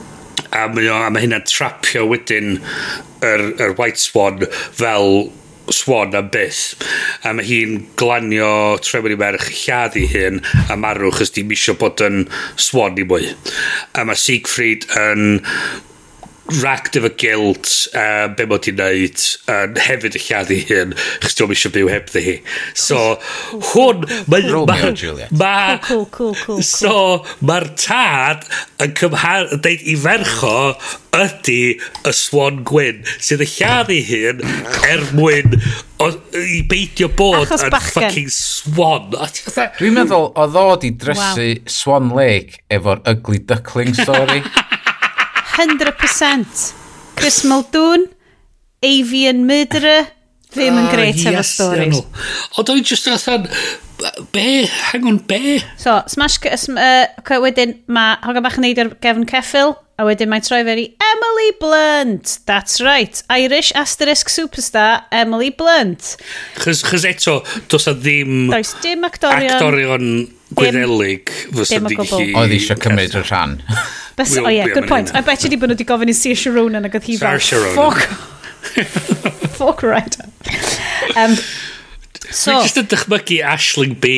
a 0.56 0.68
mae, 0.72 0.90
o, 0.90 1.00
a 1.08 1.10
mae 1.14 1.26
hynna'n 1.26 1.48
trapio 1.50 2.06
wedyn 2.12 2.60
yr, 3.26 3.48
yr 3.60 3.76
White 3.80 4.02
Swan 4.02 4.46
fel 4.52 5.30
swan 5.74 6.16
am 6.18 6.30
byth. 6.34 6.76
A 7.26 7.34
mae 7.34 7.46
hi'n 7.48 7.80
glanio 8.00 8.78
trefyn 8.86 9.16
i 9.16 9.20
merch 9.20 9.50
lladd 9.64 9.98
i 10.00 10.06
hyn 10.12 10.42
a 10.70 10.78
marw 10.80 11.12
chys 11.16 11.34
di 11.36 11.46
misio 11.48 11.78
bod 11.80 12.04
yn 12.06 12.26
swan 12.62 13.00
i 13.02 13.08
mwy. 13.08 13.32
A 13.98 14.06
mae 14.06 14.20
Siegfried 14.20 14.88
yn 15.00 15.42
racked 16.46 16.96
efo 17.00 17.10
guilt 17.18 17.70
a 17.98 18.28
be 18.38 18.46
mod 18.50 18.68
i'n 18.70 18.78
neud 18.78 19.22
yn 19.50 19.80
hefyd 19.82 20.18
y 20.20 20.22
lladd 20.28 20.52
i 20.54 20.60
hyn 20.70 20.92
chys 21.24 21.38
diolch 21.40 21.56
eisiau 21.56 21.74
byw 21.74 21.90
heb 21.90 22.12
hi 22.14 22.36
so 22.78 23.00
hwn 23.72 24.06
mae 24.30 24.46
ma, 24.54 24.78
ma, 25.42 25.56
cool, 25.88 26.06
cool, 26.06 26.36
cool, 26.36 26.36
cool, 26.44 26.62
so 26.62 27.24
mae'r 27.42 27.66
tad 27.82 28.46
yn 28.86 28.94
cymhar 29.00 29.50
yn 29.56 29.64
deud 29.66 29.90
i 29.90 29.98
fercho 30.04 30.54
ydy 31.16 31.60
y 32.06 32.14
swan 32.14 32.62
gwyn 32.68 33.02
sydd 33.16 33.42
y 33.46 33.50
lladd 33.56 33.92
i 33.96 34.00
hyn 34.06 34.46
er 34.92 35.04
mwyn 35.18 35.58
o, 36.04 36.12
i 36.38 36.62
beidio 36.70 37.10
bod 37.18 37.50
yn 37.56 37.78
fucking 37.90 38.30
swan. 38.34 39.16
Dwi'n 39.80 39.96
meddwl 39.96 40.30
o 40.36 40.48
ddod 40.52 40.86
i 40.86 40.92
drysu 41.00 41.48
wow. 41.48 41.70
swan 41.72 42.12
lake 42.18 42.62
efo'r 42.70 43.02
ugly 43.10 43.42
duckling 43.42 43.96
story. 43.98 44.44
100%. 45.56 46.74
Chris 47.16 47.44
Muldoon, 47.48 48.10
avian 48.84 49.46
murderer, 49.48 50.10
ddim 50.52 50.78
yn 50.82 50.92
greit 50.92 51.22
ah, 51.24 51.38
yes, 51.38 51.56
efo 51.56 51.72
stories. 51.72 52.04
Ond 52.60 52.72
o'n 52.74 52.82
i 52.82 52.84
just 52.86 53.08
allan, 53.08 53.48
be, 54.36 54.66
hang 54.92 55.08
on, 55.08 55.22
be? 55.28 55.58
So, 55.80 56.02
smash, 56.12 56.38
sm, 56.44 56.76
uh, 56.80 57.40
wedyn 57.44 57.78
mae 57.88 58.20
hogan 58.26 58.46
bach 58.46 58.60
yn 58.60 58.68
neud 58.68 58.84
ar 58.84 58.94
gefn 59.04 59.28
ceffil, 59.32 59.78
a 59.96 60.04
wedyn 60.08 60.28
mae'n 60.32 60.44
troi 60.44 60.62
fer 60.68 60.82
i 60.82 60.90
Emily 61.10 61.52
Blunt. 61.62 62.38
That's 62.50 62.82
right, 62.84 63.22
Irish 63.32 63.72
asterisk 63.80 64.32
superstar 64.34 65.06
Emily 65.16 65.54
Blunt. 65.56 66.18
chys, 66.60 66.84
chys 66.84 67.08
eto, 67.08 67.40
dos 67.72 67.88
a 67.88 67.96
ddim... 67.96 68.50
Does 68.52 68.76
dim 68.84 69.08
actorion. 69.08 69.56
Actorion 69.56 70.10
Gwyddelig 70.54 71.32
fysa 71.56 71.80
di 71.82 71.98
gallu... 71.98 72.22
Oedd 72.38 72.54
eisiau 72.54 72.80
cymryd 72.82 73.16
y 73.18 73.24
rhan. 73.26 73.58
Bys, 74.16 74.38
o 74.40 74.46
ie, 74.52 74.62
good 74.72 74.88
point. 74.88 75.12
I 75.16 75.24
bet 75.26 75.44
you 75.44 75.50
di 75.52 75.58
bod 75.60 75.72
nhw 75.72 75.80
wedi 75.80 75.88
gofyn 75.90 76.12
i 76.12 76.16
Saoirse 76.16 76.54
Ronan 76.54 76.88
ac 76.88 76.98
oedd 77.00 77.08
hi 77.10 77.18
fel... 77.20 77.40
Saoirse 77.40 77.62
Ronan. 77.64 77.78
Fuck. 77.80 78.34
Fuck 79.60 79.84
right. 79.88 80.18
Um, 81.16 81.36
so... 82.30 82.54
Mae'n 82.54 82.68
just 82.68 82.80
yn 82.82 82.92
dychmygu 82.94 83.42
Ashling 83.56 83.98
B 84.04 84.14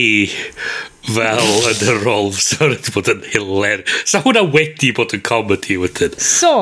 fel 1.07 1.69
yn 1.71 1.85
y 1.87 1.95
rôl 2.01 2.33
fysa 2.35 2.67
wedi 2.73 2.93
bod 2.95 3.11
yn 3.13 3.23
hiler. 3.31 3.85
Sa 4.03 4.21
hwnna 4.25 4.43
wedi 4.53 4.91
bod 4.95 5.15
yn 5.15 5.23
comedy 5.25 5.79
wedyn. 5.79 6.17
So, 6.19 6.53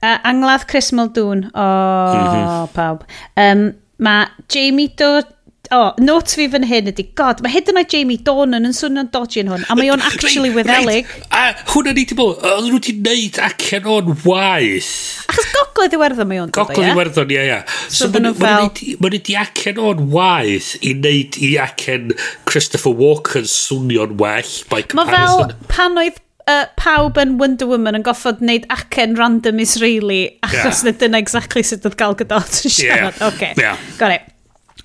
uh, 0.00 0.16
angladd 0.24 0.66
Chris 0.70 0.90
Muldoon 0.96 1.46
o 1.52 1.66
oh, 1.66 2.16
mm 2.16 2.26
-hmm. 2.32 2.72
pawb. 2.76 3.04
Um, 3.36 3.68
mae 4.00 4.30
Jamie 4.48 4.88
Dodd 4.96 5.28
oh, 5.74 5.92
notes 6.02 6.34
fi 6.38 6.46
fan 6.50 6.64
hyn 6.66 6.90
ydy, 6.90 7.04
god, 7.18 7.40
mae 7.44 7.52
hyd 7.54 7.70
yn 7.70 7.80
oed 7.80 7.90
Jamie 7.92 8.18
Dornan 8.26 8.66
yn 8.68 8.74
swnio'n 8.76 9.10
dodgy 9.14 9.42
yn 9.44 9.50
hwn, 9.52 9.66
a 9.70 9.76
mae 9.78 9.90
o'n 9.94 10.02
actually 10.06 10.50
weddelig. 10.54 11.10
Right. 11.10 11.28
A 11.36 11.72
hwnna 11.72 11.94
ni 11.96 12.06
di 12.10 12.16
bod, 12.18 12.40
oedd 12.42 12.66
nhw 12.66 12.78
wedi 12.78 12.96
neud 12.98 13.40
acen 13.46 13.90
o'n 13.90 14.14
waith. 14.24 14.92
Achos 15.30 15.52
gogledd 15.56 15.94
iwerddon 15.98 16.30
mae 16.30 16.42
o'n 16.42 16.54
dod, 16.54 16.72
ie? 16.72 16.78
Gogledd 16.78 16.94
iwerddon, 16.96 17.34
ie, 17.36 17.44
ie. 17.44 17.60
So, 17.82 18.06
so 18.06 18.10
maen 18.14 18.30
nhw 18.30 18.96
wedi 19.06 19.36
acen 19.38 19.78
o'n 19.82 20.08
waith 20.14 20.72
i 20.82 20.96
neud 20.98 21.38
i 21.46 21.52
acen 21.62 22.16
Christopher 22.50 22.96
Walken 22.96 23.46
swnio'n 23.50 24.18
well 24.20 24.58
by 24.72 24.82
comparison. 24.82 25.54
Mae 25.54 25.54
fel 25.54 25.70
pan 25.70 26.02
oedd 26.02 26.18
uh, 26.50 26.66
pawb 26.80 27.18
yn 27.20 27.36
Wonder 27.40 27.70
Woman 27.70 27.98
yn 27.98 28.04
goffod 28.06 28.42
wneud 28.42 28.66
acen 28.74 29.16
random 29.18 29.62
Israeli 29.62 30.22
achos 30.46 30.82
yeah. 30.82 30.84
na 30.88 30.96
dyna 31.04 31.22
exactly 31.22 31.62
sut 31.66 31.86
oedd 31.86 31.98
Gal 32.00 32.18
Gadot 32.18 32.60
yn 32.64 32.74
siarad. 32.74 33.16
Yeah. 33.16 33.30
Okay. 33.30 33.54
Yeah. 33.60 33.88
Got 34.00 34.18
it. 34.18 34.36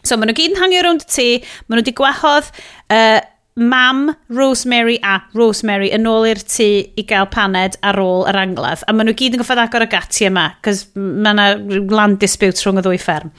So 0.06 0.18
maen 0.18 0.30
nhw 0.30 0.38
gyd 0.38 0.54
yn 0.54 0.62
hangio 0.62 0.84
rownd 0.86 1.06
y 1.06 1.10
tŷ, 1.10 1.30
maen 1.66 1.80
nhw 1.80 1.84
wedi 1.84 1.96
gwahodd 1.98 2.52
uh, 2.94 3.22
mam 3.56 4.10
Rosemary 4.30 4.98
a 5.04 5.20
Rosemary 5.34 5.90
yn 5.96 6.08
ôl 6.12 6.28
i'r 6.28 6.42
tŷ 6.44 6.68
i 7.00 7.06
gael 7.08 7.30
paned 7.32 7.78
ar 7.82 8.00
ôl 8.02 8.26
yr 8.30 8.38
angladd. 8.42 8.84
A 8.86 8.94
maen 8.94 9.10
nhw 9.10 9.16
gyd 9.18 9.38
yn 9.38 9.42
goffod 9.42 9.62
agor 9.64 9.88
y 9.88 9.92
gati 9.92 10.28
yma, 10.30 10.50
cos 10.66 10.86
mae 10.96 11.34
yna 11.34 11.48
land 11.96 12.20
dispute 12.22 12.62
rhwng 12.62 12.82
y 12.82 12.86
ddwy 12.86 13.00
fferm. 13.02 13.32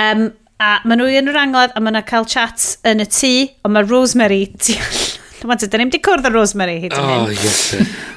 Um, 0.00 0.30
a 0.64 0.78
maen 0.88 1.02
nhw 1.02 1.10
yn 1.20 1.30
yr 1.30 1.42
angladd 1.44 1.76
a 1.76 1.82
maen 1.84 1.98
nhw 1.98 2.06
cael 2.08 2.26
chat 2.30 2.70
yn 2.88 3.04
y 3.04 3.08
tŷ, 3.10 3.34
ond 3.62 3.76
mae 3.76 3.86
Rosemary 3.86 4.46
Dyma 5.44 5.58
ti, 5.60 5.66
dyn 5.68 5.82
ni'n 5.82 5.90
di 5.92 5.98
cwrdd 6.00 6.24
â 6.24 6.30
Rosemary 6.32 6.78
hyd 6.80 6.94
yn 6.96 7.02
oh, 7.04 7.26
hyn. 7.28 7.32
Yes, 7.36 7.58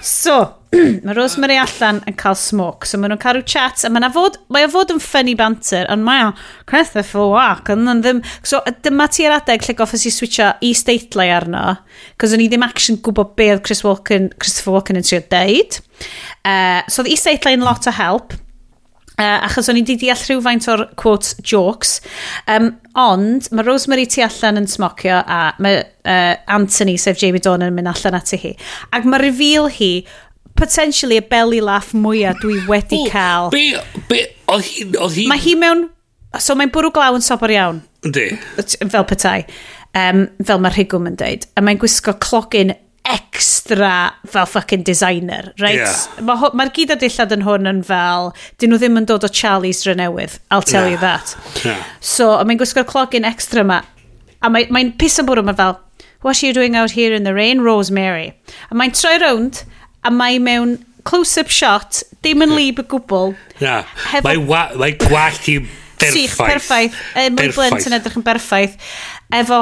so, 0.07 0.35
mae 1.03 1.15
Rosemary 1.17 1.57
allan 1.59 1.99
yn 2.07 2.15
cael 2.15 2.37
smoke, 2.39 2.87
so 2.87 2.95
maen 2.95 3.11
nhw'n 3.11 3.19
cael 3.19 3.35
rhyw 3.35 3.47
chat, 3.51 3.83
a 3.83 3.91
mae 3.91 4.07
fod, 4.15 4.37
mae 4.55 4.63
o 4.63 4.69
fod 4.71 4.93
yn 4.95 5.01
ffynnu 5.03 5.33
banter, 5.35 5.83
ond 5.91 6.07
mae 6.07 6.23
o, 6.29 6.31
crethau 6.71 7.03
ffwl 7.03 7.33
wac, 7.33 7.73
ond 7.75 7.91
ddim... 7.99 8.23
So, 8.47 8.61
dyma 8.87 9.09
ti 9.11 9.27
yr 9.27 9.35
adeg 9.41 9.67
lle 9.67 9.75
goffes 9.75 10.07
i 10.07 10.13
switcho 10.15 10.53
i 10.63 10.71
statlau 10.71 11.35
arno, 11.35 11.65
cos 12.15 12.37
o'n 12.37 12.45
i 12.45 12.47
ddim 12.47 12.63
action 12.63 13.01
gwybod 13.03 13.35
be 13.35 13.51
oedd 13.57 13.65
Chris 13.67 13.83
Walken, 13.83 14.31
Christopher 14.39 14.77
Walken 14.77 15.01
yn 15.01 15.09
trio 15.11 15.19
deud. 15.27 15.81
Uh, 16.47 16.79
so, 16.87 17.03
oedd 17.03 17.11
i 17.11 17.19
statlau 17.19 17.59
yn 17.59 17.67
lot 17.67 17.91
o 17.91 17.97
help, 17.99 18.39
Uh, 19.17 19.39
achos 19.47 19.65
o'n 19.71 19.79
i 19.79 19.81
wedi 19.81 19.95
deall 20.03 20.19
rhywfaint 20.27 20.67
o'r 20.69 20.83
quote 20.99 21.41
jokes. 21.41 21.95
Um, 22.53 22.75
ond 23.01 23.47
mae 23.49 23.65
Rosemary 23.65 24.05
tu 24.05 24.21
allan 24.21 24.61
yn 24.61 24.69
smocio 24.69 25.23
a 25.25 25.39
mae 25.63 25.79
uh, 25.81 26.35
Anthony, 26.53 26.99
sef 27.01 27.17
Jamie 27.17 27.41
Dawn, 27.41 27.65
yn 27.65 27.73
mynd 27.73 27.89
allan 27.89 28.19
ati 28.19 28.37
hi. 28.43 28.53
Ac 28.93 29.09
mae 29.09 29.23
reveal 29.23 29.71
hi 29.73 29.91
potentially 30.57 31.17
y 31.17 31.25
belly 31.25 31.63
laugh 31.65 31.95
mwyaf 31.97 32.37
dwi 32.43 32.61
wedi 32.69 33.03
cael. 33.09 33.49
Be, 33.53 33.71
be, 34.09 34.23
oedd 34.53 34.65
hi... 34.69 34.85
Oedd 34.93 35.17
hi... 35.17 35.27
Mae 35.33 35.41
hi 35.41 35.57
mewn... 35.57 35.87
So 36.43 36.53
mae'n 36.59 36.69
bwrw 36.73 36.93
glaw 36.93 37.17
yn 37.17 37.25
sobor 37.25 37.49
iawn. 37.53 37.81
Yndi. 38.05 38.29
Fel 38.91 39.05
petai. 39.09 39.39
Um, 39.97 40.27
fel 40.45 40.61
mae'r 40.61 40.77
rhigwm 40.77 41.09
yn 41.09 41.17
deud. 41.17 41.47
A 41.57 41.63
mae'n 41.65 41.79
gwisgo 41.81 42.13
clogin 42.21 42.75
extra 43.07 44.13
fel 44.25 44.45
fucking 44.45 44.83
designer, 44.83 45.53
right? 45.59 45.79
Yeah. 45.79 46.23
Mae'r 46.27 46.55
ma 46.57 46.67
gyd 46.75 46.91
a 46.91 46.97
dillad 46.99 47.33
yn 47.35 47.45
hwn 47.47 47.69
yn 47.71 47.81
fel, 47.87 48.33
dyn 48.59 48.73
nhw 48.73 48.79
ddim 48.81 48.99
yn 48.99 49.07
dod 49.07 49.25
o 49.27 49.29
Charlie's 49.31 49.85
Renewydd, 49.87 50.39
I'll 50.51 50.65
tell 50.65 50.85
yeah. 50.85 50.95
you 50.95 51.01
that. 51.03 51.35
Yeah. 51.63 51.83
So, 51.99 52.33
a 52.35 52.43
mae'n 52.47 52.59
gwisgo'r 52.59 52.87
clogin 52.89 53.27
extra 53.27 53.63
ma, 53.67 53.81
a 54.41 54.51
mae'n 54.51 54.73
mae 54.75 54.91
pus 54.99 55.15
yn 55.21 55.29
bwrw, 55.29 55.45
mae'n 55.47 55.59
fel, 55.59 55.77
what 56.25 56.41
are 56.41 56.47
you 56.47 56.53
doing 56.53 56.75
out 56.75 56.91
here 56.91 57.13
in 57.15 57.23
the 57.23 57.33
rain, 57.33 57.61
Rosemary? 57.63 58.33
A 58.71 58.75
mae'n 58.75 58.95
troi 58.97 59.15
rownd, 59.23 59.63
a 60.03 60.11
mae 60.11 60.41
mewn 60.43 60.77
close-up 61.07 61.51
shot, 61.53 62.01
dim 62.25 62.43
yn 62.43 62.55
lib 62.57 62.81
y 62.83 62.87
gwbl. 62.91 63.31
Yeah. 63.63 63.87
Mae 64.25 64.41
mae 64.43 64.97
gwallt 64.99 65.47
i 65.53 65.61
berffaith. 65.61 66.17
Sych, 66.17 66.35
perffaith. 66.35 66.99
E, 67.15 67.29
mae 67.31 67.55
blent 67.55 67.87
yn 67.87 67.95
edrych 67.97 68.19
yn 68.19 68.27
berffaith. 68.27 68.75
Efo 69.37 69.61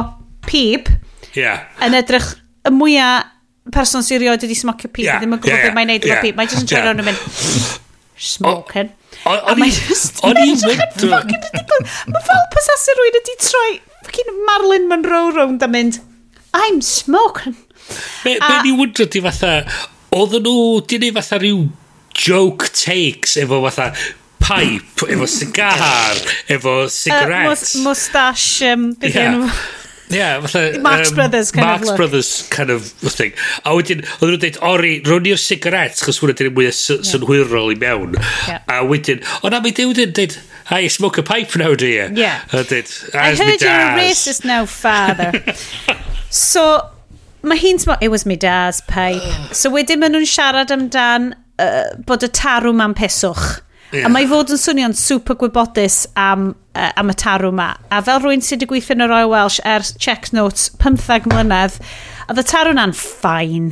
pib, 0.49 0.89
yeah. 1.37 1.69
yn 1.85 1.97
edrych 1.97 2.33
y 2.65 2.73
mwyaf 2.73 3.31
person 3.73 4.05
sy'n 4.05 4.21
rioed 4.21 4.45
wedi 4.45 4.57
smocio 4.57 4.91
pig, 4.91 5.07
yeah, 5.07 5.19
ddim 5.21 5.35
yn 5.37 5.41
gwybod 5.41 5.57
yeah, 5.57 5.65
beth 5.69 5.77
mae'n 5.77 5.91
neud 5.93 6.05
yeah, 6.05 6.21
pig. 6.23 6.37
Mae'n 6.37 6.51
just 6.51 6.65
yn 6.65 6.69
troi 6.69 6.83
rownd 6.85 7.01
yn 7.01 7.09
mynd, 7.09 7.21
smoking. 8.29 8.91
O'n 9.25 9.63
i'n 9.63 10.65
mynd... 10.69 11.05
Mae 12.13 12.25
fel 12.27 12.43
pasasu 12.53 12.97
rwy'n 12.99 13.19
ydi 13.21 13.37
troi 13.41 13.71
fucking 14.05 14.43
Marlon 14.45 14.89
Monroe 14.91 15.31
rownd 15.35 15.63
a 15.63 15.67
mynd, 15.67 15.99
I'm 16.53 16.81
smoking. 16.81 17.55
Be, 18.23 18.37
be 18.39 18.61
ni 18.63 18.75
wyndro 18.77 19.05
di 19.11 19.21
fatha, 19.21 19.63
oedden 20.15 20.45
nhw 20.45 20.83
di 20.87 21.01
neud 21.01 21.17
fatha 21.17 21.39
rhyw 21.41 21.65
joke 22.15 22.69
takes 22.73 23.35
efo 23.41 23.59
fatha 23.65 23.91
pipe, 24.39 25.09
efo 25.11 25.27
cigar, 25.27 26.21
efo 26.55 26.85
cigarettes 26.89 27.75
Uh, 27.75 27.83
mustache, 27.89 28.73
um, 28.73 28.93
beth 28.93 29.15
yeah. 29.15 29.51
Yeah, 30.09 30.41
fatha... 30.41 30.79
Marx 30.79 31.09
um, 31.09 31.15
Brothers 31.15 31.51
kind 31.51 31.65
Marx 31.65 31.81
of 31.81 31.87
look. 31.87 31.97
Brothers 31.97 32.47
kind 32.49 32.69
of 32.69 32.83
thing. 32.85 33.33
A 33.65 33.73
wedyn, 33.73 34.03
oedden 34.19 34.35
nhw'n 34.35 34.41
dweud, 34.43 34.59
ori, 34.69 34.91
rown 35.07 35.25
ni'r 35.25 35.39
sigaret, 35.41 36.01
chos 36.05 36.19
hwnna 36.21 36.35
dyn 36.37 36.53
mwy 36.53 36.69
synhwyrol 36.75 37.71
i 37.73 37.77
mewn. 37.81 38.17
Yeah. 38.47 38.61
A 38.69 38.83
wedyn, 38.85 39.23
o 39.41 39.49
na, 39.49 39.61
mi 39.65 39.73
dweud 39.75 40.01
yn 40.03 40.13
dweud, 40.15 40.37
I 40.69 40.87
smoke 40.89 41.19
a 41.21 41.23
pipe 41.23 41.55
now, 41.61 41.75
do 41.75 41.87
you? 41.87 42.09
Yeah. 42.13 42.41
A 42.53 42.63
dweud, 42.63 42.91
I 43.13 43.35
heard 43.35 43.61
you're 43.61 43.71
a 43.71 43.95
racist 43.97 44.45
now, 44.45 44.65
father. 44.65 45.31
so, 46.29 46.65
mae 47.45 47.57
hi'n 47.61 47.81
smo, 47.81 47.97
it 48.01 48.13
was 48.13 48.25
my 48.25 48.35
dad's 48.35 48.81
pipe. 48.89 49.25
so 49.53 49.73
wedyn 49.73 50.01
maen 50.03 50.13
nhw'n 50.17 50.29
siarad 50.29 50.73
amdan 50.75 51.33
uh, 51.61 51.95
bod 52.05 52.25
y 52.25 52.29
tarw 52.29 52.73
ma'n 52.77 52.93
peswch. 52.97 53.63
Yeah. 53.93 54.05
A 54.05 54.13
mae 54.13 54.29
fod 54.29 54.53
yn 54.53 54.61
swnio'n 54.61 54.95
super 54.97 55.37
gwybodus 55.39 56.03
am 56.19 56.53
uh, 56.75 56.91
am 56.99 57.11
y 57.11 57.15
tarw 57.17 57.51
ma. 57.55 57.71
A 57.89 58.01
fel 58.05 58.21
rwy'n 58.23 58.43
sydd 58.43 58.61
wedi 58.61 58.69
gweithio 58.73 58.97
yn 58.97 59.05
y 59.05 59.07
Royal 59.09 59.31
Welsh 59.31 59.61
ers 59.65 59.95
check 60.01 60.31
notes 60.35 60.67
15 60.83 61.31
mlynedd, 61.31 61.79
oedd 62.25 62.41
y 62.41 62.45
tarw 62.47 62.73
na'n 62.75 62.93
ffain. 62.97 63.71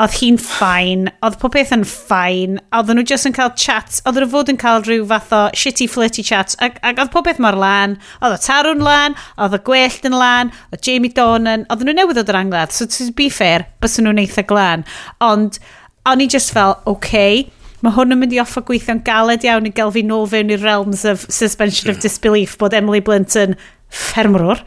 Oedd 0.00 0.16
hi'n 0.18 0.38
ffain, 0.42 1.06
oedd 1.24 1.38
pob 1.42 1.54
peth 1.54 1.72
yn 1.76 1.84
ffain, 1.88 2.58
oedd 2.76 2.92
nhw 2.94 3.04
jyst 3.06 3.28
yn 3.30 3.36
cael 3.36 3.52
chat, 3.58 4.00
oedd 4.04 4.18
nhw 4.20 4.30
fod 4.32 4.50
yn 4.52 4.60
cael 4.60 4.82
rhyw 4.86 5.06
fath 5.10 5.34
o 5.36 5.42
shitty 5.62 5.86
flirty 5.90 6.24
chat, 6.26 6.56
ac, 6.64 6.80
ac 6.86 7.02
oedd 7.04 7.12
pob 7.14 7.28
peth 7.28 7.42
mor 7.42 7.58
lan, 7.58 7.96
oedd 8.20 8.36
y 8.36 8.40
tarw'n 8.46 8.82
lan, 8.86 9.16
oedd 9.38 9.58
y 9.58 9.62
gwellt 9.68 10.08
yn 10.10 10.18
lan, 10.18 10.52
oedd 10.72 10.84
Jamie 10.86 11.14
Donan, 11.16 11.66
oedd 11.70 11.86
nhw 11.86 11.96
newydd 12.00 12.22
oedd 12.24 12.34
yr 12.34 12.40
angladd. 12.42 12.74
so 12.74 12.86
to 12.90 13.10
be 13.16 13.30
fair, 13.30 13.68
bys 13.80 14.00
nhw'n 14.00 14.24
eitha 14.24 14.46
glan. 14.46 14.84
Ond, 15.24 15.60
o'n 16.08 16.24
i 16.24 16.28
just 16.30 16.54
fel, 16.56 16.78
okay, 16.90 17.46
Mae 17.80 17.94
hwn 17.96 18.14
yn 18.14 18.20
mynd 18.20 18.34
i 18.36 18.40
offer 18.42 18.64
gweithio'n 18.68 19.04
galed 19.06 19.44
iawn 19.46 19.68
i 19.68 19.72
gael 19.76 19.92
fi 19.94 20.02
nôl 20.04 20.26
fewn 20.28 20.52
i'r 20.52 20.64
realms 20.64 21.06
of 21.08 21.24
suspension 21.32 21.92
of 21.92 22.00
disbelief 22.02 22.58
bod 22.60 22.76
Emily 22.76 23.00
Blunt 23.04 23.36
yn 23.40 23.56
ffermrwr. 23.88 24.60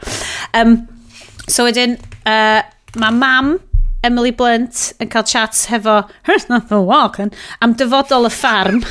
Um, 0.58 0.80
so 1.46 1.68
wedyn, 1.68 1.98
uh, 2.26 2.60
mae 2.98 3.14
mam 3.14 3.54
Emily 4.04 4.34
Blunt 4.36 4.90
yn 5.00 5.10
cael 5.12 5.26
chats 5.30 5.68
hefo 5.70 6.02
Hernando 6.28 6.82
Walken 6.84 7.30
am 7.64 7.76
dyfodol 7.78 8.30
y 8.30 8.34
ffarm. 8.34 8.82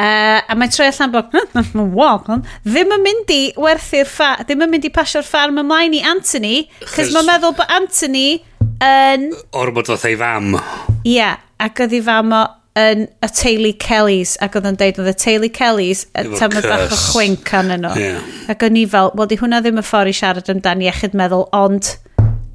Uh, 0.00 0.40
a 0.48 0.54
mae'n 0.56 0.70
troi 0.72 0.86
allan 0.88 1.10
bod 1.12 1.34
Walken 1.98 2.40
ddim 2.64 2.94
yn 2.94 3.02
mynd 3.04 3.32
i 3.34 3.40
werthu'r 3.60 4.08
ffarm, 4.08 4.46
ddim 4.48 4.62
yn 4.64 4.70
mynd 4.72 4.86
i 4.88 4.90
pasio'r 4.94 5.26
ffarm 5.26 5.60
ymlaen 5.60 5.92
i 5.98 6.00
Anthony, 6.08 6.62
cos 6.94 7.10
mae'n 7.12 7.28
meddwl 7.28 7.52
bod 7.58 7.74
Anthony 7.74 8.38
yn... 8.80 9.26
Ormod 9.60 9.90
fatha 9.92 10.08
ei 10.08 10.16
fam. 10.16 10.54
Ie, 10.56 11.18
yeah, 11.18 11.36
ac 11.60 11.84
oedd 11.84 11.92
ei 11.98 12.00
fam 12.06 12.32
o 12.32 12.40
yn 12.78 13.08
y 13.10 13.28
teulu 13.34 13.72
Kellys 13.82 14.36
ac 14.44 14.54
oedd 14.58 14.68
yn 14.70 14.78
deud 14.78 15.00
oedd 15.02 15.10
y 15.10 15.16
teulu 15.18 15.50
Kellys 15.54 16.04
y 16.14 16.22
tam 16.38 16.54
y 16.54 16.62
bach 16.62 16.92
o 16.94 16.98
chwink 17.08 17.50
yn 17.58 17.74
yno 17.80 17.90
yeah. 17.98 18.22
ac 18.52 18.62
o'n 18.66 18.78
i 18.78 18.84
fel 18.90 19.10
wel 19.18 19.30
di 19.30 19.40
hwnna 19.40 19.58
ddim 19.64 19.80
y 19.82 19.84
ffordd 19.86 20.12
i 20.12 20.14
siarad 20.14 20.52
amdani 20.52 20.86
iechyd 20.86 21.18
meddwl 21.18 21.48
ond 21.56 21.96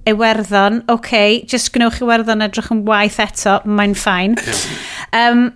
Iwerddon, 0.06 0.84
oce, 0.86 0.94
okay, 0.94 1.46
just 1.50 1.72
gnewch 1.74 1.98
Iwerddon 2.04 2.46
edrych 2.46 2.70
yn 2.70 2.84
waith 2.86 3.18
eto, 3.24 3.56
mae'n 3.66 3.96
ffain. 3.98 4.36
Yeah. 4.38 4.60
Um, 5.18 5.48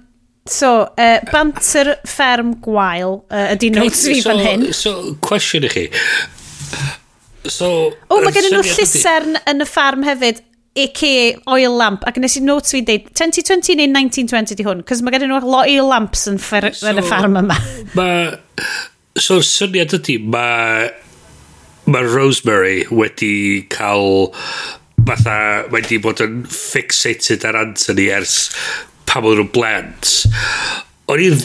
so, 0.50 0.88
uh, 0.98 1.20
banter 1.30 1.92
fferm 2.10 2.56
gwael 2.66 3.20
uh, 3.30 3.52
ydy 3.54 3.70
notes 3.76 4.02
fi 4.10 4.24
fan 4.26 4.42
hyn. 4.42 4.66
So, 4.74 5.14
cwestiwn 5.22 5.70
i 5.70 5.72
chi. 5.76 5.86
So, 7.46 7.70
o, 8.10 8.20
mae 8.24 8.34
gen 8.34 8.50
nhw 8.50 8.64
llusern 8.66 9.38
yn 9.46 9.62
y 9.62 9.70
ffarm 9.70 10.08
hefyd. 10.08 10.42
AK 10.78 11.02
oil 11.50 11.76
lamp, 11.80 12.06
ac 12.08 12.20
nes 12.22 12.38
i 12.38 12.44
notes 12.46 12.76
fi'n 12.76 12.88
deud 12.88 13.10
2020 13.18 13.80
neu 13.80 13.90
1920 13.90 14.60
di 14.60 14.66
hwn, 14.68 14.84
cos 14.88 15.02
mae 15.04 15.16
gen 15.16 15.28
nhw 15.32 15.42
lot 15.44 15.68
oil 15.68 15.90
lamps 15.90 16.28
yn, 16.30 16.38
ffer, 16.42 16.70
so, 16.76 16.92
yn 16.92 17.02
y 17.02 17.06
ffarm 17.06 17.40
yma. 17.42 17.58
Ma, 17.98 18.10
so'r 19.20 19.46
syniad 19.46 19.96
ydy, 19.98 20.20
mae 20.30 20.92
ma 21.90 22.04
Rosemary 22.06 22.84
wedi 22.94 23.66
cael 23.74 24.30
fatha, 25.08 25.38
mae 25.72 25.80
wedi 25.80 25.98
bod 26.04 26.22
yn 26.24 26.44
fixated 26.54 27.48
ar 27.50 27.58
Anthony 27.58 28.10
ers 28.14 28.38
pam 29.10 29.26
oedd 29.26 29.42
nhw'n 29.42 29.54
blend. 29.56 30.14
O'n 31.10 31.24
i'n 31.26 31.42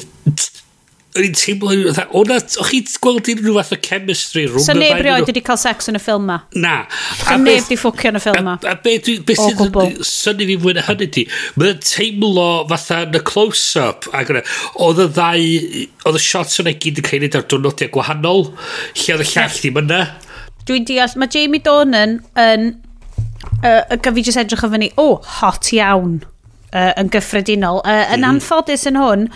O'n 1.14 1.22
i'n 1.28 1.34
teimlo 1.38 1.68
hynny, 1.70 1.92
o'na, 2.18 2.36
o'ch 2.42 2.70
chi'n 2.72 2.88
gweld 2.98 3.28
unrhyw 3.30 3.54
fath 3.60 3.68
o 3.76 3.76
chemistry 3.86 4.48
rhwng 4.48 4.64
so, 4.64 4.74
y 4.74 4.80
neb 4.80 4.98
rioed 4.98 5.28
wedi 5.28 5.42
cael 5.46 5.60
sex 5.62 5.86
yn 5.92 5.94
y 5.94 6.00
ffilm 6.02 6.24
ma? 6.26 6.40
Na. 6.58 6.72
So 7.20 7.36
neb 7.38 7.68
di 7.70 7.78
ffwcio 7.78 8.10
yn 8.10 8.18
y 8.18 8.22
ffilm 8.24 8.48
ma? 8.48 8.56
A, 8.58 8.72
a 8.72 8.80
be, 8.82 8.96
dwi, 8.98 9.14
be 9.28 9.36
sydd 9.38 9.62
yn 9.62 9.94
syni 10.10 10.48
fi 10.48 10.56
fwy'n 10.64 10.82
hynny 10.88 11.08
di, 11.14 11.24
mae'n 11.62 11.78
teimlo 11.86 12.48
fatha 12.72 13.04
yn 13.06 13.14
y 13.14 13.22
close-up, 13.30 14.10
ac 14.10 14.34
yna, 14.34 14.42
oedd 14.88 15.04
y 15.04 15.08
ddau, 15.20 15.46
oedd 16.10 16.18
y 16.18 16.24
shots 16.26 16.58
yna 16.64 16.74
gyd 16.82 16.98
yn 17.04 17.08
cael 17.12 17.28
ei 17.28 17.32
ar 17.38 17.46
dwrnodiau 17.46 17.94
gwahanol, 17.94 18.46
lle 18.98 19.14
oedd 19.14 19.22
y 19.28 19.30
llall 19.36 19.56
ddim 19.60 19.82
yna. 19.84 20.02
Dwi'n 20.66 20.90
deall, 20.90 21.18
mae 21.22 21.30
Jamie 21.30 21.62
Dornan 21.62 22.18
yn, 22.42 22.70
uh, 23.62 23.82
y 23.86 24.02
gyfi 24.02 24.26
jyst 24.32 24.42
edrych 24.42 24.66
o 24.66 24.74
fyny, 24.74 24.90
o, 24.98 25.12
oh, 25.12 25.34
hot 25.38 25.70
iawn 25.78 26.24
uh, 26.74 26.92
yn 27.00 27.10
gyffredinol. 27.14 27.82
Uh, 27.82 28.04
yn 28.12 28.22
mhm. 28.22 28.30
anffodus 28.34 28.86
yn 28.90 29.00
hwn, 29.00 29.28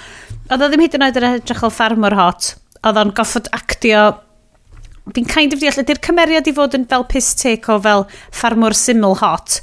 oedd 0.49 0.65
o 0.65 0.71
ddim 0.71 0.85
hyd 0.85 0.97
yn 0.99 1.07
oed 1.09 1.21
yn 1.21 1.29
edrych 1.33 1.67
o 1.67 1.71
ffarmwr 1.73 2.17
hot. 2.19 2.55
Oedd 2.85 3.05
o'n 3.05 3.15
goffod 3.17 3.51
actio... 3.57 4.09
Fi'n 5.17 5.25
kind 5.25 5.55
of 5.57 5.63
deall, 5.63 5.79
ydy'r 5.81 6.03
cymeriad 6.05 6.51
i 6.51 6.53
fod 6.53 6.75
yn 6.77 6.83
fel 6.91 7.07
piss 7.09 7.33
take 7.41 7.73
o 7.73 7.79
fel 7.81 8.03
ffarmwr 8.29 8.77
syml 8.77 9.17
hot. 9.23 9.63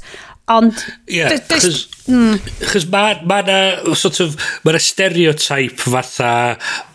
Ond... 0.50 0.80
Ie, 1.10 1.22
chys... 1.50 1.84
Hmm. 2.06 2.40
Chys 2.62 2.86
mae 2.90 3.20
ma 3.26 3.40
na, 3.46 3.60
sort 3.98 4.18
of, 4.22 4.34
ma 4.66 4.74
na 4.74 4.80
stereotype 4.82 5.86
fatha 5.94 6.32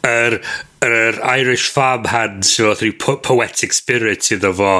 yr 0.07 0.37
er, 0.37 0.37
yr 0.81 1.19
Irish 1.37 1.69
farmhand 1.69 2.45
sy'n 2.47 2.71
fath 2.71 2.81
rhyw 2.81 3.17
poetic 3.25 3.75
spirit 3.77 4.31
iddo 4.33 4.49
fo 4.57 4.73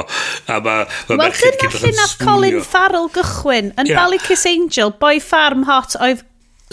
a 0.50 0.58
ma, 0.64 0.76
ma 1.08 1.18
merched 1.20 1.60
gyd 1.62 1.78
o'r 1.78 1.96
nath 1.98 2.16
Colin 2.22 2.58
Farrell 2.66 3.10
gychwyn 3.14 3.70
yn 3.78 3.90
yeah. 3.90 4.00
Ballycus 4.00 4.42
Angel 4.50 4.90
boi 5.02 5.18
farm 5.22 5.66
hot 5.70 5.94
oedd 6.02 6.24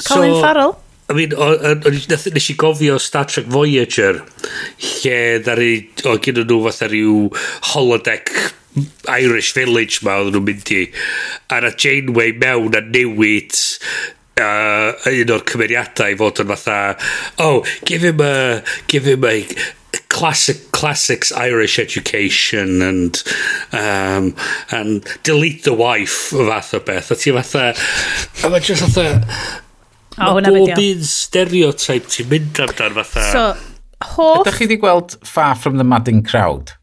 Colin 0.08 0.34
so, 0.34 0.42
Farrell 0.42 0.78
I 1.10 1.14
mean, 1.18 1.34
o, 1.34 1.46
o, 1.58 1.92
nes 2.14 2.50
i 2.54 2.56
gofio 2.58 3.00
Star 3.02 3.30
Trek 3.30 3.48
Voyager 3.50 4.20
lle 4.22 5.20
ddari 5.46 5.74
o 6.10 6.18
gyda 6.22 6.46
nhw 6.46 6.64
fatha 6.68 6.90
rhyw 6.90 7.28
holodeck 7.74 8.34
Irish 9.10 9.54
village 9.58 10.04
ma 10.06 10.20
oedden 10.20 10.38
nhw'n 10.38 10.48
mynd 10.50 10.74
i 10.74 10.84
a 11.54 11.62
na 11.66 11.74
Janeway 11.74 12.34
mewn 12.42 12.78
a 12.78 12.82
newid 12.86 13.58
uh, 14.42 14.94
un 15.12 15.34
o'r 15.36 15.44
cymeriadau 15.50 16.14
i 16.14 16.18
fod 16.20 16.42
yn 16.44 16.50
fatha, 16.54 16.80
oh, 17.44 17.62
give 17.86 18.08
him 18.08 18.24
a, 18.24 18.62
give 18.92 19.06
him 19.10 19.28
a 19.28 19.44
classic 20.10 20.72
classics 20.72 21.32
Irish 21.32 21.80
education 21.80 22.82
and 22.82 23.24
um, 23.72 24.36
and 24.72 25.06
delete 25.24 25.64
the 25.64 25.74
wife 25.74 26.32
fath 26.32 26.74
o 26.74 26.80
beth. 26.80 27.12
A 27.12 27.16
ti 27.16 27.32
fatha, 27.32 27.74
a 28.44 28.50
mae 28.50 28.60
just 28.60 28.84
fatha, 28.86 29.22
oh, 30.18 30.34
mae 30.40 30.50
bob 30.50 30.84
un 30.86 31.06
stereotype 31.06 32.10
ti'n 32.10 32.30
mynd 32.34 32.64
amdan 32.66 32.98
fatha. 33.02 33.30
So, 33.30 33.46
hoff... 34.16 34.44
Ydych 34.44 34.60
chi 34.60 34.68
wedi 34.68 34.82
gweld 34.82 35.18
Far 35.28 35.56
From 35.56 35.78
the 35.78 35.88
Madding 35.88 36.24
Crowd? 36.24 36.79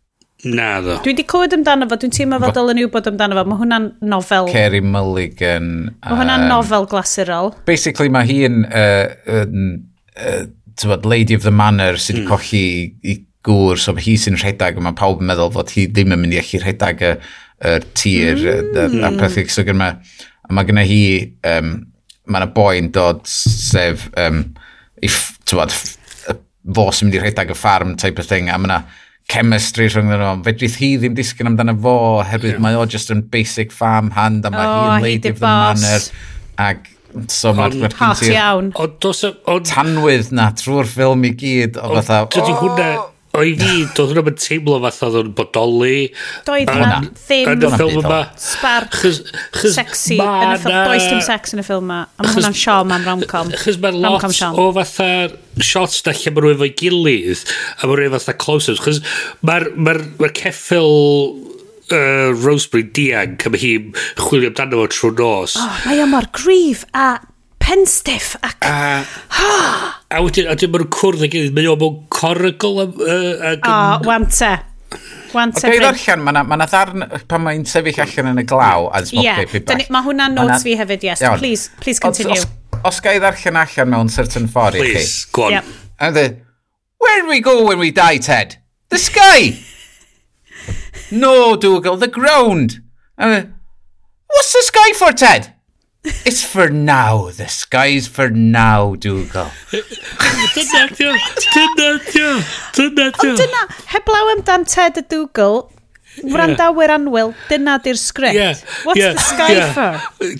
Na 0.46 0.80
ddo. 0.80 0.98
Dwi 1.02 1.12
wedi 1.14 1.24
clywed 1.26 1.54
amdano 1.56 1.88
fo, 1.90 1.98
dwi'n 2.00 2.12
teimlo 2.14 2.38
fel 2.42 2.54
dylen 2.54 2.78
ni 2.78 2.86
wybod 2.86 3.08
amdano 3.10 3.38
fo. 3.38 3.44
Mae 3.50 3.60
hwnna'n 3.62 3.86
nofel... 4.12 4.50
Kerry 4.52 4.82
Mulligan. 4.84 5.70
Mae 6.04 6.18
hwnna'n 6.20 6.44
um, 6.44 6.50
nofel 6.52 6.86
glasurol. 6.90 7.52
Basically, 7.68 8.12
mae 8.12 8.28
hi'n 8.28 8.66
uh, 8.68 9.08
uh, 9.32 9.46
uh, 10.22 10.98
Lady 11.06 11.34
of 11.34 11.46
the 11.46 11.54
Manor 11.54 11.98
sydd 11.98 12.20
wedi 12.20 12.26
mm. 12.26 12.30
cochi 12.30 12.62
i, 13.02 13.16
gŵr, 13.46 13.80
so 13.80 13.94
mae 13.94 14.04
hi 14.06 14.16
sy'n 14.18 14.38
rhedeg, 14.40 14.78
mae 14.82 14.96
pawb 14.98 15.22
yn 15.22 15.30
meddwl 15.30 15.52
fod 15.54 15.72
hi 15.74 15.86
ddim 15.90 16.14
yn 16.16 16.22
mynd 16.22 16.34
i 16.34 16.40
allu 16.42 16.62
rhedeg 16.62 17.02
y, 17.06 17.12
y 17.62 17.74
tir 17.94 18.40
mm. 18.42 19.02
a 19.06 19.12
pethau. 19.16 19.50
So 19.52 19.66
gyda 19.66 19.92
a 20.46 20.54
mae 20.54 20.68
gyda 20.68 20.86
hi, 20.86 21.02
um, 21.54 21.72
mae 22.26 22.42
yna 22.42 22.50
boi'n 22.54 22.92
dod 22.94 23.24
sef, 23.30 24.08
um, 24.20 24.44
i, 25.02 25.10
tywed, 25.46 25.74
fo 26.76 26.86
sy'n 26.90 27.08
mynd 27.08 27.18
i 27.18 27.22
rhedeg 27.22 27.54
y 27.54 27.58
ffarm 27.58 27.94
type 27.98 28.22
of 28.22 28.30
thing, 28.30 28.50
a 28.50 28.58
mae 28.58 28.70
yna 28.70 28.80
chemistry 29.32 29.88
rhwng 29.90 30.12
nhw. 30.12 30.32
Fedrith 30.46 30.78
hi 30.82 30.92
ddim 31.00 31.16
disgyn 31.18 31.50
amdano 31.50 31.74
fo, 31.82 31.96
herwydd 32.26 32.56
yeah. 32.56 32.62
mae 32.62 32.78
o 32.78 32.84
just 32.90 33.10
yn 33.14 33.24
basic 33.32 33.74
farm 33.74 34.12
hand 34.16 34.46
a 34.46 34.52
mae 34.54 34.68
oh, 34.68 34.76
hi'n 34.84 35.06
lady 35.06 35.34
of 35.34 35.40
the 35.40 35.46
boss. 35.46 35.82
manor. 35.82 36.06
Ag 36.66 36.86
so 37.32 37.52
mae'r 37.56 37.74
gwerth 37.80 37.98
gen 37.98 38.16
ti. 38.20 38.30
iawn. 38.36 38.72
Tanwydd 39.70 40.32
na, 40.36 40.50
trwy'r 40.56 40.88
ffilm 40.92 41.26
i 41.26 41.34
gyd. 41.42 41.80
O, 41.80 41.92
fatha, 41.98 42.24
o, 42.26 42.32
dydy 42.36 42.56
hwnna 42.62 42.90
O 43.36 43.44
i 43.44 43.52
fi, 43.58 43.84
doedd 43.96 44.12
hwnna'n 44.12 44.26
mynd 44.30 44.38
teimlo 44.40 44.78
fath 44.86 45.00
oedd 45.06 45.18
o'n 45.20 45.32
bodoli. 45.36 45.96
Doedd 46.46 46.70
hwnna 46.72 47.00
ddim 47.04 47.50
yn 47.52 47.64
y 47.66 47.72
ffilm 47.74 47.98
yma. 48.00 48.20
Spark, 48.40 48.96
sexy, 49.76 50.16
yn 50.16 50.54
y 50.54 50.60
ffilm. 50.62 50.78
Does 50.88 51.08
dim 51.10 51.20
sex 51.26 51.56
yn 51.56 51.60
y 51.60 51.66
ffilm 51.66 51.84
yma. 51.84 51.98
A 52.16 52.24
mae 52.24 52.36
hwnna'n 52.38 52.56
siom 52.56 52.94
am 52.96 53.04
rom-com. 53.10 53.52
Chos 53.60 53.80
mae'n 53.82 54.00
lot 54.00 54.24
o 54.56 54.68
fatha 54.78 55.10
shots 55.60 56.00
na 56.06 56.16
lle 56.16 56.32
mae 56.32 56.46
rhywun 56.46 56.62
fo'i 56.62 56.72
gilydd. 56.80 57.44
A 57.76 57.90
mae 57.90 58.00
rhywun 58.00 58.16
fatha 58.16 58.36
close-ups. 58.46 58.82
Chos 58.86 59.02
mae'r 59.44 59.68
ma 59.76 59.98
ma 60.22 60.32
ceffil 60.40 60.90
uh, 61.92 62.32
Rosemary 62.32 62.88
Diang, 62.96 63.36
a 63.44 63.52
mae 63.52 63.62
hi'n 63.62 63.92
chwilio 64.20 64.52
amdano 64.52 64.84
fo 64.84 64.90
trwy 64.94 65.14
nos. 65.20 65.56
Oh, 65.60 65.80
mae 65.86 66.02
o 66.02 66.08
mor 66.10 66.28
grif 66.36 66.86
a 66.96 67.18
penstiff 67.66 68.36
ac... 68.42 68.62
A, 68.62 69.02
a 70.14 70.22
wedyn, 70.22 70.46
a 70.46 70.54
wedyn 70.54 70.72
maen 70.72 70.84
nhw'n 70.84 70.94
cwrdd 70.94 71.26
ag 71.26 71.36
iddyn, 71.40 71.54
mae 71.56 71.68
o 71.70 71.76
mewn 71.80 72.00
corygl... 72.14 72.82
Uh, 72.86 73.54
o, 73.56 73.76
wante. 74.06 74.52
Wante. 75.34 75.66
Dwi'n 75.66 75.82
ddarllen, 75.82 76.22
mae 76.22 76.34
yna 76.36 76.44
ma 76.46 76.58
ddarn 76.62 77.06
pan 77.28 77.42
mae'n 77.44 77.66
sefyll 77.68 77.98
allan 78.04 78.30
yn 78.32 78.42
y 78.44 78.46
glaw. 78.48 78.86
Ie, 79.10 79.24
yeah. 79.26 79.42
mae 79.92 80.06
hwnna'n 80.06 80.36
notes 80.38 80.66
fi 80.66 80.76
hefyd, 80.78 81.08
yes. 81.08 81.24
Iawn. 81.24 81.42
Please, 81.42 81.72
please 81.82 82.02
continue. 82.02 82.38
Os, 82.38 82.46
os, 82.46 82.84
os 82.92 83.02
gai 83.04 83.16
ddarllen 83.18 83.58
allan 83.64 83.92
mewn 83.92 84.12
certain 84.12 84.46
ffordd 84.52 84.78
i 84.78 84.84
chi. 84.84 84.92
Please, 84.94 85.26
go 85.34 85.48
on. 85.48 85.58
Yep. 85.58 85.74
And 85.98 86.16
the, 86.16 86.26
where 87.02 87.22
do 87.22 87.28
we 87.28 87.40
go 87.40 87.64
when 87.66 87.82
we 87.82 87.90
die, 87.90 88.18
Ted? 88.22 88.60
The 88.94 89.02
sky! 89.02 89.58
no, 91.10 91.56
Dougal, 91.56 91.98
the 91.98 92.08
ground. 92.08 92.80
And 93.18 93.32
the, 93.32 93.52
what's 94.30 94.52
the 94.52 94.62
sky 94.70 94.92
for, 94.94 95.12
Ted? 95.12 95.55
It's 96.24 96.42
for 96.44 96.68
now. 96.70 97.30
The 97.30 97.48
sky's 97.48 98.06
for 98.06 98.30
now, 98.30 98.94
Dougal. 98.94 99.50
dyna 99.70 100.88
ti 100.94 101.06
o. 101.06 101.14
Dyna 101.54 101.88
ti. 102.06 102.26
Dyna 102.76 103.06
ti. 103.12 103.28
Ond 103.28 103.40
dyna, 103.40 103.62
heblaw 103.94 104.30
amdan 104.36 104.66
Ted 104.70 105.00
y 105.02 105.04
Dougal, 105.10 105.66
Wrandawyr 106.24 106.88
yeah. 106.88 106.94
anwyl, 106.96 107.34
dyna 107.50 107.76
di'r 107.84 107.98
sgript. 108.00 108.34
Yeah. 108.34 108.54
What's 108.84 109.00
yeah. 109.00 109.12
the 109.12 109.20
sky 109.20 109.52
yeah. 109.52 109.72
for? 109.72 109.90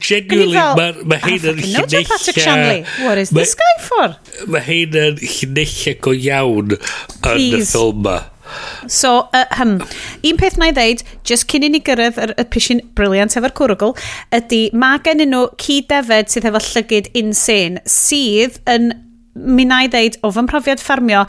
Genuinely, 0.00 0.56
mae 0.56 1.02
ma 1.04 1.18
hyn 1.20 1.42
ah, 1.42 1.50
yn 1.50 1.60
llinella... 1.60 2.00
Patrick 2.08 2.40
Shanley, 2.40 2.80
what 3.04 3.18
is 3.20 3.32
ma, 3.32 3.42
the 3.42 3.50
sky 3.50 3.74
for? 3.84 4.14
Mae 4.48 4.64
hyn 4.64 4.96
yn 5.02 5.20
llinella 5.20 5.96
go 6.06 6.14
iawn 6.16 6.78
yn 6.78 6.80
y 7.58 7.60
ffilm 7.66 8.00
yma. 8.06 8.16
So, 8.86 9.28
uh, 9.32 9.44
hym, 9.58 9.78
un 10.30 10.40
peth 10.40 10.58
na 10.60 10.70
i 10.70 10.76
ddeud, 10.76 11.02
just 11.26 11.48
cyn 11.50 11.66
i 11.66 11.72
ni 11.72 11.80
gyrraedd 11.84 12.20
yr 12.22 12.34
episiyn 12.42 12.84
briliant 12.98 13.36
efo'r 13.38 13.54
cwrwgl, 13.56 13.96
ydy 14.36 14.62
mae 14.76 15.02
gen 15.04 15.24
nhw 15.24 15.46
cyd-defed 15.62 16.32
sydd 16.32 16.48
efo 16.50 16.62
llygyd 16.68 17.10
insane, 17.18 17.82
sydd 17.90 18.60
yn 18.70 18.92
mi 19.36 19.66
na 19.68 19.82
i 19.84 19.90
ddeud, 19.92 20.16
o 20.24 20.30
fy 20.32 20.46
mhrofiad 20.46 20.80
ffarmio, 20.80 21.26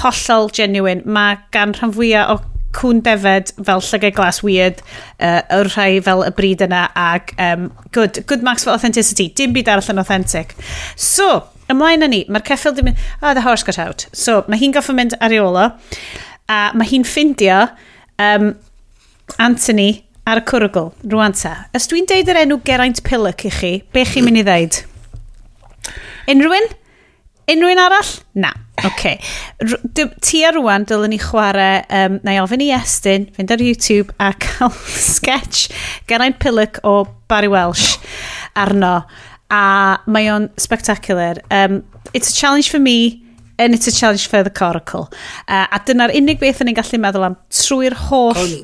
hollol 0.00 0.50
genuine. 0.54 1.04
Mae 1.06 1.38
gan 1.54 1.74
rhan 1.76 1.94
fwyaf 1.94 2.32
o 2.34 2.40
cwn 2.74 3.00
defed 3.06 3.52
fel 3.64 3.82
llygau 3.86 4.14
glas 4.16 4.42
weird, 4.42 4.82
uh, 5.20 5.40
yr 5.54 5.70
rhai 5.70 6.02
fel 6.04 6.24
y 6.26 6.30
bryd 6.34 6.64
yna, 6.66 6.88
ac 6.98 7.34
um, 7.38 7.70
good, 7.94 8.24
good 8.26 8.42
marks 8.46 8.66
for 8.66 8.74
authenticity, 8.74 9.28
dim 9.30 9.54
byd 9.54 9.70
arall 9.70 9.92
yn 9.94 10.02
authentic. 10.02 10.56
So, 10.98 11.44
ymlaen 11.70 12.04
â 12.04 12.10
ni, 12.10 12.24
mae'r 12.28 12.46
ceffil 12.50 12.76
dim 12.76 12.90
oh, 12.94 13.34
the 13.34 13.44
horse 13.46 13.66
got 13.66 13.78
out. 13.78 14.08
So, 14.12 14.42
mae 14.48 14.60
hi'n 14.60 14.74
goffa 14.74 14.96
mynd 14.96 15.16
ar 15.20 15.34
ei 15.34 15.42
ola. 15.42 15.68
A 16.50 16.72
mae 16.76 16.88
hi'n 16.90 17.06
ffindio 17.08 17.62
um, 18.20 18.50
Anthony 19.40 20.04
ar 20.28 20.40
y 20.40 20.44
cwrwgl, 20.48 20.90
rwan 21.12 21.36
ta. 21.36 21.54
Os 21.76 21.88
dwi'n 21.90 22.08
deud 22.08 22.30
yr 22.32 22.42
enw 22.44 22.60
Geraint 22.64 23.00
Pillock 23.04 23.46
i 23.48 23.52
chi, 23.52 23.72
be 23.92 24.04
chi'n 24.08 24.26
mynd 24.26 24.40
i 24.40 24.44
ddeud? 24.46 24.80
Unrhywun? 26.32 26.68
Unrhywun 27.52 27.80
arall? 27.80 28.12
Na. 28.40 28.52
Oce. 28.84 28.90
Okay. 28.90 29.18
Ti 30.24 30.40
a 30.44 30.52
rwan 30.56 30.86
dylwn 30.88 31.12
ni 31.12 31.18
chwarae, 31.20 31.84
um, 31.92 32.18
na 32.24 32.36
i 32.36 32.40
ofyn 32.42 32.64
i 32.64 32.70
Estyn, 32.76 33.28
fynd 33.36 33.52
ar 33.52 33.64
YouTube 33.64 34.12
a 34.20 34.32
cael 34.44 34.72
sketch 34.72 35.68
Geraint 36.08 36.40
Pillock 36.40 36.80
o 36.84 37.04
Barry 37.28 37.52
Welsh 37.52 37.98
arno. 38.56 39.02
A 39.52 39.64
mae 40.08 40.30
o'n 40.32 40.48
spectacular. 40.60 41.40
Um, 41.50 41.82
it's 42.12 42.32
a 42.32 42.36
challenge 42.36 42.70
for 42.70 42.80
me 42.80 43.23
and 43.58 43.74
it's 43.74 43.86
a 43.86 43.92
challenge 43.92 44.26
for 44.26 44.42
the 44.42 44.50
coracle. 44.50 45.12
Uh, 45.48 45.66
a 45.70 45.80
dyna'r 45.86 46.14
unig 46.16 46.40
beth 46.40 46.62
o'n 46.62 46.70
i'n 46.72 46.78
gallu 46.78 47.00
meddwl 47.02 47.26
am 47.28 47.36
trwy'r 47.54 47.96
holl, 48.08 48.34
Coli. 48.36 48.60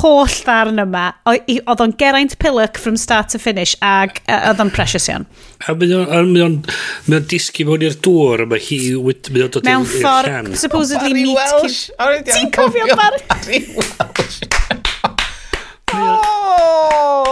holl 0.00 0.36
ddarn 0.46 0.82
yma, 0.84 1.04
oedd 1.30 1.84
o'n 1.84 1.94
Geraint 2.00 2.38
Pillock 2.42 2.80
from 2.80 2.96
start 3.00 3.30
to 3.34 3.40
finish, 3.42 3.76
ag 3.84 4.22
uh, 4.26 4.50
oedd 4.50 4.62
o'n 4.64 4.72
precious 4.74 5.08
iawn. 5.12 5.28
A 5.68 5.76
mae 5.76 6.44
o'n 6.46 6.60
disgu 7.28 7.68
mewn 7.68 7.84
i'r 7.88 7.98
dŵr, 8.06 8.46
a 8.46 8.50
mae 8.50 8.64
hi 8.64 8.80
o'n 8.96 9.24
dod 9.26 9.34
i'r 9.36 9.50
llan. 9.50 9.70
Mewn 9.70 9.90
ffordd, 9.92 10.54
supposedly 10.62 11.16
meat... 11.20 11.90
Ti'n 12.30 12.54
cofio 12.54 12.88
Barry 12.96 13.64
Welsh? 13.76 14.40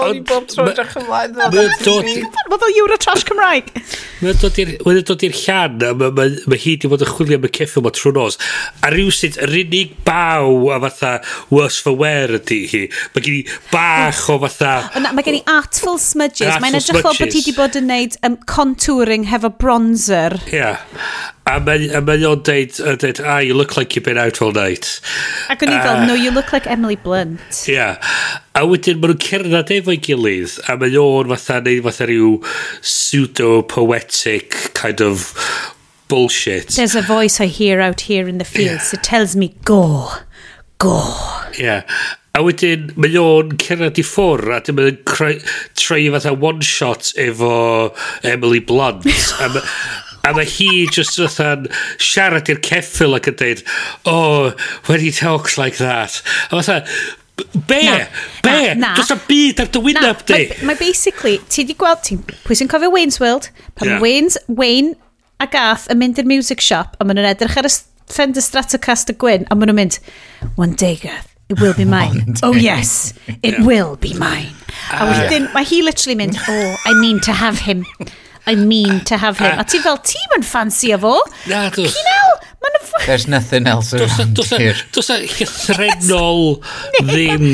O'n 0.09 0.19
i 0.19 0.25
bob 0.27 0.49
tro 0.51 0.67
drach 0.73 0.97
ymlaen. 1.01 1.37
Mae 1.39 2.61
fel 2.63 2.75
Euro 2.83 2.99
Trash 3.01 3.25
Cymraeg. 3.29 3.71
Mae'n 4.23 4.41
dod 5.09 5.25
i'r 5.27 5.37
llan, 5.39 5.79
mae 6.09 6.61
hi 6.63 6.75
di 6.81 6.91
bod 6.91 7.05
yn 7.05 7.13
chwilio 7.13 7.39
am 7.39 7.47
y 7.49 7.53
ceffil 7.59 7.83
yma 7.83 7.93
trwy 7.95 8.15
nos. 8.17 8.39
A 8.83 8.93
rhywsyd, 8.95 9.39
yr 9.45 9.55
unig 9.63 9.95
baw 10.07 10.69
a 10.75 10.81
fatha 10.87 11.15
worse 11.55 11.83
for 11.85 11.99
wear 12.01 12.37
ydy 12.41 12.61
hi. 12.73 12.85
Mae 13.15 13.27
gen 13.27 13.41
i 13.41 13.43
bach 13.73 14.25
o 14.33 14.39
fatha... 14.45 14.75
Mae 15.09 15.27
gen 15.27 15.41
i 15.41 15.43
artful 15.53 16.01
smudges. 16.03 16.59
Mae'n 16.63 16.81
edrych 16.81 17.03
fel 17.03 17.11
bod 17.11 17.25
hi 17.25 17.33
wedi 17.39 17.57
bod 17.57 17.79
yn 17.79 17.91
neud 17.93 18.21
um, 18.27 18.39
contouring 18.49 19.29
hefo 19.31 19.53
bronzer. 19.61 20.41
Ia. 20.53 20.77
Yeah. 20.77 21.35
A 21.49 21.57
mae 21.65 21.89
ma 22.05 22.15
o'n 22.29 22.43
deud, 22.45 22.77
a 22.85 22.95
deud, 23.01 23.21
ah, 23.25 23.39
you 23.39 23.55
look 23.55 23.77
like 23.79 23.97
you've 23.97 24.05
been 24.05 24.19
out 24.21 24.43
all 24.43 24.53
night. 24.53 25.01
Ac 25.49 25.65
o'n 25.65 25.73
i 25.73 25.79
fel, 25.81 26.03
no, 26.07 26.13
you 26.13 26.31
look 26.31 26.53
like 26.53 26.67
Emily 26.69 26.97
Blunt. 26.97 27.41
Ia. 27.65 27.75
Yeah. 27.75 28.11
A 28.59 28.67
wedyn 28.69 29.01
maen 29.01 29.15
nhw'n 29.15 29.23
cerdded 29.25 29.73
efo'i 29.79 29.97
gilydd, 30.05 30.59
a 30.69 30.77
mae 30.77 30.99
o'n 31.01 31.33
fatha 31.33 31.63
neud 31.65 31.87
fatha 31.87 32.09
rhyw 32.11 32.35
pseudo-poetic 32.83 34.59
kind 34.77 35.01
of 35.01 35.33
bullshit. 36.13 36.77
There's 36.77 36.99
a 36.99 37.03
voice 37.03 37.41
I 37.41 37.47
hear 37.47 37.81
out 37.81 38.05
here 38.13 38.29
in 38.29 38.37
the 38.37 38.49
fields 38.49 38.93
yeah. 38.93 38.99
that 38.99 39.05
tells 39.05 39.37
me, 39.37 39.55
go, 39.65 40.11
go. 40.77 41.01
Yeah. 41.57 41.89
A 42.37 42.45
wedyn, 42.45 42.93
mae 43.01 43.17
o'n 43.19 43.57
cerdded 43.57 43.97
i 43.99 44.05
ffwr, 44.05 44.45
a 44.53 44.61
dim 44.69 44.85
yn 44.85 45.01
treu 45.09 46.11
fatha 46.13 46.37
one-shot 46.37 47.15
efo 47.17 47.55
Emily 48.37 48.61
Blunt. 48.61 49.09
a, 49.41 49.65
A 50.27 50.35
mae 50.37 50.49
hi 50.49 50.87
just 50.93 51.21
fatha'n 51.21 51.69
siarad 52.03 52.51
i'r 52.51 52.61
ceffil 52.65 53.17
ac 53.19 53.31
yn 53.31 53.39
dweud, 53.39 53.65
oh, 54.09 54.53
when 54.89 55.01
he 55.01 55.13
talks 55.15 55.57
like 55.61 55.79
that. 55.79 56.23
A 56.51 56.59
fatha, 56.59 56.83
Be? 57.69 57.85
Na, 57.85 58.07
be? 58.43 58.75
Na, 58.75 58.75
na. 58.75 58.95
Does 58.97 59.13
am 59.15 59.21
byd 59.29 59.61
ar 59.63 59.69
dy 59.71 59.83
wyneb 59.83 60.25
di. 60.27 60.41
Mae 60.67 60.79
basically, 60.79 61.37
ti 61.47 61.63
di 61.69 61.77
gweld, 61.79 62.03
ti, 62.07 62.17
pwy 62.19 62.57
sy'n 62.59 62.71
cofio 62.71 62.91
Wayne's 62.91 63.21
World? 63.23 63.51
Pan 63.79 63.93
yeah. 63.93 64.03
Wayne's, 64.03 64.39
Wayne 64.49 64.97
a 65.39 65.47
Gath 65.47 65.87
yn 65.93 66.01
mynd 66.01 66.19
i'r 66.19 66.27
music 66.27 66.63
shop 66.65 66.97
a 66.99 67.07
maen 67.07 67.21
nhw'n 67.21 67.31
edrych 67.31 67.59
ar 67.61 67.69
y 67.69 67.73
Fender 68.11 68.43
Stratocaster 68.43 69.15
Gwyn 69.15 69.47
a 69.47 69.57
maen 69.57 69.71
nhw'n 69.71 69.79
mynd, 69.79 69.99
one 70.59 70.75
day 70.75 70.97
Gath, 70.99 71.31
it 71.49 71.61
will 71.63 71.77
be 71.79 71.87
mine. 71.87 72.35
oh 72.43 72.55
yes, 72.55 73.15
it 73.29 73.55
yeah. 73.55 73.65
will 73.65 73.95
be 73.97 74.15
mine. 74.19 74.55
A 74.91 75.05
ah. 75.05 75.11
wedyn, 75.13 75.47
yeah. 75.47 75.53
mae 75.55 75.69
hi 75.69 75.83
literally 75.87 76.19
mynd, 76.19 76.41
oh, 76.49 76.77
I 76.87 76.95
mean 76.99 77.23
to 77.29 77.37
have 77.37 77.63
him. 77.71 77.87
I 78.49 78.55
mean 78.57 79.01
to 79.05 79.19
have 79.21 79.39
him. 79.39 79.59
A 79.61 79.65
ti 79.69 79.79
fel, 79.85 79.99
ti'n 80.01 80.39
yn 80.39 80.45
ffansi 80.47 80.95
o 80.97 80.99
fo? 81.03 81.15
Na, 81.51 81.67
dwi'n... 81.75 81.91
Cynel, 81.93 82.37
mae'n... 82.65 82.79
There's 83.05 83.27
nothing 83.29 83.69
else 83.69 83.93
e- 83.93 84.01
around 84.07 84.41
e- 84.41 84.47
here. 84.57 84.79
Dwi'n 84.97 85.27
e- 85.29 85.49
threnol 85.67 86.47
ddim 87.03 87.45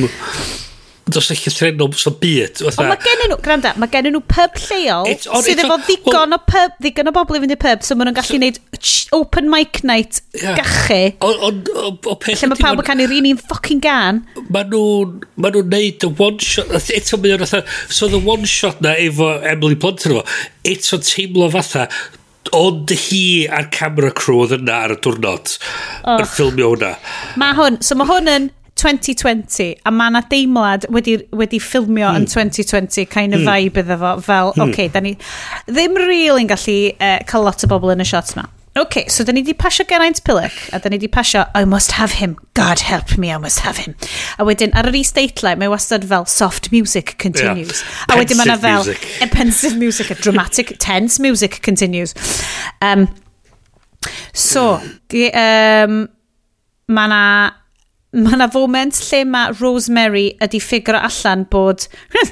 dos 1.11 1.29
eich 1.33 1.43
llythrenol 1.45 1.93
so 1.99 2.13
byd. 2.21 2.63
Ond 2.65 2.79
mae 2.89 3.01
gen 3.03 3.23
nhw, 3.27 3.37
granda, 3.45 3.75
mae 3.81 3.91
gen 3.93 4.09
nhw 4.09 4.23
pub 4.31 4.57
lleol 4.63 5.11
sydd 5.21 5.61
efo 5.61 5.77
ddigon 5.85 6.33
well, 6.33 6.37
o 6.37 6.41
pub, 6.49 6.79
ddigon 6.81 7.11
o 7.11 7.15
bobl 7.15 7.39
i 7.39 7.43
fynd 7.43 7.55
i 7.55 7.59
pub, 7.61 7.85
so 7.85 7.97
maen 7.99 8.09
nhw'n 8.09 8.19
gallu 8.19 8.39
gwneud 8.39 8.61
so, 8.79 9.21
open 9.21 9.51
mic 9.53 9.83
night 9.85 10.23
yeah. 10.41 10.57
gachu. 10.59 11.13
O 11.21 12.17
peth 12.23 12.41
Lle 12.41 12.51
mae 12.55 12.63
pawb 12.63 12.81
yn 12.81 12.89
canu'r 12.89 13.15
un 13.19 13.31
i'n 13.35 13.43
ffocin 13.43 13.85
gan. 13.85 14.25
Maen 14.49 14.73
nhw'n 14.73 15.15
ma 15.37 15.53
nhw 15.53 15.65
neud 15.69 16.09
y 16.09 16.13
one 16.15 16.49
shot, 16.49 16.73
eto 16.97 17.21
mae 17.21 17.37
nhw'n 17.37 17.73
so 17.93 18.09
the 18.09 18.21
one 18.25 18.49
shot 18.49 18.81
na 18.85 18.97
efo 19.01 19.35
Emily 19.45 19.77
Blunt 19.77 20.09
yn 20.09 20.17
efo, 20.17 20.27
eto 20.73 21.03
teimlo 21.05 21.53
fatha, 21.53 21.89
ond 22.57 22.93
hi 23.07 23.25
a'r 23.53 23.69
camera 23.75 24.13
crew 24.15 24.45
oedd 24.45 24.57
yna 24.59 24.85
ar 24.87 24.95
y 24.95 24.99
diwrnod 25.05 25.57
yn 26.17 26.29
ffilmio 26.29 26.75
hwnna. 26.75 26.95
Mae 27.41 27.57
hwn, 27.59 27.81
so 27.85 27.97
mae 27.99 28.09
hwn 28.09 28.31
yn 28.31 28.53
2020 28.81 29.71
a 29.87 29.93
mae 29.95 30.11
yna 30.11 30.25
deimlad 30.31 30.89
wedi, 30.95 31.17
wedi 31.37 31.61
ffilmio 31.63 32.09
mm. 32.11 32.19
yn 32.19 32.27
hmm. 32.27 32.51
2020 32.51 33.07
kind 33.13 33.37
of 33.37 33.45
mm. 33.45 33.49
vibe 33.51 33.85
iddo 33.85 33.99
fo 34.01 34.17
fel 34.27 34.53
mm. 34.57 34.67
okay, 34.67 34.91
da 34.91 35.03
ni 35.05 35.15
ddim 35.71 35.97
really'n 36.01 36.51
gallu 36.51 36.77
e, 36.91 36.93
uh, 36.99 37.23
cael 37.31 37.47
lot 37.47 37.65
o 37.65 37.71
bobl 37.71 37.95
yn 37.95 38.03
y 38.03 38.09
shots 38.09 38.35
ma 38.39 38.49
OK, 38.77 39.05
so 39.07 39.23
da 39.23 39.31
ni 39.31 39.45
di 39.47 39.55
pasio 39.55 39.85
Geraint 39.87 40.25
Pilic 40.27 40.57
a 40.75 40.81
da 40.83 40.91
ni 40.91 40.99
di 40.99 41.07
pasio 41.07 41.47
I 41.55 41.65
must 41.65 41.93
have 41.93 42.19
him, 42.19 42.37
God 42.55 42.81
help 42.81 43.17
me, 43.17 43.31
I 43.31 43.39
must 43.39 43.61
have 43.61 43.79
him 43.79 43.95
a 44.39 44.47
wedyn 44.49 44.75
ar 44.75 44.91
yr 44.91 44.99
e-statelau 44.99 45.55
mae 45.61 45.71
wastad 45.71 46.07
fel 46.11 46.27
soft 46.27 46.73
music 46.75 47.15
continues 47.23 47.85
yeah. 47.85 48.17
a 48.17 48.19
wedyn 48.19 48.41
mae 48.41 48.49
yna 48.51 48.59
fel 48.59 48.83
music. 48.83 49.07
a 49.23 49.29
pensive 49.31 49.79
music 49.79 50.11
a 50.11 50.19
dramatic 50.19 50.75
tense 50.83 51.23
music 51.23 51.61
continues 51.63 52.17
um, 52.83 53.07
so 54.33 54.81
um, 54.83 56.01
mae 56.91 57.07
yna 57.07 57.23
mae 58.15 58.37
yna 58.37 58.51
foment 58.53 59.01
lle 59.09 59.25
mae 59.27 59.55
Rosemary 59.59 60.29
ydi 60.45 60.61
ffigur 60.63 60.99
allan 61.01 61.47
bod 61.51 61.89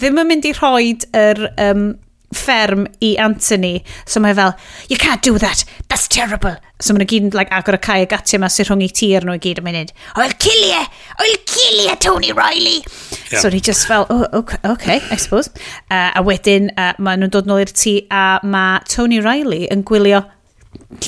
ddim 0.00 0.18
yn 0.22 0.28
mynd 0.28 0.48
i 0.48 0.52
rhoi 0.56 0.96
yr 1.16 1.46
um, 1.54 1.86
fferm 2.34 2.86
i 3.00 3.16
Anthony. 3.22 3.84
So 4.04 4.20
mae 4.20 4.34
fel, 4.34 4.54
you 4.88 4.96
can't 4.96 5.22
do 5.22 5.38
that, 5.38 5.64
that's 5.88 6.08
terrible. 6.08 6.56
So 6.80 6.94
mae'n 6.94 7.08
gyd 7.08 7.28
yn 7.28 7.32
like, 7.36 7.52
agor 7.54 7.78
y 7.78 7.80
cae 7.86 8.02
y 8.04 8.08
gatio 8.10 8.40
yma 8.40 8.50
sy'n 8.52 8.68
rhwng 8.68 8.82
i 8.84 8.90
tir 8.92 9.24
nhw 9.24 9.36
i 9.38 9.42
gyd 9.42 9.62
yn 9.62 9.66
mynd, 9.68 9.92
I'll 10.18 10.34
kill 10.42 10.64
you, 10.66 10.82
I'll 11.22 11.38
kill 11.48 11.84
you, 11.86 11.94
Tony 12.02 12.32
Riley. 12.36 12.82
Yeah. 13.30 13.40
So 13.40 13.50
ni 13.52 13.60
just 13.60 13.86
fel, 13.88 14.06
oh, 14.10 14.26
okay, 14.32 14.58
okay 14.64 15.00
I 15.10 15.16
suppose. 15.16 15.50
Uh, 15.90 16.10
a 16.14 16.24
wedyn, 16.26 16.72
eh, 16.74 16.90
uh, 16.90 17.02
mae 17.02 17.20
nhw'n 17.20 17.32
dod 17.32 17.48
nôl 17.48 17.62
i'r 17.64 17.72
tŷ 17.72 17.96
a 18.10 18.26
mae 18.44 18.82
Tony 18.90 19.22
Riley 19.24 19.70
yn 19.72 19.86
gwylio 19.86 20.24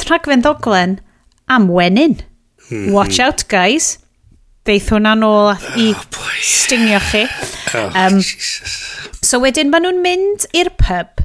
rhagfen 0.07 0.47
ddoglen 0.47 0.99
am 1.53 1.69
wenyn. 1.73 2.21
-hmm. 2.70 2.93
Watch 2.93 3.20
out, 3.20 3.49
guys. 3.49 3.99
Deith 4.65 4.90
hwnna 4.93 5.15
nôl 5.16 5.57
i 5.77 5.93
oh, 5.97 6.03
stingio 6.43 7.01
chi. 7.11 7.24
Oh, 7.74 7.89
um, 7.95 8.20
Jesus. 8.20 8.77
so 9.23 9.40
wedyn 9.40 9.70
maen 9.73 9.86
nhw'n 9.86 10.03
mynd 10.05 10.45
i'r 10.53 10.70
pub 10.77 11.24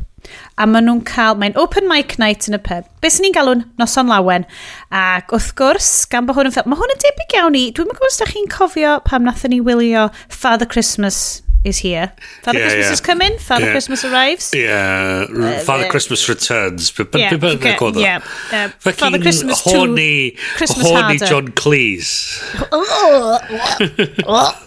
a 0.57 0.67
maen 0.69 0.85
nhw'n 0.87 1.01
cael, 1.07 1.35
mae'n 1.35 1.57
open 1.59 1.87
mic 1.89 2.17
night 2.21 2.47
yn 2.47 2.57
y 2.57 2.61
pub. 2.63 2.87
Be 3.01 3.09
sy'n 3.11 3.27
ni'n 3.27 3.35
galw'n 3.35 3.65
noson 3.81 4.11
lawen. 4.11 4.45
Ac 4.93 5.33
wrth 5.35 5.53
gwrs, 5.59 5.89
gan 6.11 6.27
bod 6.27 6.37
hwn 6.37 6.51
yn 6.51 6.55
ffilm, 6.55 6.71
mae 6.71 6.79
hwn 6.79 6.93
yn 6.93 7.01
debyg 7.03 7.37
iawn 7.39 7.57
i, 7.59 7.63
dwi'n 7.71 7.89
mynd 7.89 7.97
gwybod 7.99 8.13
os 8.13 8.21
da 8.21 8.29
chi'n 8.29 8.51
cofio 8.53 8.99
pam 9.07 9.25
nathon 9.27 9.55
ni 9.55 9.59
wylio 9.65 10.09
Father 10.29 10.69
Christmas 10.69 11.41
is 11.63 11.77
here. 11.77 12.11
Father 12.41 12.59
yeah, 12.59 12.65
Christmas 12.65 12.85
yeah. 12.85 12.93
is 12.93 13.01
come 13.01 13.21
in. 13.21 13.39
Father 13.39 13.65
yeah. 13.65 13.71
Christmas 13.71 14.05
arrives. 14.05 14.51
Yeah, 14.53 15.25
uh, 15.29 15.59
Father 15.59 15.85
uh, 15.85 15.89
Christmas 15.89 16.27
returns. 16.29 16.91
But 16.91 17.11
but 17.11 17.21
yeah, 17.21 17.37
but 17.37 17.63
okay, 17.63 17.77
yeah. 17.99 18.21
Uh, 18.51 18.69
Father 18.79 19.19
Christmas 19.19 19.61
horny, 19.61 20.31
to 20.31 20.37
Christmas 20.57 20.87
horny 20.87 21.17
harder. 21.17 21.25
John 21.25 21.47
Cleese. 21.49 22.41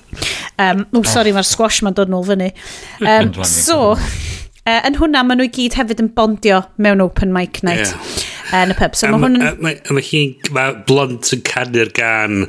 um, 0.58 0.86
oh, 0.94 1.02
sorry, 1.02 1.32
mae'r 1.32 1.46
squash 1.46 1.82
ma'n 1.82 1.96
dod 1.96 2.12
nôl 2.12 2.24
fyny. 2.26 2.52
Um, 3.02 3.32
so, 3.44 3.96
uh, 3.96 4.80
yn 4.86 4.96
hwnna, 5.00 5.24
maen 5.26 5.42
nhw 5.42 5.50
i 5.50 5.52
gyd 5.52 5.76
hefyd 5.80 6.00
yn 6.04 6.12
bondio 6.16 6.62
mewn 6.80 7.04
open 7.04 7.34
mic 7.34 7.62
night. 7.66 7.92
Yeah 7.92 8.24
uh, 8.52 8.62
yn 8.64 8.74
y 8.74 8.76
pub. 8.78 8.96
So 8.98 9.10
mae 9.12 9.22
hwn 9.22 9.40
yn... 9.40 9.62
Mae 9.62 10.04
hi'n... 10.04 10.34
Mae 10.54 10.76
Blunt 10.88 11.32
yn 11.34 11.42
canu'r 11.46 11.90
gan 11.96 12.46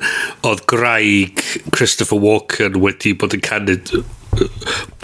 oedd 0.47 0.63
graig 0.69 1.41
Christopher 1.75 2.21
Walken 2.21 2.79
wedi 2.83 3.15
bod 3.17 3.35
yn 3.37 3.43
canu 3.45 3.77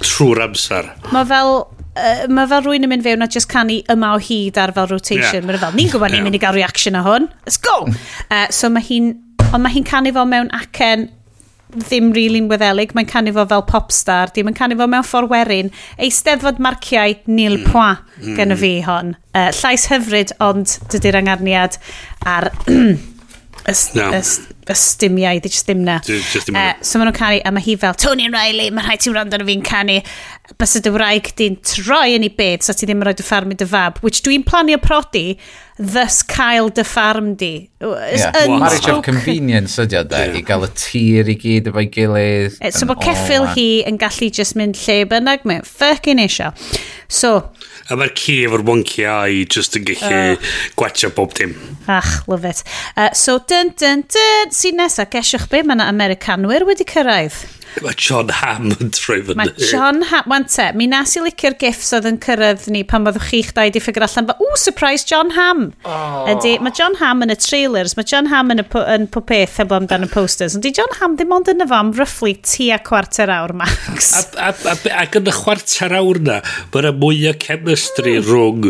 trwy'r 0.01 0.45
amser. 0.49 0.91
Mae 1.13 1.29
fel 1.29 1.57
Uh, 1.93 2.23
mae 2.33 2.47
fel 2.49 2.63
rwy'n 2.65 2.87
yn 2.87 2.89
mynd 2.89 3.03
fewn 3.05 3.21
a 3.21 3.27
just 3.29 3.45
canu 3.51 3.75
yma 3.93 4.15
o 4.15 4.21
hyd 4.25 4.57
ar 4.57 4.71
fel 4.73 4.87
rotation. 4.89 5.43
Yeah. 5.43 5.45
Mae'n 5.45 5.59
fel, 5.61 5.75
ni'n 5.77 5.91
gwybod 5.91 6.09
ni'n 6.09 6.17
yeah. 6.17 6.25
mynd 6.25 6.37
i 6.39 6.41
gael 6.41 6.55
reaction 6.57 6.97
o 6.97 7.03
hwn. 7.05 7.27
Let's 7.45 7.59
go! 7.61 7.83
Uh, 8.33 8.47
so 8.49 8.65
mae 8.73 8.81
hi'n... 8.81 9.11
Ond 9.53 9.61
mae 9.61 9.75
hi'n 9.75 9.85
canu 9.85 10.09
fo 10.15 10.23
mewn 10.25 10.49
acen 10.57 11.05
ddim 11.75 12.09
rili'n 12.15 12.49
weddelig. 12.49 12.95
Mae'n 12.97 13.09
canu 13.11 13.33
fo 13.35 13.45
fel 13.51 13.61
popstar. 13.69 14.33
Dim 14.33 14.49
yn 14.49 14.57
canu 14.57 14.77
fo 14.79 14.87
mewn 14.89 15.05
ffordd 15.05 15.29
werin. 15.29 15.69
Eisteddfod 16.01 16.57
marciau 16.63 17.13
nil 17.29 17.59
mm. 17.59 17.69
pwa 17.69 17.91
mm. 17.99 18.35
gen 18.39 18.55
y 18.55 18.59
fi 18.63 18.73
hon. 18.87 19.13
Uh, 19.33 19.51
llais 19.61 19.85
hyfryd, 19.93 20.33
ond 20.41 20.77
dydy'r 20.93 21.21
angarniad 21.21 21.77
ar 22.25 22.49
y 23.67 24.75
stymiau, 24.75 25.39
di 25.43 25.49
just 25.49 25.67
ddim 25.67 25.83
na. 25.83 25.97
Uh, 26.03 26.73
so 26.83 26.99
maen 26.99 27.09
nhw'n 27.09 27.17
canu, 27.17 27.39
a 27.43 27.51
mae 27.51 27.63
hi 27.63 27.75
fel, 27.79 27.95
Tony 27.99 28.29
Riley, 28.31 28.71
mae 28.75 28.85
rhaid 28.85 29.03
ti'n 29.03 29.15
rando 29.15 29.39
na 29.39 29.47
fi'n 29.47 29.63
canu. 29.65 29.99
Bys 30.59 30.77
y 30.79 30.83
dy 30.83 30.93
wraig 30.93 31.29
di'n 31.39 31.57
troi 31.67 32.15
yn 32.17 32.25
ei 32.27 32.31
byd, 32.37 32.63
so 32.65 32.75
ti 32.75 32.87
ddim 32.87 33.01
yn 33.01 33.07
rhoi 33.07 33.15
dy 33.19 33.25
ffarm 33.25 33.53
i 33.55 33.59
dy 33.59 33.67
fab, 33.67 33.99
which 34.05 34.21
dwi'n 34.25 34.45
planio 34.47 34.79
prodi, 34.83 35.37
thus 35.79 36.21
cael 36.29 36.69
dy 36.75 36.85
ffarm 36.87 37.33
di. 37.39 37.53
Yeah. 37.81 38.31
Wow. 38.47 38.59
Marriage 38.63 38.89
of 38.91 39.03
convenience 39.05 39.79
ydi 39.83 39.99
o 39.99 40.05
da, 40.07 40.25
i 40.31 40.43
gael 40.45 40.67
y 40.67 40.71
tir 40.79 41.31
i 41.33 41.37
gyd 41.39 41.71
efo'i 41.71 41.89
gilydd. 41.91 42.59
E, 42.59 42.71
so 42.75 42.87
bod 42.89 43.03
ceffil 43.03 43.49
hi 43.55 43.67
yn 43.89 43.99
gallu 44.01 44.31
just 44.31 44.59
mynd 44.59 44.79
lle 44.85 45.01
bynnag, 45.11 45.47
mae'n 45.49 45.67
ffycin 45.67 46.23
eisiau. 46.23 46.55
So, 47.11 47.35
A 47.91 47.97
mae'r 47.99 48.13
ci 48.15 48.37
efo'r 48.47 48.63
monkey 48.67 49.07
eye 49.09 49.43
just 49.51 49.75
yn 49.79 49.87
gallu 49.89 50.19
uh. 50.35 50.53
gwatio 50.79 51.11
bob 51.15 51.33
dim. 51.35 51.55
Ach, 51.91 52.21
love 52.31 52.47
it. 52.47 52.63
Uh, 52.95 53.09
so, 53.17 53.39
dyn, 53.49 53.73
dyn, 53.79 54.05
dyn, 54.07 54.53
sy'n 54.55 54.79
nesaf, 54.79 55.11
gesiwch 55.11 55.49
be, 55.51 55.63
mae 55.67 55.75
yna 55.75 55.89
Americanwyr 55.91 56.63
wedi 56.69 56.87
cyrraedd. 56.87 57.41
Mae 57.81 57.95
John 57.97 58.29
Hammond 58.29 58.93
trwy 58.97 59.21
fyny. 59.25 59.37
Mae 59.39 59.53
John 59.57 60.03
Hammond, 60.09 60.29
wan 60.29 60.45
te, 60.51 60.67
mi 60.77 60.87
nas 60.91 61.15
i 61.17 61.23
licio'r 61.23 61.55
gifs 61.61 61.93
oedd 61.97 62.07
yn 62.09 62.19
cyrraedd 62.23 62.67
ni 62.73 62.83
pan 62.87 63.05
byddwch 63.07 63.29
chi'ch 63.31 63.53
dau 63.57 63.71
di 63.73 63.81
ffigur 63.81 64.05
allan, 64.05 64.27
ba, 64.29 64.35
ww, 64.41 64.57
surprise, 64.59 65.07
John 65.09 65.33
Ham. 65.37 65.65
Oh. 65.87 66.25
Ydy, 66.33 66.57
mae 66.63 66.75
John 66.77 66.97
Ham 67.01 67.25
yn 67.25 67.33
y 67.33 67.37
trailers, 67.39 67.95
mae 67.97 68.07
John 68.09 68.29
Ham 68.33 68.53
yn 68.53 68.63
y, 68.63 68.67
yn 68.95 69.07
pob 69.13 69.27
peth 69.31 69.57
heblaw 69.61 69.81
amdano 69.81 70.09
posters, 70.11 70.57
ond 70.57 70.65
di 70.67 70.73
John 70.75 70.93
Ham 70.99 71.17
ddim 71.17 71.33
ond 71.35 71.49
yn 71.53 71.65
y 71.65 71.69
fam 71.71 71.93
roughly 71.97 72.35
tua 72.45 72.81
chwarter 72.85 73.33
awr, 73.33 73.55
Max. 73.63 74.11
A, 74.19 74.51
a, 74.51 74.75
a, 74.75 74.77
ac 75.05 75.17
yn 75.19 75.31
y 75.31 75.37
chwarter 75.39 75.97
awr 76.01 76.21
na, 76.27 76.41
mae'n 76.75 76.91
mwy 77.01 77.25
o 77.31 77.33
chemistry 77.41 78.19
mm. 78.19 78.29
rhwng 78.29 78.69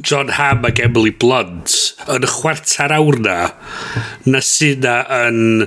John 0.00 0.28
Hamm 0.38 0.64
ac 0.64 0.80
Emily 0.80 1.12
Blunt 1.12 1.74
yn 2.08 2.24
y 2.24 2.30
chwarter 2.30 2.94
awr 2.96 3.18
na 3.20 3.36
na 4.24 4.40
sydd 4.44 4.86
na 4.86 5.02
yn 5.26 5.66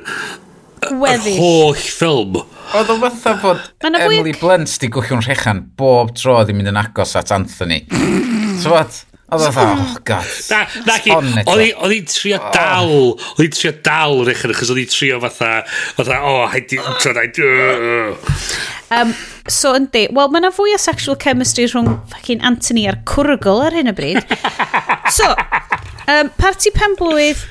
gweddill. 0.89 1.33
Yr 1.33 1.41
holl 1.41 1.79
ffilm. 1.79 2.37
Oedd 2.75 2.93
o 2.93 2.99
fatha 3.01 3.35
bod 3.41 3.89
Emily. 3.89 4.35
Blunt 4.39 4.77
di 4.81 4.89
gwychio'n 4.93 5.25
rhechan 5.25 5.65
bob 5.79 6.15
tro 6.17 6.39
ddim 6.43 6.61
mynd 6.61 6.73
yn 6.73 6.79
agos 6.81 7.15
at 7.19 7.33
Anthony. 7.35 7.83
so 8.61 8.73
what? 8.73 9.03
Oedd 9.25 9.41
o 9.41 9.51
fatha, 9.51 9.77
oh 9.81 9.95
god. 10.05 10.33
Na, 10.51 10.59
na 10.85 10.97
ki, 11.01 11.13
oedd 11.17 11.93
hi'n 11.95 12.09
trio 12.11 12.37
oh. 12.37 12.49
dal, 12.53 12.91
oedd 13.17 13.41
hi'n 13.41 13.55
trio 13.57 13.71
dal 13.85 14.19
rechyn, 14.27 14.53
achos 14.53 14.73
oedd 14.73 14.83
hi'n 14.83 14.91
trio 14.93 15.21
fatha, 15.23 15.53
fatha, 15.97 16.19
o, 16.21 16.35
oh, 16.35 16.43
haid 16.53 16.75
i, 16.77 16.81
tro, 17.01 17.15
haid, 17.17 17.39
um, 18.99 19.15
So 19.51 19.75
yndi, 19.77 20.07
wel 20.15 20.31
mae 20.33 20.41
yna 20.41 20.49
fwy 20.53 20.73
o 20.73 20.77
sexual 20.81 21.17
chemistry 21.21 21.67
rhwng 21.69 21.91
fucking 22.09 22.41
Anthony 22.45 22.87
a'r 22.89 22.97
cwrgl 23.09 23.61
ar 23.67 23.75
hyn 23.77 23.91
o 23.91 23.93
bryd. 23.93 24.23
so, 25.17 25.27
um, 26.09 26.31
parti 26.39 26.71
penblwydd 26.73 27.43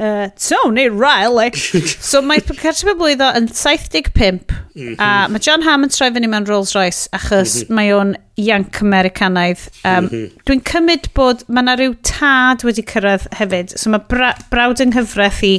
uh, 0.00 0.30
Tony 0.40 0.86
Riley. 0.88 1.52
so 2.10 2.22
mae 2.24 2.40
parti 2.48 2.88
penblwydd 2.88 3.24
o 3.24 3.28
yn 3.36 3.50
75 3.52 4.40
mhm. 4.72 4.96
a 4.96 5.10
mae 5.28 5.44
John 5.44 5.66
Hammond 5.66 5.92
troi 5.92 6.08
fyny 6.14 6.30
mewn 6.32 6.48
Rolls 6.48 6.72
Royce 6.76 7.12
achos 7.16 7.60
mhm. 7.66 7.76
mae 7.76 7.92
o'n 7.92 8.16
Yank 8.40 8.80
Americanaidd. 8.82 9.68
Um. 9.86 10.08
Dwi'n 10.48 10.64
cymryd 10.66 11.12
bod 11.14 11.44
mae 11.46 11.66
yna 11.66 11.76
rhyw 11.78 11.92
tad 12.08 12.64
wedi 12.66 12.82
cyrraedd 12.88 13.28
hefyd. 13.36 13.76
So 13.76 13.92
mae 13.92 14.02
bra 14.08 14.32
brawd 14.48 14.80
yng 14.82 14.96
nghyfraith 14.96 15.44
i 15.46 15.54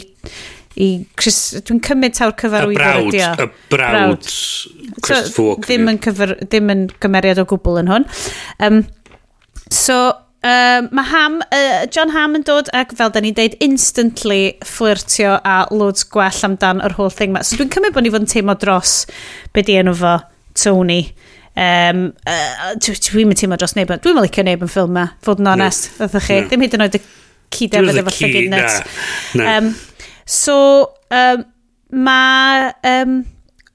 i 0.82 0.90
Chris, 1.20 1.40
dwi'n 1.66 1.80
cymryd 1.86 2.18
taw'r 2.18 2.36
cyfarwyddiad 2.40 3.08
ydi 3.08 3.22
o. 3.24 3.32
Y 3.32 3.48
brawd, 3.72 3.72
y 3.72 3.72
brawd, 3.72 4.28
Chris 5.06 5.30
so, 5.30 5.32
Fawkner. 5.38 5.66
Ddim 5.70 5.90
yn, 5.92 6.00
cyfar, 6.04 6.36
ddim 6.44 6.72
yn 6.74 6.86
gymeriad 7.04 7.42
o 7.42 7.48
gwbl 7.50 7.80
yn 7.82 7.92
hwn. 7.92 8.08
Um, 8.66 8.82
so, 9.72 10.00
um, 10.44 10.90
mae 10.96 11.10
Ham, 11.14 11.40
uh, 11.48 11.86
John 11.96 12.12
Ham 12.16 12.36
yn 12.40 12.46
dod 12.48 12.72
ac 12.76 12.96
fel 13.00 13.14
da 13.16 13.24
ni'n 13.24 13.38
deud 13.38 13.56
instantly 13.64 14.42
flirtio 14.68 15.38
a 15.48 15.62
loads 15.72 16.08
gwell 16.12 16.44
amdan 16.50 16.84
yr 16.86 16.98
whole 17.00 17.14
thing 17.14 17.36
ma. 17.36 17.46
So 17.46 17.62
dwi'n 17.62 17.72
cymryd 17.78 17.96
bod 17.96 18.08
ni 18.08 18.14
fod 18.14 18.28
yn 18.28 18.34
teimlo 18.36 18.60
dros 18.60 18.98
be 19.56 19.64
di 19.66 19.80
enw 19.80 19.96
fo, 20.02 20.18
Tony. 20.60 21.06
Um, 21.56 22.10
uh, 22.28 22.74
dwi'n 22.84 23.30
mynd 23.32 23.40
teimlo 23.40 23.60
dros 23.62 23.78
neb, 23.80 23.96
dwi'n 23.96 24.20
mynd 24.20 24.28
licio 24.28 24.44
neb 24.44 24.68
yn 24.68 24.76
ffilm 24.76 24.98
ma, 25.00 25.08
fod 25.24 25.40
yn 25.40 25.54
onest, 25.56 25.94
no. 26.02 26.12
chi. 26.20 26.42
No. 26.42 26.50
Ddim 26.52 26.68
hyd 26.68 26.76
yn 26.76 26.90
oed 26.90 27.00
y 27.00 27.08
cyd-efod 27.56 28.02
efo 28.02 28.16
llygyd 28.20 28.52
net. 28.52 28.96
Um, 29.40 29.76
So, 30.26 30.94
um, 31.12 31.46
mae 31.92 32.74
um, 32.84 33.24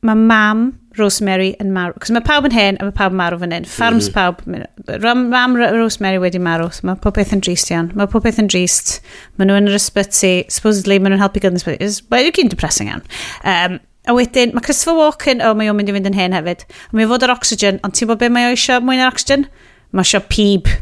ma 0.03 0.15
mam 0.15 0.71
Rosemary 0.99 1.53
yn 1.63 1.71
marw. 1.75 1.95
Cos 2.03 2.11
mae 2.11 2.25
pawb 2.27 2.49
yn 2.49 2.55
hen 2.55 2.79
a 2.81 2.87
mae 2.89 2.95
pawb 2.97 3.15
yn 3.15 3.21
marw 3.21 3.39
fan 3.41 3.55
hyn. 3.55 3.67
Farms 3.69 4.09
mm 4.11 4.17
-hmm. 4.17 4.97
pawb. 4.99 5.29
Mam 5.31 5.55
Rosemary 5.57 6.19
wedi 6.23 6.41
marw. 6.43 6.71
So 6.75 6.89
mae 6.89 6.99
pob 7.05 7.15
beth 7.19 7.35
yn 7.37 7.43
drist 7.47 7.71
iawn. 7.71 7.93
Mae 7.99 8.11
pob 8.11 8.27
beth 8.27 8.41
yn 8.43 8.51
drist. 8.51 8.99
Mae 9.39 9.49
nhw 9.49 9.61
yn 9.61 9.71
yr 9.71 9.79
ysbyty. 9.79 10.35
Supposedly, 10.51 10.99
mae 10.99 11.13
nhw'n 11.13 11.23
helpu 11.23 11.45
gyda'n 11.45 11.61
ysbyty. 11.61 11.91
Well, 12.11 12.27
yw 12.27 12.35
gyn 12.37 12.51
depressing 12.53 12.91
iawn. 12.91 13.07
Um, 13.47 13.79
a 14.09 14.17
wedyn, 14.17 14.55
mae 14.57 14.67
Christopher 14.67 14.99
Walken, 14.99 15.45
o, 15.45 15.53
oh, 15.53 15.59
mae 15.59 15.71
o'n 15.71 15.79
mynd 15.79 15.93
i 15.93 15.97
fynd 15.97 16.11
yn 16.11 16.19
hen 16.19 16.35
hefyd. 16.35 16.67
Mae 16.91 17.07
o 17.07 17.13
fod 17.13 17.27
yr 17.27 17.37
oxygen, 17.37 17.79
ond 17.87 17.95
ti'n 17.95 18.11
bod 18.11 18.23
be 18.23 18.33
mae 18.33 18.51
o 18.51 18.55
eisiau 18.57 18.83
mwy 18.83 18.99
na'r 18.99 19.15
oxygen? 19.15 19.47
Mae 19.95 20.09
eisiau 20.09 20.27
pib. 20.33 20.73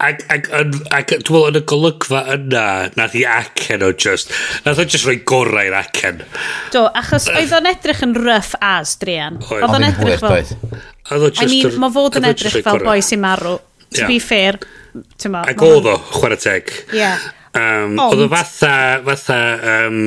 Ac, 0.00 0.22
ac, 0.32 0.46
ac, 0.56 0.76
ac 0.96 1.10
dwi'n 1.12 1.34
meddwl 1.34 1.48
yn 1.50 1.58
y 1.58 1.62
golygfa 1.68 2.20
yna, 2.32 2.64
nath 2.96 3.16
i 3.20 3.24
acen 3.28 3.82
o 3.84 3.90
just, 3.92 4.32
nath 4.64 4.80
o 4.80 4.86
just 4.88 5.04
rhoi 5.04 5.18
gorau 5.28 5.68
i'r 5.68 5.76
acen. 5.76 6.22
Do, 6.72 6.86
achos 6.96 7.28
oedd 7.28 7.52
o'n 7.58 7.68
edrych 7.68 8.00
yn 8.06 8.14
rough 8.16 8.54
as, 8.64 8.94
Drian. 9.02 9.36
Oedd 9.44 9.66
o'n 9.68 9.88
edrych 9.90 10.22
fel... 10.22 10.54
Oedd 11.10 11.26
o 11.26 11.32
just... 11.34 11.44
I 11.44 11.50
mean, 11.52 11.76
mae 11.82 11.92
fod 11.98 12.16
yn 12.16 12.30
edrych 12.30 12.60
fel 12.64 12.80
boi 12.86 13.00
sy'n 13.04 13.20
marw. 13.20 13.58
To 13.90 14.06
be 14.06 14.16
fair, 14.22 14.56
ti'n 15.18 15.34
ma. 15.34 15.44
Ac 15.50 15.66
oedd 15.66 15.90
o, 15.90 15.98
chwarae 16.14 16.40
teg. 16.40 16.72
Ie. 16.96 17.12
Um, 17.50 17.96
Ond... 17.98 18.14
Oedd 18.14 18.24
o 18.24 18.28
fatha, 18.30 18.74
fatha 19.04 19.38
um, 19.88 20.02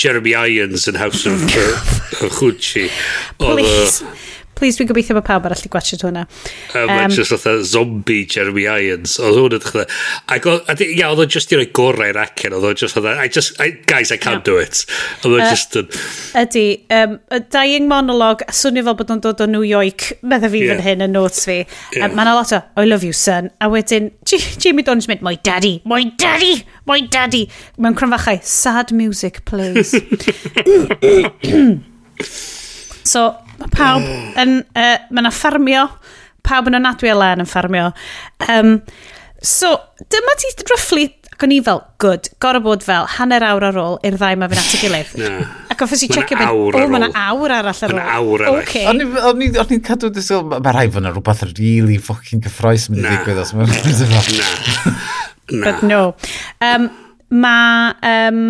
Jeremy 0.00 0.32
Irons 0.32 0.88
yn 0.88 0.96
House 0.96 1.26
of, 1.28 1.42
uh, 1.44 2.24
of 2.24 2.38
Gucci. 2.40 2.88
Please. 3.38 4.00
Please, 4.56 4.78
dwi'n 4.78 4.88
gobeithio 4.88 5.18
bod 5.18 5.26
pawb 5.26 5.46
arall 5.48 5.64
i 5.66 5.68
gwachod 5.68 6.00
hwnna. 6.06 6.22
Um, 6.72 6.88
um, 6.88 7.12
just 7.12 7.32
fatha 7.34 7.58
zombie 7.60 8.22
Jeremy 8.24 8.64
Irons. 8.64 9.18
Oedd 9.20 9.36
hwn 9.36 9.56
yn 9.58 9.60
ddechrau. 9.60 9.84
Ac 10.32 10.48
oedd, 10.48 10.82
ia, 10.86 11.10
oedd 11.10 11.20
o'n 11.26 11.34
just 11.34 11.52
i 11.52 11.58
roi 11.60 11.66
gorau 11.76 12.08
i'r 12.08 12.20
acen. 12.22 12.56
Oedd 12.56 12.64
o'n 12.70 12.80
just 12.80 12.96
fatha, 12.96 13.12
I 13.20 13.28
just, 13.28 13.60
I, 13.60 13.74
guys, 13.90 14.14
I 14.14 14.16
can't 14.16 14.40
no. 14.40 14.46
do 14.48 14.56
it. 14.62 14.86
Oedd 15.20 15.36
o'n 15.36 15.44
uh, 15.44 15.50
just 15.52 15.76
yn... 15.76 15.92
Ydy, 16.40 16.64
um, 16.96 17.18
a 17.36 17.42
dying 17.52 17.90
monolog, 17.90 18.46
swnio 18.48 18.86
fel 18.88 18.96
bod 19.02 19.12
o'n 19.12 19.22
dod 19.28 19.44
o 19.44 19.50
New 19.52 19.66
York, 19.66 20.08
meddai 20.24 20.52
fi 20.56 20.64
yeah. 20.64 20.72
fan 20.72 20.84
hyn 20.88 21.04
yn 21.10 21.16
notes 21.18 21.44
fi. 21.44 21.60
Yeah. 21.92 22.08
Um, 22.08 22.16
Mae'n 22.16 22.32
a 22.32 22.36
lot 22.40 22.56
o, 22.56 22.64
I 22.80 22.88
love 22.88 23.04
you, 23.04 23.12
son. 23.12 23.52
A 23.60 23.68
wedyn, 23.68 24.08
Jimmy 24.24 24.88
Donge 24.88 25.12
mynd, 25.12 25.20
my 25.20 25.36
daddy, 25.36 25.82
my 25.84 26.00
daddy, 26.16 26.62
my 26.88 27.02
daddy. 27.04 27.50
Mewn 27.76 27.98
cronfachau, 27.98 28.40
sad 28.40 28.88
music, 28.96 29.44
please. 29.44 29.92
so, 33.04 33.36
Mae 33.60 33.74
pawb 33.74 34.08
yn... 34.42 34.58
Uh, 34.76 34.96
mae 35.10 35.24
yna 35.24 35.34
ffarmio. 35.34 35.86
Pawb 36.46 36.70
yn 36.70 36.78
anadwy 36.78 37.12
Elen 37.12 37.44
yn 37.44 37.50
ffarmio. 37.50 37.90
Um, 38.52 38.78
so, 39.42 39.74
dyma 40.12 40.36
ti 40.40 40.52
roughly 40.70 41.08
Ac 41.36 41.44
o'n 41.44 41.52
i 41.52 41.56
fel, 41.60 41.82
good, 42.00 42.30
gorau 42.40 42.62
bod 42.64 42.84
fel 42.84 43.04
hanner 43.12 43.44
awr 43.44 43.66
ar 43.68 43.76
ôl 43.76 43.98
i'r 44.08 44.14
ddau 44.16 44.38
mae 44.40 44.48
fy'n 44.48 44.60
at 44.62 44.70
y 44.72 44.78
gilydd. 44.80 45.10
nah. 45.20 45.50
Ac 45.68 45.82
o'n 45.84 45.90
ffysi 45.90 46.06
checio 46.08 46.38
mynd, 46.40 46.78
o, 46.78 46.84
mae 46.88 47.02
yna 47.02 47.10
awr 47.26 47.52
arall 47.58 47.82
ar 47.84 47.92
ôl. 47.92 47.98
Mae 47.98 48.14
awr 48.14 48.44
arall. 48.46 48.60
Okay. 48.62 48.86
O'n 48.88 49.42
i'n 49.44 49.82
cadw, 49.84 50.08
mae 50.48 50.72
rhaid 50.78 50.94
fod 50.94 51.02
yna 51.02 51.12
rhywbeth 51.12 51.42
really 51.50 51.98
fucking 52.06 52.40
cyffroes 52.46 52.86
mynd 52.88 53.04
i 53.04 53.10
ddigwydd 53.10 53.42
os 53.42 53.52
mae'n... 53.52 53.68
Na. 54.40 54.48
Na. 55.52 55.60
But 55.60 55.84
no. 55.84 56.00
Um, 56.64 56.88
mae... 57.44 57.92
Um, 58.14 58.40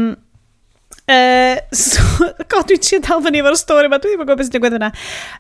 Uh, 1.06 1.60
so, 1.70 2.02
god, 2.50 2.66
dwi'n 2.66 2.82
trio 2.82 3.00
dal 3.04 3.22
fyny 3.22 3.42
efo'r 3.42 3.58
stori 3.60 3.90
yma, 3.90 4.00
dwi'n 4.02 4.18
gwybod 4.18 4.40
beth 4.40 4.48
sy'n 4.48 4.56
digwydd 4.56 4.78
yna. 4.80 4.90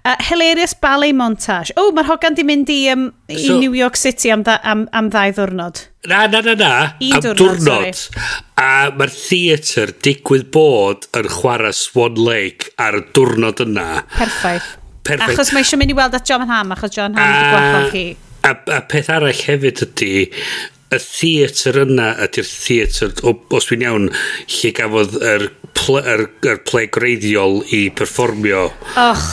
Uh, 0.04 0.14
hilarious 0.28 0.76
ballet 0.78 1.16
montage. 1.16 1.74
O, 1.74 1.88
oh, 1.88 1.94
mae'r 1.96 2.10
hogan 2.12 2.38
di 2.38 2.46
mynd 2.46 2.70
i, 2.72 2.80
um, 2.94 3.08
i 3.32 3.40
so, 3.48 3.58
New 3.58 3.74
York 3.74 3.98
City 3.98 4.30
am, 4.34 4.46
da, 4.46 4.60
am, 4.62 4.86
am 4.96 5.10
ddau 5.14 5.34
ddwrnod. 5.36 5.86
Na, 6.06 6.26
na, 6.30 6.42
na, 6.46 6.54
na. 6.54 6.74
Un 7.02 7.18
am 7.18 7.24
diwrnod. 7.26 7.66
diwrnod 7.66 8.44
a 8.56 8.88
mae'r 8.96 9.12
theatr 9.12 9.92
digwydd 10.04 10.46
bod 10.54 11.04
yn 11.18 11.28
chwarae 11.28 11.74
Swan 11.76 12.16
Lake 12.16 12.72
ar 12.80 12.96
y 12.96 13.02
diwrnod 13.16 13.60
yna. 13.66 13.88
Perffaith. 14.16 14.76
Perfect. 15.06 15.36
Achos 15.36 15.52
mae 15.54 15.62
eisiau 15.62 15.78
mynd 15.80 15.92
i 15.92 15.96
weld 15.96 16.16
at 16.18 16.26
John 16.26 16.46
Ham, 16.48 16.72
achos 16.74 16.94
John 16.94 17.14
Ham 17.14 17.34
wedi 17.34 17.50
gwahodd 17.52 17.92
chi. 17.92 18.06
A, 18.46 18.54
a 18.78 18.80
peth 18.88 19.10
arall 19.12 19.36
hefyd 19.36 19.82
ydy, 19.86 20.10
y 20.94 21.00
theatr 21.02 21.80
yna 21.82 22.10
ydy'r 22.26 22.50
theatr, 22.50 23.14
os 23.26 23.68
dwi'n 23.68 23.86
iawn, 23.86 24.10
lle 24.58 24.72
gafodd 24.76 25.16
yr, 25.18 25.48
pl 25.76 25.98
yr, 26.02 26.26
yr 26.46 26.60
play 26.68 26.90
greiddiol 26.92 27.62
i 27.74 27.86
performio. 27.96 28.68
Och, 29.02 29.24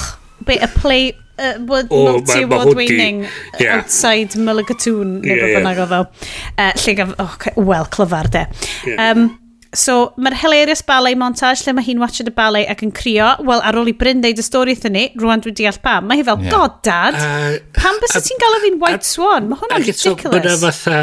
be, 0.48 0.58
y 0.58 0.72
play, 0.80 1.12
uh, 1.38 1.60
multi-award 1.62 2.74
winning 2.78 3.24
yeah. 3.60 3.78
outside 3.78 4.40
Mulligatoon, 4.40 5.20
neu 5.22 5.30
yeah, 5.30 5.46
yeah. 5.46 5.60
bynnag 5.60 5.84
o 5.86 5.88
fel. 5.94 6.10
Uh, 6.58 6.74
lle 6.82 6.98
gaf, 7.00 7.16
oh, 7.22 7.40
wel, 7.62 7.90
clyfar 7.94 8.34
de. 8.34 8.46
Yeah. 8.90 9.12
Um, 9.12 9.30
So, 9.74 10.14
mae'r 10.22 10.36
hilarious 10.38 10.84
ballet 10.86 11.18
montage 11.18 11.66
lle 11.66 11.74
mae 11.74 11.86
hi'n 11.88 12.02
watched 12.02 12.30
y 12.30 12.34
ballet 12.36 12.70
ac 12.70 12.84
yn 12.86 12.94
crio. 12.94 13.32
Wel, 13.48 13.62
ar 13.66 13.78
ôl 13.80 13.90
i 13.90 13.96
Bryn 13.98 14.22
deud 14.22 14.40
y 14.40 14.46
stori 14.46 14.76
wrthyn 14.78 14.94
ni, 14.94 15.08
rwan 15.18 15.42
dwi'n 15.42 15.58
deall 15.58 15.80
pam. 15.82 16.06
Mae 16.10 16.22
hi 16.22 16.26
fel, 16.28 16.42
yeah. 16.46 16.54
god, 16.54 16.80
dad, 16.86 17.18
uh, 17.18 17.58
pam 17.80 17.98
bys 18.04 18.18
ti'n 18.28 18.42
gael 18.42 18.58
o 18.58 18.64
fi'n 18.68 18.80
White 18.84 19.10
Swan? 19.10 19.50
Mae 19.50 19.62
hwnna'n 19.64 19.86
ridiculous. 19.88 20.40
Ac 20.40 20.44
eto, 20.44 20.58
fatha... 20.68 21.00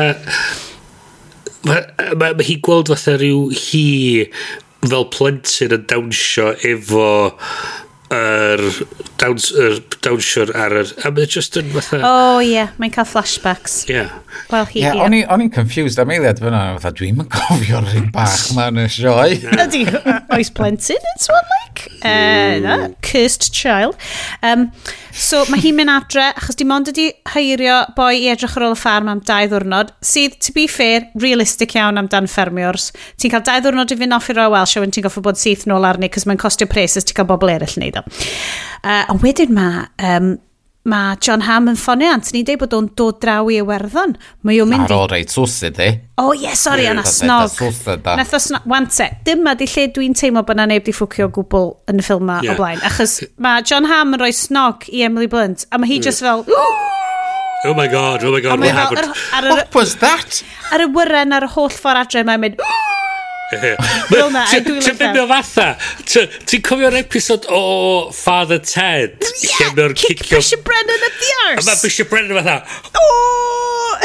Mae 1.66 2.14
ma, 2.16 2.30
ma 2.38 2.46
hi 2.46 2.56
gweld 2.64 2.88
fatha 2.94 3.18
rhyw 3.18 3.50
hi 3.52 3.86
fel 4.86 5.06
plentyn 5.12 5.74
yn 5.76 5.82
dawnsio 5.90 6.54
efo 6.64 7.08
yr 8.10 8.60
dawns, 9.20 9.50
yr 9.54 9.76
dawnsiwr 10.02 10.50
ar 10.58 10.74
yr... 10.80 10.92
A 11.06 11.12
mae'n 11.14 11.30
just 11.30 11.58
yn 11.60 11.68
fatha... 11.74 12.00
O, 12.00 12.10
oh, 12.10 12.38
ie, 12.42 12.56
yeah, 12.56 12.72
mae'n 12.82 12.94
cael 12.94 13.06
flashbacks. 13.06 13.76
Ie. 13.86 14.00
Yeah. 14.00 14.16
Wel, 14.50 14.66
hi, 14.72 14.82
yeah, 14.82 14.98
ie. 14.98 15.22
O'n 15.30 15.44
i'n 15.44 15.52
confused 15.54 16.00
am 16.02 16.10
eiliad 16.14 16.42
fyna, 16.42 16.62
fatha 16.78 16.94
dwi'n 16.98 17.20
mynd 17.20 17.30
cofio'r 17.34 17.86
rhywun 17.86 18.10
bach 18.14 18.48
ma'n 18.56 18.82
y 18.82 18.88
sioe. 18.90 19.38
Ydy, 19.54 19.84
oes 20.36 20.50
plentyn, 20.56 21.10
it's 21.14 21.30
one 21.30 21.54
like. 21.54 21.86
Uh, 22.00 22.58
no, 22.64 22.76
cursed 23.06 23.52
child. 23.54 23.94
Um, 24.42 24.70
So 25.12 25.42
mae 25.50 25.62
hi'n 25.62 25.76
mynd 25.78 25.92
adre, 25.92 26.28
achos 26.38 26.58
dim 26.58 26.72
ond 26.74 26.90
ydi 26.92 27.08
heirio 27.34 27.80
boi 27.96 28.22
i 28.22 28.28
edrych 28.32 28.56
ar 28.58 28.68
ôl 28.68 28.76
y 28.76 28.78
ffarm 28.78 29.10
am 29.12 29.22
dau 29.26 29.48
ddwrnod, 29.50 29.94
sydd, 30.04 30.36
to 30.44 30.54
be 30.56 30.66
fair, 30.70 31.08
realistic 31.22 31.74
iawn 31.78 32.00
amdan 32.00 32.28
ffermiwrs. 32.30 32.90
Ti'n 33.20 33.34
cael 33.34 33.46
dau 33.46 33.64
ddwrnod 33.64 33.94
i 33.94 33.98
fynd 34.00 34.16
off 34.16 34.30
i 34.30 34.36
roi 34.38 34.50
Welsh 34.54 34.76
a 34.78 34.84
wedyn 34.84 34.94
ti'n 34.98 35.06
goffo 35.08 35.24
bod 35.24 35.40
syth 35.40 35.66
nôl 35.70 35.88
arni, 35.88 36.10
cos 36.12 36.28
mae'n 36.28 36.40
costio 36.40 36.70
pres 36.70 36.98
os 37.00 37.08
ti'n 37.08 37.18
cael 37.18 37.30
bobl 37.30 37.52
eraill 37.54 37.76
wneud 37.78 38.00
o. 38.00 38.04
Uh, 38.84 39.04
a 39.10 39.18
wedyn 39.22 39.54
mae 39.56 39.84
um, 40.12 40.32
mae 40.88 41.16
John 41.20 41.42
Hamm 41.44 41.68
yn 41.68 41.76
ffonio 41.76 42.08
Anthony 42.14 42.40
dweud 42.46 42.62
bod 42.62 42.74
o'n 42.76 42.86
dod 42.96 43.18
draw 43.20 43.50
i 43.52 43.58
Iwerddon. 43.60 44.14
Mae 44.48 44.60
o'n 44.62 44.70
mynd 44.70 44.88
i... 44.88 44.96
Ar 44.96 45.12
reit 45.12 45.32
swsyd 45.32 45.80
i. 45.80 45.90
O 46.16 46.30
oh, 46.30 46.32
ie, 46.32 46.46
yeah, 46.46 46.56
sori, 46.56 46.86
yna 46.88 47.04
snog. 47.04 47.58
Nath 48.06 48.32
o 48.36 48.40
snog. 48.40 48.64
Wante, 48.70 49.10
dyma 49.26 49.54
di 49.60 49.68
lle 49.68 49.88
dwi'n 49.92 50.16
teimlo 50.16 50.44
bod 50.48 50.60
na 50.60 50.68
neb 50.70 50.86
di 50.86 50.94
ffwcio 50.96 51.28
o 51.28 51.34
gwbl 51.36 51.74
yn 51.92 52.00
y 52.00 52.06
ffilm 52.06 52.24
ma 52.30 52.38
yeah. 52.40 52.54
o 52.54 52.60
blaen. 52.60 52.80
Achos 52.86 53.18
mae 53.36 53.64
John 53.66 53.88
Hamm 53.90 54.16
yn 54.16 54.24
rhoi 54.24 54.32
snog 54.36 54.88
i 54.88 55.04
Emily 55.04 55.28
Blunt, 55.30 55.66
a 55.68 55.80
mae 55.80 55.92
hi 55.92 56.00
just 56.00 56.24
fel... 56.24 56.46
Oh 57.60 57.74
my 57.76 57.88
god, 57.92 58.24
oh 58.24 58.32
my 58.32 58.40
god, 58.40 58.58
what 58.58 58.72
happened? 58.72 59.12
Ar, 59.36 59.44
ar, 59.44 59.50
What 59.50 59.74
was 59.76 59.98
that? 60.00 60.40
Ar 60.72 60.80
y 60.80 60.88
wyren 60.96 61.36
ar 61.36 61.44
y 61.44 61.50
holl 61.58 61.68
ffordd 61.68 62.06
adre, 62.06 62.24
mae'n 62.24 62.40
mynd... 62.46 62.62
Fel 63.50 64.30
na, 64.30 64.46
I 64.46 64.60
do 64.60 64.74
like 64.74 64.84
that. 64.84 64.98
Ti'n 64.98 65.00
mynd 65.00 65.18
o 65.18 65.26
fatha? 65.30 65.66
Ti'n 66.46 66.62
cofio'r 66.66 66.96
episod 67.00 67.48
o 67.50 67.62
Father 68.14 68.60
Ted? 68.62 69.18
Yeah, 69.42 69.74
lle 69.74 69.94
kick 69.98 70.22
Bishop 70.28 70.62
Brennan 70.64 71.06
at 71.08 71.16
the 71.18 71.30
arse. 71.46 71.66
A 71.66 71.66
mae 71.66 71.82
Bishop 71.82 72.10
Brennan 72.10 72.38
fatha, 72.38 72.62
oh! 72.94 73.98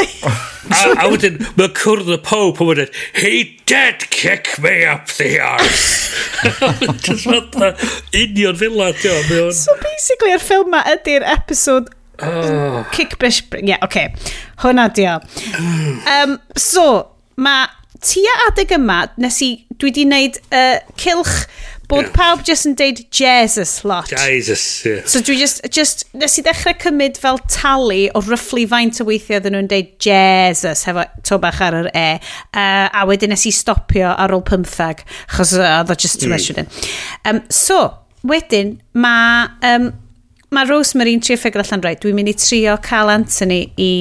a, 0.70 0.80
a 1.04 1.06
wedyn, 1.12 1.38
mae 1.60 1.70
cwrdd 1.78 2.10
y 2.16 2.18
pope 2.26 2.64
yn 2.64 2.72
wedyn, 2.72 2.98
he 3.20 3.44
did 3.70 4.08
kick 4.10 4.50
me 4.64 4.82
up 4.84 5.06
the 5.14 5.38
arse. 5.38 6.10
Just 7.06 7.30
fatha, 7.30 7.72
union 8.10 8.58
fila, 8.58 8.90
ti'n 8.98 9.54
So 9.54 9.78
basically, 9.84 10.34
yr 10.34 10.42
ffilm 10.42 10.74
ma 10.74 10.82
ydy'r 10.90 11.26
episod 11.36 11.94
oh. 12.22 12.82
Kick 12.92 13.18
Bishop... 13.22 13.54
Yeah, 13.62 13.78
okay. 13.86 14.14
Hwna 14.58 14.90
di 14.94 15.06
o 15.06 15.20
Um, 16.10 16.38
so, 16.56 17.12
mae 17.36 17.68
tua 18.02 18.34
adeg 18.48 18.76
yma, 18.76 19.04
nes 19.22 19.40
i, 19.44 19.50
dwi 19.80 19.92
di 19.94 20.04
wneud 20.06 20.38
uh, 20.50 20.78
cilch 21.00 21.46
bod 21.86 22.02
yeah. 22.02 22.14
pawb 22.16 22.42
just 22.46 22.66
yn 22.66 22.74
deud 22.78 23.02
Jesus 23.14 23.84
lot. 23.86 24.10
Jesus, 24.10 24.64
yeah. 24.86 25.04
So 25.06 25.22
dwi 25.24 25.36
just, 25.38 25.62
just, 25.72 26.06
nes 26.18 26.38
i 26.40 26.44
ddechrau 26.46 26.74
cymryd 26.82 27.20
fel 27.22 27.38
talu 27.52 28.06
o 28.16 28.22
rufflu 28.26 28.66
faint 28.70 28.98
o 29.02 29.06
weithiau 29.08 29.38
oedden 29.38 29.54
nhw'n 29.56 29.70
deud 29.70 29.92
Jesus 30.02 30.86
hefo 30.88 31.06
to 31.26 31.38
bach 31.42 31.60
ar 31.62 31.78
yr 31.82 31.90
e. 31.92 32.08
Uh, 32.50 32.88
a 32.90 33.06
wedyn 33.08 33.32
nes 33.34 33.46
i 33.46 33.54
stopio 33.54 34.10
ar 34.14 34.34
ôl 34.34 34.42
15, 34.48 35.06
chos 35.36 35.54
oedd 35.60 35.94
uh, 35.94 36.00
just 36.00 36.20
too 36.22 36.32
much 36.32 36.50
mm. 36.54 36.82
um, 37.30 37.44
So, 37.50 37.84
wedyn, 38.26 38.76
mae... 38.98 39.46
Um, 39.66 39.94
ma 40.54 40.62
Rosemary'n 40.62 41.20
trio 41.24 41.36
ffigur 41.40 41.62
allan 41.64 41.82
rhaid. 41.82 42.00
Dwi'n 42.02 42.16
mynd 42.16 42.30
i 42.30 42.34
trio 42.38 42.76
cael 42.84 43.10
Anthony 43.12 43.64
i 43.82 43.92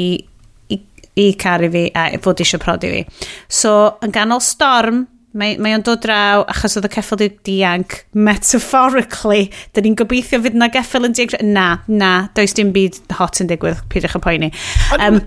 i 1.19 1.31
caru 1.39 1.71
fi 1.73 1.87
a 1.95 2.07
fod 2.23 2.43
eisiau 2.43 2.61
prodi 2.63 2.91
fi. 2.91 3.03
So, 3.47 3.75
yn 4.05 4.13
ganol 4.15 4.43
storm, 4.43 5.05
mae, 5.35 5.55
mae 5.61 5.75
o'n 5.77 5.83
dod 5.85 6.03
draw 6.03 6.43
achos 6.51 6.77
oedd 6.79 6.87
y 6.89 6.91
ceffil 6.95 7.19
di 7.21 7.29
dianc 7.47 7.97
metaphorically 8.15 9.49
Dyn 9.75 9.89
ni'n 9.89 9.97
gobeithio 9.99 10.41
fydd 10.43 10.57
na 10.59 10.69
geffil 10.73 11.07
yn 11.09 11.15
dianc 11.17 11.35
na, 11.43 11.67
na, 11.87 12.11
does 12.37 12.55
dim 12.57 12.71
byd 12.75 13.01
hot 13.19 13.41
yn 13.43 13.51
digwydd 13.51 13.83
pidwch 13.91 14.17
y 14.19 14.23
poeni 14.23 14.51
um, 14.99 15.19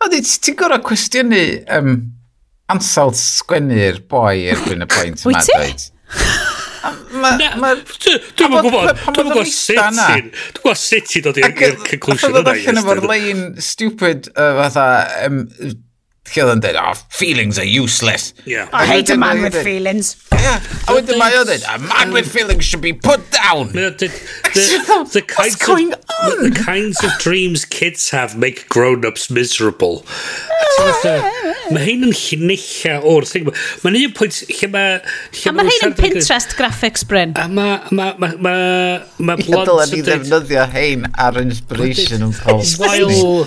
Oeddi, 0.00 0.22
ti'n 0.24 0.56
gorau 0.56 0.80
cwestiynu 0.84 1.40
um, 1.76 1.96
ansawdd 2.72 3.18
sgwennu'r 3.20 4.00
boi 4.08 4.46
erbyn 4.54 4.86
y 4.86 4.88
pwynt 4.88 5.26
yma 5.26 5.42
Wyt 5.44 5.50
ti? 5.52 5.90
Dwi'n 7.20 8.56
gwybod, 8.56 9.04
dwi'n 9.10 9.30
gwybod 9.30 9.52
sut 9.52 9.76
ti'n... 9.76 10.30
Dwi'n 10.30 10.62
gwybod 10.62 10.80
sut 10.80 11.10
ti'n 11.12 11.26
dod 11.28 11.40
i'r 11.42 11.54
conclusion 11.84 12.34
yna. 12.34 12.40
Ac 12.40 12.40
oedd 12.40 12.50
allan 12.54 12.82
efo'r 12.82 13.02
lein 13.10 13.44
stupid, 13.62 14.30
fatha, 14.34 14.88
um, 16.30 16.36
lle 16.36 16.44
oedd 16.46 16.52
yn 16.56 16.62
dweud, 16.64 16.78
oh, 16.80 16.94
feelings 17.10 17.58
are 17.58 17.66
useless. 17.66 18.32
Yeah. 18.46 18.68
I 18.72 18.86
hate 18.86 19.10
a 19.10 19.16
man 19.18 19.42
with 19.42 19.52
dweud- 19.54 19.64
feelings. 19.64 20.14
Yeah. 20.32 20.60
A 20.88 20.94
wedyn 20.96 21.18
mae 21.20 21.36
o 21.36 21.44
dweud, 21.44 21.64
a 21.68 21.78
man 21.82 22.14
with 22.16 22.30
feelings 22.32 22.64
should 22.64 22.80
be 22.84 22.92
put 22.94 23.26
down. 23.34 23.72
No, 23.76 23.90
the, 23.90 24.08
the, 24.54 25.08
the 25.12 25.22
kinds 25.22 25.56
going 25.56 25.92
of, 25.92 26.38
The 26.40 26.62
kinds 26.64 27.02
of 27.04 27.10
dreams 27.18 27.64
kids 27.64 28.10
have 28.10 28.36
make 28.38 28.68
grown-ups 28.68 29.30
miserable. 29.30 30.04
Mae 31.70 31.82
hyn 31.84 32.06
yn 32.08 32.12
llunilla 32.16 32.96
o'r 33.06 33.26
thing. 33.28 33.48
Mae'n 33.84 33.96
un 34.00 34.12
pwynt 34.16 34.38
lle 34.50 34.68
mae... 34.72 34.96
A 35.50 35.52
mae 35.54 35.68
hyn 35.68 35.90
yn 35.90 35.94
Pinterest 35.98 36.54
graphics, 36.58 37.04
Bryn. 37.06 37.34
A 37.38 37.46
mae... 37.52 37.76
Mae... 37.94 38.14
Mae... 38.22 38.36
Mae... 38.46 39.00
Mae 39.30 39.44
Ie, 39.44 39.50
dylen 39.52 39.92
ni 39.92 40.00
ddefnyddio 40.06 40.64
hein 40.72 41.04
ar 41.20 41.38
inspiration 41.42 42.24
yn 42.28 42.34
Paul 42.40 42.64
While 42.80 43.44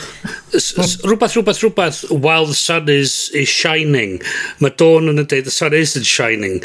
s- 0.53 0.71
s- 0.77 0.95
rhywbeth, 1.03 1.35
rhywbeth, 1.37 1.61
rhywbeth, 1.65 2.01
while 2.13 2.45
the 2.49 2.57
sun 2.73 2.89
is, 2.89 3.29
is 3.33 3.49
shining. 3.49 4.19
Mae 4.59 4.73
dawn 4.79 5.11
yn 5.11 5.21
y 5.21 5.27
day, 5.29 5.41
the 5.41 5.53
sun 5.53 5.73
isn't 5.73 6.07
shining. 6.09 6.61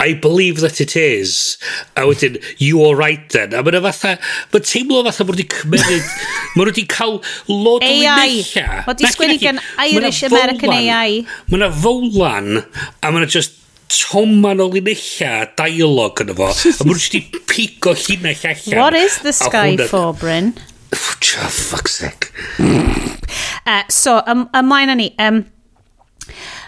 I 0.00 0.12
believe 0.12 0.60
that 0.60 0.80
it 0.80 0.96
is. 0.96 1.56
A 1.96 2.02
wedyn, 2.08 2.42
you 2.58 2.82
are 2.84 2.96
right 2.96 3.22
then. 3.30 3.54
A 3.54 3.62
mae'n 3.62 3.80
fatha, 3.86 4.16
mae'n 4.52 4.66
teimlo 4.66 5.02
fatha 5.06 5.26
bod 5.28 5.38
wedi 5.38 5.46
cymryd, 5.54 6.08
mae'n 6.56 6.70
wedi 6.70 6.86
cael 6.90 7.20
lot 7.48 7.84
o 7.84 7.90
linellia. 7.90 8.80
Mae 8.82 8.88
wedi 8.90 9.12
sgwennu 9.14 9.38
gan 9.42 9.62
Irish 9.86 10.24
American 10.30 10.74
AI. 10.74 11.20
Mae 11.48 11.60
yna 11.60 11.70
fowlan, 11.84 12.64
a 12.64 13.12
mae 13.12 13.22
yna 13.22 13.30
just 13.38 13.60
toman 13.94 14.62
o 14.64 14.68
linella 14.72 15.34
dialog 15.60 16.24
yn 16.24 16.34
efo. 16.34 16.50
a 16.50 16.88
mae 16.88 16.98
wedi 16.98 17.24
pigo 17.54 17.94
llinell 18.04 18.48
allan. 18.50 18.80
What 18.82 18.98
is 18.98 19.20
the 19.22 19.36
sky 19.36 19.76
for, 19.86 20.10
Bryn? 20.18 20.56
For 20.92 21.48
fuck's 21.48 21.94
sake. 21.94 22.32
uh, 22.60 23.82
so, 24.02 24.20
ym, 24.28 24.46
ymlaen 24.54 24.92
â 24.92 24.96
ni. 24.98 25.08
Um, 25.18 25.42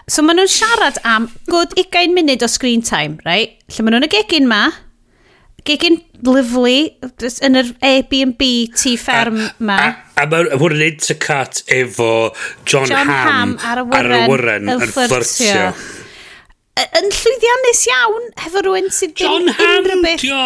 so, 0.09 0.25
maen 0.25 0.41
nhw'n 0.41 0.51
siarad 0.51 0.99
am 1.05 1.29
gwrdd 1.51 1.77
20 1.79 2.17
munud 2.17 2.43
o 2.43 2.49
screen 2.51 2.83
time, 2.83 3.21
right? 3.29 3.59
Lle 3.75 3.87
maen 3.87 3.99
nhw'n 3.99 4.09
y 4.09 4.13
gegin 4.17 4.49
ma, 4.51 4.65
gegin 5.67 6.01
lyflu 6.27 6.75
yn 7.47 7.59
yr 7.61 7.71
Airbnb 7.85 8.43
tu 8.79 8.95
fferm 9.01 9.39
ma. 9.67 9.77
A, 10.17 10.25
a, 10.25 10.27
a 10.27 10.59
hwn 10.61 10.77
yn 10.79 10.85
intercut 10.93 11.63
efo 11.75 12.11
John, 12.65 12.89
John 12.91 13.11
Hamm 13.11 13.57
ar 13.61 13.83
y 13.83 13.87
ar 13.99 14.11
y 14.15 14.21
wyren 14.31 14.75
yn 14.77 14.85
fflyrtio 14.87 15.71
yn 16.77 17.07
llwyddiannus 17.09 17.83
iawn 17.89 18.31
hefo 18.43 18.63
rhywun 18.65 18.91
sydd 18.93 19.17
John 19.17 19.49
Hamm, 19.49 19.87
hmm. 19.89 20.07
dio! 20.21 20.41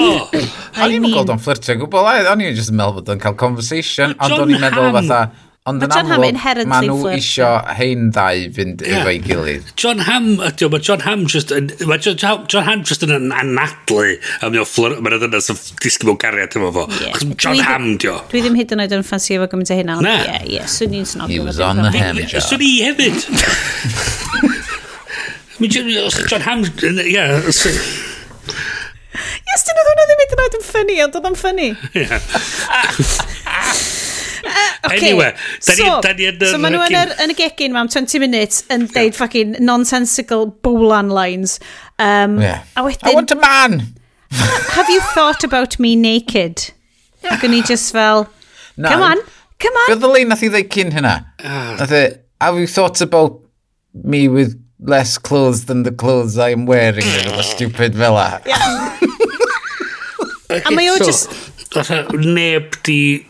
O'n 0.79 0.95
i'n 0.95 1.07
gweld 1.11 1.33
o'n 1.35 1.43
fflirtio 1.43 1.81
gwbl, 1.83 2.11
o'n 2.31 2.43
i'n 2.47 2.55
just 2.55 2.71
yn 2.71 2.79
meddwl 2.79 3.01
bod 3.01 3.15
o'n 3.17 3.23
cael 3.23 3.39
conversation, 3.41 4.15
ond 4.19 4.37
o'n 4.39 4.57
i'n 4.57 4.69
meddwl 4.69 4.93
fatha... 5.01 5.25
Ond 5.69 5.85
yn 5.85 5.93
amlwg, 5.93 6.39
maen 6.71 6.87
nhw 6.89 7.11
isio 7.13 7.49
hein 7.77 8.07
ddau 8.17 8.47
fynd 8.57 8.81
yeah. 8.81 9.03
efo'i 9.03 9.19
gilydd. 9.21 9.67
John 9.79 10.01
Hamm 10.07 10.41
ydy, 10.47 10.71
mae 10.73 10.81
John 10.87 11.05
Hamm 11.05 11.27
just 11.29 11.53
yn, 11.53 11.69
mae 11.85 12.01
John, 12.01 12.47
John 12.49 12.65
Ham 12.65 12.87
just 12.89 13.05
yn 13.05 13.29
anadlu 13.29 14.15
am 14.41 14.57
yno 14.57 14.65
fflwyr, 14.65 14.97
mae'n 15.05 15.21
dynas 15.27 15.53
yn 15.53 15.61
disgyn 15.85 16.09
mewn 16.09 16.19
cariad 16.25 16.57
efo 16.57 16.73
fo. 16.79 16.87
John 17.37 17.61
Ham, 17.61 17.91
dio. 18.01 18.17
Dwi 18.33 18.41
ddim 18.47 18.57
hyd 18.57 18.73
yn 18.73 18.87
oed 18.87 18.97
yn 18.97 19.05
ffansi 19.05 19.37
efo 19.37 19.51
gymaint 19.53 19.75
o 19.77 19.81
hynna. 19.83 20.01
Na. 20.09 20.17
Ie, 20.33 20.57
ie, 20.57 20.65
swn 20.79 20.97
i'n 21.03 21.07
snog. 21.13 21.29
He 21.29 21.45
was 21.45 21.61
on 21.61 21.85
the 21.85 21.93
hem, 21.93 22.25
John. 22.25 22.49
Swn 22.49 22.65
i 22.65 22.75
hefyd. 22.89 23.29
John 25.69 26.41
Hamm, 26.41 26.65
Ie. 26.65 27.27
Yes, 29.51 29.65
dyn 29.67 29.77
nhw 29.77 29.85
hwnna 29.89 30.05
ddim 30.09 30.21
wedi 30.23 30.39
bod 30.39 30.57
yn 30.57 30.65
ffynnu, 30.65 30.97
ond 31.05 31.17
oedd 31.19 31.31
o'n 31.31 31.41
ffynnu. 31.41 31.71
Uh, 34.41 34.87
okay. 34.87 34.97
Anyway, 34.97 35.35
da 35.67 35.73
ni, 35.75 35.83
so, 35.85 36.01
da 36.01 36.13
ni 36.17 36.25
yn, 36.31 36.39
so 36.41 36.59
maen 36.59 36.73
nhw 36.73 36.85
yn, 36.87 36.95
yr, 36.97 37.11
yn 37.21 37.33
y 37.33 37.35
gegin 37.37 37.75
mam 37.75 37.91
20 37.93 38.23
minutes 38.23 38.63
yn 38.73 38.87
deud 38.89 39.11
yeah. 39.11 39.19
fucking 39.19 39.53
nonsensical 39.61 40.47
bowlan 40.65 41.11
lines. 41.13 41.59
Um, 42.01 42.39
yeah. 42.41 42.65
A 42.73 42.85
wedyn... 42.87 43.11
I 43.11 43.15
want 43.15 43.35
a 43.35 43.37
man! 43.37 43.83
have 44.79 44.89
you 44.89 45.01
thought 45.13 45.45
about 45.45 45.79
me 45.79 45.95
naked? 45.95 46.71
Ac 47.29 47.45
o'n 47.45 47.55
i 47.55 47.61
just 47.69 47.93
fel, 47.93 48.25
no. 48.81 48.89
come 48.89 49.05
on, 49.05 49.21
come 49.61 49.77
on. 49.85 49.93
Fydd 49.93 50.09
y 50.09 50.13
lein 50.15 50.33
nath 50.33 50.45
i 50.47 50.53
ddeud 50.55 50.73
cyn 50.73 50.95
hynna? 50.97 51.15
Uh, 51.37 51.75
nath 51.83 51.93
i, 51.93 52.05
have 52.41 52.57
you 52.57 52.71
thought 52.71 53.05
about 53.05 53.43
me 53.93 54.25
with 54.29 54.57
less 54.83 55.19
clothes 55.19 55.67
than 55.67 55.83
the 55.83 55.93
clothes 55.93 56.39
I'm 56.39 56.67
wearing. 56.67 57.03
in 57.03 57.27
a 57.27 57.39
mm. 57.39 57.43
stupid 57.43 57.95
fel 57.95 58.15
la. 58.15 58.39
A 60.51 60.71
mae 60.73 60.91
o 60.91 60.97
So, 60.97 61.05
just... 61.05 61.31
Fatha, 61.71 62.09
neb 62.17 62.83
di... 62.83 63.25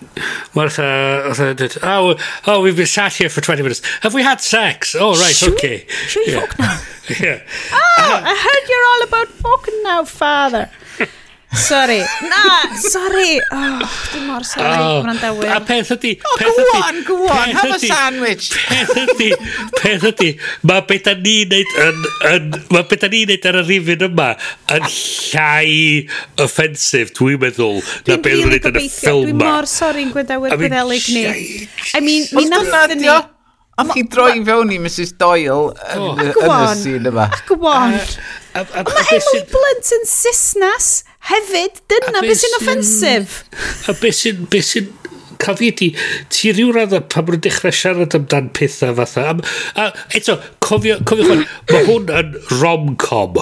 Mae'n 0.55 0.71
fatha... 0.73 1.35
fatha 1.35 1.81
Oh, 1.83 2.17
oh, 2.47 2.63
we've 2.63 2.77
been 2.77 2.87
sat 2.87 3.13
here 3.13 3.29
for 3.29 3.43
20 3.43 3.63
minutes. 3.63 3.83
Have 4.01 4.15
we 4.15 4.23
had 4.23 4.41
sex? 4.41 4.95
Oh, 4.99 5.13
right, 5.13 5.35
Should 5.35 5.51
we- 5.51 5.57
okay. 5.57 5.87
should 6.07 6.27
we 6.27 6.33
yeah. 6.33 6.41
fuck 6.41 6.59
now? 6.59 6.81
yeah. 7.21 7.43
Oh, 7.73 8.21
I 8.25 8.35
heard 8.35 8.69
you're 8.71 8.87
all 8.89 9.03
about 9.09 9.29
fucking 9.29 9.83
now, 9.83 10.05
father. 10.05 10.71
Sorry. 11.53 11.99
Na, 11.99 12.75
sorry. 12.77 13.41
Oh, 13.51 14.09
dim 14.13 14.27
mor 14.27 14.45
sorry. 14.47 14.71
Oh. 14.71 15.03
Mae'n 15.03 15.19
dawyr. 15.19 15.49
A 15.51 15.59
peth 15.67 15.91
ydi... 15.97 16.13
Oh, 16.23 16.37
peth 16.39 16.55
go 16.55 16.63
ydi, 16.63 16.83
on, 16.87 17.01
go 17.09 17.17
on. 17.27 17.55
Have 17.57 17.75
a 17.75 17.79
sandwich. 17.83 18.53
Peth 18.69 18.93
ydi, 19.03 19.31
peth 19.81 20.07
ydi, 20.13 20.29
mae 20.71 20.85
beth 20.87 21.09
da 21.09 21.17
ni'n 21.19 21.51
neud 21.51 21.75
yn... 21.87 22.07
yn 22.31 22.47
mae 22.71 22.87
beth 22.93 23.03
da 23.03 23.11
ni'n 23.11 23.33
neud 23.33 23.51
ar 23.51 23.61
y 23.63 23.65
rifin 23.67 24.07
yma 24.07 24.29
yn 24.77 24.87
llai 24.95 25.75
offensif, 26.47 27.11
dwi'n 27.19 27.43
meddwl, 27.43 27.83
dwi 28.07 28.15
na 28.15 28.23
beth 28.23 28.39
dwi'n 28.39 28.55
neud 28.55 28.71
yn 28.71 28.81
y 28.81 28.87
ffilm 28.87 29.35
yma. 29.35 29.43
Dwi'n 29.43 29.43
mor 29.43 29.71
sorry'n 29.75 30.15
gwedawyr 30.15 30.55
gwedelig 30.55 31.11
ni. 31.17 31.27
I 31.99 32.05
mean, 32.07 32.31
mi 32.39 32.47
nath 32.53 32.95
ni... 32.95 33.11
A 33.81 33.85
chi 33.89 34.03
droi 34.13 34.43
fewn 34.45 34.75
i 34.75 34.79
Mrs 34.83 35.15
Doyle 35.17 35.71
yn 35.95 36.03
oh, 36.05 36.19
y 36.21 36.75
sîn 36.77 37.07
yma. 37.09 37.31
Go 37.49 37.57
on. 37.71 37.95
Mae 38.55 39.07
Emily 39.17 39.47
Blunt 39.49 39.95
yn 39.97 40.05
Cisnas. 40.11 40.91
Hefyd, 41.29 41.83
dyna 41.91 42.23
beth 42.25 42.41
sy'n 42.41 42.57
offensif. 42.61 43.43
A 43.91 43.95
beth 44.01 44.17
sy'n... 44.23 44.47
Be 44.51 44.63
sy'n... 44.65 44.89
cael 45.41 45.57
fi 45.57 45.71
ydi, 45.73 45.87
ti 46.33 46.51
rhyw 46.53 46.73
radd 46.77 46.93
pan 47.13 47.25
maen 47.25 47.39
nhw'n 47.39 47.45
dechrau 47.47 47.73
siarad 47.73 48.17
amdan 48.19 48.51
pethau 48.57 48.93
fatha. 48.99 49.31
A, 49.33 49.87
a 49.87 49.89
eto, 50.19 50.37
cofio, 50.61 50.99
cofio 51.09 51.29
chwan, 51.29 51.47
mae 51.71 51.87
hwn 51.89 52.13
yn 52.21 52.37
rom-com. 52.61 53.41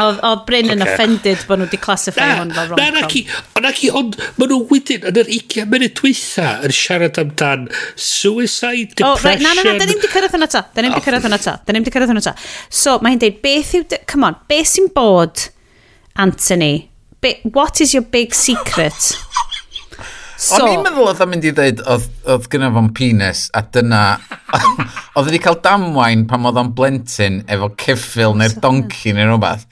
Oedd 0.00 0.46
Bryn 0.48 0.72
yn 0.72 0.80
okay. 0.80 0.94
offended 0.94 1.42
bod 1.44 1.60
nhw 1.60 1.66
wedi 1.68 1.80
classify 1.84 2.30
hwn 2.38 2.54
fel 2.56 2.70
rom-com. 2.70 2.80
Na, 2.80 3.04
naci, 3.04 3.26
naci, 3.60 3.92
ond 3.92 4.16
maen 4.40 4.54
nhw 4.54 4.60
wedyn 4.72 5.04
yn 5.10 5.20
yr 5.20 5.32
20 5.34 5.68
munud 5.74 5.96
dwytha 6.00 6.50
yn 6.64 6.76
siarad 6.80 7.20
amdan 7.20 7.68
suicide, 7.92 8.94
depression... 8.94 9.12
Oh, 9.12 9.26
right, 9.28 9.44
na, 9.44 9.52
na, 9.58 9.66
na, 9.68 9.76
da 9.82 9.88
ni'n 9.90 10.00
di 10.00 10.12
cyrraedd 10.12 10.32
hwnna 10.38 10.48
ta. 10.54 10.64
Da 10.72 10.86
ni'n 10.86 10.96
di 10.96 11.02
ah. 11.02 11.04
cyrraedd 11.04 11.28
hwnna 11.28 11.42
ta. 11.44 11.58
Da 11.60 11.76
ni'n 11.76 11.84
di 11.84 11.92
cyrraedd 11.92 12.14
hwnna 12.14 12.24
ta. 12.24 12.38
So, 12.72 12.96
mae 13.04 13.18
hi'n 13.18 13.26
deud, 13.26 13.42
beth 13.44 13.76
yw... 13.76 13.84
Come 14.08 14.32
on, 14.32 14.40
beth 14.48 14.72
sy'n 14.72 14.88
bod 14.96 15.50
Anthony, 16.16 16.90
be, 17.20 17.40
what 17.44 17.80
is 17.80 17.94
your 17.94 18.02
big 18.02 18.34
secret? 18.34 19.16
So, 20.42 20.56
O'n 20.58 20.72
i'n 20.72 20.80
meddwl 20.82 21.06
oedd 21.06 21.20
o'n 21.22 21.28
mynd 21.30 21.44
i 21.46 21.52
ddweud 21.54 21.80
oedd, 21.86 22.06
oedd 22.32 22.46
gyda 22.50 22.72
fo'n 22.74 22.88
penis 22.98 23.44
a 23.54 23.60
dyna... 23.62 24.00
oedd 25.14 25.28
wedi 25.28 25.38
cael 25.44 25.60
damwain 25.62 26.24
pan 26.26 26.48
oedd 26.50 26.58
o'n 26.58 26.72
blentyn 26.74 27.36
efo 27.46 27.68
ceffil 27.78 28.34
neu'r 28.40 28.56
donci 28.64 29.12
neu 29.14 29.28
rhywbeth. 29.28 29.68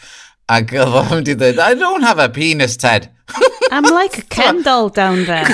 Ac 0.46 0.76
oedd 0.78 0.94
o'n 1.00 1.10
mynd 1.10 1.32
i 1.32 1.34
ddweud, 1.40 1.58
I 1.58 1.74
don't 1.80 2.06
have 2.06 2.22
a 2.22 2.28
penis, 2.30 2.78
Ted. 2.78 3.10
I'm 3.74 3.90
like 3.90 4.22
a 4.22 4.26
Ken 4.30 4.62
doll 4.62 4.94
down 4.94 5.24
there. 5.26 5.50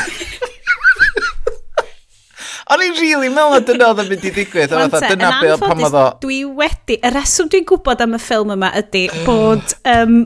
O'n 2.66 2.82
i'n 2.82 2.96
really 3.00 3.32
meddwl 3.32 3.56
na 3.56 3.64
dyna 3.64 3.88
oedd 3.94 4.04
yn 4.04 4.08
mynd 4.10 4.24
i 4.26 4.34
digwydd. 4.36 4.72
Ond 4.76 4.98
oedd 4.98 5.12
dyna 5.14 5.32
be 5.38 5.52
oedd 5.54 5.64
pam 5.64 5.84
oedd 5.86 5.96
o... 5.96 6.06
Dwi 6.26 6.42
wedi... 6.60 7.00
Y 7.00 7.12
reswm 7.14 7.48
dwi'n 7.52 7.64
gwybod 7.72 8.04
am 8.04 8.18
y 8.18 8.20
ffilm 8.20 8.52
yma 8.52 8.74
ydy 8.82 9.06
bod 9.28 9.78
um, 9.88 10.18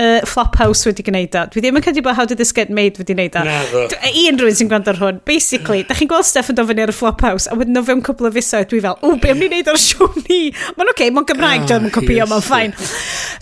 uh, 0.00 0.20
Flophouse 0.28 0.88
wedi 0.88 1.04
gwneud 1.06 1.36
o. 1.38 1.44
Dwi 1.52 1.62
ddim 1.64 1.78
yn 1.80 1.84
credu 1.84 2.04
bod 2.04 2.16
How 2.18 2.26
Did 2.28 2.40
This 2.40 2.52
Get 2.56 2.72
Made 2.72 3.00
wedi 3.00 3.16
gwneud 3.16 3.38
o. 3.38 3.44
I 3.44 4.12
unrhyw 4.12 4.28
un 4.32 4.40
rhywun 4.42 4.58
sy'n 4.60 4.70
gwrando 4.72 4.92
ar 4.94 5.00
hwn, 5.00 5.22
basically, 5.28 5.82
mm. 5.82 5.88
da 5.90 5.96
chi'n 5.98 6.10
gweld 6.10 6.28
Steph 6.28 6.52
yn 6.52 6.60
dofyn 6.60 6.82
ar 6.84 6.92
y 6.92 6.96
Flophouse, 6.96 7.50
a 7.50 7.58
wedyn 7.58 7.80
o 7.80 7.84
fewn 7.86 8.04
cwbl 8.06 8.30
o 8.30 8.34
fusoedd, 8.36 8.68
dwi 8.72 8.82
fel, 8.84 9.00
o, 9.02 9.14
be 9.22 9.32
am 9.32 9.42
ni 9.42 9.50
wneud 9.50 9.72
o'r 9.72 9.80
siw 9.80 10.10
ni? 10.24 10.42
Mae'n 10.76 10.92
oce, 10.92 10.96
okay, 10.96 11.14
mae'n 11.14 11.28
Gymraeg, 11.32 11.66
ah, 11.66 11.66
oh, 11.66 11.82
dwi'n 11.86 11.96
copio, 11.96 12.28
mae'n 12.30 12.46
ffain. 12.46 12.76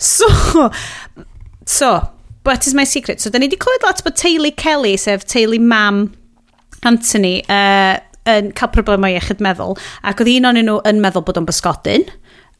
So, 0.01 0.31
so, 1.67 1.93
But 2.43 2.65
is 2.65 2.73
my 2.73 2.83
secret. 2.83 3.21
So, 3.21 3.29
da 3.29 3.37
ni 3.37 3.47
wedi 3.47 3.57
clywed 3.61 3.83
lot 3.85 4.01
bod 4.03 4.15
Teulu 4.17 4.49
Kelly, 4.57 4.95
sef 4.97 5.25
Teulu 5.29 5.59
Mam 5.61 6.07
Anthony, 6.83 7.43
uh, 7.45 7.99
yn 8.29 8.49
cael 8.57 8.71
problemau 8.73 9.13
iechyd 9.13 9.41
meddwl, 9.45 9.77
ac 10.07 10.21
oedd 10.21 10.31
un 10.33 10.49
o'n 10.49 10.61
nhw 10.61 10.79
yn 10.89 11.01
meddwl 11.03 11.25
bod 11.27 11.37
o'n 11.37 11.45
bysgodyn, 11.45 12.07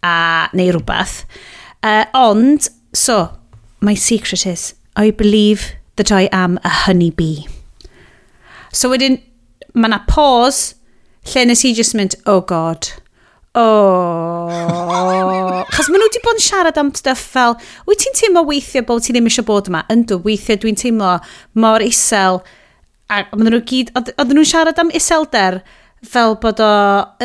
a, 0.05 0.13
neu 0.57 0.75
rhywbeth. 0.75 1.23
Uh, 1.81 2.05
ond, 2.17 2.69
so, 2.93 3.23
my 3.81 3.95
secret 3.95 4.45
is, 4.45 4.75
I 4.95 5.11
believe 5.11 5.73
that 5.95 6.11
I 6.11 6.29
am 6.31 6.59
a 6.63 6.69
honeybee. 6.69 7.47
So 8.71 8.89
wedyn, 8.93 9.19
mae 9.73 9.89
yna 9.89 9.99
pause 10.07 10.75
lle 11.33 11.45
nes 11.49 11.65
i 11.67 11.73
just 11.75 11.95
mynd, 11.97 12.15
oh 12.29 12.41
god, 12.41 12.87
oh. 13.57 14.47
Chos 15.73 15.89
maen 15.89 15.99
nhw 15.99 16.07
wedi 16.07 16.21
bod 16.23 16.39
yn 16.39 16.45
siarad 16.45 16.79
am 16.79 16.93
stuff 16.95 17.21
fel, 17.33 17.57
wyt 17.89 18.03
ti'n 18.03 18.17
teimlo 18.19 18.45
weithio 18.47 18.85
bod 18.87 19.03
ti 19.05 19.15
ddim 19.15 19.29
eisiau 19.29 19.47
bod 19.49 19.69
yma? 19.71 19.83
Yndw, 19.91 20.21
weithio 20.25 20.59
dwi'n 20.61 20.79
teimlo 20.79 21.17
mor 21.59 21.83
isel. 21.85 22.41
A 23.11 23.25
maen 23.33 23.51
nhw 23.51 23.63
gyd, 23.67 23.91
oedden 23.97 24.37
nhw'n 24.37 24.51
siarad 24.53 24.79
am 24.81 24.93
iselder 24.97 25.59
fel 26.07 26.37
bod 26.41 26.61
o 26.63 26.73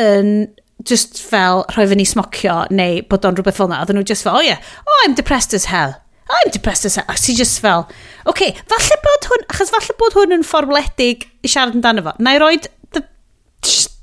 yn 0.01 0.49
just 0.87 1.21
fel 1.21 1.63
rhoi 1.73 1.87
fyny 1.89 2.05
smocio 2.05 2.59
neu 2.73 3.01
bod 3.09 3.25
o'n 3.29 3.37
rhywbeth 3.37 3.61
fel 3.61 3.69
yna. 3.69 3.83
Oedden 3.85 4.01
nhw 4.01 4.09
just 4.09 4.25
fel, 4.27 4.41
oh 4.41 4.45
yeah, 4.45 4.59
oh 4.83 4.99
I'm 5.05 5.15
depressed 5.15 5.55
as 5.57 5.69
hell. 5.71 5.95
I'm 6.29 6.51
depressed 6.51 6.85
as 6.85 6.95
hell. 6.95 7.05
Ti 7.15 7.35
just 7.35 7.61
fel, 7.63 7.85
oce, 8.25 8.31
okay, 8.31 8.51
falle 8.67 8.99
bod 9.03 9.29
hwn, 9.31 9.45
achos 9.53 9.71
falle 9.73 9.95
bod 9.99 10.17
hwn 10.17 10.35
yn 10.37 10.47
fforwledig 10.47 11.27
i 11.43 11.51
siarad 11.51 11.77
amdano 11.77 12.03
fo. 12.05 12.15
Na 12.23 12.35
i 12.35 12.41
roed, 12.43 12.67
the, 12.95 13.03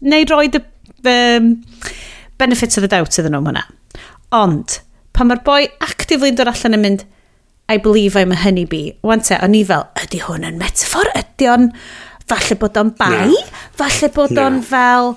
na 0.09 0.23
i 0.23 0.29
roed 0.31 0.59
y 0.59 0.63
um, 1.11 1.51
benefits 2.41 2.79
of 2.79 2.87
the 2.87 2.91
doubt 2.93 3.19
iddyn 3.21 3.37
nhw 3.37 3.45
hwnna. 3.45 3.67
Ond, 4.35 4.79
pan 5.15 5.31
mae'r 5.31 5.45
boi 5.47 5.61
actively 5.85 6.33
dod 6.33 6.51
allan 6.51 6.79
yn 6.79 6.85
mynd, 6.87 7.05
I 7.69 7.79
believe 7.79 8.17
I'm 8.17 8.33
a 8.33 8.37
honeybee. 8.37 8.93
Wan 9.03 9.23
te, 9.25 9.39
o'n 9.41 9.55
i 9.57 9.63
fel, 9.65 9.87
ydy 10.03 10.21
hwn 10.27 10.45
yn 10.45 10.59
metafor? 10.61 11.09
Ydy 11.17 11.49
o'n, 11.49 11.71
falle 12.29 12.59
bod 12.61 12.77
o'n 12.77 12.91
bai? 12.99 13.29
No. 13.31 13.39
Falle 13.79 14.11
bod 14.13 14.35
no. 14.37 14.45
o'n 14.45 14.59
fel, 14.69 15.15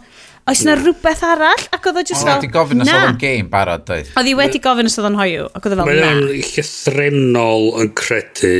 oes 0.47 0.61
yna 0.63 0.75
rhywbeth 0.79 1.23
arall? 1.27 1.65
Ac 1.75 1.89
oedd 1.89 1.99
o 1.99 2.03
just 2.05 2.23
fel. 2.23 2.33
Oedd 2.37 2.45
wedi 2.45 2.51
gofyn 2.53 2.83
os 2.85 2.91
oedd 2.93 3.09
o'n 3.09 3.19
game 3.21 3.49
barod, 3.51 3.83
doedd. 3.87 4.13
Oedd 4.17 4.31
i 4.31 4.35
wedi 4.39 4.61
gofyn 4.63 4.89
os 4.89 4.97
oedd 4.99 5.09
o'n 5.11 5.19
hoiw, 5.19 5.49
ac 5.51 5.67
oedd 5.67 5.75
o 5.75 5.79
fel, 5.81 5.91
na. 5.91 6.13
Mae'n 6.15 6.47
llythrenol 6.53 7.67
yn 7.83 7.91
credu 7.97 8.53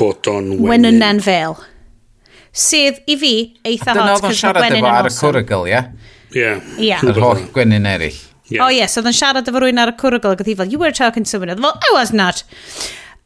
bod 0.00 0.30
o'n 0.32 0.52
wenyn. 0.54 0.68
Wenynen 0.74 1.22
fel. 1.24 1.58
Sydd 2.58 3.02
i 3.08 3.16
fi, 3.20 3.34
eitha 3.68 3.92
hot. 3.92 3.96
A 3.96 4.00
dyna 4.02 4.16
oedd 4.18 4.28
o'n 4.30 4.38
siarad 4.42 4.68
efo 4.68 4.92
ar 4.92 5.10
y 5.10 5.14
cwrygl, 5.16 5.66
ie? 5.70 5.82
Ie. 6.36 6.52
Ie. 6.90 6.94
Yr 7.12 7.22
holl 7.24 7.44
gwenyn 7.54 7.88
eraill. 7.88 8.20
Yeah. 8.48 8.64
Oh 8.64 8.70
yes, 8.72 8.96
oedd 8.96 9.08
o'n 9.10 9.16
siarad 9.16 9.48
efo 9.50 9.60
rwy'n 9.60 9.80
ar 9.82 9.92
y 9.92 9.96
cwrygl 10.00 10.32
ac 10.32 10.40
oedd 10.42 10.48
hi 10.48 10.54
fel, 10.60 10.70
you 10.72 10.80
were 10.80 10.92
talking 10.96 11.26
to 11.26 11.30
someone, 11.30 11.52
Oedd 11.52 11.60
fel, 11.64 11.76
I 11.84 11.94
was 11.96 12.14
not. 12.16 12.44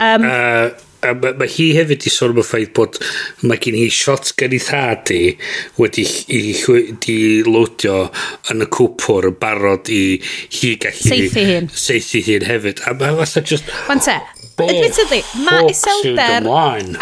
Um, 0.03 0.25
uh, 0.27 0.71
a 1.03 1.15
mae 1.19 1.35
ma 1.39 1.49
hi 1.51 1.69
hefyd 1.77 2.07
i 2.07 2.13
sôn 2.13 2.35
am 2.35 2.43
y 2.43 2.45
ffaith 2.47 2.73
bod 2.77 2.99
mae 3.43 3.61
gen 3.63 3.79
i 3.79 3.87
shot 3.93 4.33
gen 4.39 4.55
i 4.57 4.61
thad 4.63 5.13
i 5.15 5.23
wedi 5.81 6.05
i, 6.35 6.43
i 7.15 7.17
loadio 7.47 7.97
yn 8.53 8.67
y 8.67 8.69
cwpwr 8.77 9.31
yn 9.33 9.41
barod 9.43 9.91
i 9.93 10.03
hi 10.59 10.75
gallu 10.83 11.09
seithi 11.09 11.47
hun 11.51 11.69
seithi 11.73 12.23
hun 12.29 12.47
hefyd. 12.49 12.85
A 12.87 12.95
mae 12.99 13.19
fatha 13.23 13.45
just 13.53 13.69
Wan 13.89 14.03
te 14.05 14.19
admittedly 14.63 15.23
mae 15.47 15.73
iselder 15.73 16.47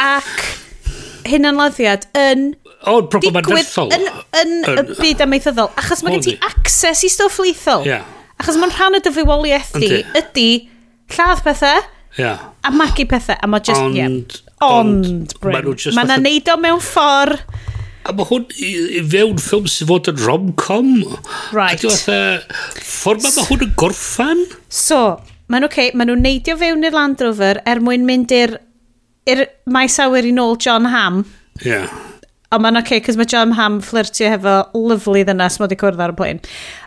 ac 0.00 0.48
hunanladdiad 1.30 2.08
yn 2.18 2.50
O, 2.88 3.02
proper 3.12 3.42
digwydd 3.44 3.74
yn, 3.92 4.06
yn, 4.40 4.52
y 4.72 4.84
byd 4.96 5.20
amaethyddol 5.26 5.68
achos 5.82 6.00
mae 6.00 6.16
gen 6.16 6.24
ti 6.24 6.38
access 6.46 7.04
i 7.04 7.10
stwff 7.12 7.42
lethal. 7.44 7.84
Yeah. 7.84 8.06
achos 8.40 8.56
mae'n 8.56 8.72
rhan 8.72 8.96
y 8.96 9.00
dyfywoliaeth 9.04 9.74
di 9.76 10.00
ydy 10.16 10.48
lladd 11.12 11.42
pethau 11.44 11.82
Yeah. 12.18 12.50
A 12.66 12.72
magu 12.74 13.06
pethau, 13.08 13.36
a 13.38 13.50
mae 13.50 13.62
just, 13.64 13.80
ond, 13.80 13.96
yeah. 13.98 14.08
Ond, 14.60 15.10
ond 15.10 15.34
Bryn, 15.42 15.70
mae 15.96 16.08
na 16.08 16.18
neud 16.20 16.50
o 16.50 16.56
mewn 16.60 16.82
ffordd... 16.84 17.44
A 18.08 18.14
mae 18.16 18.26
hwn 18.30 18.46
i, 18.56 18.70
i 18.96 19.02
fewn 19.12 19.38
ffilm 19.38 19.66
sy'n 19.68 19.88
fod 19.90 20.08
yn 20.10 20.22
rom-com. 20.24 20.94
Right. 21.52 21.76
A 21.76 21.82
dwi'n 21.84 22.46
ffordd 22.80 23.26
mae 23.26 23.46
hwn 23.50 23.66
yn 23.66 23.74
gorffan. 23.78 24.40
So, 24.72 25.18
mae'n 25.52 25.68
oce, 25.68 25.74
okay, 25.74 25.92
maen 25.94 26.10
nhw'n 26.10 26.24
neidio 26.24 26.56
fewn 26.60 26.86
i'r 26.88 26.96
Land 26.96 27.22
Rover 27.24 27.60
er 27.68 27.82
mwyn 27.84 28.06
mynd 28.08 28.32
i'r 28.34 28.56
i'r 29.28 29.44
maes 29.70 29.98
awyr 30.02 30.30
i 30.30 30.32
nôl 30.34 30.56
John 30.58 30.88
Ham. 30.90 31.24
Ie. 31.60 31.74
Yeah. 31.74 31.92
Ond 32.50 32.64
mae'n 32.64 32.80
oce, 32.80 32.88
okay, 32.88 33.04
cos 33.04 33.20
mae 33.20 33.28
John 33.30 33.52
Ham 33.54 33.78
flirtio 33.84 34.32
hefo 34.32 34.56
lyflu 34.74 35.22
ddynas 35.22 35.60
mod 35.62 35.70
i 35.70 35.78
cwrdd 35.78 36.00
ar 36.02 36.16
y 36.16 36.18
blaen. 36.18 36.40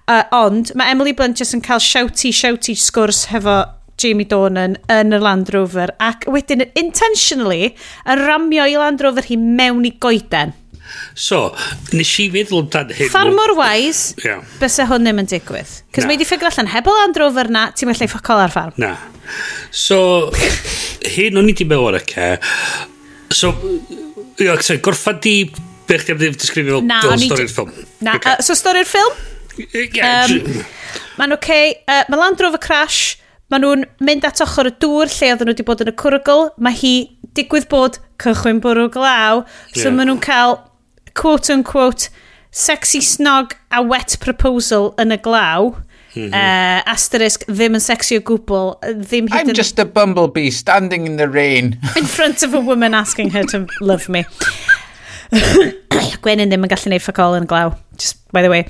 Uh, 0.10 0.26
ond 0.36 0.74
mae 0.76 0.92
Emily 0.92 1.14
Blunt 1.16 1.40
jyst 1.40 1.56
yn 1.56 1.64
cael 1.64 1.80
shouty, 1.80 2.34
shouty 2.36 2.76
sgwrs 2.76 3.28
hefo 3.32 3.62
Jamie 4.02 4.28
Donan 4.30 4.76
yn 4.92 5.16
y 5.16 5.20
Land 5.22 5.52
Rover 5.54 5.94
ac 6.04 6.28
wedyn 6.32 6.66
intentionally 6.80 7.72
yn 8.10 8.22
ramio 8.24 8.66
i 8.68 8.76
Land 8.80 9.04
Rover 9.06 9.26
hi 9.28 9.38
mewn 9.40 9.88
i 9.88 9.94
goeden. 10.04 10.54
So, 11.18 11.48
nes 11.96 12.12
i 12.22 12.28
feddwl 12.34 12.66
amdan 12.66 12.92
hyn... 12.94 13.10
Far 13.14 13.32
mor 13.34 13.56
wise, 13.58 14.14
yeah. 14.26 14.44
bysa 14.62 14.86
hwn 14.90 15.08
ddim 15.08 15.22
yn 15.24 15.30
digwydd. 15.32 15.72
Cos 15.96 16.08
mae 16.10 16.20
di 16.20 16.28
ffigur 16.28 16.50
allan, 16.52 16.70
heb 16.74 16.90
o 16.90 16.96
Land 16.98 17.20
Rover 17.22 17.50
na, 17.54 17.68
ti'n 17.74 17.90
mellai 17.90 18.10
ffocol 18.12 18.44
ar 18.44 18.54
ffarm. 18.54 18.76
Na. 18.82 18.96
So, 19.72 20.00
hyn 21.16 21.40
o'n 21.40 21.50
i 21.50 21.56
di 21.58 21.68
meddwl 21.70 21.94
ar 21.94 22.02
y 22.02 22.04
ce. 22.12 22.32
So, 23.34 23.54
ia, 24.44 24.58
gorffan 24.86 25.22
di... 25.24 25.38
beth 25.88 26.06
chdi 26.06 26.14
am 26.14 26.20
ddim 26.22 26.36
disgrifio 26.40 26.78
fel, 26.80 27.10
fel 27.10 27.24
stori'r 27.28 27.50
ffilm? 27.52 27.72
Na, 28.06 28.14
okay. 28.16 28.38
uh, 28.38 28.44
so 28.46 28.56
stori'r 28.56 28.88
ffilm? 28.88 29.18
Yeah, 29.94 30.32
um, 30.32 30.64
Mae'n 31.20 31.36
oce. 31.36 31.44
Okay. 31.44 31.74
Uh, 31.84 32.04
mae 32.10 32.22
Land 32.22 32.42
Rover 32.42 32.62
Crash 32.62 33.18
Mae 33.54 33.62
nhw'n 33.62 33.84
mynd 34.02 34.24
at 34.26 34.42
ochr 34.42 34.66
y 34.66 34.74
dŵr 34.82 35.12
lle 35.14 35.28
oedden 35.30 35.46
nhw 35.46 35.54
wedi 35.54 35.66
bod 35.68 35.82
yn 35.84 35.92
y 35.92 35.96
cwrygl. 36.02 36.48
Mae 36.66 36.74
hi 36.74 36.94
digwydd 37.38 37.68
bod 37.70 38.00
cychwyn 38.24 38.62
bwrw 38.64 38.88
glaw. 38.96 39.44
So 39.76 39.84
yeah. 39.84 39.94
maen 39.94 40.10
nhw'n 40.10 40.22
cael, 40.26 40.56
quote 41.14 41.54
unquote, 41.54 42.10
sexy 42.50 43.02
snog 43.06 43.54
a 43.70 43.84
wet 43.86 44.16
proposal 44.24 44.96
yn 45.02 45.14
y 45.14 45.20
glaw. 45.22 45.76
Mm 46.14 46.30
-hmm. 46.30 46.34
uh, 46.34 46.94
asterisk 46.94 47.46
ddim 47.50 47.78
yn 47.78 47.82
sexy 47.82 48.18
o 48.18 48.22
gwbl 48.26 48.76
ddim 49.02 49.30
hyd 49.34 49.50
I'm 49.50 49.58
just 49.58 49.80
a 49.82 49.86
bumblebee 49.86 50.52
standing 50.54 51.08
in 51.10 51.18
the 51.18 51.26
rain 51.26 51.74
in 52.00 52.06
front 52.06 52.46
of 52.46 52.54
a 52.54 52.62
woman 52.62 52.94
asking 52.94 53.32
her 53.34 53.42
to 53.50 53.66
love 53.82 54.06
me 54.14 54.22
Gwenyn 56.22 56.54
ddim 56.54 56.68
yn 56.68 56.70
gallu 56.70 56.94
neud 56.94 57.02
ffacol 57.02 57.40
yn 57.40 57.50
glaw 57.50 57.74
just 57.98 58.22
by 58.30 58.46
the 58.46 58.54
way 58.54 58.62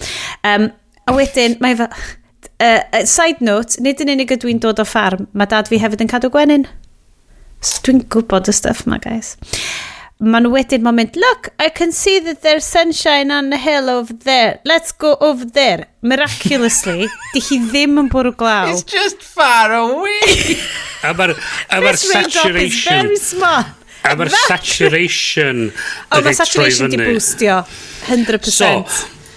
um, 0.47 0.69
a 1.03 1.17
wedyn 1.19 1.59
mae 1.59 1.75
fe 1.75 1.89
uh, 2.63 3.03
side 3.09 3.43
note, 3.45 3.79
nid 3.83 4.01
yn 4.03 4.13
unig 4.15 4.33
ydw 4.35 4.51
i'n 4.51 4.61
dod 4.63 4.81
o 4.81 4.85
ffarm, 4.87 5.27
mae 5.33 5.49
dad 5.49 5.71
fi 5.71 5.81
hefyd 5.81 6.05
yn 6.05 6.11
cadw 6.11 6.31
gwenyn. 6.33 6.67
So 7.63 7.79
dwi'n 7.85 8.03
gwybod 8.11 8.49
y 8.51 8.55
stuff 8.55 8.85
ma, 8.89 8.99
guys. 9.03 9.35
Mae 10.23 10.43
nhw 10.43 10.53
wedyn 10.53 10.83
ma'n 10.85 10.95
mynd, 10.95 11.17
look, 11.19 11.49
I 11.59 11.67
can 11.67 11.91
see 11.91 12.19
that 12.23 12.43
there's 12.43 12.63
sunshine 12.63 13.31
on 13.31 13.49
the 13.49 13.57
hill 13.57 13.89
over 13.89 14.13
there. 14.13 14.59
Let's 14.63 14.91
go 14.91 15.17
over 15.19 15.43
there. 15.43 15.87
Miraculously, 16.01 17.09
di 17.33 17.41
hi 17.43 17.59
ddim 17.65 17.99
yn 18.03 18.11
bwrw 18.13 18.35
glaw. 18.39 18.71
It's 18.71 18.85
just 18.87 19.23
far 19.23 19.73
away. 19.75 20.55
a 21.03 21.11
mae'r 21.17 21.35
oh, 21.35 21.81
ma 21.83 21.93
saturation. 21.99 23.11
A 24.03 24.15
mae'r 24.19 24.31
saturation. 24.45 25.65
O, 26.11 26.21
mae 26.21 26.35
saturation 26.39 26.93
di 26.93 27.01
boostio. 27.03 27.63
100%. 28.07 28.51
So, 28.53 28.71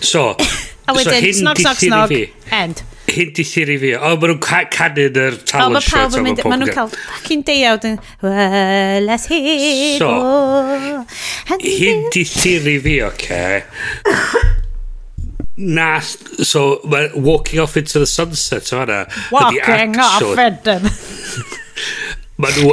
so, 0.00 0.28
A 0.86 0.94
wedyn, 0.94 1.18
so, 1.18 1.38
snog, 1.40 1.58
snog, 1.64 1.80
snog, 1.82 2.12
end 2.54 2.84
hyn 3.10 3.32
di 3.36 3.44
theori 3.46 3.76
fi. 3.82 3.92
O, 3.96 4.12
maen 4.16 4.32
nhw'n 4.32 4.40
ca 4.44 4.62
canu'n 4.72 5.20
yr 5.22 5.38
talent 5.48 5.84
show. 5.86 6.06
O, 6.06 6.10
mae 6.12 6.12
pawb 6.12 6.16
yn 6.20 6.26
Maen 6.50 6.62
nhw'n 6.64 6.74
cael 6.76 6.90
fucking 6.94 7.44
deiawd 7.48 7.86
yn... 7.90 7.98
Well, 8.24 9.06
let's 9.06 9.26
he 9.30 9.96
so, 10.00 10.10
hyn 11.52 12.08
di 12.14 12.24
theori 12.30 12.78
fi, 12.86 12.96
oce. 13.10 13.42
Na, 15.56 16.00
so, 16.00 16.66
mae 16.84 17.08
walking 17.14 17.60
off 17.60 17.76
into 17.80 17.98
the 17.98 18.06
sunset, 18.06 18.72
o 18.72 18.82
hana. 18.82 19.06
Walking 19.32 19.96
off 19.98 20.22
into 20.36 20.80
the... 20.82 21.64
Mae 22.42 22.52
nhw... 22.52 22.72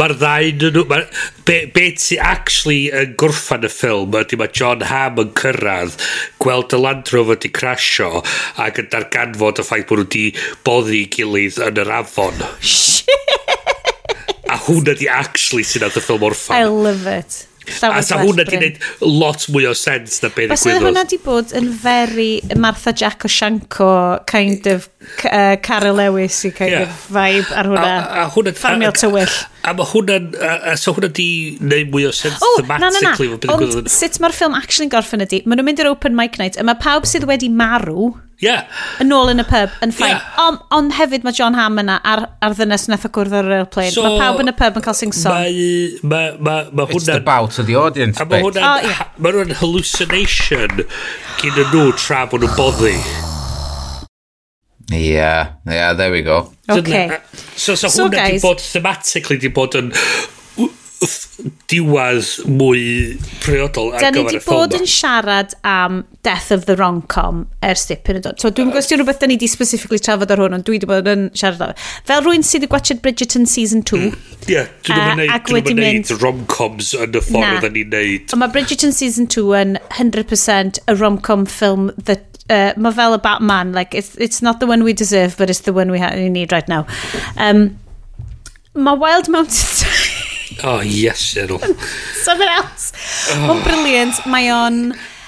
Mae'r 0.00 0.14
ddau 0.20 0.48
yn 0.50 0.74
nhw... 0.76 0.84
Ma, 0.90 1.00
be, 1.48 1.60
be 1.72 1.86
ti 1.96 2.18
actually 2.20 2.90
yn 2.92 3.14
gwrffan 3.20 3.64
y 3.64 3.70
ffilm 3.72 4.16
ydy 4.20 4.38
mae 4.40 4.52
John 4.56 4.84
Hamm 4.90 5.22
yn 5.22 5.32
cyrraedd 5.40 5.96
gweld 6.42 6.76
y 6.76 6.80
Land 6.82 7.12
Rover 7.14 7.40
di 7.40 7.52
crasio 7.56 8.24
ac 8.60 8.82
yn 8.82 8.90
darganfod 8.92 9.62
y 9.62 9.66
ffaith 9.66 9.88
bod 9.88 10.02
nhw 10.02 10.10
di 10.16 10.26
boddi 10.66 11.04
gilydd 11.16 11.60
yn 11.70 11.80
yr 11.84 11.94
afon. 12.00 12.44
a 14.50 14.58
hwnna 14.66 14.96
di 14.98 15.08
actually 15.08 15.64
sy'n 15.64 15.86
adeg 15.88 16.02
y 16.02 16.04
ffilm 16.04 16.26
orffan. 16.28 16.60
I 16.60 16.68
love 16.68 17.08
it. 17.08 17.46
Llawn 17.78 17.96
a 17.96 18.02
sa 18.04 18.18
hwnna 18.20 18.44
di 18.48 18.56
wneud 18.58 18.78
lot 19.04 19.44
mwy 19.52 19.66
o 19.68 19.72
sens 19.76 20.20
na 20.24 20.30
beth 20.32 20.50
ddigwyddodd. 20.50 20.76
Bas 20.76 20.84
hwnna 20.84 21.04
di 21.08 21.18
bod 21.22 21.54
yn 21.56 21.68
very 21.82 22.32
Martha 22.58 22.92
Jack 22.96 23.24
O'Shanko 23.28 23.92
kind 24.30 24.66
of 24.70 24.88
uh, 25.00 25.56
Carol 25.64 25.96
Lewis 25.96 26.38
i 26.44 26.52
cael 26.54 26.74
yeah. 26.74 26.96
vibe 27.08 27.56
ar 27.56 27.70
hwnna. 27.70 27.92
A, 28.00 28.24
a 28.24 28.30
hwnna... 28.34 28.54
Ffarmio 28.56 28.92
tywyll. 28.96 29.36
A, 29.60 29.70
a 29.70 29.76
mae 29.76 29.90
hwnna'n... 29.92 30.30
So 30.80 30.94
hwnna 30.96 31.12
di 31.16 31.28
neud 31.60 31.92
mwy 31.94 32.08
o 32.08 32.14
sense 32.16 32.40
oh, 32.44 32.56
thematically. 32.60 33.30
Na, 33.32 33.38
na, 33.38 33.52
na. 33.52 33.58
Ond 33.58 33.92
sut 33.92 34.20
mae'r 34.22 34.36
ffilm 34.36 34.58
actually'n 34.58 34.94
gorffen 34.96 35.26
ydi? 35.26 35.44
Maen 35.46 35.60
nhw'n 35.60 35.70
mynd 35.70 35.84
i'r 35.84 35.92
open 35.92 36.18
mic 36.18 36.40
night 36.42 36.60
a 36.60 36.66
mae 36.66 36.78
pawb 36.80 37.08
sydd 37.08 37.28
wedi 37.30 37.52
marw 37.52 38.12
Yeah. 38.40 38.64
Yn 39.04 39.12
ôl 39.12 39.28
yn 39.34 39.42
y 39.42 39.44
pub, 39.44 39.72
yn 39.84 39.92
ffain. 39.92 40.14
Yeah. 40.14 40.36
Ond 40.40 40.62
on 40.72 40.88
hefyd 40.96 41.26
mae 41.26 41.36
John 41.36 41.56
Hamm 41.58 41.82
yna 41.82 41.98
ar, 42.08 42.24
ar 42.40 42.56
ddynes 42.56 42.88
nath 42.88 43.04
o 43.04 43.10
gwrdd 43.12 43.36
ar 43.36 43.50
yr 43.50 43.56
airplane. 43.58 43.92
So, 43.92 44.04
mae 44.06 44.16
pawb 44.22 44.40
yn 44.40 44.52
y 44.52 44.54
pub 44.56 44.78
yn 44.80 44.86
cael 44.86 44.96
sing 44.96 45.12
song. 45.16 45.36
Mae 45.36 46.00
mae, 46.00 46.30
mae, 46.40 46.70
ma 46.72 46.86
hwnna... 46.88 46.96
It's 46.96 47.10
the 47.12 47.20
bout 47.26 47.58
of 47.60 47.68
the 47.68 47.76
audience. 47.76 48.16
A 48.16 48.24
mae 48.24 48.40
hwnna'n 48.46 48.64
oh, 48.64 48.88
yeah. 48.88 49.02
ma 49.20 49.34
hallucination 49.60 50.86
gyda 51.42 51.68
nhw 51.74 51.90
tra 52.00 52.24
bod 52.32 52.48
nhw'n 52.48 52.56
boddi. 52.56 52.96
Yeah, 54.90 55.54
yeah, 55.66 55.92
there 55.92 56.10
we 56.10 56.22
go. 56.22 56.52
Okay. 56.68 57.18
So, 57.54 57.74
so, 57.74 57.88
so 57.88 58.08
hwnna 58.08 58.16
guys... 58.16 58.40
di 58.40 58.46
bod 58.46 58.58
thematically 58.58 59.38
di 59.38 59.50
bod 59.54 59.78
yn 59.78 59.92
diwad 61.70 62.26
mwy 62.50 62.80
priodol 63.40 63.94
ar 63.94 64.02
gyfer 64.02 64.10
y 64.10 64.10
ffilm. 64.10 64.10
Da 64.10 64.10
ni 64.12 64.34
di 64.34 64.40
bod 64.44 64.74
yn 64.76 64.88
siarad 64.90 65.54
am 65.64 66.02
Death 66.26 66.50
of 66.52 66.66
the 66.68 66.76
Rom-Com 66.76 67.46
ers 67.64 67.86
dipyn 67.88 68.18
yn 68.18 68.26
dod. 68.26 68.40
So, 68.42 68.50
dwi'n 68.52 68.68
uh, 68.68 68.74
gwestiwn 68.74 69.00
rhywbeth 69.00 69.22
da 69.22 69.30
ni 69.30 69.38
di 69.40 69.48
specifically 69.48 70.00
trafod 70.02 70.34
ar 70.34 70.42
hwn, 70.42 70.58
ond 70.58 70.66
dwi 70.66 70.76
wedi 70.76 70.90
bod 70.90 71.08
yn 71.08 71.28
siarad 71.38 71.64
am. 71.70 71.74
Fel 72.08 72.24
rwy'n 72.26 72.44
sydd 72.44 72.66
wedi 72.66 72.72
gwachod 72.74 73.00
Bridgerton 73.06 73.48
Season 73.48 73.84
2. 73.88 74.00
Mm. 74.02 74.18
Ie, 74.42 74.56
yeah, 74.56 74.68
dwi'n 74.84 75.64
ddim 75.64 75.80
yn 75.80 75.84
neud 75.86 76.12
rom-coms 76.20 76.92
yn 76.98 77.16
y 77.16 77.24
ffordd 77.30 77.64
da 77.64 77.72
ni'n 77.72 77.94
neud. 77.94 78.26
Ond 78.34 78.44
mae 78.44 78.52
Bridgerton 78.58 78.96
Season 78.96 79.30
2 79.30 79.46
yn 79.62 79.78
100% 79.88 80.82
a 80.84 80.98
rom-com 80.98 81.48
film 81.48 81.94
that 82.04 82.29
uh, 82.50 82.72
mae 82.76 82.92
fel 82.96 83.14
y 83.16 83.20
Batman, 83.22 83.72
like, 83.72 83.94
it's, 83.94 84.16
it's 84.18 84.42
not 84.42 84.60
the 84.60 84.66
one 84.66 84.84
we 84.84 84.92
deserve, 84.92 85.36
but 85.38 85.50
it's 85.50 85.60
the 85.60 85.72
one 85.72 85.90
we, 85.90 86.00
we 86.00 86.28
need 86.28 86.52
right 86.52 86.68
now. 86.68 86.86
Um, 87.36 87.78
mae 88.74 88.98
Wild 88.98 89.28
Mountain 89.28 89.88
Oh, 90.64 90.80
yes, 90.80 91.22
Cheryl. 91.22 91.60
Something 92.24 92.48
else. 92.48 92.92
Oh. 93.30 93.46
Mae'n 93.46 93.62
brilliant. 93.64 94.18
Mae 94.28 94.50
o'n... 94.52 94.80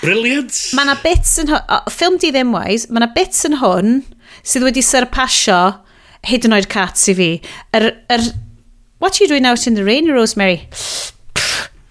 Brilliant. 0.03 0.59
Mae 0.77 0.85
yna 0.85 0.97
bits 1.01 1.39
yn 1.41 1.49
hwn... 1.49 1.63
Oh, 1.73 1.93
film 1.95 2.19
di 2.21 2.33
ddim 2.35 2.51
wais. 2.53 2.89
mae 2.91 3.01
yna 3.01 3.09
bits 3.15 3.47
yn 3.49 3.57
hwn 3.63 4.03
sydd 4.43 4.67
wedi 4.67 4.83
syrpasio 4.85 5.61
hyd 6.29 6.49
yn 6.49 6.57
oed 6.59 6.69
cats 6.73 7.07
i 7.09 7.15
fi. 7.17 7.31
Yr, 7.79 7.89
yr, 8.13 8.27
what 9.01 9.21
you 9.23 9.31
doing 9.31 9.47
out 9.49 9.67
in 9.71 9.79
the 9.79 9.87
rain, 9.87 10.11
Rosemary? 10.13 10.67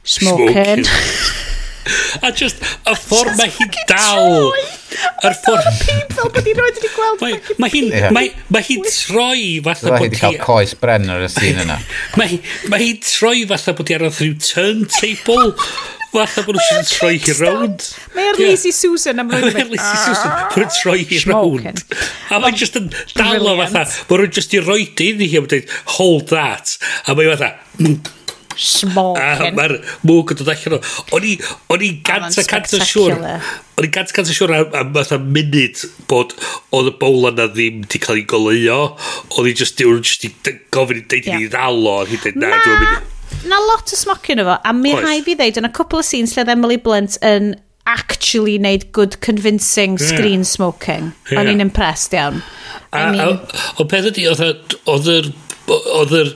Smoking. 0.04 0.84
Smoking. 0.84 0.86
a 2.28 2.32
just 2.32 2.62
y 2.62 2.96
ffordd 3.08 3.40
mae 3.40 3.50
hi 3.58 3.72
dal... 3.90 4.52
Yr 5.22 5.38
ffordd... 5.40 5.70
Pib 5.86 6.14
fel 6.18 6.34
bod 6.36 6.52
i'n 6.52 6.60
roed 6.60 6.80
wedi 6.80 6.92
gweld. 6.96 7.24
Mae 7.24 7.56
ma 7.62 7.72
hi'n 7.72 7.90
yeah. 7.92 8.12
ma, 8.16 8.26
ma 8.54 8.64
hi 8.66 8.78
troi 8.88 9.48
fatha 9.66 9.96
bod 9.96 10.06
hi... 10.08 10.12
Mae 10.12 10.20
cael 10.20 10.38
coes 10.44 10.76
bren 10.82 11.10
ar 11.14 11.26
y 11.26 11.32
sîn 11.32 11.64
yna. 11.66 11.80
Mae 12.20 12.42
ma 12.72 12.82
hi'n 12.82 13.02
troi 13.06 13.48
fatha 13.50 13.76
bod 13.78 13.92
hi 13.92 13.98
ar 13.98 14.08
rhyw 14.10 14.38
turntable. 14.44 15.52
fatha 16.12 16.44
bod 16.44 16.58
nhw'n 16.60 16.88
troi 16.90 17.18
hi 17.24 17.36
rownd. 17.40 17.86
Mae 18.16 18.32
Mae'r 18.32 18.40
Lizzy 18.44 18.74
Susan 18.76 19.22
am 19.24 19.32
rwy'n 19.32 19.46
mynd. 19.48 19.56
Mae'r 19.56 19.66
e'r 19.66 19.72
Lizzy 19.72 20.00
Susan 20.04 20.32
ah, 20.32 20.48
bod 20.52 20.74
troi 20.76 20.98
hi 21.08 21.20
rownd. 21.28 21.84
A 22.32 22.40
mae'n 22.44 22.58
just 22.60 22.80
yn 22.80 22.90
dalo 23.16 23.56
fatha. 23.62 23.86
Mae 24.10 24.24
nhw'n 24.24 24.34
just 24.36 24.56
i 24.58 24.60
roi 24.64 24.82
roed 24.82 25.04
i 25.06 25.12
ni 25.20 25.30
hi 25.32 25.40
am 25.40 25.48
dweud, 25.52 25.78
hold 25.98 26.28
that. 26.34 26.76
A 27.06 27.16
mae'n 27.16 27.32
fatha, 27.36 27.54
mm, 27.80 27.98
smoking. 28.58 29.22
Ah, 29.22 29.52
Mae'r 29.56 29.78
mwg 30.08 30.34
yn 30.34 30.40
dod 30.42 30.52
allan 30.54 30.78
o. 30.78 30.82
O'n 31.16 31.28
i 31.28 31.36
O'n 31.72 31.86
i 31.86 31.92
gant 32.06 32.38
a 32.38 32.46
cant 32.48 32.74
o 32.76 32.82
siwr. 32.84 33.16
O'n 33.78 33.88
i 33.88 33.92
gant 33.94 34.12
a 34.12 34.18
cant 34.18 34.32
o 34.32 34.36
siwr 34.36 34.54
am 34.60 34.92
fatha 34.96 35.20
munud 35.22 35.86
bod 36.12 36.36
oedd 36.76 36.92
y 36.92 36.96
bowl 37.02 37.30
yna 37.32 37.48
ddim 37.54 37.86
Di 37.92 38.02
cael 38.04 38.22
ei 38.22 38.28
goleuo. 38.30 38.80
Oedd 39.38 39.52
i 39.52 39.56
just, 39.64 39.82
just 39.82 40.28
gofyn 40.76 41.02
i 41.02 41.08
deud 41.14 41.32
i 41.32 41.40
ni 41.40 41.50
ddalo. 41.52 41.98
Na, 42.36 42.54
na 43.50 43.62
lot 43.70 43.92
o 43.92 44.00
smoking 44.00 44.44
efo. 44.44 44.58
A 44.64 44.74
mi 44.76 44.96
rhai 44.98 45.20
fi 45.26 45.38
ddeud, 45.40 45.62
yn 45.62 45.70
a 45.70 45.74
cwpl 45.74 46.02
o 46.02 46.06
scenes 46.06 46.36
lle 46.38 46.48
Emily 46.52 46.80
Blunt 46.82 47.20
yn 47.26 47.54
actually 47.90 48.58
wneud 48.60 48.92
good 48.92 49.20
convincing 49.22 49.98
yeah. 49.98 50.08
screen 50.08 50.44
smoking. 50.46 51.12
Yeah. 51.30 51.42
O'n 51.42 51.50
i'n 51.56 51.64
impressed 51.64 52.14
iawn. 52.18 52.44
I 52.94 53.08
mean... 53.16 53.40
O 53.80 53.88
peth 53.90 54.12
ydi, 54.12 54.28
oedd 54.30 55.08
yr 55.10 55.32
oedd 55.72 56.14
yr 56.18 56.34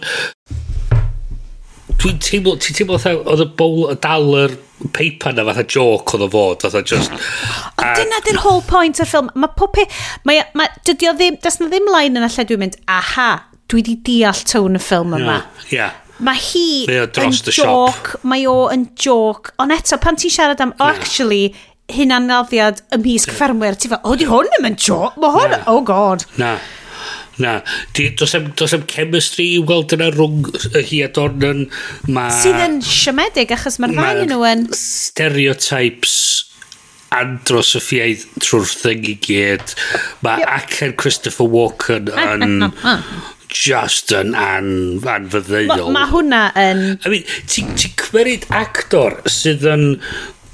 Dwi'n 2.05 2.19
teimlo, 2.21 2.51
ti'n 2.61 2.75
teimlo 2.77 2.99
fatha, 3.01 3.17
oedd 3.33 3.41
y 3.41 3.45
bowl 3.57 3.87
y 3.89 3.95
dal 3.97 4.27
yr 4.37 4.51
peipa 4.93 5.31
na 5.33 5.41
fatha 5.47 5.63
joke 5.65 6.13
oedd 6.13 6.25
o 6.27 6.29
fod, 6.29 6.61
fatha 6.61 6.83
just... 6.85 7.09
Ond 7.09 7.81
a... 7.81 7.95
dyna 7.97 8.19
di'r 8.27 8.37
whole 8.43 8.61
point 8.69 9.01
o'r 9.01 9.09
ffilm. 9.09 9.31
Mae 9.33 9.49
pope... 9.57 9.87
Mae, 10.29 10.43
mae, 10.53 10.69
dydy 10.85 11.09
o 11.09 11.15
ddim, 11.17 11.39
dys 11.41 11.57
na 11.57 11.71
ddim 11.71 11.89
lain 11.89 12.21
yna 12.21 12.29
lle 12.29 12.45
dwi'n 12.45 12.61
mynd, 12.61 12.77
aha, 12.93 13.29
dwi 13.73 13.81
di 13.87 13.95
deall 14.05 14.43
tone 14.45 14.77
y 14.77 14.83
ffilm 14.85 15.17
yma. 15.17 15.39
Hmm, 15.47 15.65
ie. 15.65 15.79
Yeah. 15.79 15.97
Mae 16.29 16.37
hi 16.39 16.67
yn 16.85 17.33
joc, 17.49 18.13
mae 18.23 18.45
o 18.47 18.69
yn 18.71 18.85
joc, 19.01 19.49
ond 19.59 19.73
eto, 19.73 19.97
pan 20.03 20.21
ti'n 20.21 20.37
siarad 20.37 20.61
am, 20.61 20.77
oh, 20.77 20.93
actually, 20.93 21.49
hunan 21.97 22.29
naddiad 22.29 22.85
ymysg 22.95 23.33
ffermwyr, 23.33 23.81
ti'n 23.81 23.97
fa, 23.97 24.03
o, 24.05 24.13
di 24.13 24.29
hwn 24.29 24.53
ddim 24.53 24.69
yn 24.69 24.77
joc, 24.77 25.17
mae 25.17 25.33
hwn, 25.33 25.57
oh 25.73 25.81
god. 25.89 26.29
Na. 26.37 26.53
Na, 27.41 27.57
di, 27.97 28.09
dos, 28.15 28.35
am, 28.37 28.49
dos 28.55 28.73
am 28.77 28.85
chemistry 28.87 29.49
i 29.57 29.59
weld 29.59 29.95
yna 29.95 30.09
rhwng 30.13 30.49
y 30.71 30.83
hi 30.87 31.01
a 31.03 31.11
Dornan. 31.15 31.65
Ma, 32.07 32.29
Sydd 32.31 32.61
yn 32.63 32.81
siomedig 32.85 33.53
achos 33.55 33.79
mae'r 33.81 33.95
ma 33.97 34.09
ddau 34.15 34.29
nhw 34.31 34.49
yn... 34.53 34.67
Stereotypes 34.79 36.17
andros 37.15 37.75
y 37.77 37.81
ffiaidd 37.83 38.25
trwy'r 38.43 38.71
thing 38.81 39.07
i 39.11 39.15
gyd. 39.23 39.75
Mae 40.25 40.43
yep. 40.43 40.51
acen 40.59 40.95
Christopher 40.99 41.49
Walken 41.51 42.11
yn... 42.29 42.61
just 43.55 44.11
yn 44.15 44.33
an, 44.35 44.69
anfyddeuol. 45.07 45.85
Mae 45.85 45.93
ma 45.95 46.05
hwnna 46.11 46.45
yn... 46.59 46.81
I 47.05 47.11
mean, 47.11 47.27
ti'n 47.51 47.75
ti 47.79 47.91
cymryd 48.01 48.47
actor 48.55 49.19
sydd 49.31 49.63
yn 49.69 49.85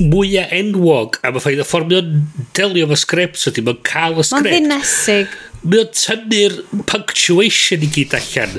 mwyaf 0.02 0.54
enwog 0.58 1.18
a 1.22 1.32
mae 1.32 1.44
ffaith 1.44 1.62
y 1.62 1.66
ffordd 1.68 1.92
mae'n 1.94 2.12
delio 2.58 2.88
efo 2.88 2.98
sgript 3.00 3.48
ydy, 3.52 3.64
mae'n 3.66 3.82
cael 3.88 4.18
y 4.18 4.26
sgript. 4.26 4.48
Mae'n 4.48 4.68
ddinesig 4.68 5.40
mae 5.62 5.84
o'n 5.84 5.94
tynnu'r 5.94 6.58
punctuation 6.90 7.86
i 7.86 7.92
gyd 7.94 8.16
allan 8.18 8.58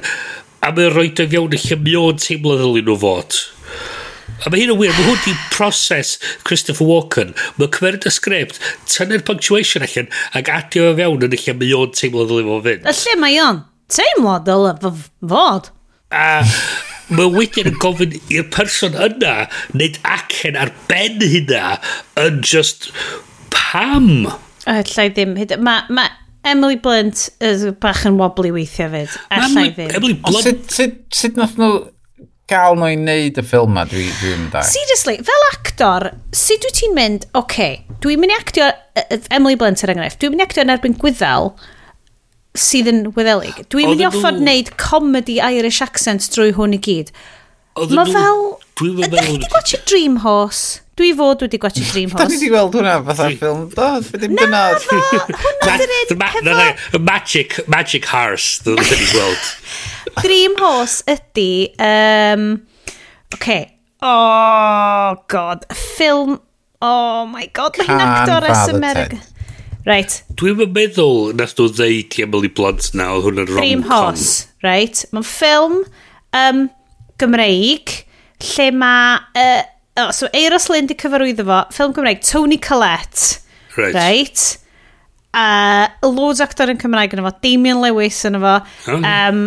a 0.63 0.71
mae 0.71 0.87
o'n 0.87 0.95
roed 0.95 1.23
fewn 1.33 1.57
y 1.57 1.59
lle 1.59 1.79
mae 1.83 1.99
o'n 1.99 2.21
teimlo 2.23 2.55
ddylun 2.61 2.87
nhw 2.87 2.99
fod. 3.03 3.39
A 4.43 4.51
mae 4.51 4.63
hyn 4.63 4.73
yn 4.75 4.79
wir 4.79 4.95
mae 4.95 5.07
hwn 5.07 5.19
di 5.25 5.35
proses 5.55 6.17
Christopher 6.47 6.87
Walken. 6.87 7.35
Mae'n 7.59 7.73
cymeryd 7.75 8.07
y 8.07 8.13
sgript 8.15 8.63
tynnu'r 8.91 9.27
punctuation 9.27 9.87
allan 9.87 10.11
ac 10.39 10.51
adio 10.55 10.93
fe 10.93 10.97
fewn 11.03 11.27
yn 11.27 11.37
y 11.37 11.41
lle 11.43 11.57
mae 11.59 11.75
o'n 11.79 11.93
teimlo 11.99 12.27
ddylun 12.31 12.51
fod 12.53 12.67
fynd. 12.69 12.87
Y 12.87 12.97
lle 13.01 13.19
mae 13.23 13.43
o'n 13.43 13.61
teimlo 13.91 14.39
ddylun 14.47 15.03
fod. 15.35 15.71
A 16.15 16.43
mae 17.13 17.35
wedyn 17.35 17.73
yn 17.73 17.79
gofyn 17.83 18.17
i'r 18.31 18.49
person 18.55 18.95
yna 18.95 19.35
wneud 19.75 19.99
acen 20.15 20.59
ar 20.59 20.71
ben 20.87 21.19
hynna 21.23 21.77
yn 22.23 22.43
just 22.47 22.91
pam? 23.51 24.31
A 24.71 24.83
llai 24.87 25.11
ddim 25.11 25.35
hyd... 25.41 25.59
Mae 25.59 25.91
ma 25.91 26.07
Emily 26.45 26.77
Blunt 26.77 27.29
is 27.41 27.65
bach 27.83 28.05
yn 28.09 28.19
wobbly 28.19 28.51
weithiau 28.55 28.91
fyd. 28.93 29.19
Alla 29.31 29.67
i 29.69 29.75
ddim. 29.75 29.91
Emily 29.95 30.17
Blunt... 30.19 30.47
Sut, 30.47 30.71
sut, 30.75 31.03
sut 31.15 31.39
nath 31.39 31.59
nhw 31.61 31.75
gael 32.51 32.79
nhw 32.79 32.91
i 32.93 32.97
wneud 32.99 33.39
y 33.39 33.45
ffilm 33.47 33.77
ma, 33.77 33.85
dwi, 33.89 34.09
dwi'n 34.21 34.49
da? 34.53 34.65
Seriously, 34.67 35.19
fel 35.27 35.47
actor, 35.51 36.09
sut 36.37 36.67
wyt 36.67 36.81
ti'n 36.81 36.97
mynd, 36.97 37.29
oce, 37.31 37.45
okay, 37.45 38.01
dwi'n 38.05 38.23
mynd 38.23 38.35
i 38.35 38.39
actio, 38.39 38.73
Emily 39.31 39.59
Blunt 39.61 39.85
er 39.85 39.95
enghraifft, 39.95 40.21
dwi'n 40.23 40.35
mynd 40.35 40.43
i 40.43 40.47
actio 40.49 40.67
yn 40.67 40.75
erbyn 40.75 40.99
gwyddel, 41.01 41.53
sydd 42.59 42.91
yn 42.91 43.05
wyddelig. 43.17 43.63
Dwi'n 43.73 43.93
mynd 43.93 44.03
i 44.03 44.09
offod 44.11 44.43
wneud 44.43 44.75
comedy 44.81 45.39
Irish 45.41 45.81
accent 45.85 46.27
drwy 46.35 46.53
hwn 46.59 46.77
i 46.77 46.83
gyd. 46.83 47.15
Mae 47.79 48.11
fel... 48.11 48.43
Ydych 48.83 49.23
chi 49.23 49.37
wedi 49.39 49.49
gwachio 49.53 49.79
Dream 49.89 50.19
Horse? 50.27 50.83
dwi 51.03 51.11
fod 51.19 51.43
wedi 51.43 51.59
gwachio 51.59 51.85
Dreamhost. 51.93 52.21
Da 52.21 52.29
ni 52.31 52.39
wedi 52.39 52.51
gweld 52.53 52.79
hwnna 52.79 52.95
fatha 53.09 53.29
ffilm. 53.33 53.67
Do, 53.75 53.89
ddim 54.15 54.37
dyna. 54.39 54.63
Na, 54.79 55.01
hwnna 55.43 55.77
dy'r 55.81 56.63
edrych 56.63 57.01
Magic, 57.03 57.59
Magic 57.73 58.07
Horse, 58.13 58.63
dwi'n 58.67 58.79
wedi 58.87 59.09
gweld. 59.11 59.51
Dream 60.25 60.57
Horse 60.61 61.03
ydy... 61.11 61.73
Um, 61.83 62.47
okay. 63.35 63.67
Oh, 64.03 65.19
god. 65.33 65.67
Ffilm... 65.73 66.39
Oh, 66.83 67.27
my 67.31 67.47
god. 67.55 67.79
Mae 67.79 67.87
hi'n 67.87 68.03
actor 68.03 68.49
as 68.51 68.71
America. 68.71 69.19
Right. 69.87 70.21
Dwi'n 70.39 70.63
meddwl 70.75 71.33
nath 71.39 71.57
nhw 71.59 71.69
ddeud 71.75 72.15
i 72.19 72.25
Emily 72.27 72.51
Blunt 72.51 72.93
na, 72.99 73.09
oedd 73.17 73.33
yn 73.33 73.41
rom-com. 73.41 73.59
Dreamhost, 73.59 74.53
right. 74.63 75.03
Mae'n 75.15 75.27
ffilm 75.27 75.81
um, 76.39 76.65
Gymreig 77.23 77.99
lle 78.53 78.71
mae... 78.79 79.21
Uh, 79.39 79.63
oh, 79.97 80.11
so 80.11 80.29
Eiros 80.33 80.69
Lynn 80.73 80.89
di 80.91 80.97
cyfarwyddo 80.99 81.47
fo, 81.49 81.63
ffilm 81.75 81.95
Gymraeg, 81.97 82.23
Tony 82.27 82.59
Collette. 82.59 83.41
Right. 83.77 83.95
right? 83.95 84.59
Uh, 85.33 85.89
loads 86.05 86.43
actor 86.45 86.69
yn 86.69 86.81
Cymraeg 86.81 87.15
yna 87.17 87.25
fo, 87.27 87.35
Damien 87.45 87.81
Lewis 87.83 88.21
yna 88.29 88.41
fo. 88.43 88.55
Oh. 88.93 88.99
Um, 89.01 89.45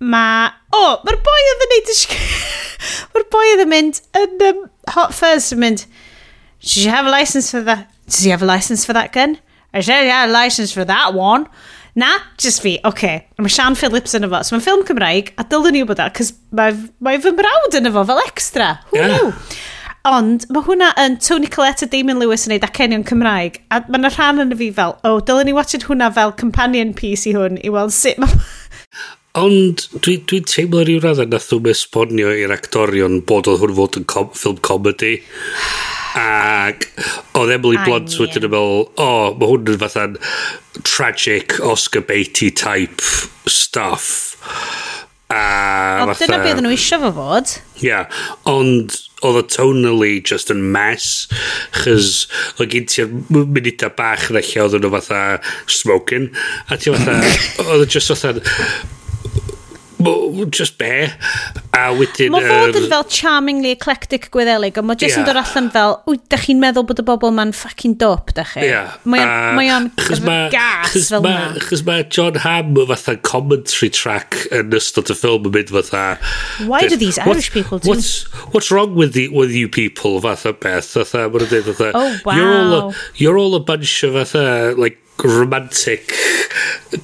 mae... 0.00 0.50
O, 0.68 0.80
oh, 0.80 0.96
mae'r 1.06 1.20
boi 1.24 1.38
oedd 1.52 1.64
yn 1.66 1.74
neud... 1.74 1.92
mae'r 3.14 3.28
boi 3.32 3.46
oedd 3.54 3.64
yn 3.64 3.72
mynd 3.72 4.02
yn 4.20 4.46
um, 4.50 4.64
Hot 4.96 5.16
Fuzz 5.16 5.52
yn 5.56 5.64
mynd... 5.64 5.86
Does 6.60 6.84
you 6.84 6.90
have 6.90 7.06
a 7.06 7.10
license 7.10 7.52
for 7.52 7.62
that? 7.62 7.86
Does 8.06 8.24
you 8.26 8.32
have 8.32 8.42
a 8.42 8.46
license 8.48 8.84
for 8.84 8.92
that 8.92 9.12
gun? 9.12 9.38
I 9.72 9.80
said, 9.80 10.04
yeah, 10.04 10.26
a 10.26 10.28
license 10.28 10.72
for 10.72 10.84
that 10.84 11.14
one. 11.14 11.46
Na, 11.98 12.12
just 12.38 12.62
fi, 12.62 12.76
oce. 12.84 12.92
Okay. 12.92 13.24
Mae 13.42 13.50
Sian 13.50 13.74
Phillips 13.74 14.14
yn 14.14 14.26
efo. 14.28 14.38
So 14.46 14.54
mae'n 14.54 14.62
ffilm 14.62 14.84
Cymraeg, 14.86 15.32
a 15.40 15.44
dylwn 15.50 15.74
ni 15.74 15.82
wybod 15.82 16.02
ar, 16.04 16.12
cys 16.14 16.30
mae, 16.54 16.76
mae 17.02 17.18
fy 17.22 17.32
mrawd 17.34 17.74
yn 17.80 17.90
efo 17.90 18.04
fel 18.06 18.22
extra. 18.22 18.76
Who 18.92 19.00
yeah. 19.00 19.16
knew? 19.16 19.32
Ond 20.08 20.46
mae 20.54 20.62
hwnna 20.68 20.92
yn 21.02 21.18
Tony 21.24 21.50
Collette 21.50 21.88
a 21.88 21.90
Damon 21.90 22.20
Lewis 22.22 22.46
yn 22.46 22.54
neud 22.54 22.66
acenion 22.68 23.02
Cymraeg. 23.08 23.58
A 23.74 23.82
mae 23.88 23.98
yna 23.98 24.12
rhan 24.14 24.44
yn 24.44 24.54
y 24.54 24.60
fi 24.60 24.70
fel, 24.76 24.94
o, 25.02 25.16
oh, 25.16 25.24
dylwn 25.26 25.50
ni 25.50 25.56
watched 25.56 25.88
hwnna 25.88 26.12
fel 26.14 26.32
companion 26.38 26.94
piece 26.96 27.26
i 27.26 27.34
hwn 27.36 27.58
i 27.66 27.74
weld 27.74 27.94
sut 27.96 28.20
mae... 28.22 28.38
Ond 29.38 29.84
dwi'n 30.02 30.22
dwi 30.30 30.40
teimlo 30.48 30.80
rhyw 30.82 31.02
raddau 31.02 31.28
nath 31.28 31.50
nhw'n 31.52 31.68
esbonio 31.70 32.30
i'r 32.32 32.54
actorion 32.54 33.20
bod 33.28 33.50
oedd 33.50 33.60
hwn 33.62 33.74
fod 33.76 33.98
yn 34.00 34.06
com 34.10 34.30
ffilm 34.34 34.62
comedy. 34.64 35.18
Ac 36.16 36.88
oedd 37.36 37.52
Emily 37.52 37.78
Blunt 37.84 38.14
wedyn 38.20 38.48
yn 38.48 38.52
meddwl, 38.54 38.86
o, 38.88 39.04
oh, 39.04 39.36
mae 39.38 39.50
hwn 39.52 39.74
yn 39.74 39.80
fatha'n 39.82 40.16
tragic 40.86 41.58
Oscar 41.64 42.04
Beatty 42.06 42.50
type 42.54 43.04
stuff. 43.50 44.38
A 45.28 46.06
Ond 46.06 46.16
dyna 46.16 46.38
beth 46.40 46.62
nhw 46.64 46.72
eisiau 46.72 47.02
fo 47.02 47.12
fod. 47.18 47.58
Ia, 47.82 47.84
yeah. 47.84 48.20
ond 48.48 48.96
oedd 49.26 49.40
y 49.42 49.44
tonally 49.52 50.12
just 50.24 50.52
yn 50.54 50.62
mess, 50.72 51.26
chys 51.82 52.26
oedd 52.56 52.72
gen 52.72 52.86
ti'r 52.88 53.10
munuda 53.34 53.90
bach 53.98 54.28
yn 54.30 54.38
eich 54.40 54.54
oedd 54.62 54.78
nhw 54.78 54.92
fatha 54.94 55.22
smoking, 55.68 56.30
a 56.70 56.78
ti 56.78 56.94
fatha, 56.94 57.18
oedd 57.66 57.84
e 57.84 57.90
just 57.90 58.14
fatha, 58.14 58.40
just 60.54 60.78
be, 60.80 61.10
A 61.78 61.92
wedyn... 61.94 62.32
Mae 62.34 62.46
fod 62.48 62.76
yn 62.80 62.86
fel 62.90 63.04
charmingly 63.12 63.70
eclectic 63.76 64.28
gweddelig, 64.34 64.78
ond 64.80 64.88
mae 64.90 64.98
jyst 64.98 65.14
yeah. 65.14 65.22
yn 65.22 65.28
dod 65.28 65.38
allan 65.40 65.68
fel, 65.74 65.94
wyt, 66.10 66.24
da 66.32 66.40
chi'n 66.42 66.58
meddwl 66.62 66.86
bod 66.88 67.02
y 67.02 67.04
bobl 67.06 67.32
ma'n 67.36 67.54
fucking 67.54 67.94
dope, 68.00 68.34
da 68.34 68.44
chi? 68.48 68.66
Yeah. 68.66 68.96
Mae 69.06 69.70
o'n 69.74 69.90
gas 70.52 70.98
fel 71.08 71.22
yna. 71.22 71.54
Chos 71.62 71.84
mae 71.86 72.04
John 72.10 72.40
Hamm 72.42 72.76
fatha 72.90 73.16
commentary 73.22 73.92
track 73.94 74.40
yn 74.50 74.74
ystod 74.76 75.14
y 75.14 75.18
ffilm 75.18 75.46
yn 75.48 75.56
mynd 75.56 75.74
fatha... 75.78 76.04
Why 76.66 76.84
do 76.90 76.98
these 76.98 77.22
Irish 77.22 77.52
people 77.54 77.78
do? 77.78 77.94
What's, 77.94 78.24
what's 78.52 78.70
wrong 78.74 78.94
with, 78.98 79.14
the, 79.14 79.28
with 79.30 79.54
you 79.54 79.68
people, 79.68 80.20
fatha 80.24 80.52
beth, 80.52 80.92
fatha, 80.98 81.28
mae'n 81.30 81.50
dweud 81.50 81.68
fatha... 81.72 81.92
Oh, 81.94 82.16
wow. 82.26 82.38
You're 82.38 82.54
all 82.56 82.72
a, 82.78 82.94
you're 83.16 83.38
all 83.38 83.54
a 83.54 83.60
bunch 83.60 84.02
of 84.02 84.18
fatha, 84.18 84.74
like, 84.76 84.98
romantic 85.24 86.12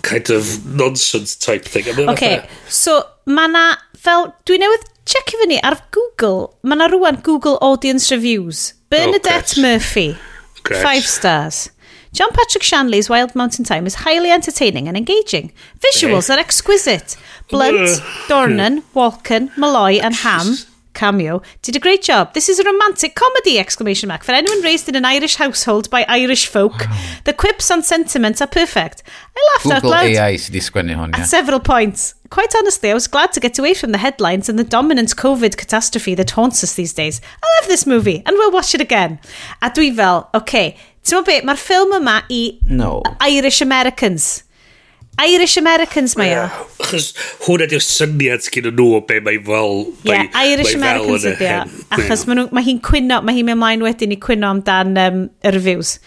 kind 0.02 0.30
of 0.30 0.64
nonsense 0.72 1.34
type 1.34 1.64
thing. 1.64 1.88
Okay, 2.09 2.46
so 2.68 3.02
mae 3.26 3.48
na 3.51 3.64
fel, 4.05 4.32
dwi 4.48 4.59
newydd 4.60 4.89
checio 5.09 5.40
fyny 5.40 5.60
ar 5.64 5.78
Google, 5.94 6.51
mae 6.62 6.81
na 6.81 6.89
rwan 6.93 7.22
Google 7.24 7.56
Audience 7.64 8.10
Reviews. 8.14 8.74
Bernadette 8.93 9.56
oh, 9.59 9.62
Murphy, 9.62 10.16
great. 10.62 10.82
five 10.82 11.06
stars. 11.09 11.70
John 12.14 12.31
Patrick 12.31 12.62
Shanley's 12.62 13.09
Wild 13.10 13.35
Mountain 13.35 13.64
Time 13.64 13.86
is 13.86 13.97
highly 14.06 14.31
entertaining 14.31 14.86
and 14.86 14.97
engaging. 14.97 15.51
Visuals 15.82 16.31
are 16.32 16.39
exquisite. 16.39 17.16
Blunt, 17.51 17.98
Dornan, 18.28 18.85
Walken, 18.94 19.51
Malloy 19.56 19.98
and 19.98 20.14
Ham 20.14 20.55
cameo 20.95 21.43
did 21.62 21.77
a 21.77 21.81
great 21.81 22.03
job. 22.03 22.33
This 22.35 22.49
is 22.49 22.59
a 22.59 22.65
romantic 22.65 23.15
comedy! 23.15 23.59
Exclamation 23.59 24.09
mark 24.09 24.25
for 24.25 24.33
anyone 24.33 24.62
raised 24.62 24.89
in 24.89 24.97
an 24.97 25.05
Irish 25.05 25.37
household 25.37 25.91
by 25.91 26.05
Irish 26.09 26.47
folk. 26.47 26.85
The 27.25 27.33
quips 27.33 27.71
and 27.71 27.85
sentiments 27.85 28.41
are 28.41 28.47
perfect. 28.47 29.03
I 29.37 29.41
laughed 29.53 29.77
out 29.77 29.91
loud 29.91 30.07
AI 30.07 30.35
sydd 30.35 30.55
wedi 30.55 30.62
sgwennu 30.69 30.97
hwn, 30.97 31.15
at 31.15 31.27
ie. 31.27 31.27
several 31.27 31.61
points. 31.61 32.15
Quite 32.31 32.55
honestly, 32.57 32.91
I 32.91 32.95
was 32.95 33.07
glad 33.07 33.33
to 33.33 33.41
get 33.41 33.59
away 33.59 33.75
from 33.75 33.93
the 33.93 33.99
headlines 33.99 34.49
and 34.49 34.59
the 34.59 34.65
dominant 34.65 35.15
COVID 35.16 35.57
catastrophe 35.57 36.15
that 36.15 36.31
haunts 36.31 36.65
us 36.65 36.75
these 36.75 36.93
days. 36.93 37.21
I 37.43 37.61
love 37.61 37.69
this 37.69 37.87
movie, 37.87 38.23
and 38.25 38.37
we'll 38.37 38.51
watch 38.51 38.75
it 38.75 38.81
again. 38.81 39.21
A 39.62 39.71
dwi 39.71 39.95
fel, 39.95 40.31
okay, 40.35 40.77
ti'n 41.03 41.19
meddwl 41.19 41.27
beth, 41.29 41.45
mae'r 41.51 41.61
ffilm 41.61 41.99
yma 42.01 42.23
i 42.31 42.43
No. 42.71 43.03
Irish 43.21 43.61
Americans. 43.61 44.44
Irish 45.19 45.57
Americans 45.57 46.16
mae 46.19 46.35
o. 46.35 46.45
Achos 46.82 47.12
hwn 47.45 47.65
ydy'r 47.69 47.85
syniad 47.85 48.47
gyda 48.53 48.73
nhw 48.74 48.97
o 48.99 49.01
be 49.07 49.20
mae 49.23 49.39
fel... 49.47 49.85
Yeah, 50.09 50.27
Irish 50.43 50.74
Americans 50.74 51.27
ydy 51.31 51.51
o. 51.53 51.62
Achos 51.95 52.27
mae 52.27 52.65
hi'n 52.66 52.81
cwyno, 52.85 53.20
mae 53.23 53.39
hi'n 53.39 53.47
mynd 53.47 53.62
mlaen 53.62 53.85
wedyn 53.86 54.15
i 54.16 54.19
cwyno 54.20 54.51
amdan 54.57 54.99
um, 54.99 55.27
y 55.45 55.53
reviews. 55.55 55.99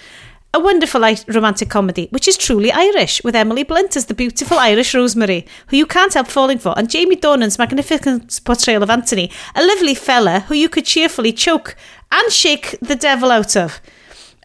A 0.54 0.60
wonderful 0.60 1.04
romantic 1.28 1.70
comedy, 1.70 2.08
which 2.10 2.28
is 2.28 2.38
truly 2.38 2.72
Irish, 2.72 3.22
with 3.24 3.36
Emily 3.36 3.64
Blunt 3.64 3.96
as 3.96 4.06
the 4.06 4.16
beautiful 4.16 4.58
Irish 4.58 4.96
Rosemary, 4.96 5.46
who 5.68 5.78
you 5.78 5.86
can't 5.86 6.14
help 6.14 6.28
falling 6.28 6.58
for, 6.58 6.74
and 6.78 6.90
Jamie 6.90 7.18
Dornan's 7.18 7.60
magnificent 7.60 8.40
portrayal 8.44 8.82
of 8.82 8.90
Anthony, 8.90 9.30
a 9.56 9.66
lovely 9.66 9.94
fella 9.94 10.42
who 10.48 10.56
you 10.56 10.68
could 10.68 10.86
cheerfully 10.86 11.32
choke 11.32 11.76
and 12.12 12.32
shake 12.32 12.78
the 12.82 12.96
devil 12.96 13.32
out 13.32 13.56
of. 13.56 13.80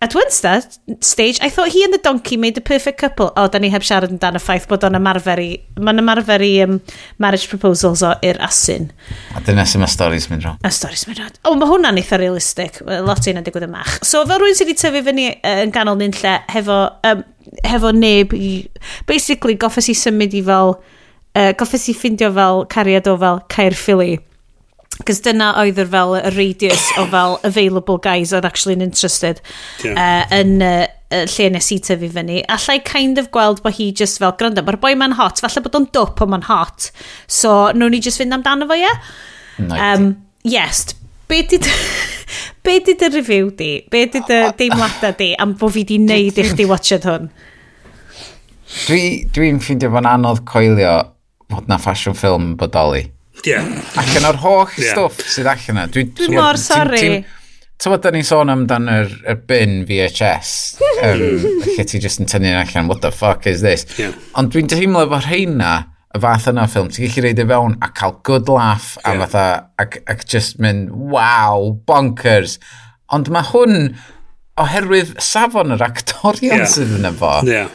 At 0.03 0.17
one 0.17 0.31
st 0.31 0.81
stage, 0.99 1.39
I 1.41 1.49
thought 1.49 1.69
he 1.69 1.85
and 1.85 1.95
the 1.95 1.99
donkey 1.99 2.37
made 2.37 2.59
a 2.59 2.61
perfect 2.61 2.99
couple. 2.99 3.27
O, 3.37 3.45
oh, 3.45 3.47
da 3.47 3.61
ni 3.63 3.69
heb 3.71 3.85
siarad 3.87 4.11
amdano 4.11 4.41
ffaith 4.43 4.65
bod 4.67 4.83
o'n 4.83 4.99
ymarfer 4.99 5.39
i... 5.39 5.47
Mae'n 5.79 6.03
ymarfer 6.03 6.43
i 6.43 6.49
um, 6.65 6.81
marriage 7.23 7.47
proposals 7.53 8.03
o 8.03 8.11
i'r 8.27 8.41
asyn. 8.43 8.89
A 9.39 9.43
dyna 9.47 9.63
sy'n 9.63 9.85
ma 9.85 9.87
storys 9.87 10.27
mynd 10.33 10.43
rhan. 10.43 10.59
A 10.67 10.73
storys 10.75 11.07
mynd 11.07 11.23
rhan. 11.23 11.37
O, 11.45 11.53
oh, 11.53 11.61
mae 11.61 11.71
hwnna'n 11.71 12.03
eitha 12.03 12.19
realistic. 12.19 12.81
Lot 12.83 13.31
i'n 13.31 13.39
digwydd 13.47 13.69
ymach. 13.69 14.01
So, 14.03 14.25
fel 14.27 14.43
rwy'n 14.43 14.59
sydd 14.59 14.73
wedi 14.73 14.83
tyfu 14.83 15.05
fyny 15.07 15.29
uh, 15.37 15.63
yn 15.63 15.77
ganol 15.79 16.01
nynlle, 16.03 16.35
hefo, 16.51 16.81
um, 17.13 17.23
hefo 17.63 17.95
neb 17.95 18.35
i... 18.35 18.51
Basically, 19.07 19.55
goffes 19.55 19.93
i 19.95 19.97
symud 20.03 20.35
i 20.35 20.43
fel... 20.51 20.77
Uh, 21.33 21.53
goffes 21.55 21.87
i 21.89 21.95
ffindio 21.95 22.35
fel 22.35 22.67
cariad 22.75 23.07
o 23.07 23.15
fel 23.23 23.39
Caer 23.55 23.79
Philly 23.79 24.19
Cos 25.09 25.23
dyna 25.25 25.53
oedd 25.63 25.81
yr 25.81 25.89
fel 25.93 26.17
y 26.19 26.23
radius 26.35 26.89
o 27.01 27.07
fel 27.11 27.39
available 27.49 27.99
guys 28.03 28.35
oedd 28.37 28.45
actually 28.45 28.77
yn 28.77 28.85
interested 28.85 29.41
yeah. 29.83 29.97
uh, 29.97 30.35
yn 30.37 30.61
uh, 30.63 30.85
lle 31.13 31.49
nes 31.55 31.71
i 31.75 31.79
tyfu 31.83 32.11
fyny. 32.13 32.43
Allai 32.53 32.79
kind 32.87 33.21
of 33.21 33.31
gweld 33.35 33.63
bod 33.65 33.77
hi 33.79 33.91
just 33.97 34.21
fel, 34.23 34.35
grynda, 34.39 34.65
mae'r 34.65 34.81
boi 34.83 34.95
ma'n 34.99 35.17
hot, 35.19 35.41
falle 35.45 35.65
bod 35.65 35.79
o'n 35.81 35.89
dwp 35.97 36.25
o 36.25 36.29
ma'n 36.35 36.47
hot. 36.49 36.91
So, 37.27 37.71
nhw'n 37.77 37.97
ni 37.97 38.03
just 38.05 38.21
fynd 38.21 38.37
amdano 38.37 38.69
fo, 38.71 38.79
ie? 38.79 38.85
Yeah? 38.85 39.79
Um, 39.79 40.13
yes, 40.45 40.93
be 41.29 41.43
did... 41.49 41.69
be 42.65 42.79
di 42.81 42.95
dy 42.95 43.09
review 43.17 43.51
di? 43.51 43.87
Be 43.91 44.07
di 44.07 44.21
dy 44.29 44.43
deimlada 44.59 45.13
di 45.19 45.33
am 45.39 45.57
bod 45.59 45.75
fi 45.75 45.85
di 45.85 45.99
neud 45.99 46.39
i 46.39 46.45
chdi 46.47 46.69
watched 46.69 47.09
hwn? 47.09 47.31
Dwi'n 48.73 48.87
dwi, 48.87 49.03
dwi 49.35 49.51
ffeindio 49.61 49.91
fo'n 49.93 50.09
anodd 50.09 50.45
coelio 50.49 50.95
fod 51.53 51.69
na 51.69 51.81
fashion 51.83 52.17
film 52.17 52.55
bodoli. 52.61 53.05
Yeah. 53.47 53.67
Ac 53.99 54.17
yn 54.19 54.27
o'r 54.29 54.41
holl 54.43 54.75
yeah. 54.77 54.93
stwff 54.93 55.23
sydd 55.27 55.49
allan 55.51 55.79
yna. 55.79 55.87
Dwi, 55.93 56.05
dwi 56.17 56.35
mor 56.37 56.61
sori. 56.61 57.23
Ti'n 57.83 57.91
bod, 57.91 58.03
da 58.05 58.13
ni'n 58.15 58.27
sôn 58.27 58.53
amdan 58.53 58.87
yr, 58.93 59.09
yr 59.27 59.39
bin 59.49 59.81
VHS, 59.89 60.51
um, 61.09 61.25
lle 61.65 61.87
ti 61.89 61.99
just 62.03 62.21
yn 62.23 62.29
tynnu 62.31 62.53
allan, 62.55 62.87
what 62.87 63.03
the 63.03 63.11
fuck 63.11 63.49
is 63.51 63.65
this? 63.65 63.83
Yeah. 63.99 64.15
Ond 64.39 64.53
dwi'n 64.55 64.71
teimlo 64.71 65.03
bod 65.11 65.27
rheina, 65.27 65.73
y 66.15 66.21
fath 66.23 66.47
yna 66.53 66.69
o 66.69 66.71
ffilm, 66.71 66.93
ti'n 66.95 67.09
gallu 67.09 67.25
reid 67.27 67.43
i 67.43 67.49
fewn 67.51 67.75
a 67.83 67.89
cael 67.99 68.15
good 68.29 68.53
laugh 68.53 68.93
a 69.03 69.17
yeah. 69.17 69.25
fatha, 69.25 69.47
ac, 69.83 69.99
ac 70.15 70.23
just 70.31 70.63
mynd, 70.63 70.95
wow, 70.95 71.73
bonkers. 71.89 72.61
Ond 73.11 73.33
mae 73.35 73.51
hwn, 73.51 73.97
oherwydd 74.63 75.17
safon 75.19 75.75
yr 75.75 75.83
actorion 75.89 76.63
yeah. 76.63 76.71
sydd 76.71 76.95
yn 77.01 77.11
efo, 77.11 77.35
yeah. 77.51 77.67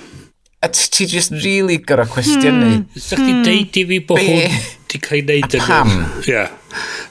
a 0.63 0.71
ti 0.71 1.09
just 1.09 1.35
really 1.43 1.81
gorau 1.83 2.07
cwestiynu. 2.15 2.71
Mm. 2.77 2.87
Sa'ch 2.95 3.19
chi 3.19 3.33
hmm. 3.33 3.43
deud 3.43 3.83
i 3.83 3.87
fi 3.91 4.03
bod 4.07 4.23
hwn 4.23 4.59
di 4.91 5.01
cael 5.03 5.31
ei 5.33 5.41
wneud 5.41 5.57
yn... 5.57 5.63
Pam? 5.67 5.91
Ia. 6.23 6.31
Yeah. 6.31 6.55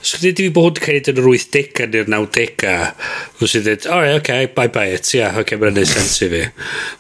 So, 0.01 0.19
dwi 0.21 0.31
wedi 0.31 0.49
bod 0.55 0.79
hwn 0.79 0.85
cael 0.85 0.99
ei 0.99 1.03
wneud 1.03 1.13
yn 1.13 1.23
yr 1.23 1.31
80au 1.33 1.89
neu'r 1.93 2.11
90au. 2.13 2.91
Wnes 3.41 3.57
i 3.57 3.63
dweud, 3.65 3.89
o, 3.89 4.01
right, 4.03 4.19
okay, 4.21 4.51
bye 4.59 4.73
bye 4.73 4.97
it. 4.97 5.09
Ia, 5.15 5.23
yeah, 5.23 5.41
okay, 5.43 5.61
mae'n 5.61 5.77
neud 5.79 5.91
sens 5.91 6.19
i 6.25 6.31
fi. 6.33 6.43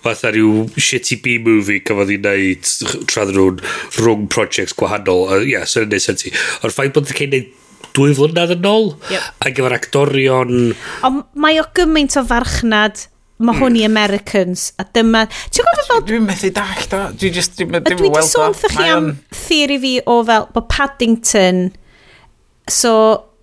Fatha 0.07 0.33
rhyw 0.35 0.65
shitty 0.77 1.21
B-movie 1.25 1.83
cafodd 1.87 2.15
i 2.15 2.19
wneud 2.21 2.73
tradd 3.11 3.35
nhw'n 3.37 3.63
rhwng 3.99 4.27
projects 4.33 4.77
gwahanol. 4.79 5.27
Ia, 5.29 5.39
uh, 5.39 5.47
yeah, 5.57 5.69
so 5.69 5.85
neud 5.85 6.05
sens 6.05 6.27
i. 6.29 6.35
O'r 6.63 6.75
ffaith 6.75 6.97
bod 6.97 7.09
wedi 7.09 7.21
cael 7.21 7.39
ei 7.41 7.47
wneud 7.47 7.63
dwy 7.97 8.13
flynedd 8.17 8.57
yn 8.57 8.67
ôl 8.69 8.91
yep. 9.13 9.29
ac 9.41 9.61
efo'r 9.61 9.77
actorion... 9.77 10.57
Ond 11.07 11.23
mae 11.41 11.61
o 11.63 11.65
gymaint 11.77 12.17
o 12.21 12.25
farchnad 12.29 13.07
mae 13.39 13.59
hwn 13.59 13.77
i 13.77 13.85
Americans 13.85 14.71
a 14.81 14.87
dyma 14.97 15.27
ti'n 15.29 15.65
gwybod 15.67 15.89
fel 15.91 16.05
dwi'n 16.09 16.29
methu 16.29 16.51
dall 16.57 16.85
da 16.93 17.03
dwi 17.13 17.33
just 17.35 17.59
dwi'n 17.59 17.83
dwi 17.85 17.97
wedi 18.07 18.27
sôn 18.29 18.55
wrtho 18.55 18.71
chi 18.73 18.87
am 18.93 19.11
theori 19.45 19.81
fi 19.83 19.95
o 20.09 20.21
fel 20.29 20.49
bod 20.55 20.69
Paddington 20.73 21.67
so 22.73 22.93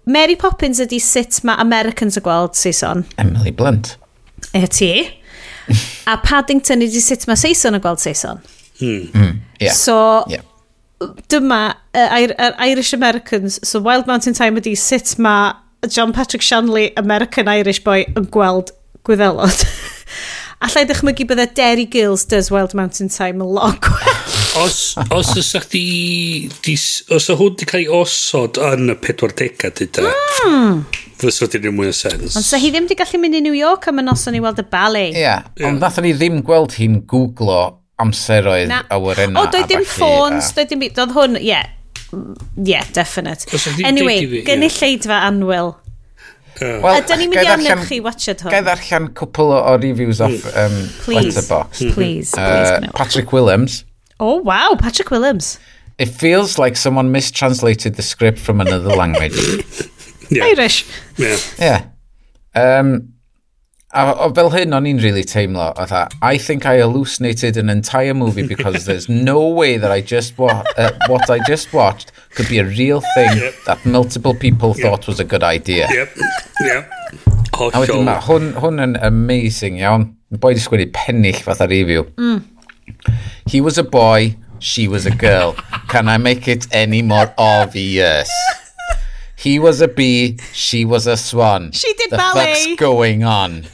Mary 0.05 0.35
Poppins 0.35 0.81
ydi 0.83 0.99
sut 0.99 1.39
mae 1.47 1.59
Americans 1.63 2.17
y 2.19 2.23
gweld 2.23 2.57
Saeson. 2.59 3.05
Emily 3.17 3.53
Blunt. 3.55 3.95
E 4.51 4.65
ti? 4.67 4.91
A 6.11 6.17
Paddington 6.19 6.83
ydi 6.83 7.01
sut 7.03 7.27
mae 7.29 7.39
Saeson 7.39 7.77
y 7.77 7.83
gweld 7.83 8.03
Saeson. 8.03 8.41
Hmm. 8.79 9.05
mm, 9.13 9.35
yeah. 9.61 9.71
so 9.71 10.25
yeah. 10.27 10.41
dyma 11.31 11.75
uh, 11.95 12.51
Irish 12.67 12.91
Americans. 12.93 13.59
So 13.67 13.79
Wild 13.79 14.07
Mountain 14.07 14.33
Time 14.33 14.59
ydi 14.59 14.75
sut 14.75 15.15
mae 15.23 15.53
John 15.87 16.11
Patrick 16.11 16.43
Shanley 16.43 16.91
American 16.97 17.47
Irish 17.47 17.83
boy 17.83 18.03
yn 18.17 18.27
gweld 18.33 18.73
gwyddelod. 19.07 19.65
Allai 20.63 20.85
ddechmygu 20.87 21.25
bydde 21.27 21.49
Derry 21.57 21.85
Gills 21.91 22.23
Does 22.31 22.49
Wild 22.53 22.73
Mountain 22.77 23.09
Time 23.11 23.43
yn 23.43 23.51
lot 23.57 23.81
gwell. 23.83 24.21
os, 24.63 24.95
os 25.11 25.31
ys 25.37 25.51
di 25.73 26.75
Os 27.11 27.29
o 27.29 27.35
hwn 27.39 27.57
di 27.59 27.67
cael 27.67 27.83
ei 27.83 27.89
osod 27.91 28.59
yn 28.61 28.93
y 28.93 28.95
40au 28.95 29.73
dyda. 29.79 30.07
Mm. 30.47 30.83
Fysa 31.19 31.49
di 31.51 31.59
ddim 31.59 31.75
mwy 31.77 31.91
o 31.91 31.95
sens. 31.95 32.37
Ond 32.39 32.47
sa 32.47 32.59
hi 32.61 32.71
ddim 32.71 32.87
di 32.87 32.97
gallu 32.99 33.19
mynd 33.19 33.39
i 33.39 33.43
New 33.43 33.57
York 33.57 33.89
am 33.91 33.99
y 33.99 34.07
noson 34.07 34.39
i 34.39 34.43
weld 34.43 34.63
y 34.63 34.67
ballet. 34.71 35.11
Ie, 35.11 35.25
yeah. 35.25 35.43
ond 35.67 35.83
nath 35.83 35.99
ni 36.03 36.15
ddim 36.15 36.39
gweld 36.47 36.77
hi'n 36.79 37.01
googlo 37.11 37.59
amseroedd 38.03 38.71
Na. 38.71 38.83
awyrena. 38.95 39.43
O, 39.43 39.51
doedd 39.51 39.67
dim 39.71 39.83
ffôns, 39.87 40.53
doedd 40.55 40.71
dim 40.71 40.83
byd. 40.83 40.95
Doedd 40.99 41.15
hwn, 41.17 41.39
ie. 41.43 41.51
Yeah. 41.51 41.71
Ie, 42.13 42.69
yeah, 42.69 42.87
definite. 42.93 43.49
Anyway, 43.83 44.43
gynulleidfa 44.47 45.17
yeah. 45.17 45.31
anwyl 45.31 45.73
Well, 46.61 46.99
Ydyn 47.01 47.23
ni'n 47.23 47.31
mynd 47.33 47.41
i 47.43 47.51
amlyg 47.53 47.85
chi 47.89 47.99
watched 48.03 48.43
hwn? 48.43 48.51
Gai 48.53 48.61
ddarllen 48.65 49.09
cwpl 49.17 49.53
o 49.57 49.77
reviews 49.81 50.21
off 50.21 50.45
um, 50.53 50.75
please, 51.03 51.33
Letterboxd. 51.33 51.93
Please, 51.93 51.93
mm-hmm. 51.93 51.95
please, 51.95 52.33
uh, 52.37 52.79
please 52.79 52.91
Patrick 52.97 53.33
Willems. 53.33 53.83
Oh, 54.19 54.37
wow, 54.37 54.75
Patrick 54.79 55.09
Willems. 55.11 55.57
It 55.97 56.09
feels 56.09 56.57
like 56.57 56.75
someone 56.75 57.11
mistranslated 57.11 57.95
the 57.95 58.01
script 58.01 58.39
from 58.39 58.61
another 58.61 58.95
language. 58.95 59.33
yeah. 60.29 60.45
Irish. 60.45 60.85
Yeah. 61.17 61.37
Yeah. 61.59 61.85
Um, 62.55 63.12
A, 63.93 64.25
o, 64.25 64.29
fel 64.33 64.49
hyn, 64.49 64.73
o'n 64.73 64.87
i'n 64.89 64.99
really 65.03 65.21
teimlo, 65.21 65.67
otha, 65.77 66.07
I 66.25 66.39
think 66.41 66.65
I 66.65 66.79
hallucinated 66.79 67.57
an 67.57 67.69
entire 67.69 68.15
movie 68.15 68.47
because 68.47 68.85
there's 68.85 69.07
no 69.07 69.47
way 69.47 69.77
that 69.77 69.91
I 69.91 70.01
just 70.01 70.37
wa 70.39 70.63
uh, 70.77 70.89
what 71.07 71.29
I 71.29 71.37
just 71.45 71.73
watched 71.73 72.11
could 72.33 72.49
be 72.49 72.57
a 72.57 72.65
real 72.65 73.03
thing 73.13 73.37
yep. 73.37 73.53
that 73.67 73.85
multiple 73.85 74.33
people 74.33 74.73
yep. 74.75 74.81
thought 74.81 75.07
was 75.07 75.19
a 75.19 75.23
good 75.23 75.43
idea. 75.43 75.87
Yep, 75.91 76.17
yep. 76.61 76.91
Oh, 77.53 77.69
A 77.69 77.83
wedyn 77.83 78.01
ma, 78.09 78.17
hwn, 78.17 78.49
hwn 78.57 78.81
yn 78.81 78.97
amazing 79.05 79.77
iawn. 79.77 80.09
Boi 80.41 80.55
di 80.57 80.65
sgwennu 80.65 80.89
pennill 80.97 81.37
fatha 81.45 81.69
review. 81.69 82.07
Mm. 82.17 82.41
He 83.45 83.61
was 83.61 83.77
a 83.77 83.85
boy, 83.85 84.35
she 84.57 84.87
was 84.87 85.05
a 85.05 85.13
girl. 85.13 85.53
Can 85.87 86.09
I 86.09 86.17
make 86.17 86.47
it 86.47 86.65
any 86.73 87.03
more 87.03 87.29
obvious? 87.37 88.33
He 89.43 89.59
was 89.59 89.81
a 89.81 89.89
bee, 89.89 90.37
she 90.53 90.85
was 90.85 91.05
a 91.05 91.17
swan. 91.17 91.73
She 91.73 91.93
did 91.95 92.11
the 92.11 92.15
ballet. 92.17 92.53
fuck's 92.53 92.75
going 92.77 93.25
on? 93.25 93.65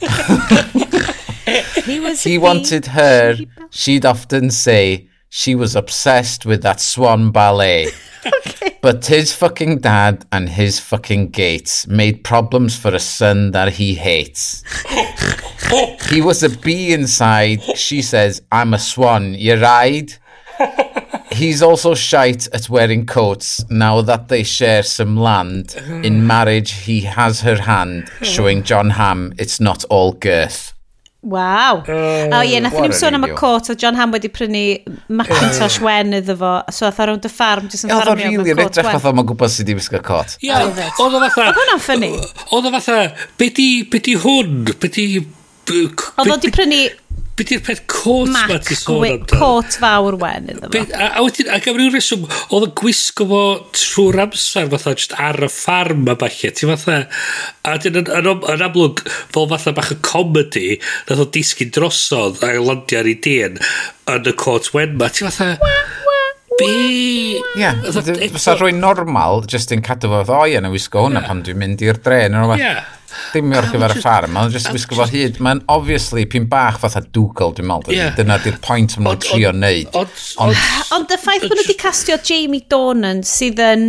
He 1.84 1.98
was 1.98 2.22
He 2.22 2.38
wanted 2.38 2.86
her, 2.86 3.36
she'd 3.70 4.04
often 4.04 4.50
say, 4.50 5.08
she 5.28 5.54
was 5.54 5.76
obsessed 5.76 6.44
with 6.44 6.62
that 6.62 6.80
swan 6.80 7.30
ballet. 7.30 7.88
okay. 8.26 8.78
But 8.80 9.06
his 9.06 9.32
fucking 9.32 9.78
dad 9.78 10.26
and 10.32 10.48
his 10.48 10.80
fucking 10.80 11.30
gates 11.30 11.86
made 11.86 12.24
problems 12.24 12.76
for 12.76 12.92
a 12.92 12.98
son 12.98 13.52
that 13.52 13.74
he 13.74 13.94
hates. 13.94 14.64
he 16.10 16.20
was 16.20 16.42
a 16.42 16.50
bee 16.50 16.92
inside. 16.92 17.62
She 17.76 18.02
says, 18.02 18.42
I'm 18.50 18.74
a 18.74 18.78
swan. 18.78 19.34
You 19.34 19.60
ride? 19.60 20.14
He's 21.30 21.62
also 21.62 21.94
shite 21.94 22.48
at 22.52 22.68
wearing 22.68 23.06
coats 23.06 23.64
now 23.70 24.02
that 24.02 24.28
they 24.28 24.42
share 24.42 24.82
some 24.82 25.16
land. 25.16 25.76
In 26.02 26.26
marriage, 26.34 26.72
he 26.72 27.02
has 27.02 27.40
her 27.42 27.56
hand, 27.56 28.08
hmm. 28.08 28.24
showing 28.24 28.62
John 28.62 28.90
Ham 28.90 29.32
it's 29.38 29.60
not 29.60 29.84
all 29.84 30.12
girth. 30.12 30.74
Waw. 31.22 31.82
O 31.86 31.92
oh, 31.92 32.42
ie, 32.42 32.56
oh, 32.56 32.60
nath 32.64 32.78
ni'n 32.80 32.94
sôn 32.96 33.18
am 33.18 33.26
y 33.26 33.34
cot, 33.36 33.68
a 33.68 33.74
John 33.76 33.98
Ham 33.98 34.12
wedi 34.14 34.30
prynu 34.32 34.62
Macintosh 35.12 35.76
wen 35.84 36.16
iddo 36.16 36.36
fo, 36.40 36.52
so 36.72 36.86
oedd 36.88 37.00
ar 37.04 37.10
rownd 37.12 37.28
y 37.28 37.30
ffarm, 37.32 37.66
jyst 37.68 37.84
yn 37.84 37.92
ffarmio 37.92 38.30
mewn 38.30 38.38
cot 38.40 38.40
wen. 38.40 38.40
Oedd 38.40 38.40
o 38.40 38.46
rili 38.46 38.54
yn 38.54 38.62
edrych 38.64 38.88
fatha 38.88 39.12
ma'n 39.18 39.28
gwybod 39.28 39.52
sydd 39.52 39.68
wedi 39.68 39.76
wisgo 39.76 40.00
cot. 40.06 40.38
Ie, 40.40 40.48
e. 40.48 40.62
oedd 40.64 41.18
o 41.18 41.20
fatha... 41.26 41.44
Oedd 41.50 41.60
hwnna'n 41.60 41.84
ffynnu? 41.84 42.10
Oedd 42.56 42.70
o 42.70 42.72
fatha, 42.78 42.96
be 43.36 43.50
di 43.52 44.16
hwn? 44.24 44.64
Be 44.72 44.92
di... 44.96 45.06
Oedd 45.20 46.24
o 46.24 46.30
wedi 46.32 46.54
prynu 46.56 46.80
Be 47.40 47.44
di'r 47.48 47.62
peth 47.64 47.78
cwt 47.88 48.28
ma 48.34 48.58
ti 48.60 48.74
sôn 48.76 48.98
amdano? 49.00 49.38
Cwt 49.40 49.76
fawr 49.80 50.16
wen 50.20 50.50
iddo 50.52 50.68
fo. 50.68 50.80
A, 50.92 51.06
a 51.16 51.22
wedyn, 51.24 51.48
ac 51.56 51.70
am 51.70 51.78
ryw 51.78 51.94
reswm, 51.94 52.26
oedd 52.52 52.66
y 52.66 52.68
gwisgo 52.76 53.24
fo 53.30 53.40
trwy'r 53.72 54.18
amser 54.26 54.68
fatha 54.74 54.92
just 54.98 55.14
ar 55.16 55.40
y 55.40 55.48
ffarm 55.48 56.04
a 56.12 56.18
falle. 56.20 56.50
Ti 56.58 56.68
fatha, 56.68 56.98
a 57.64 57.78
dyn 57.80 57.96
yn, 58.02 58.12
yn, 58.18 58.28
yn 58.52 58.66
amlwg 58.66 59.00
fel 59.08 59.48
fatha 59.54 59.72
bach 59.78 59.88
y 59.94 59.98
comedy, 60.04 60.66
nath 61.08 61.24
o 61.24 61.28
disgyn 61.32 61.72
drosodd 61.78 62.44
a 62.44 62.52
landio 62.60 63.00
ar 63.00 63.08
ei 63.08 63.16
dyn 63.24 63.56
yn 63.56 64.28
y 64.28 64.36
cwt 64.44 64.74
wen 64.76 65.00
ma. 65.00 65.08
Ti 65.08 65.30
fatha... 65.30 65.54
Be? 66.60 66.72
Ia, 67.56 67.72
fysa 68.36 68.58
rwy'n 68.60 68.84
normal, 68.84 69.46
just 69.48 69.72
yn 69.72 69.80
cadw 69.86 70.12
fo, 70.12 70.42
o 70.42 70.44
ie, 70.44 70.60
na 70.60 70.68
wisgo 70.68 71.06
hwnna 71.06 71.24
pan 71.24 71.40
dwi'n 71.46 71.56
mynd 71.64 71.88
i'r 71.88 72.04
dren. 72.04 72.36
Ia. 72.60 72.74
Dim 73.34 73.52
ar 73.56 73.68
gyfer 73.70 73.94
y 73.94 74.00
ffarm, 74.00 74.38
ond 74.40 74.54
jyst 74.54 74.70
wisgo 74.74 74.98
fo 74.98 75.06
hyd. 75.10 75.40
Mae'n 75.42 75.62
obviously 75.72 76.26
pyn 76.30 76.48
bach 76.50 76.80
fatha 76.82 77.02
dwgl, 77.06 77.54
dwi'n 77.56 77.68
meddwl. 77.70 77.96
Yeah. 77.96 78.14
Dyna 78.18 78.38
di'r 78.44 78.58
pwynt 78.64 78.96
maen 78.98 79.18
nhw'n 79.18 79.24
trio 79.26 79.52
wneud. 79.54 80.00
Ond 80.44 81.14
y 81.14 81.20
ffaith 81.20 81.46
bod 81.46 81.56
nhw 81.56 81.64
wedi 81.64 81.78
castio 81.80 82.18
Jamie 82.26 82.64
Dornan 82.70 83.24
sydd 83.26 83.60
yn 83.64 83.86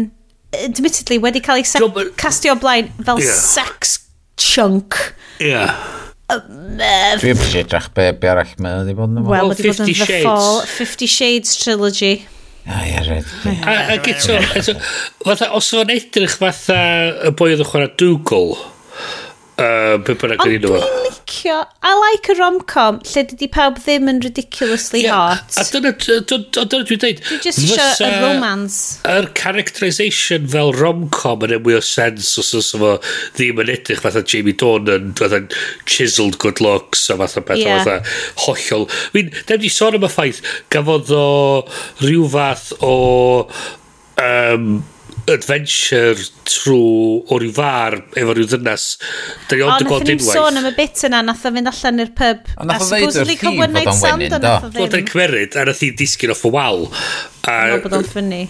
admittedly 0.51 1.21
wedi 1.23 1.39
cael 1.43 1.61
ei 1.61 2.11
castio 2.19 2.57
blaen 2.59 2.91
fel 3.05 3.21
sex 3.23 3.97
chunk. 4.41 4.97
Yeah. 5.39 5.75
Dwi'n 6.31 7.35
bwysig 7.35 7.65
edrych 7.65 7.89
be, 7.95 8.11
be 8.15 8.29
arall 8.31 8.51
mae 8.63 8.81
wedi 8.81 8.93
bod 8.95 9.11
yn 9.11 9.19
ymwneud. 9.19 9.33
Wel, 9.33 9.49
wedi 9.51 9.67
bod 9.67 9.81
yn 9.83 9.89
The 9.91 10.21
Fall, 10.23 10.61
Fifty 10.69 11.09
Shades 11.11 11.57
Trilogy. 11.59 12.13
A 12.71 13.97
gyto, 14.05 14.37
fatha, 15.25 15.49
os 15.57 15.71
o'n 15.75 15.91
edrych 15.91 16.37
fatha 16.39 16.77
y 17.27 17.31
boi 17.35 17.49
oedd 17.55 17.63
yn 17.65 17.67
chwarae 17.67 17.89
Dougal, 17.99 18.53
Uh, 19.61 19.97
be 20.01 20.15
bynnag 20.17 20.41
yn 20.47 20.55
un 20.57 20.65
o. 20.65 20.73
Ond 20.73 20.85
dwi'n 20.87 21.03
licio, 21.05 21.57
I 21.85 21.91
like 21.99 22.31
a 22.33 22.35
rom-com, 22.39 22.99
lle 23.11 23.23
dydy 23.29 23.47
pawb 23.53 23.77
ddim 23.81 24.09
yn 24.09 24.21
ridiculously 24.23 25.03
yeah, 25.03 25.35
hot. 25.37 25.57
A 25.61 25.65
dyna, 25.69 25.91
dyna 25.97 26.65
dwi'n 26.87 27.01
dweud. 27.03 27.21
Dwi'n 27.27 27.43
just 27.45 27.61
isio 27.61 27.85
a 28.07 28.11
romance. 28.23 28.99
Yr 29.09 29.29
characterisation 29.37 30.47
fel 30.51 30.73
rom-com 30.77 31.45
yn 31.47 31.55
ymwy 31.59 31.77
o 31.77 31.83
sens 31.85 32.31
os 32.41 32.53
oes 32.57 32.71
efo 32.77 32.95
ddim 33.37 33.61
yn 33.63 33.73
edrych 33.75 34.01
fatha 34.03 34.23
Jamie 34.25 34.57
Dawn 34.57 34.89
yn 34.91 35.13
fatha 35.19 35.43
chiseled 35.85 36.39
good 36.41 36.61
looks 36.63 37.07
a 37.09 37.19
fatha 37.21 37.45
beth 37.45 37.61
yeah. 37.61 37.83
fatha 37.83 37.99
hollol. 38.47 38.87
Fi'n, 39.13 39.29
da 39.45 39.59
ni 39.61 39.71
sôn 39.71 39.99
am 39.99 40.07
y 40.07 40.11
ffaith 40.11 40.41
gafodd 40.73 41.13
o 41.15 41.27
rhyw 42.01 42.25
fath 42.33 42.71
o 42.81 42.95
um, 44.21 44.81
adventure 45.33 46.15
trwy 46.47 47.23
o 47.31 47.39
ryw 47.41 47.53
far 47.55 47.97
efo 48.19 48.35
ryw 48.37 48.47
ddynas. 48.51 48.85
Da 49.49 49.57
ni 49.57 49.65
ond 49.65 49.83
y 49.83 49.89
bod 49.89 50.05
unwaith. 50.05 50.27
Ond 50.27 50.37
sôn 50.37 50.61
am 50.61 50.69
y 50.69 50.73
bit 50.77 51.03
yna, 51.07 51.21
nath 51.27 51.45
o 51.47 51.53
fynd 51.55 51.71
allan 51.71 52.03
i'r 52.05 52.13
pub. 52.17 52.49
A 52.55 52.67
nath 52.69 52.87
o 52.87 52.89
ddeud 52.91 53.19
yr 53.23 53.31
hi 53.31 53.37
fod 53.41 53.61
o'n 53.61 54.01
wenin, 54.05 54.35
do. 54.35 54.53
Wel, 54.77 54.89
da 54.91 55.01
ni'n 55.01 55.11
cymeryd, 55.11 55.59
a 55.59 55.67
nath 55.69 55.83
i 55.87 55.91
disgyn 56.01 56.33
off 56.35 56.43
y 56.47 56.53
wal. 56.55 56.87
A, 57.49 57.59
no, 57.71 57.77
bod 57.85 57.99
o'n 57.99 58.09
ffynnu. 58.09 58.41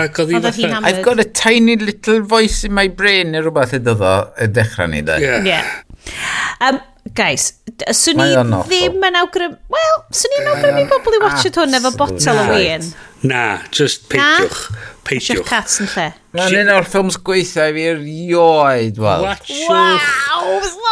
Ac 0.00 0.22
oedd 0.22 0.34
hi'n 0.34 0.74
hammered. 0.78 0.88
I've 0.88 1.04
got 1.06 1.22
a 1.22 1.28
tiny 1.28 1.76
little 1.80 2.20
voice 2.20 2.64
in 2.66 2.74
my 2.76 2.88
brain 2.88 3.34
neu 3.34 3.44
rhywbeth 3.46 3.76
ydodd 3.80 4.02
o 4.04 4.16
y 4.40 4.50
dechrau 4.54 4.90
ni, 4.92 5.04
da. 5.06 5.20
Yeah. 5.22 5.46
yeah. 5.48 5.70
Um, 6.60 6.82
guys, 7.12 7.50
swn 7.92 8.22
i 8.24 8.30
ddim 8.34 9.04
yn 9.04 9.18
awgrym... 9.20 9.58
Wel, 9.72 9.94
swn 10.14 10.38
i'n 10.38 10.50
awgrym 10.54 10.80
i 10.80 10.84
bobl 10.88 11.16
i 11.18 11.20
watchad 11.22 11.58
hwn 11.60 11.76
efo 11.78 11.92
botel 11.98 12.40
o 12.40 12.46
win. 12.54 12.86
Na, 13.28 13.44
just 13.74 14.08
peidiwch. 14.12 14.62
Peidiwch. 15.04 15.44
Cats 15.48 15.78
yn 15.84 15.90
lle. 15.92 16.06
Mae'n 16.34 16.56
un 16.62 16.72
o'r 16.74 16.88
ffilms 16.88 17.18
gweithio 17.26 17.68
i 17.68 17.76
fi 17.76 17.86
erioed, 17.92 19.00
wel. 19.04 19.28
Watchwch... 19.28 20.08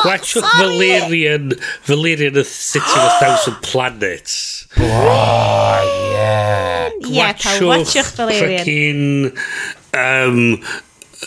Watchwch 0.02 0.46
Valerian, 0.60 1.56
Valerian 1.88 2.36
the 2.36 2.44
City 2.44 2.84
of 2.84 3.08
a 3.08 3.16
Thousand 3.20 3.60
Planets. 3.70 4.66
Oh, 4.76 6.12
yeah. 6.12 6.90
Yeah, 7.08 7.32
pal, 7.40 7.68
watchwch 7.72 8.14
Valerian. 8.20 8.58
Fucking... 8.60 9.36
Um, 9.92 10.62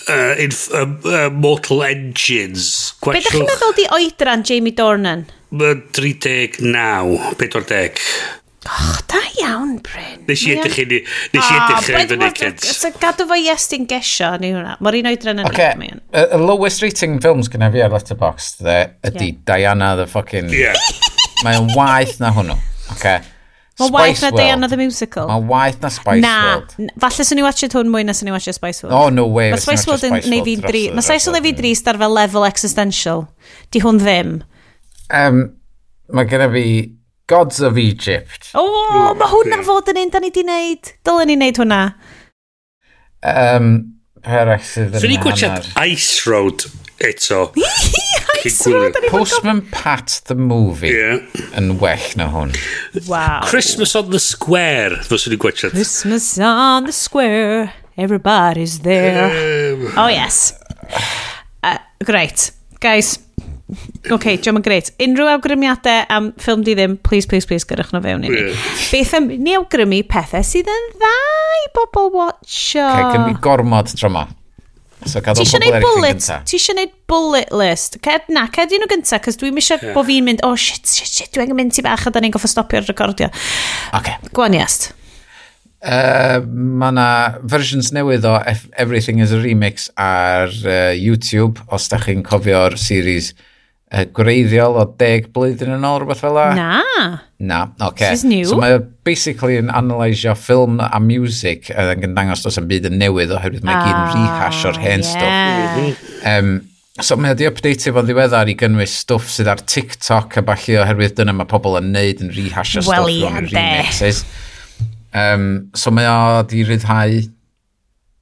uh, 0.10 0.44
inf, 0.44 0.68
um, 0.74 1.00
uh, 1.06 1.30
Mortal 1.30 1.84
Engines. 1.88 2.94
Be 3.04 3.18
ddech 3.18 3.32
chi'n 3.34 3.46
meddwl 3.48 3.76
di 3.78 3.90
oedran 3.98 4.46
Jamie 4.48 4.76
Dornan? 4.76 5.26
39, 5.56 7.20
40. 7.38 8.02
Och, 8.66 9.02
da 9.06 9.22
iawn, 9.42 9.76
Bryn. 9.86 10.24
Nes 10.26 10.42
i 10.48 10.56
edrych 10.56 10.80
i 10.82 10.86
ni. 10.90 11.00
Nes 11.36 11.50
i 11.52 11.58
edrych 11.58 11.90
i 11.90 12.18
ni 12.18 12.30
fyny 12.34 12.74
Sa'n 12.74 12.96
gadw 13.02 13.28
fo 13.30 13.38
Iestyn 13.38 13.86
Gesio 13.90 14.32
ni 14.42 14.50
hwnna. 14.56 14.74
Mae'r 14.82 14.98
un 15.04 15.10
oedran 15.12 15.44
yn 15.44 15.50
okay. 15.52 15.76
rhaid. 15.78 16.02
Y 16.18 16.40
lowest 16.42 16.82
rating 16.82 17.20
films 17.22 17.52
gyda 17.54 17.70
fi 17.76 17.86
ar 17.86 17.94
Letterboxd 17.94 18.66
ydy 18.66 19.30
yeah. 19.30 19.38
Diana 19.52 19.94
the 20.00 20.10
fucking... 20.10 20.50
Yeah. 20.50 20.82
Mae'n 21.46 21.70
waith 21.78 22.18
na 22.24 22.34
hwnnw. 22.34 22.58
Okay. 22.96 23.22
Mae 23.80 23.92
waith 23.92 24.22
na 24.24 24.30
Day 24.32 24.50
Anna 24.54 24.70
the 24.72 24.78
Musical. 24.80 25.28
Mae 25.28 25.48
waith 25.50 25.82
na 25.82 25.90
Spice 25.92 26.22
na, 26.24 26.36
World. 26.46 26.76
Na, 26.80 26.94
falle 27.04 27.26
sy'n 27.28 27.40
ni 27.40 27.44
watched 27.44 27.74
hwn 27.76 27.90
mwy 27.92 28.06
na 28.08 28.14
sy'n 28.16 28.30
ni 28.30 28.32
watched 28.32 28.56
Spice 28.56 28.86
World. 28.86 28.96
Oh, 28.96 29.10
no 29.12 29.26
way. 29.28 29.50
Mae 29.52 29.60
Spice 29.60 29.84
World 29.90 30.06
yn 30.08 30.16
neud 30.32 30.46
fi'n 30.48 30.64
dri... 30.64 30.84
Mae 30.96 31.04
Spice 31.04 31.28
World 31.28 31.42
yn 31.42 31.50
neud 31.50 31.60
drist 31.60 31.90
ar 31.92 32.00
fel 32.00 32.16
level 32.16 32.48
existential. 32.48 33.26
Di 33.76 33.82
hwn 33.84 34.00
ddim. 34.00 34.38
Um, 35.12 35.42
mae 36.16 36.30
gyda 36.32 36.48
fi 36.54 36.64
Gods 37.28 37.60
of 37.60 37.82
Egypt. 37.82 38.54
O, 38.56 38.64
oh, 38.64 39.12
mae 39.20 39.28
hwnna 39.34 39.60
fod 39.68 39.92
yn 39.92 40.00
un 40.06 40.14
da 40.14 40.24
ni 40.24 40.32
di 40.32 40.46
wneud. 40.46 40.94
Dylen 41.04 41.32
ni 41.34 41.38
wneud 41.42 41.60
hwnna. 41.66 41.82
Um, 43.26 43.72
per 44.24 44.56
sydd 44.62 44.96
yn 44.96 45.02
hanner. 45.02 45.04
Swn 45.04 45.16
i'n 45.18 45.24
gwachad 45.26 45.70
Ice 45.84 46.30
Road 46.30 46.70
eto. 47.00 47.52
Postman 49.10 49.62
Pat 49.72 50.22
the 50.26 50.36
Movie 50.36 50.94
yeah. 50.94 51.18
yn 51.58 51.80
well 51.82 52.12
na 52.16 52.28
hwn. 52.30 52.54
Wow. 53.08 53.42
Christmas 53.50 53.96
on 53.96 54.12
the 54.12 54.22
Square, 54.22 55.02
fos 55.08 55.26
wedi 55.26 55.40
gwechad. 55.42 55.74
Christmas 55.74 56.28
on 56.38 56.86
the 56.86 56.94
Square, 56.94 57.74
everybody's 57.98 58.80
there. 58.86 59.32
Um, 59.74 59.88
oh 59.98 60.08
yes. 60.14 60.54
Uh, 61.64 61.80
great. 62.06 62.52
Guys, 62.80 63.18
OK, 64.12 64.38
John 64.46 64.60
yn 64.60 64.66
greit. 64.66 64.92
Unrhyw 65.02 65.32
awgrymiadau 65.34 66.06
am 66.14 66.30
ffilm 66.38 66.62
di 66.66 66.76
ddim, 66.78 67.00
please, 67.02 67.26
please, 67.26 67.50
please, 67.50 67.66
gyrwch 67.66 67.96
nhw 67.96 68.04
fewn 68.06 68.28
i 68.28 68.30
ni. 68.30 68.42
Yeah. 68.52 68.66
Beth 68.94 69.14
am 69.18 69.32
ni 69.32 69.56
awgrymu 69.58 70.04
pethau 70.12 70.46
sydd 70.46 70.70
yn 70.70 70.90
dda 70.94 71.14
i 71.64 71.70
bobl 71.74 72.12
watcho? 72.14 72.86
Okay, 72.86 73.08
gymryd 73.16 73.42
gormod 73.42 73.96
tro 73.98 74.14
ma. 74.14 74.28
So 75.06 75.22
cadw 75.22 75.46
pobl 75.46 75.58
eraill 75.60 75.78
yn 75.78 75.86
bullet, 75.86 76.20
gynta. 76.20 76.40
Ti 76.50 76.58
eisiau 76.58 76.78
neud 76.80 76.94
bullet 77.10 77.54
list. 77.54 78.00
Ced, 78.06 78.28
na, 78.34 78.48
ced 78.50 78.72
cedi 78.72 78.82
nhw 78.82 78.90
gynta, 78.92 79.22
cos 79.22 79.40
dwi'n 79.42 79.62
eisiau 79.62 79.82
yeah. 79.82 79.96
bod 79.96 80.10
fi'n 80.10 80.26
mynd, 80.26 80.44
oh 80.48 80.56
shit, 80.60 80.86
shit, 80.90 81.12
shit, 81.12 81.32
dwi'n 81.36 81.54
mynd 81.58 81.76
ti 81.78 81.86
bach 81.86 82.08
a 82.10 82.14
da 82.14 82.24
ni'n 82.24 82.34
goffa 82.34 82.50
stopio'r 82.52 82.88
recordio. 82.90 83.30
Okay. 83.98 84.18
Gwan 84.36 84.58
i 84.58 84.62
est. 84.66 84.92
Uh, 85.86 86.40
mae 86.50 86.90
yna 86.96 87.10
versions 87.46 87.92
newydd 87.94 88.26
o 88.26 88.40
Everything 88.82 89.20
is 89.22 89.34
a 89.36 89.38
Remix 89.38 89.92
ar 90.02 90.50
uh, 90.66 90.94
YouTube, 90.98 91.62
os 91.70 91.86
da 91.92 92.00
chi'n 92.02 92.26
cofio'r 92.26 92.80
series 92.82 93.36
uh, 93.92 94.04
gwreiddiol 94.16 94.78
o 94.80 94.86
deg 95.00 95.30
blwyddyn 95.36 95.76
yn 95.76 95.88
ôl, 95.88 96.00
rhywbeth 96.02 96.24
fel 96.24 96.36
la? 96.38 96.46
Na. 96.58 96.84
Na, 97.38 97.62
oce. 97.76 97.90
Okay. 97.90 98.12
This 98.12 98.24
is 98.24 98.30
new. 98.30 98.46
So 98.50 98.60
mae 98.62 98.80
basically 99.08 99.60
yn 99.62 99.72
analysio 99.74 100.36
ffilm 100.40 100.80
a 100.84 101.00
music 101.04 101.70
uh, 101.74 101.92
yn 101.96 102.16
dangos 102.18 102.46
dos 102.46 102.60
yn 102.62 102.70
byd 102.72 102.90
yn 102.92 102.98
newydd 103.02 103.36
oherwydd 103.36 103.68
mae 103.68 103.76
ah, 103.76 103.84
gyn 103.90 104.24
rehash 104.24 104.64
o'r 104.72 104.82
hen 104.82 105.04
yeah. 105.04 105.76
stwff. 105.76 106.26
Um, 106.32 106.56
so 107.04 107.20
mae 107.20 107.36
wedi 107.36 107.50
updateio 107.50 107.94
fo'n 107.96 108.08
ddiweddar 108.08 108.50
i 108.52 108.56
gynnwys 108.58 108.96
stwff 109.04 109.30
sydd 109.34 109.52
ar 109.52 109.62
TikTok 109.68 110.40
a 110.40 110.46
falle 110.48 110.82
oherwydd 110.86 111.18
dyna 111.20 111.36
mae 111.36 111.50
pobl 111.52 111.80
yn 111.82 111.92
neud 111.96 112.24
yn 112.24 112.32
rehashio 112.36 112.86
well, 112.88 113.10
stwff 113.10 113.20
yeah, 113.20 113.40
remixes. 113.52 114.26
Um, 115.16 115.72
so 115.76 115.92
mae 115.96 116.08
o 116.12 116.44
di 116.48 116.64
ryddhau 116.68 117.22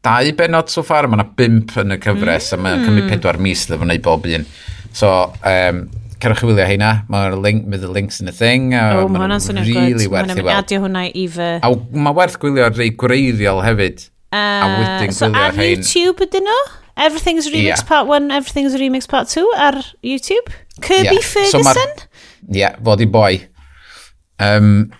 dau 0.03 0.31
benod 0.37 0.69
so 0.73 0.83
far, 0.85 1.07
mae 1.07 1.21
yna 1.21 1.29
bimp 1.37 1.77
yn 1.79 1.95
y 1.95 1.99
cyfres 2.03 2.51
mm. 2.51 2.57
a 2.57 2.63
mae'n 2.63 2.81
cymryd 2.83 3.05
hmm. 3.05 3.13
pedwar 3.13 3.39
mis 3.41 3.63
ddefo 3.69 3.85
wneud 3.87 4.03
bob 4.03 4.27
un. 4.27 4.45
So, 4.93 5.09
um, 5.49 5.85
cerwch 6.23 6.43
i 6.45 6.49
wylio 6.49 6.67
heina. 6.69 6.91
Mae'r 7.11 7.35
link, 7.41 7.67
with 7.69 7.83
the 7.83 7.91
links 7.91 8.21
yn 8.23 8.31
y 8.31 8.35
thing. 8.35 8.71
O, 8.77 9.03
oh, 9.03 9.11
mae 9.11 9.25
hwnna'n 9.25 9.43
swnio'n 9.43 9.67
really 9.67 10.07
good. 10.07 10.15
Mae'n 10.15 10.37
mynd 10.37 10.53
adio 10.55 10.81
hwnna 10.85 11.05
i 11.09 11.27
fy... 11.33 11.49
A 11.65 11.71
mae 12.05 12.17
werth 12.17 12.39
gwylio'r 12.41 12.75
rei 12.77 12.93
gwreiddiol 13.03 13.63
hefyd. 13.65 14.07
Uh, 14.33 14.39
a 14.39 14.71
wedyn 14.77 15.13
so 15.13 15.29
gwylio 15.29 15.45
ar 15.49 15.59
hein. 15.59 15.83
YouTube 15.83 16.27
ydyn 16.27 16.47
nhw? 16.49 16.63
Everything's 17.03 17.47
Remix 17.49 17.81
yeah. 17.81 17.87
Part 17.89 18.07
1, 18.07 18.29
Everything's 18.31 18.75
Remix 18.77 19.09
Part 19.09 19.31
2 19.33 19.45
ar 19.57 19.79
YouTube. 20.05 20.53
Kirby 20.81 21.17
yeah. 21.17 21.21
Ferguson? 21.21 21.63
So 21.63 22.09
Ie, 22.43 22.59
yeah, 22.59 22.75
fod 22.85 23.01
i 23.01 23.07
boi. 23.09 23.31
Um, 24.43 24.91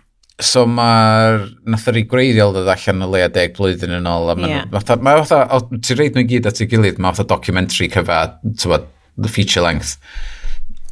so 0.42 0.66
mae'r... 0.66 1.46
Nath 1.70 1.86
yr 1.92 2.02
i 2.02 2.06
gwreiddiol 2.10 2.56
ddod 2.56 2.72
allan 2.74 3.06
o 3.06 3.12
leia 3.14 3.30
deg 3.32 3.54
blwyddyn 3.58 3.94
yn 4.00 4.10
ôl. 4.10 4.32
A 4.34 4.38
mae'n... 4.40 4.56
Yeah. 4.56 4.68
Mae 4.74 5.22
fatha... 5.22 5.46
Ma 5.46 5.62
ti'n 5.78 6.00
reid 6.02 6.18
nhw 6.18 6.26
gyd 6.34 6.50
at 6.50 6.64
ei 6.64 6.70
gilydd, 6.72 7.02
mae 7.04 7.14
fatha 7.14 7.30
documentary 7.36 7.92
cyfa, 7.94 8.24
the 9.18 9.30
feature 9.30 9.62
length. 9.62 9.98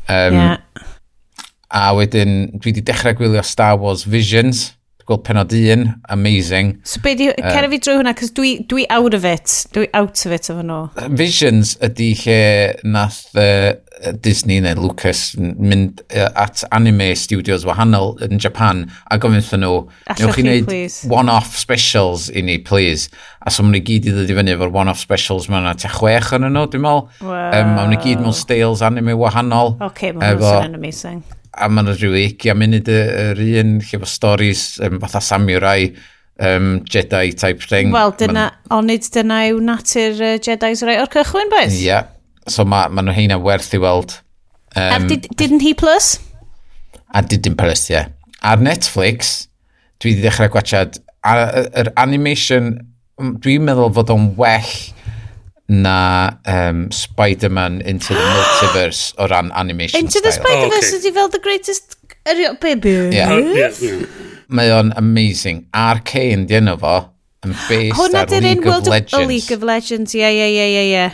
Um, 0.09 0.33
yeah. 0.33 0.57
A 1.71 1.93
wedyn, 1.95 2.51
dwi 2.59 2.73
wedi 2.73 2.83
dechrau 2.83 3.15
gwylio 3.15 3.43
Star 3.47 3.77
Wars 3.79 4.03
Visions 4.03 4.73
gweld 5.07 5.23
penod 5.27 5.53
un, 5.57 5.87
amazing. 6.13 6.75
So 6.83 7.01
be 7.03 7.15
di, 7.17 7.29
uh, 7.31 7.51
cer 7.53 7.67
fi 7.71 7.79
drwy 7.81 7.99
hwnna, 7.99 8.13
cos 8.17 8.33
dwi, 8.37 8.53
dwi 8.69 8.85
out 8.93 9.15
of 9.17 9.25
it, 9.27 9.53
dwi 9.75 9.87
out 9.97 10.25
of 10.25 10.35
it 10.35 10.49
efo 10.51 10.65
nhw. 10.65 10.81
Visions 11.17 11.75
ydy 11.83 12.11
lle 12.23 12.41
nath 12.83 13.23
uh, 13.39 13.73
Disney 14.23 14.61
neu 14.63 14.79
Lucas 14.79 15.35
mynd 15.37 16.01
uh, 16.15 16.29
at 16.39 16.63
anime 16.73 17.11
studios 17.19 17.65
wahanol 17.67 18.15
yn 18.25 18.41
Japan 18.41 18.85
a 19.11 19.19
gofyn 19.21 19.41
wrthyn 19.41 19.65
nhw, 19.65 19.83
newch 20.21 20.37
chi 20.37 20.45
wneud 20.45 20.71
one-off 21.11 21.57
specials 21.59 22.29
i 22.33 22.45
ni, 22.45 22.57
please. 22.57 23.09
A 23.45 23.53
so 23.53 23.65
maen 23.65 23.77
nhw 23.77 23.83
gyd 23.89 24.09
i 24.09 24.15
ddod 24.15 24.31
i 24.31 24.39
fyny 24.39 24.55
efo'r 24.55 24.73
one-off 24.73 25.01
specials 25.01 25.49
maen 25.51 25.67
nhw, 25.67 25.75
tua 25.81 25.93
chwech 25.97 26.33
yn 26.37 26.47
nhw, 26.47 26.65
dwi'n 26.71 26.85
meddwl. 26.87 27.05
Wow. 27.27 27.35
Um, 27.59 27.75
maen 27.77 27.93
nhw 27.95 28.01
gyd 28.07 28.23
mewn 28.23 28.37
styles 28.37 28.85
anime 28.85 29.17
wahanol. 29.19 29.75
Ok, 29.85 30.09
mae 30.15 30.37
maen 30.39 30.71
nhw'n 30.71 30.81
amazing 30.81 31.21
a 31.51 31.67
maen 31.67 31.89
nhw 31.89 31.97
rhyw 31.97 32.15
20 32.15 32.57
munud 32.57 32.89
yr 32.91 33.41
un, 33.61 33.75
lle 33.83 33.99
fo 34.01 34.09
storys 34.09 34.63
um, 34.85 34.99
fatha 35.03 35.21
samurai, 35.23 35.91
um, 36.39 36.73
Jedi 36.87 37.35
type 37.37 37.67
thing. 37.67 37.91
Wel, 37.95 38.15
dyna, 38.19 38.47
ma... 38.53 38.77
onid 38.79 39.07
dyna 39.13 39.43
yw 39.51 39.61
natur 39.67 40.21
uh, 40.21 40.33
Jedi's 40.39 40.83
rai 40.87 40.97
o'r 41.01 41.11
cychwyn, 41.11 41.51
beth? 41.53 41.75
Ie, 41.75 41.89
yeah. 41.89 42.09
so 42.47 42.65
mae 42.65 42.91
ma 42.93 43.03
nhw 43.03 43.15
heina 43.17 43.39
werth 43.41 43.73
i 43.75 43.81
weld. 43.81 44.17
Um, 44.75 45.07
a 45.11 45.19
didn't 45.35 45.65
he 45.65 45.73
plus? 45.75 46.15
A 47.13 47.21
didn't 47.21 47.59
plus, 47.59 47.89
ie. 47.89 47.99
Yeah. 47.99 48.13
Ar 48.47 48.63
Netflix, 48.63 49.49
dwi 50.01 50.15
wedi 50.15 50.25
dechrau 50.25 50.49
gwachad, 50.53 51.01
yr 51.27 51.91
animation, 52.01 52.73
dwi'n 53.43 53.67
meddwl 53.67 53.91
fod 53.93 54.09
o'n 54.15 54.31
well 54.39 54.71
na 55.71 56.35
um, 56.45 56.91
Spider-Man 56.91 57.81
Into 57.81 58.13
the 58.13 58.19
Multiverse 58.35 59.13
o 59.17 59.27
ran 59.27 59.51
animation 59.53 59.99
Into 59.99 60.19
style. 60.19 60.23
the 60.23 60.31
Spider-Verse 60.31 60.93
oh, 60.93 60.97
okay. 60.97 61.09
ydi 61.09 61.13
fel 61.15 61.29
the 61.29 61.39
greatest 61.39 61.95
erio, 62.25 62.59
baby. 62.59 63.15
Yeah. 63.15 63.31
Uh, 63.31 63.37
yeah, 63.55 63.71
yeah. 63.79 64.05
Mae 64.51 64.71
o'n 64.75 64.91
amazing. 64.99 65.63
Arcane 65.71 66.43
di 66.45 66.57
enw 66.59 66.75
fo, 66.81 66.95
yn 67.47 67.55
based 67.69 67.95
Hwna 67.95 68.25
ar 68.27 68.43
League 68.43 68.67
World 68.67 68.89
of 68.89 68.91
oh, 68.91 68.95
Legends. 68.97 69.15
Hwna 69.15 69.29
League 69.31 69.55
of 69.55 69.63
Legends, 69.63 70.15
ie, 70.19 70.27
ie, 70.27 70.49
ie, 70.51 70.67
ie, 70.67 70.85
ie. 70.91 71.05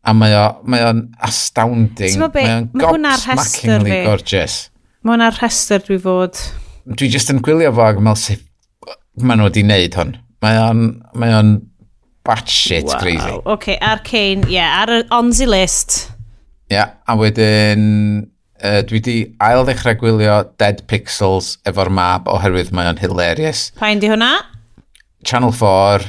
A 0.00 0.14
mae 0.16 0.84
o'n 0.88 1.02
astounding. 1.28 2.16
Mae 2.24 2.48
o'n 2.54 2.70
gobsmackingly 2.72 4.00
gorgeous. 4.08 4.62
Mae 5.04 5.18
hwnna'r 5.18 5.36
rhestr 5.42 5.84
dwi 5.84 6.00
fod. 6.00 6.40
Dwi 6.88 7.12
jyst 7.12 7.32
yn 7.34 7.44
gwylio 7.44 7.74
fo 7.76 7.84
ac 7.84 8.00
yn 8.00 8.08
meddwl 8.08 8.22
sef 8.22 8.46
maen 9.20 9.42
nhw 9.42 9.50
wedi 9.50 9.66
wneud 9.66 10.00
hwn. 10.00 10.16
Mae 10.40 10.56
o'n, 10.64 10.86
mae 11.20 11.36
o'n 11.36 11.52
batshit 12.30 12.86
wow. 12.86 13.00
crazy. 13.02 13.34
Oce, 13.34 13.46
okay, 13.56 13.78
Arcane, 13.82 14.46
ie, 14.46 14.56
yeah, 14.56 14.78
ar 14.84 14.94
y 14.94 15.00
onzi 15.18 15.48
list. 15.50 15.98
Ie, 16.70 16.76
yeah, 16.78 16.94
a 17.10 17.18
wedyn 17.18 17.82
uh, 18.62 18.80
dwi 18.86 19.02
di 19.04 19.16
ail 19.42 19.66
ddechrau 19.66 19.98
gwylio 20.00 20.38
Dead 20.62 20.84
Pixels 20.90 21.56
efo'r 21.68 21.90
map 21.92 22.30
oherwydd 22.30 22.72
mae 22.76 22.88
o'n 22.90 23.00
hilarious. 23.02 23.68
Pa'n 23.80 24.02
di 24.02 24.10
hwnna? 24.12 24.32
Channel 25.26 25.52
4 25.56 26.08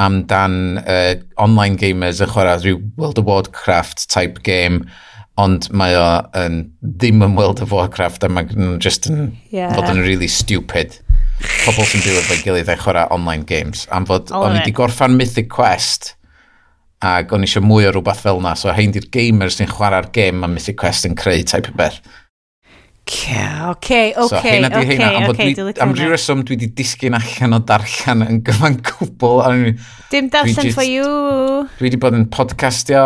amdan 0.00 0.80
uh, 0.80 1.14
online 1.42 1.76
gamers 1.80 2.22
yn 2.24 2.32
chwarae 2.32 2.56
rhyw 2.62 2.80
World 2.96 3.20
of 3.20 3.28
Warcraft 3.28 4.08
type 4.10 4.42
game 4.46 4.86
ond 5.40 5.68
mae 5.76 5.94
o 5.96 6.06
yn, 6.36 6.62
ddim 6.80 7.24
yn 7.24 7.36
World 7.38 7.62
of 7.64 7.72
Warcraft 7.74 8.24
a 8.26 8.30
mae'n 8.32 8.80
just 8.82 9.08
yn 9.10 9.30
yeah. 9.52 9.72
fod 9.76 9.88
yn 9.92 10.02
really 10.04 10.28
stupid 10.28 10.98
pobl 11.64 11.86
sy'n 11.88 12.04
byw 12.04 12.20
efo'i 12.20 12.40
gilydd 12.44 12.70
a'i 12.72 12.80
chwarae 12.80 13.10
online 13.14 13.46
games. 13.48 13.86
Am 13.94 14.06
fod 14.08 14.32
oh, 14.32 14.46
o'n 14.46 14.56
i 14.56 14.60
wedi 14.60 14.74
gorffan 14.76 15.16
Mythic 15.18 15.50
Quest 15.52 16.14
ac 17.00 17.32
o'n 17.32 17.44
i 17.44 17.48
eisiau 17.48 17.64
mwy 17.64 17.86
o 17.88 17.92
rhywbeth 17.94 18.20
fel 18.24 18.40
yna. 18.42 18.54
So 18.58 18.72
hein 18.76 18.92
di'r 18.94 19.08
gamers 19.14 19.56
sy'n 19.60 19.70
chwarae'r 19.70 20.10
game 20.16 20.44
a 20.44 20.50
Mythic 20.52 20.78
Quest 20.80 21.08
yn 21.08 21.16
creu 21.18 21.44
type 21.48 21.72
o 21.72 21.78
beth. 21.78 22.00
Ca, 23.10 23.72
oce, 23.72 24.12
oce, 24.20 24.36
oce, 24.38 24.98
oce, 25.32 25.80
Am 25.82 25.94
rhyw 25.96 26.12
reswm 26.12 26.44
dwi 26.46 26.54
wedi 26.54 26.68
disgyn 26.78 27.16
allan 27.16 27.56
o 27.56 27.58
darllen 27.66 28.22
yn 28.26 28.38
gyfan 28.46 28.76
cwbl. 28.86 29.72
Dim 30.12 30.28
darllen 30.30 30.70
for 30.76 30.86
you. 30.86 31.08
Dwi 31.80 31.88
wedi 31.88 31.98
bod 32.00 32.14
yn 32.18 32.28
podcastio 32.30 33.02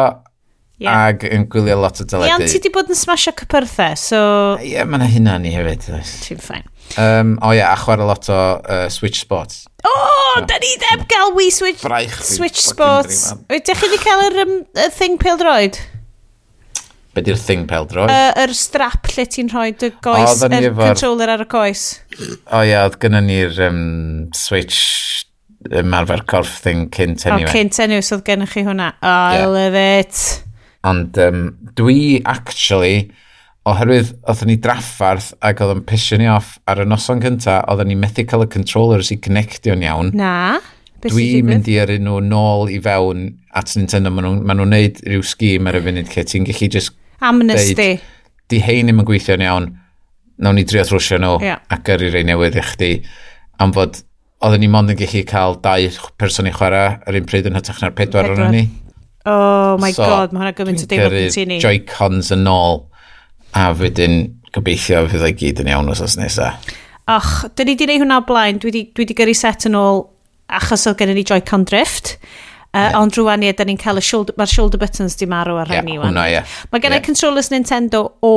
yeah. 0.82 1.06
ag 1.06 1.24
yn 1.30 1.46
gwylio 1.48 1.78
lot 1.80 2.02
o 2.02 2.08
deledu. 2.10 2.28
Ie, 2.28 2.36
ond 2.36 2.44
ti 2.50 2.58
wedi 2.58 2.74
bod 2.74 2.92
yn 2.92 2.98
smasho 2.98 3.32
cypyrthau, 3.38 3.96
so... 4.00 4.20
Ie, 4.58 4.74
yeah, 4.74 4.88
mae 4.88 5.00
yna 5.00 5.10
hynna 5.14 5.38
ni 5.40 5.54
hefyd. 5.54 5.88
Ti'n 6.26 6.42
ffain. 6.42 6.68
Um, 6.94 7.34
o 7.40 7.48
oh, 7.48 7.54
ie, 7.54 7.58
yeah, 7.58 7.72
a 7.72 7.78
chwarae 7.80 8.06
lot 8.06 8.28
o 8.30 8.40
uh, 8.60 8.88
Switch 8.92 9.18
Sports. 9.24 9.64
O, 9.82 9.90
oh, 9.90 10.36
so, 10.36 10.44
da 10.50 10.60
ni 10.62 10.76
ddim 10.82 11.02
gael 11.10 11.34
Wii 11.34 11.50
Switch, 11.52 11.82
Braich 11.82 12.20
Switch 12.22 12.60
Sports. 12.62 13.32
Ydych 13.50 13.80
chi 13.80 13.88
wedi 13.88 14.02
cael 14.04 14.28
yr 14.28 14.40
um, 14.44 14.54
y 14.78 14.88
thing 14.94 15.18
pel 15.20 15.40
droed? 15.40 15.80
Be 17.14 17.22
di'r 17.22 17.38
thing 17.38 17.68
peldroed? 17.70 18.10
Yr 18.10 18.32
uh, 18.32 18.42
er 18.42 18.52
strap 18.58 19.06
lle 19.14 19.24
ti'n 19.30 19.50
rhoi 19.52 19.68
dy 19.78 19.92
goes, 20.02 20.40
oh, 20.42 20.48
yr 20.48 20.66
er 20.70 20.72
controller 20.74 21.30
ar 21.36 21.44
y 21.44 21.48
goes. 21.50 21.84
O 22.18 22.24
oh, 22.26 22.62
ie, 22.64 22.72
yeah, 22.72 22.86
oedd 22.88 22.98
gynnu 23.02 23.20
ni'r 23.22 23.60
um, 23.68 23.84
Switch 24.34 24.80
ymarfer 25.70 26.24
corff 26.28 26.58
thing 26.64 26.88
cynt 26.94 27.22
anyway. 27.28 27.46
O, 27.46 27.52
oh, 27.52 27.54
cynt 27.54 27.78
anyway, 27.84 28.02
so 28.02 28.18
oedd 28.18 28.26
gennych 28.26 28.56
chi 28.56 28.64
hwnna. 28.66 28.90
Oh, 28.98 29.28
yeah. 29.30 29.44
I 29.44 29.52
love 29.52 29.84
it. 29.84 30.24
Ond 30.90 31.20
um, 31.22 31.44
dwi 31.78 32.18
actually 32.28 33.12
oherwydd 33.68 34.12
oedden 34.28 34.50
ni 34.52 34.56
draffarth 34.60 35.30
ac 35.44 35.62
oedd 35.64 35.78
yn 35.78 35.84
pisio 35.88 36.18
ni 36.20 36.28
off 36.28 36.58
ar 36.68 36.82
y 36.82 36.88
noson 36.88 37.22
cynta, 37.24 37.62
oedden 37.72 37.88
ni 37.90 37.96
methu 37.96 38.26
cael 38.28 38.44
y 38.44 38.48
controllers 38.52 39.12
i 39.14 39.18
connectio'n 39.24 39.84
iawn. 39.86 40.10
Na. 40.18 40.60
Dwi'n 41.04 41.48
mynd 41.48 41.68
i 41.68 41.78
yrru 41.80 41.96
nhw 42.00 42.18
nôl 42.24 42.70
i 42.72 42.78
fewn 42.84 43.26
at 43.56 43.72
Nintendo. 43.76 44.12
Maen 44.12 44.28
nhw'n 44.28 44.44
ma 44.48 44.56
nhw 44.56 44.68
neud 44.68 45.00
rhyw 45.04 45.24
sgîm 45.24 45.68
ar 45.68 45.80
y 45.80 45.82
funud 45.84 46.12
lle 46.12 46.26
ti'n 46.28 46.48
gallu 46.48 46.68
just... 46.76 46.96
Amnesty. 47.24 47.76
Deud, 47.76 48.06
di 48.52 48.60
hein 48.64 48.88
ddim 48.88 49.00
yn 49.00 49.08
gweithio'n 49.08 49.44
iawn. 49.48 49.72
Nawn 50.44 50.58
ni 50.58 50.64
drio 50.68 50.84
thrwsio 50.84 51.20
nhw 51.20 51.36
yeah. 51.44 51.60
ac 51.72 51.92
yrru 51.94 52.12
rei 52.12 52.24
newydd 52.28 52.56
i 52.60 52.64
chdi. 52.68 52.94
Am 53.64 53.72
fod 53.76 54.00
oedden 54.44 54.64
ni 54.64 54.72
mond 54.72 54.92
yn 54.92 55.00
gallu 55.00 55.24
cael 55.28 55.60
dau 55.64 55.92
person 56.20 56.48
i 56.48 56.52
chwarae 56.56 56.98
yr 57.08 57.20
un 57.20 57.28
pryd 57.28 57.48
yn 57.48 57.56
hytrach 57.56 57.80
na'r 57.84 57.96
pedwar 57.96 58.32
o'n 58.34 58.50
ni. 58.52 58.66
Oh 59.24 59.78
my 59.80 59.92
so, 59.96 60.04
god, 60.04 60.34
mae 60.34 60.42
hwnna 60.42 60.56
gymaint 60.56 60.84
o 60.84 60.88
deimlo 60.88 61.12
gen 61.16 61.32
ti. 61.32 61.62
Joy-Cons 61.64 62.32
yn 62.36 62.48
ôl 62.50 62.82
A 63.54 63.68
wedyn 63.78 64.32
gobeithio 64.54 65.04
fydd 65.10 65.26
o'i 65.26 65.36
gyd 65.38 65.62
yn 65.62 65.70
iawn 65.72 65.90
os 65.92 66.02
os 66.04 66.16
nesaf. 66.18 66.74
Och, 67.10 67.30
dyn 67.58 67.68
ni 67.68 67.76
di 67.76 67.84
gwneud 67.84 68.04
hwnna 68.06 68.22
blaen. 68.24 68.58
Dwi 68.62 68.70
wedi, 68.70 68.82
dwi 68.96 69.04
wedi 69.04 69.16
gyrru 69.18 69.36
set 69.36 69.66
yn 69.68 69.76
ôl 69.78 70.06
achos 70.48 70.86
oedd 70.88 70.98
gennym 71.00 71.18
ni 71.18 71.24
Joy-Con 71.26 71.66
Drift. 71.68 72.16
Uh, 72.74 72.88
yeah. 72.88 72.96
Ond 72.98 73.14
rwan 73.14 73.38
ni, 73.38 73.52
da 73.54 73.66
ni'n 73.66 73.78
cael 73.78 74.00
y 74.00 74.02
shoulder, 74.02 74.34
mae'r 74.40 74.50
shoulder 74.50 74.80
buttons 74.82 75.14
di 75.20 75.28
marw 75.30 75.60
ar 75.60 75.70
hynny. 75.70 75.94
Yeah, 75.94 76.06
hwnna, 76.08 76.24
ie. 76.26 76.38
Yeah. 76.38 76.56
Mae 76.72 76.82
gen 76.82 76.96
i 76.96 76.98
yeah. 76.98 77.04
controllers 77.06 77.52
Nintendo 77.52 78.00
o 78.24 78.32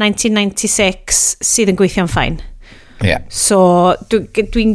1996 0.00 1.20
sydd 1.44 1.70
yn 1.70 1.78
gweithio'n 1.78 2.10
ffain. 2.10 2.40
Yeah. 3.04 3.22
So, 3.30 3.60
dwi'n 4.10 4.26
dwi, 4.34 4.46
dwi, 4.56 4.66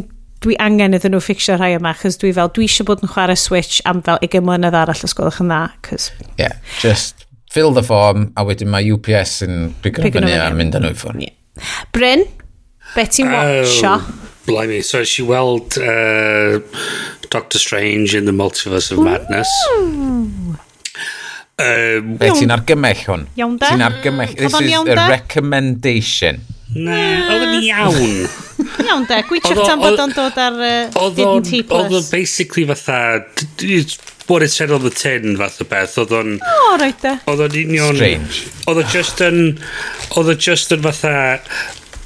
dwi 0.46 0.56
angen 0.64 0.96
iddyn 0.96 1.12
nhw 1.12 1.20
ffixio 1.24 1.58
rhai 1.58 1.74
yma, 1.76 1.92
chos 2.00 2.16
dwi 2.22 2.32
fel, 2.36 2.52
dwi 2.56 2.70
eisiau 2.70 2.88
bod 2.88 3.04
yn 3.04 3.12
chwarae 3.12 3.36
Switch 3.36 3.82
am 3.90 4.00
fel 4.06 4.22
20 4.24 4.46
mlynedd 4.46 4.78
arall 4.80 5.04
os 5.04 5.16
gwelwch 5.18 5.42
yn 5.44 5.52
dda. 5.52 5.64
Cause... 5.84 6.14
Yeah, 6.40 6.56
just 6.80 7.26
fill 7.50 7.72
the 7.72 7.82
form, 7.82 8.30
a 8.38 8.44
wedyn 8.46 8.70
mae 8.70 8.92
UPS 8.94 9.40
yn 9.46 9.70
pigo 9.82 10.06
fyny 10.06 10.34
a 10.38 10.48
mynd 10.54 10.78
â 10.78 10.82
nhw 10.82 10.94
i 10.94 10.98
ffwrdd. 10.98 11.30
Bryn, 11.94 12.24
beth 12.94 13.16
ti'n 13.16 13.30
watcho? 13.32 13.96
Oh, 13.96 14.28
blimey, 14.46 14.82
so 14.86 15.02
es 15.02 15.16
i 15.18 15.26
weld 15.26 15.78
uh, 15.82 16.60
Doctor 17.30 17.58
Strange 17.58 18.14
in 18.14 18.30
the 18.30 18.34
Multiverse 18.34 18.92
of 18.94 19.02
Madness. 19.02 19.50
Um, 21.60 22.14
Be, 22.16 22.30
ti'n 22.38 22.54
argymell 22.54 23.02
hwn? 23.04 23.26
Iawn 23.36 23.58
da? 23.60 23.74
Ti'n 23.74 23.84
argymell. 23.84 24.32
This 24.38 24.54
is 24.54 24.94
a 24.94 24.96
recommendation. 25.10 26.40
Na, 26.70 26.96
oedd 27.34 27.44
yn 27.48 27.64
iawn. 27.66 28.28
Iawn 28.86 29.04
da, 29.10 29.20
gwytio'ch 29.26 29.64
tan 29.66 29.82
bod 29.82 29.98
o'n 29.98 30.14
dod 30.14 30.38
ar 30.38 30.58
hidden 30.62 31.42
tape 31.42 31.66
list. 31.66 31.74
Oedd 31.74 31.96
o 31.98 32.02
basically 32.14 32.64
fatha, 32.70 33.24
Bore 34.30 34.46
Ten 34.46 34.70
on 34.70 34.82
the 34.82 34.90
Tin 34.94 35.34
fath 35.40 35.58
o 35.58 35.66
beth. 35.66 35.96
Oedd 35.98 36.12
o'n... 36.14 36.36
O, 36.38 36.54
oh, 36.54 36.74
roed. 36.78 37.02
Oedd 37.26 37.40
o'n 37.48 37.56
union... 37.58 37.96
Strange. 37.98 38.44
Oedd 38.70 38.78
o 38.78 38.84
just 38.92 39.18
yn... 39.26 39.40
Oedd 40.14 40.30
o 40.30 40.36
just 40.38 40.70
yn 40.76 40.84
fatha 40.86 41.14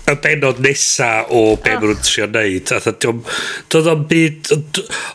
y 0.09 0.15
benod 0.25 0.63
nesa 0.65 1.11
o 1.29 1.55
be 1.61 1.75
ah. 1.75 1.77
oh. 1.77 1.85
maen 1.85 1.93
nhw'n 1.93 2.01
trio 2.09 2.31
neud. 2.33 2.73
Doedd 3.75 3.93
o'n 3.93 4.07
byd... 4.09 4.55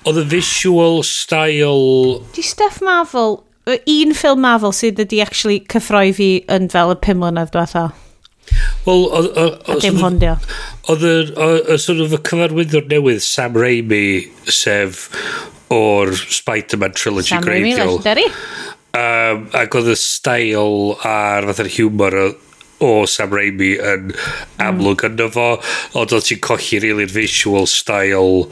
Oedd 0.06 0.22
y 0.22 0.28
visual 0.36 1.02
style... 1.08 2.20
Di 2.38 2.46
Steph 2.46 2.78
Marvel... 2.86 3.40
Un 3.70 4.14
ffilm 4.18 4.46
Marvel 4.46 4.72
sydd 4.74 5.02
wedi 5.02 5.20
actually 5.26 5.64
cyffroi 5.70 6.14
fi 6.14 6.30
yn 6.50 6.70
fel 6.74 6.94
y 6.94 7.02
pum 7.02 7.20
mlynedd 7.22 7.52
diwetha. 7.54 7.90
Wel, 8.86 9.06
oedd... 9.18 9.82
Dim 9.82 9.98
hondio. 10.02 10.38
Oedd 10.90 11.06
y 11.10 11.78
sort 11.82 12.06
of 12.06 12.14
y 12.18 12.22
cyfarwyddwr 12.30 12.86
newydd 12.90 13.26
Sam 13.26 13.58
Raimi, 13.58 14.04
sef 14.46 15.10
o'r 15.74 16.14
Spider-Man 16.18 16.96
trilogy 16.98 17.36
Sam 17.36 17.46
greiddiol. 17.46 18.00
Um, 18.90 19.44
ac 19.54 19.76
oedd 19.78 19.92
y 19.94 19.98
stael 20.02 20.96
a'r 21.06 21.46
fath 21.50 21.62
yr 21.62 21.72
humor 21.76 22.16
o, 22.18 22.28
o 22.86 22.94
Sam 23.10 23.36
Raimi 23.36 23.76
yn 23.78 24.14
amlwg 24.66 25.06
mm. 25.06 25.14
yno 25.14 25.30
fo, 25.36 25.50
ond 26.00 26.16
oedd 26.18 26.26
ti'n 26.30 26.42
colli 26.46 26.82
really'r 26.82 27.14
visual 27.14 27.70
style 27.70 28.50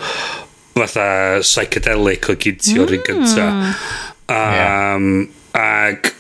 fatha 0.78 1.10
psychedelic 1.42 2.30
o 2.30 2.38
gynti 2.38 2.76
mm. 2.76 2.84
o'r 2.84 2.96
un 3.00 3.06
gynta. 3.08 3.50
Hmm. 3.50 3.74
Um, 4.28 5.10
yeah. 5.18 5.34
Ac 5.58 6.14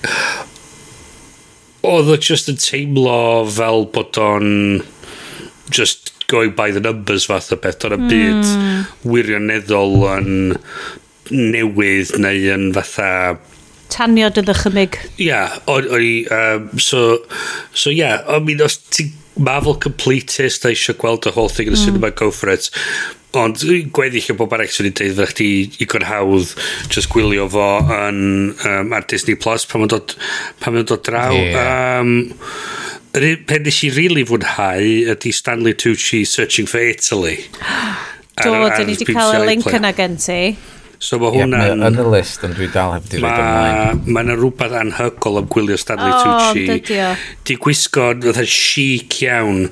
oedd 1.88 2.10
o 2.10 2.18
just 2.18 2.50
yn 2.52 2.58
teimlo 2.58 3.46
fel 3.54 3.86
bod 3.94 4.18
o'n 4.18 4.48
just 5.70 6.17
going 6.28 6.56
by 6.56 6.72
the 6.72 6.84
numbers 6.84 7.26
fath 7.26 7.52
o 7.52 7.60
beth. 7.60 7.80
Do'n 7.84 7.98
mm. 7.98 8.08
byd 8.12 8.48
hmm. 8.54 8.88
wirioneddol 9.08 10.02
yn 10.14 10.32
newydd 11.32 12.16
neu 12.24 12.50
yn 12.56 12.72
fatha 12.76 13.12
taniad 13.92 14.38
y 14.40 14.44
ddychymig. 14.46 14.98
Ia, 15.16 15.28
yeah, 15.28 15.56
o'n 15.72 15.88
i, 15.96 16.12
um, 16.34 16.68
so, 16.80 17.22
so 17.72 17.92
ia, 17.92 18.20
yeah, 18.20 18.26
I 18.28 18.40
mean, 18.44 18.62
os 18.62 18.78
ti 18.92 19.12
Marvel 19.38 19.78
completist 19.80 20.66
a 20.66 20.74
eisiau 20.74 20.98
gweld 20.98 21.28
y 21.30 21.34
whole 21.36 21.54
thing 21.54 21.70
yn 21.70 21.76
y 21.76 21.78
mm. 21.78 21.86
cinema, 21.86 22.12
go 22.12 22.32
for 22.34 22.52
it. 22.54 22.70
Ond 23.38 23.62
gweddill 23.94 24.32
o 24.34 24.38
bob 24.40 24.56
arall 24.56 24.72
sy'n 24.72 24.90
ei 24.90 24.96
dweud 24.96 25.14
fydda 25.14 25.28
chdi 25.30 25.50
i 25.84 25.88
hawdd 26.10 26.54
just 26.94 27.12
gwylio 27.14 27.46
fo 27.54 27.68
yn, 27.94 28.22
um, 28.56 28.96
ar 28.96 29.06
Disney 29.12 29.38
Plus 29.38 29.68
pan 29.68 29.84
mae'n 29.84 29.94
dod, 29.94 30.16
pan 30.62 30.76
mae'n 30.76 30.88
dod 30.90 31.04
draw. 31.06 31.36
Yeah. 31.36 32.02
Um, 32.02 32.14
yr 33.18 33.26
un 33.32 33.46
pen 33.50 33.64
nes 33.66 33.78
i 33.82 33.90
rili 33.90 33.98
really 33.98 34.26
fwynhau 34.30 34.90
ydy 35.14 35.32
Stanley 35.34 35.74
Tucci 35.74 36.22
Searching 36.28 36.68
for 36.70 36.84
Italy. 36.84 37.38
Do, 38.38 38.52
dyn 38.52 38.86
ni 38.86 38.94
wedi 38.94 39.08
cael 39.10 39.40
y 39.40 39.46
link 39.48 39.70
yna 39.74 39.94
gen 39.98 40.20
ti. 40.22 40.42
So 40.98 41.20
mae 41.22 41.30
hwnna'n... 41.30 41.78
Yeah, 41.78 41.92
yn 41.92 42.00
y 42.02 42.06
list, 42.10 42.42
ond 42.46 42.58
dwi 42.58 42.68
dal 42.74 42.96
heb 42.96 43.06
di 43.06 43.20
roed 43.22 43.38
ymlaen. 43.38 44.00
Mae 44.10 44.26
yna 44.26 44.36
rhywbeth 44.40 44.74
anhygol 44.80 45.38
am 45.44 45.50
gwylio 45.54 45.78
Stanley 45.78 46.10
oh, 46.10 46.54
Tucci. 46.58 46.98
O, 47.06 47.10
Di 47.46 47.58
gwisgo, 47.62 48.08
fatha 48.24 48.46
chic 48.50 49.20
iawn, 49.22 49.68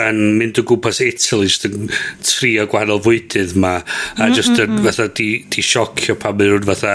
yn 0.00 0.20
mynd 0.38 0.56
o 0.62 0.64
gwmpas 0.64 1.02
Italy, 1.04 1.50
jyst 1.50 1.66
yn 1.68 1.90
trio 2.24 2.64
gwahanol 2.72 3.02
fwydydd 3.04 3.52
ma, 3.60 3.74
a 4.16 4.30
mm, 4.30 4.36
just 4.38 4.54
mm, 4.54 4.78
mm, 4.78 4.86
fatha 4.86 5.10
di, 5.12 5.28
di 5.52 5.64
siocio 5.66 6.16
pan 6.16 6.38
mae 6.38 6.48
rhywun 6.48 6.64
fatha 6.70 6.94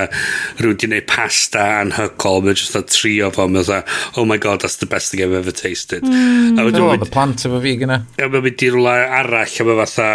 rhywun 0.57 0.81
di 0.81 0.89
neud 0.95 1.05
pasta 1.11 1.67
anhygol, 1.83 2.41
Mae 2.47 2.57
just 2.57 2.73
fatha 2.73 2.89
trio 2.89 3.29
fo, 3.35 3.45
Mae 3.45 3.61
fatha, 3.61 3.85
oh 4.17 4.25
my 4.25 4.39
god, 4.41 4.65
that's 4.65 4.81
the 4.81 4.89
best 4.89 5.13
thing 5.13 5.21
I've 5.21 5.37
ever 5.37 5.53
tasted. 5.53 6.01
Mm. 6.01 6.57
A 6.57 6.65
wedyn... 6.65 6.81
Oh, 6.81 7.11
plant 7.13 7.45
efo 7.45 7.61
fi 7.61 7.77
gyna. 7.77 8.01
A 8.17 8.25
mae'n 8.25 8.49
mynd 8.49 8.65
i 8.65 8.73
rhywle 8.73 8.97
arall, 9.21 9.45
a 9.61 9.69
mae 9.69 9.79
fatha, 9.83 10.09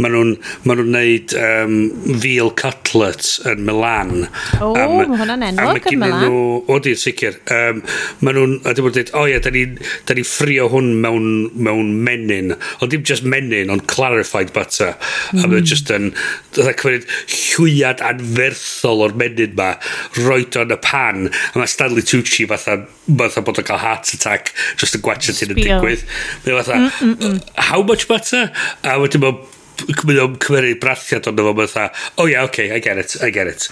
maen 0.00 0.16
nhw'n 0.16 0.34
ma 0.64 0.80
nhw 0.80 0.88
neud 0.96 1.36
um, 1.44 1.78
veal 2.24 2.54
cutlet 2.56 2.93
Outlet 2.94 3.40
yn 3.50 3.64
Milan. 3.66 4.28
O, 4.60 4.70
oh, 4.70 4.76
um, 4.78 5.08
mae 5.10 5.18
hwnna'n 5.18 5.42
enwog 5.48 5.86
yn 5.90 5.98
Milan. 5.98 6.24
Nhw, 6.28 6.42
o, 6.70 6.76
di'n 6.82 6.98
sicr. 6.98 7.38
Um, 7.50 7.80
mae 8.22 8.36
nhw'n, 8.36 8.52
a 8.62 8.74
dim 8.76 8.86
ond 8.86 8.94
dweud, 8.94 9.10
o 9.18 9.24
ie, 9.26 9.40
da 9.42 9.50
ni'n 9.54 9.80
ni 10.14 10.24
ffrio 10.28 10.68
hwn 10.70 10.92
mewn, 11.02 11.26
mewn 11.66 11.90
menyn. 12.06 12.54
Ond 12.78 12.94
dim 12.94 13.02
just 13.06 13.26
menyn, 13.26 13.72
ond 13.74 13.86
clarified 13.90 14.52
butter. 14.54 14.94
Mm. 15.32 15.42
A 15.42 15.50
mae'n 15.50 15.66
just 15.66 15.90
yn, 15.94 16.12
dda 16.54 16.76
cymryd 16.78 17.08
llwyad 17.34 18.04
anferthol 18.12 19.02
o'r 19.08 19.16
menyn 19.24 19.56
ma, 19.58 19.72
roed 20.20 20.60
o'n 20.60 20.76
y 20.76 20.78
pan. 20.84 21.26
A 21.50 21.58
mae 21.58 21.72
Stanley 21.74 22.06
Tucci 22.06 22.46
fatha, 22.50 22.78
fatha 23.10 23.42
bod 23.42 23.58
o'n 23.58 23.68
cael 23.72 23.82
heart 23.82 24.14
attack, 24.14 24.54
just 24.78 24.94
yn 24.94 25.02
gwachio 25.02 25.34
ti'n 25.34 25.56
yn 25.56 25.62
digwydd. 25.64 26.06
Mae'n 26.46 26.62
fatha, 26.62 26.78
mm, 26.78 27.10
mm, 27.10 27.18
mm. 27.32 27.60
how 27.72 27.82
much 27.82 28.06
butter? 28.06 28.46
A 28.86 29.00
wedyn 29.02 29.26
mae 29.26 29.53
mynd 29.82 30.20
o'n 30.22 30.36
cymryd 30.42 30.80
brathiad 30.82 31.28
ond 31.30 31.40
efo 31.42 31.54
fatha, 31.58 31.88
oh 32.18 32.28
yeah, 32.30 32.44
okay, 32.46 32.70
I 32.74 32.80
get 32.82 32.98
it, 32.98 33.16
I 33.22 33.30
get 33.34 33.50
it. 33.50 33.68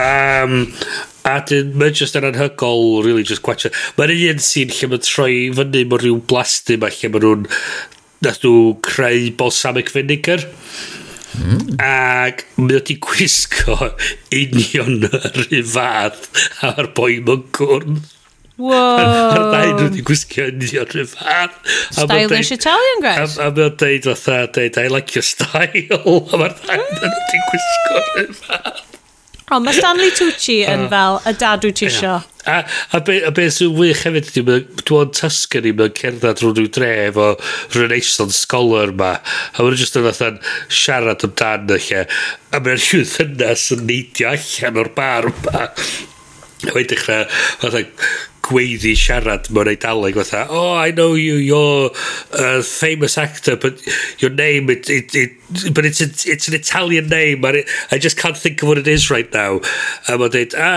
Um, 0.00 0.72
a 1.28 1.38
dyn, 1.48 1.74
mae'n 1.80 1.96
just 1.96 2.16
yn 2.18 2.28
anhygol, 2.28 3.02
really 3.04 3.26
just 3.26 3.44
gwachio. 3.44 3.72
Mae'n 3.98 4.14
un 4.14 4.42
sy'n 4.44 4.72
lle 4.74 4.90
mae'n 4.92 5.04
troi 5.04 5.36
fyny 5.58 5.84
mewn 5.84 6.02
rhyw 6.02 6.20
blasty 6.30 6.78
ma 6.80 6.92
lle 6.92 7.12
mae 7.12 7.24
nhw'n 7.24 7.48
nath 8.24 8.42
nhw 8.44 8.74
creu 8.84 9.30
balsamic 9.38 9.92
vinegar. 9.94 10.46
Mm. 11.34 11.76
Ac 11.82 12.44
mae 12.56 12.76
wedi 12.76 12.98
gwisgo 13.02 13.76
union 14.42 15.08
yr 15.10 15.40
un 15.44 15.70
fath 15.74 16.28
a'r 16.70 16.92
boi 16.96 17.18
mewn 17.24 17.48
gwrdd. 17.56 18.13
Wow. 18.56 19.50
Mae 19.50 19.72
nhw 19.72 19.88
wedi 19.88 20.02
gwisgo 20.06 20.46
union 20.52 20.86
rhyw 20.92 21.08
fath. 21.10 21.56
Stylish 21.96 22.52
Italian, 22.54 23.00
Gres. 23.02 23.34
A, 23.34 23.48
a 23.48 23.54
mae'n 23.56 23.78
deud 23.80 24.06
fatha, 24.06 24.44
deud, 24.54 24.78
I 24.78 24.86
like 24.92 25.16
your 25.16 25.26
style. 25.26 25.64
A 26.30 26.38
mae'r 26.38 26.58
ddain 26.60 26.84
mm. 26.84 27.00
wedi 27.02 27.46
gwisgo 27.50 28.02
rhyw 28.12 28.36
fath. 28.38 28.84
O, 29.52 29.58
mae 29.60 29.74
Stanley 29.76 30.08
Tucci 30.16 30.62
yn 30.64 30.86
ah. 30.86 30.92
fel 30.92 31.18
y 31.28 31.32
dad 31.42 31.66
wyt 31.66 31.76
ti 31.76 31.88
isio. 31.90 32.14
A, 32.48 32.56
a, 32.96 33.00
be, 33.04 33.18
a 33.28 33.32
be 33.34 33.44
sy'n 33.52 33.74
wych 33.76 34.04
hefyd 34.06 34.30
ydy, 34.40 34.56
dwi'n 34.88 35.10
Tuscany, 35.18 35.74
mewn 35.76 35.92
cerdded 35.98 36.40
rhwng 36.40 36.56
rhyw 36.56 36.70
dre 36.72 36.90
efo 37.10 37.26
Renaissance 37.74 38.40
Scholar 38.40 38.94
ma, 38.96 39.12
a 39.18 39.66
mae'n 39.66 39.76
jyst 39.80 39.98
yn 40.00 40.06
fathan 40.08 40.38
siarad 40.72 41.26
amdan 41.28 41.74
y 41.76 41.80
lle, 41.90 42.06
a 42.54 42.62
mae'n 42.64 42.84
llwyth 42.86 43.18
yna 43.26 43.50
sy'n 43.60 43.84
neidio 43.90 44.32
allan 44.32 44.80
o'r 44.84 44.92
bar 44.96 45.28
ma. 45.42 45.66
A 46.64 46.72
mae'n 46.72 46.88
dechrau, 46.94 47.28
fatha, 47.60 47.84
gweiddi 48.44 48.92
siarad 48.98 49.48
mewn 49.54 49.70
eidaleg 49.72 50.16
fatha, 50.20 50.44
oh, 50.50 50.74
I 50.74 50.90
know 50.90 51.14
you, 51.14 51.34
you're 51.36 51.90
a 52.32 52.62
famous 52.62 53.16
actor, 53.18 53.56
but 53.56 53.80
your 54.20 54.30
name, 54.30 54.70
it, 54.70 54.88
it, 54.90 55.14
it, 55.14 55.32
but 55.72 55.84
it's, 55.84 56.00
a, 56.00 56.08
it's 56.30 56.48
an 56.48 56.54
Italian 56.54 57.08
name, 57.08 57.44
and 57.44 57.56
it, 57.58 57.68
I 57.90 57.98
just 57.98 58.18
can't 58.18 58.36
think 58.36 58.62
of 58.62 58.68
what 58.68 58.78
it 58.78 58.88
is 58.88 59.10
right 59.10 59.30
now. 59.32 59.60
A 60.08 60.18
mae'n 60.20 60.32
dweud, 60.34 60.56
ah, 60.60 60.70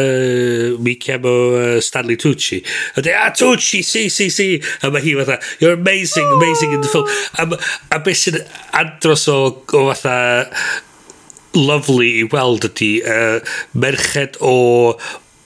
uh, 0.00 0.82
mi 0.84 0.96
chiamo 1.00 1.34
uh, 1.58 1.80
Stanley 1.80 2.16
Tucci. 2.16 2.62
A 2.96 3.02
dweud, 3.02 3.18
ah, 3.20 3.30
Tucci, 3.32 3.82
si, 3.84 4.08
si, 4.08 4.30
si. 4.30 4.48
A 4.82 4.90
mae 4.90 5.04
hi 5.04 5.16
fatha, 5.20 5.40
you're 5.60 5.74
amazing, 5.74 6.26
amazing 6.38 6.72
in 6.72 6.82
the 6.82 6.88
film. 6.88 7.08
A, 7.38 7.48
a 7.96 8.00
beth 8.00 8.20
sy'n 8.24 8.42
andros 8.76 9.28
o, 9.32 9.40
o 9.72 9.86
fatha, 9.92 10.44
lovely 11.54 12.18
i 12.18 12.24
weld 12.32 12.66
ydy 12.66 12.96
uh, 13.06 13.38
merched 13.78 14.40
o 14.42 14.54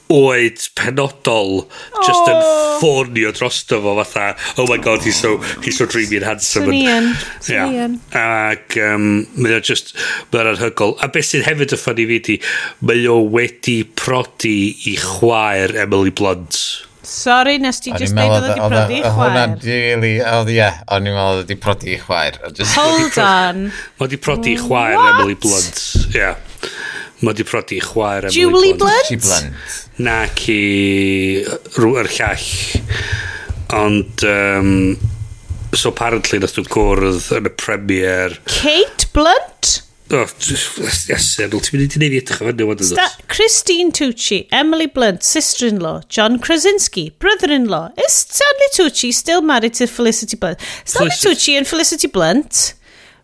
oed 0.09 0.62
penodol 0.78 1.66
just 2.05 2.24
oh. 2.24 2.32
yn 2.32 2.40
ffonio 2.78 3.32
drosto 3.36 3.80
fo 3.85 3.94
fatha 4.01 4.28
oh 4.56 4.66
my 4.70 4.78
god 4.80 5.05
he's 5.05 5.20
so 5.20 5.36
he's 5.64 5.76
so 5.76 5.86
dreamy 5.86 6.16
and 6.20 6.26
handsome 6.26 6.64
Sunian 6.70 7.12
Sunian 7.44 7.98
yeah. 8.12 8.52
ac 8.55 8.78
um, 8.89 9.09
mae 9.36 9.59
o 9.59 9.62
just 9.70 9.94
mae'n 10.32 10.52
anhygol 10.55 10.97
a 11.05 11.10
beth 11.12 11.28
sy'n 11.30 11.47
hefyd 11.47 11.76
y 11.76 11.80
ffynnu 11.85 12.09
fi 12.12 12.20
di 12.30 12.36
mae 12.89 13.06
o 13.12 13.20
wedi 13.36 13.78
prodi 14.02 14.59
i 14.89 14.98
chwaer 15.05 15.76
Emily 15.86 16.14
Blunt 16.14 16.60
Sorry, 17.09 17.56
nes 17.56 17.78
ti 17.80 17.93
just 17.97 18.12
dweud 18.12 18.35
oedd 18.35 18.48
wedi 18.51 18.64
prodi 18.68 18.97
i 18.98 19.01
chwaer. 19.01 19.30
Hwna, 19.30 19.44
really, 19.64 20.10
oedd 20.20 20.51
ie, 20.52 20.66
o'n 20.93 21.06
i'n 21.09 21.14
meddwl 21.16 21.39
oedd 21.39 21.47
wedi 21.47 21.56
prodi 21.64 21.94
i 21.94 22.01
chwaer. 22.02 22.36
Hold 22.74 23.16
on. 23.24 23.62
Mae 23.70 24.02
wedi 24.02 24.18
prodi 24.20 24.52
i 24.52 24.59
chwaer 24.60 24.98
Emily 24.98 25.39
Blunt, 25.40 25.80
ie. 26.10 26.18
Yeah. 26.18 26.36
Mae 27.27 27.35
di 27.35 27.43
prodi 27.47 27.81
chwaer 27.82 28.28
Emily 28.28 28.39
Julie 28.39 28.74
Blunt. 28.78 29.09
Julie 29.09 29.23
Blunt. 29.24 29.78
Na 30.07 30.20
ci 30.39 30.59
rwy'r 31.74 32.11
llall. 32.15 32.47
Ond, 33.74 34.23
um, 34.24 34.97
so 35.74 35.90
apparently 35.90 36.39
nath 36.39 36.55
nhw'n 36.57 36.70
gwrdd 36.73 37.32
yn 37.40 37.51
y 37.51 37.55
premier. 37.59 38.39
Kate 38.47 39.11
Blunt? 39.16 39.74
Oh, 40.09 40.24
yasyn, 40.24 41.51
ti'n 41.53 41.74
mynd 41.74 41.97
i 41.99 41.99
wneud 42.01 42.15
i 42.16 42.20
edrych 42.23 42.40
o 42.40 42.47
fyny 42.49 42.65
wedi. 42.70 42.86
Christine 43.28 43.93
Tucci, 43.93 44.39
Emily 44.57 44.86
Blunt, 44.89 45.27
sister-in-law, 45.27 46.01
John 46.09 46.39
Krasinski, 46.39 47.11
brother-in-law. 47.20 47.90
Is 48.07 48.15
Stanley 48.23 48.70
Tucci 48.78 49.12
still 49.12 49.43
married 49.43 49.74
to 49.74 49.86
Felicity 49.86 50.39
Blunt? 50.39 50.62
Stanley 50.85 51.11
Felicity. 51.11 51.53
Tucci 51.53 51.59
and 51.59 51.66
Felicity 51.66 52.09
Blunt 52.09 52.74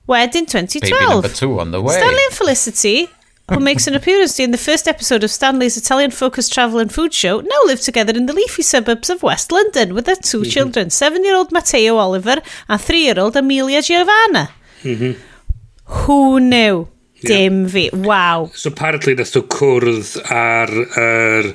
wed 0.07 0.37
in 0.37 0.45
2012. 0.45 0.91
Baby 0.91 1.09
number 1.09 1.29
two 1.29 1.59
on 1.59 1.71
the 1.71 1.81
way. 1.81 1.95
Stanley 1.95 2.25
and 2.27 2.35
Felicity 2.35 3.09
who 3.51 3.61
makes 3.61 3.87
an 3.87 3.95
appearance 3.95 4.41
in 4.41 4.51
the 4.53 4.59
first 4.59 4.89
episode 4.89 5.23
of 5.23 5.31
Stanley's 5.31 5.77
Italian 5.77 6.11
focused 6.11 6.53
travel 6.53 6.79
and 6.79 6.93
food 6.93 7.13
show, 7.13 7.41
now 7.41 7.61
live 7.67 7.81
together 7.81 8.17
in 8.17 8.27
the 8.27 8.33
leafy 8.33 8.63
suburbs 8.63 9.11
of 9.11 9.23
West 9.23 9.53
London 9.53 9.95
with 9.95 10.07
their 10.07 10.17
2 10.17 10.39
mm 10.39 10.45
-hmm. 10.45 10.51
children, 10.51 10.91
seven 10.91 11.25
year 11.25 11.37
old 11.37 11.53
Matteo 11.53 11.97
Oliver 11.97 12.39
and 12.69 12.81
three 12.81 13.05
year 13.05 13.19
old 13.21 13.37
Amelia 13.37 13.83
Giovanna. 13.83 14.49
Mm 14.83 14.97
-hmm. 14.99 15.15
Who 15.85 16.39
knew? 16.39 16.89
Yeah. 17.21 17.29
Dim 17.29 17.69
fi. 17.69 17.91
Wow. 17.93 18.51
So 18.55 18.71
apparently 18.71 19.15
nath 19.15 19.37
o 19.37 19.43
cwrdd 19.43 20.23
ar 20.31 20.69
yr 20.69 20.99
er, 20.99 21.55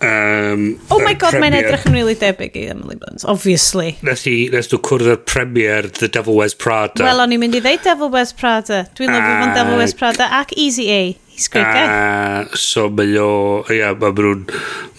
Um, 0.00 0.78
oh 0.94 1.00
my 1.02 1.14
god, 1.18 1.34
mae'n 1.42 1.56
edrych 1.58 1.82
yn 1.88 1.96
really 1.96 2.14
debyg 2.18 2.54
i 2.54 2.68
Emily 2.70 2.94
Blunt, 3.00 3.24
obviously. 3.26 3.96
Nes 4.06 4.22
i, 4.30 4.34
nes 4.52 4.68
nhw 4.70 4.78
cwrdd 4.86 5.08
yr 5.10 5.22
premier 5.26 5.88
The 5.90 6.06
Devil 6.14 6.38
Wears 6.38 6.54
Prada. 6.54 7.02
Wel, 7.02 7.22
o'n 7.24 7.34
i'n 7.34 7.42
mynd 7.42 7.56
i 7.58 7.62
ddeud 7.64 7.82
Devil 7.82 8.12
Wears 8.12 8.30
Prada. 8.36 8.84
Dwi'n 8.94 9.10
lyfio 9.10 9.32
fan 9.40 9.56
Devil 9.56 9.80
Wears 9.80 9.96
Prada 9.98 10.28
ac 10.38 10.54
Easy 10.54 10.86
A. 10.94 11.00
He's 11.34 11.48
great 11.50 11.66
guy. 11.66 11.82
Uh, 11.86 12.56
so 12.58 12.86
mae 12.94 13.18
o, 13.18 13.64
ia, 13.74 13.90
mae 13.98 14.14
nhw'n, 14.14 14.46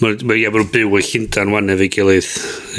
mae 0.03 0.43
nhw'n 0.43 0.69
byw 0.75 0.99
yn 0.99 1.07
llundan 1.13 1.55
wan 1.55 1.71
efo'i 1.71 1.89
gilydd. 1.95 2.29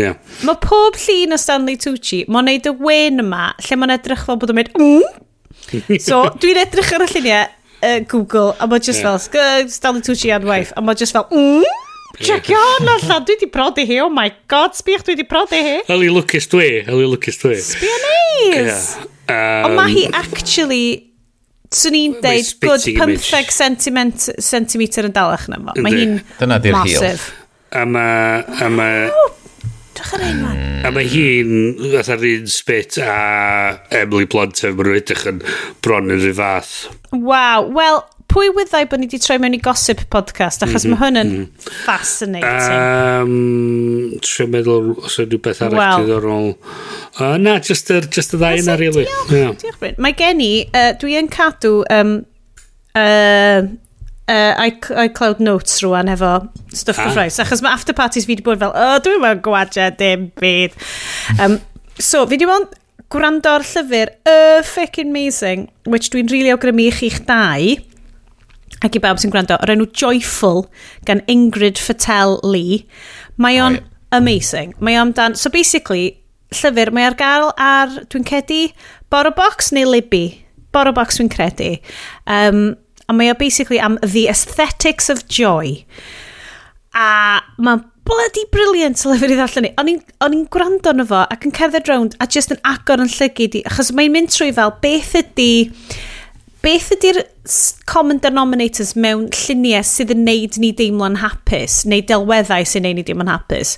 Yeah. 0.01 0.21
Mae 0.45 0.61
pob 0.61 1.01
llun 1.01 1.37
o 1.37 1.41
Stanley 1.41 1.81
Tucci, 1.81 2.23
mae'n 2.29 2.51
neud 2.53 2.69
y 2.69 2.77
wen 2.85 3.25
yma, 3.25 3.51
lle 3.65 3.81
mae'n 3.81 3.97
edrych 3.97 4.29
fel 4.29 4.41
bod 4.41 4.53
o'n 4.53 4.61
mynd, 4.61 4.73
mm. 4.77 5.21
So, 6.07 6.27
dwi'n 6.41 6.67
edrych 6.67 6.93
ar 6.97 7.05
y 7.05 7.13
lluniau, 7.15 7.53
uh, 7.81 8.01
Google, 8.09 8.51
a 8.61 8.69
mae 8.69 8.81
just 8.81 9.01
yeah. 9.01 9.17
fel, 9.17 9.69
Stanley 9.73 10.05
Tucci 10.05 10.33
and 10.37 10.49
wife, 10.49 10.73
a 10.77 10.85
mae 10.85 10.97
just 10.97 11.17
fel, 11.17 11.29
mm. 11.33 11.89
Checio 12.19 12.59
hwn 12.59 12.91
allan, 12.91 13.25
dwi 13.25 13.37
di 13.41 13.47
prodi 13.53 13.85
hi, 13.89 14.01
oh 14.03 14.11
my 14.13 14.27
god, 14.51 14.75
sbiach 14.77 15.05
dwi 15.07 15.15
di 15.21 15.25
prodi 15.29 15.61
hi. 15.63 15.77
Heli 15.89 16.11
lwcus 16.11 16.51
dwi, 16.51 16.69
heli 16.89 17.07
lwcus 17.07 17.39
dwi. 17.43 17.55
Sbio 17.65 17.97
neis! 18.03 18.89
Ond 19.31 19.77
mae 19.79 19.95
hi 19.95 20.07
actually, 20.19 20.85
swn 21.71 21.99
i'n 22.01 22.17
deud, 22.25 22.51
good 22.65 22.83
15 22.83 23.55
sentiment, 23.55 24.31
centimetr 24.43 25.07
yn 25.09 25.15
dalach 25.17 25.47
na 25.53 25.61
fo. 25.63 25.77
Mae 25.79 25.95
hi'n 25.95 26.17
Dyna 26.41 26.59
di'r 26.63 26.81
heel. 26.83 27.29
A 27.71 27.85
mae... 27.87 28.41
A 28.59 28.71
mae... 28.75 29.07
Drych 29.95 30.15
ar 30.17 30.23
ein 30.27 30.41
man. 30.43 30.59
A 30.87 30.91
mae 30.95 31.07
hi'n, 31.11 31.53
fatha'r 31.95 32.27
un 32.27 32.51
spit 32.51 32.99
a 33.05 33.15
Emily 34.03 34.27
Blunt, 34.31 34.65
a 34.67 34.75
maen 34.75 34.97
edrych 34.99 35.27
yn 35.31 35.43
bron 35.85 36.11
yn 36.11 36.23
rhyw 36.25 36.37
fath. 36.41 36.75
Waw, 37.15 37.71
wel, 37.77 38.03
pwy 38.31 38.51
wyddai 38.55 38.85
bod 38.91 39.03
ni 39.03 39.09
wedi 39.09 39.21
troi 39.23 39.37
mewn 39.43 39.57
i 39.57 39.61
gossip 39.63 40.05
podcast, 40.15 40.63
achos 40.65 40.87
mm 40.87 40.95
mhm, 40.95 40.97
-hmm, 40.97 41.01
mae 41.01 41.01
hwn 41.03 41.21
yn 41.21 41.33
mm 41.33 41.43
-hmm. 41.43 41.75
fascinating. 41.87 42.73
Um, 43.27 44.19
Trio 44.25 44.49
meddwl 44.55 44.91
os 45.05 45.19
yw 45.19 45.27
rhywbeth 45.27 45.63
arall 45.67 45.81
well. 45.81 46.07
diddorol. 46.07 46.49
Uh, 47.19 47.37
na, 47.43 47.59
just 47.59 47.91
y 47.91 48.01
ddau 48.39 48.63
yna, 48.63 48.79
really. 48.79 49.07
Diolch, 49.09 49.35
yeah. 49.35 49.55
diolch 49.63 49.79
Bryn. 49.83 49.99
Mae 49.99 50.17
gen 50.19 50.43
i, 50.45 50.53
uh, 50.71 50.93
dwi 51.03 51.19
yn 51.21 51.31
cadw 51.33 51.81
um, 51.91 52.17
uh, 52.95 53.67
uh, 54.31 54.67
iCloud 55.07 55.43
Notes 55.43 55.81
rwan 55.85 56.13
efo 56.15 56.35
stuff 56.73 56.99
ah. 56.99 57.09
gyffroes, 57.09 57.41
achos 57.43 57.65
mae 57.65 57.75
after 57.75 57.97
parties 57.97 58.29
fi 58.29 58.37
wedi 58.37 58.47
bod 58.47 58.63
fel, 58.63 58.75
o, 58.75 58.87
oh, 58.95 59.03
dwi'n 59.03 59.25
mewn 59.25 59.43
gwadja 59.45 59.91
dim 59.99 60.31
byd. 60.41 60.79
Um, 61.39 61.59
so, 61.99 62.25
fi 62.27 62.39
wedi 62.39 62.49
bod 62.51 62.71
gwrando'r 63.11 63.67
llyfr, 63.67 64.15
y 64.23 64.35
uh, 64.39 64.65
ffecin 64.67 65.11
amazing, 65.11 65.71
which 65.85 66.13
dwi'n 66.15 66.29
rili 66.31 66.45
really 66.45 66.55
awgrymu 66.55 66.87
i 66.87 66.93
chi'ch 66.95 67.25
dau, 67.27 67.73
ac 68.85 68.97
i 68.97 69.03
bawb 69.03 69.21
sy'n 69.21 69.33
gwrando, 69.33 69.59
o'r 69.61 69.75
enw 69.75 69.89
Joyful 69.97 70.65
gan 71.09 71.23
Ingrid 71.31 71.81
Fatel 71.81 72.39
Lee. 72.47 72.85
Mae 73.41 73.61
o'n 73.61 73.81
amazing. 74.17 74.75
Mae 74.81 74.99
o'n 75.01 75.13
dan... 75.17 75.37
So 75.37 75.53
basically, 75.53 76.21
llyfr, 76.55 76.93
mae 76.95 77.11
ar 77.11 77.19
gael 77.19 77.51
ar, 77.61 77.93
dwi'n 78.11 78.27
cedi, 78.29 78.63
Borobox 79.13 79.73
neu 79.77 79.91
Libby? 79.91 80.25
Borobox 80.75 81.21
dwi'n 81.21 81.31
credu. 81.33 81.75
Um, 82.31 82.75
a 83.11 83.17
mae 83.17 83.33
o 83.33 83.37
basically 83.39 83.81
am 83.83 83.99
The 84.03 84.29
Aesthetics 84.31 85.11
of 85.13 85.27
Joy. 85.29 85.85
A 86.95 87.41
mae'n 87.59 87.85
bloody 88.11 88.47
brilliant 88.51 89.03
lyfr 89.07 89.31
i 89.31 89.37
ddarllen 89.39 89.69
ni. 89.69 89.99
O'n 90.25 90.35
i'n 90.35 90.47
gwrando 90.53 90.95
na 90.97 91.07
fo 91.07 91.25
ac 91.27 91.47
yn 91.47 91.55
cerdded 91.55 91.91
rownd 91.91 92.17
a 92.23 92.27
just 92.27 92.55
yn 92.55 92.63
agor 92.67 93.03
yn 93.03 93.13
llygyd 93.13 93.61
i, 93.61 93.65
achos 93.69 93.93
mae'n 93.95 94.15
mynd 94.15 94.33
trwy 94.35 94.51
fel 94.57 94.75
beth 94.83 95.15
ydy 95.21 95.53
beth 96.65 96.91
ydy'r 96.97 97.23
common 97.89 98.21
denominators 98.23 98.93
mewn 98.99 99.29
lluniau 99.33 99.85
sydd 99.87 100.13
yn 100.15 100.25
neud 100.27 100.59
ni 100.61 100.73
deimlo'n 100.77 101.21
hapus, 101.23 101.83
neu 101.89 102.05
delweddau 102.07 102.67
sy'n 102.69 102.85
neud 102.87 103.01
ni 103.01 103.07
deimlo'n 103.07 103.33
hapus. 103.33 103.77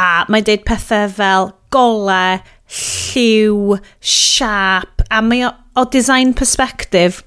A 0.00 0.26
mae'n 0.28 0.46
deud 0.48 0.66
pethau 0.68 1.08
fel 1.16 1.50
gole, 1.74 2.38
lliw, 2.68 3.78
siap, 4.04 5.04
a 5.08 5.22
mae 5.24 5.46
o, 5.48 5.52
o 5.80 5.86
design 5.88 6.34
perspective, 6.36 7.24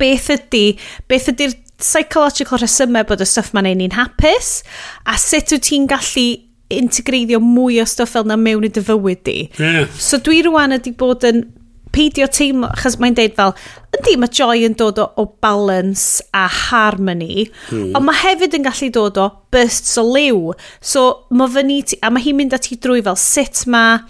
beth 0.00 0.30
ydy, 0.34 0.64
beth 1.10 1.30
ydy'r 1.32 1.54
psychological 1.82 2.60
rhesymau 2.62 3.06
bod 3.06 3.22
y 3.22 3.28
stuff 3.28 3.52
mae'n 3.54 3.70
neud 3.70 3.82
ni'n 3.84 3.98
hapus, 3.98 4.60
a 5.06 5.18
sut 5.20 5.54
wyt 5.54 5.68
ti'n 5.70 5.86
gallu 5.90 6.28
integreiddio 6.72 7.38
mwy 7.42 7.80
o 7.82 7.86
stuff 7.88 8.14
fel 8.16 8.26
na 8.26 8.38
mewn 8.40 8.66
i 8.66 8.70
dy 8.72 8.82
fywyd 8.84 9.22
di. 9.26 9.38
Yeah. 9.60 9.90
So 9.94 10.18
dwi 10.22 10.42
rwan 10.46 10.74
ydi 10.78 10.94
bod 10.98 11.26
yn 11.28 11.44
peidio 11.92 12.26
teimlo, 12.32 12.70
achos 12.72 12.96
mae'n 13.00 13.16
deud 13.18 13.34
fel, 13.36 13.54
ydy 13.98 14.14
mae 14.20 14.32
joy 14.32 14.64
yn 14.66 14.76
dod 14.78 15.00
o, 15.02 15.06
o 15.20 15.26
balance 15.44 16.24
a 16.36 16.46
harmony, 16.48 17.48
mm. 17.70 17.92
ond 17.98 18.06
mae 18.06 18.20
hefyd 18.22 18.56
yn 18.58 18.66
gallu 18.66 18.88
dod 18.94 19.20
o 19.20 19.28
bursts 19.52 19.98
o 20.00 20.06
liw. 20.06 20.54
So, 20.80 21.26
mae 21.34 21.52
fyny 21.52 21.80
ti, 21.90 22.00
a 22.00 22.12
mae 22.12 22.24
hi'n 22.24 22.38
mynd 22.40 22.56
at 22.56 22.68
ti 22.68 22.78
drwy 22.80 23.04
fel 23.04 23.18
sut 23.20 23.64
mae 23.72 24.00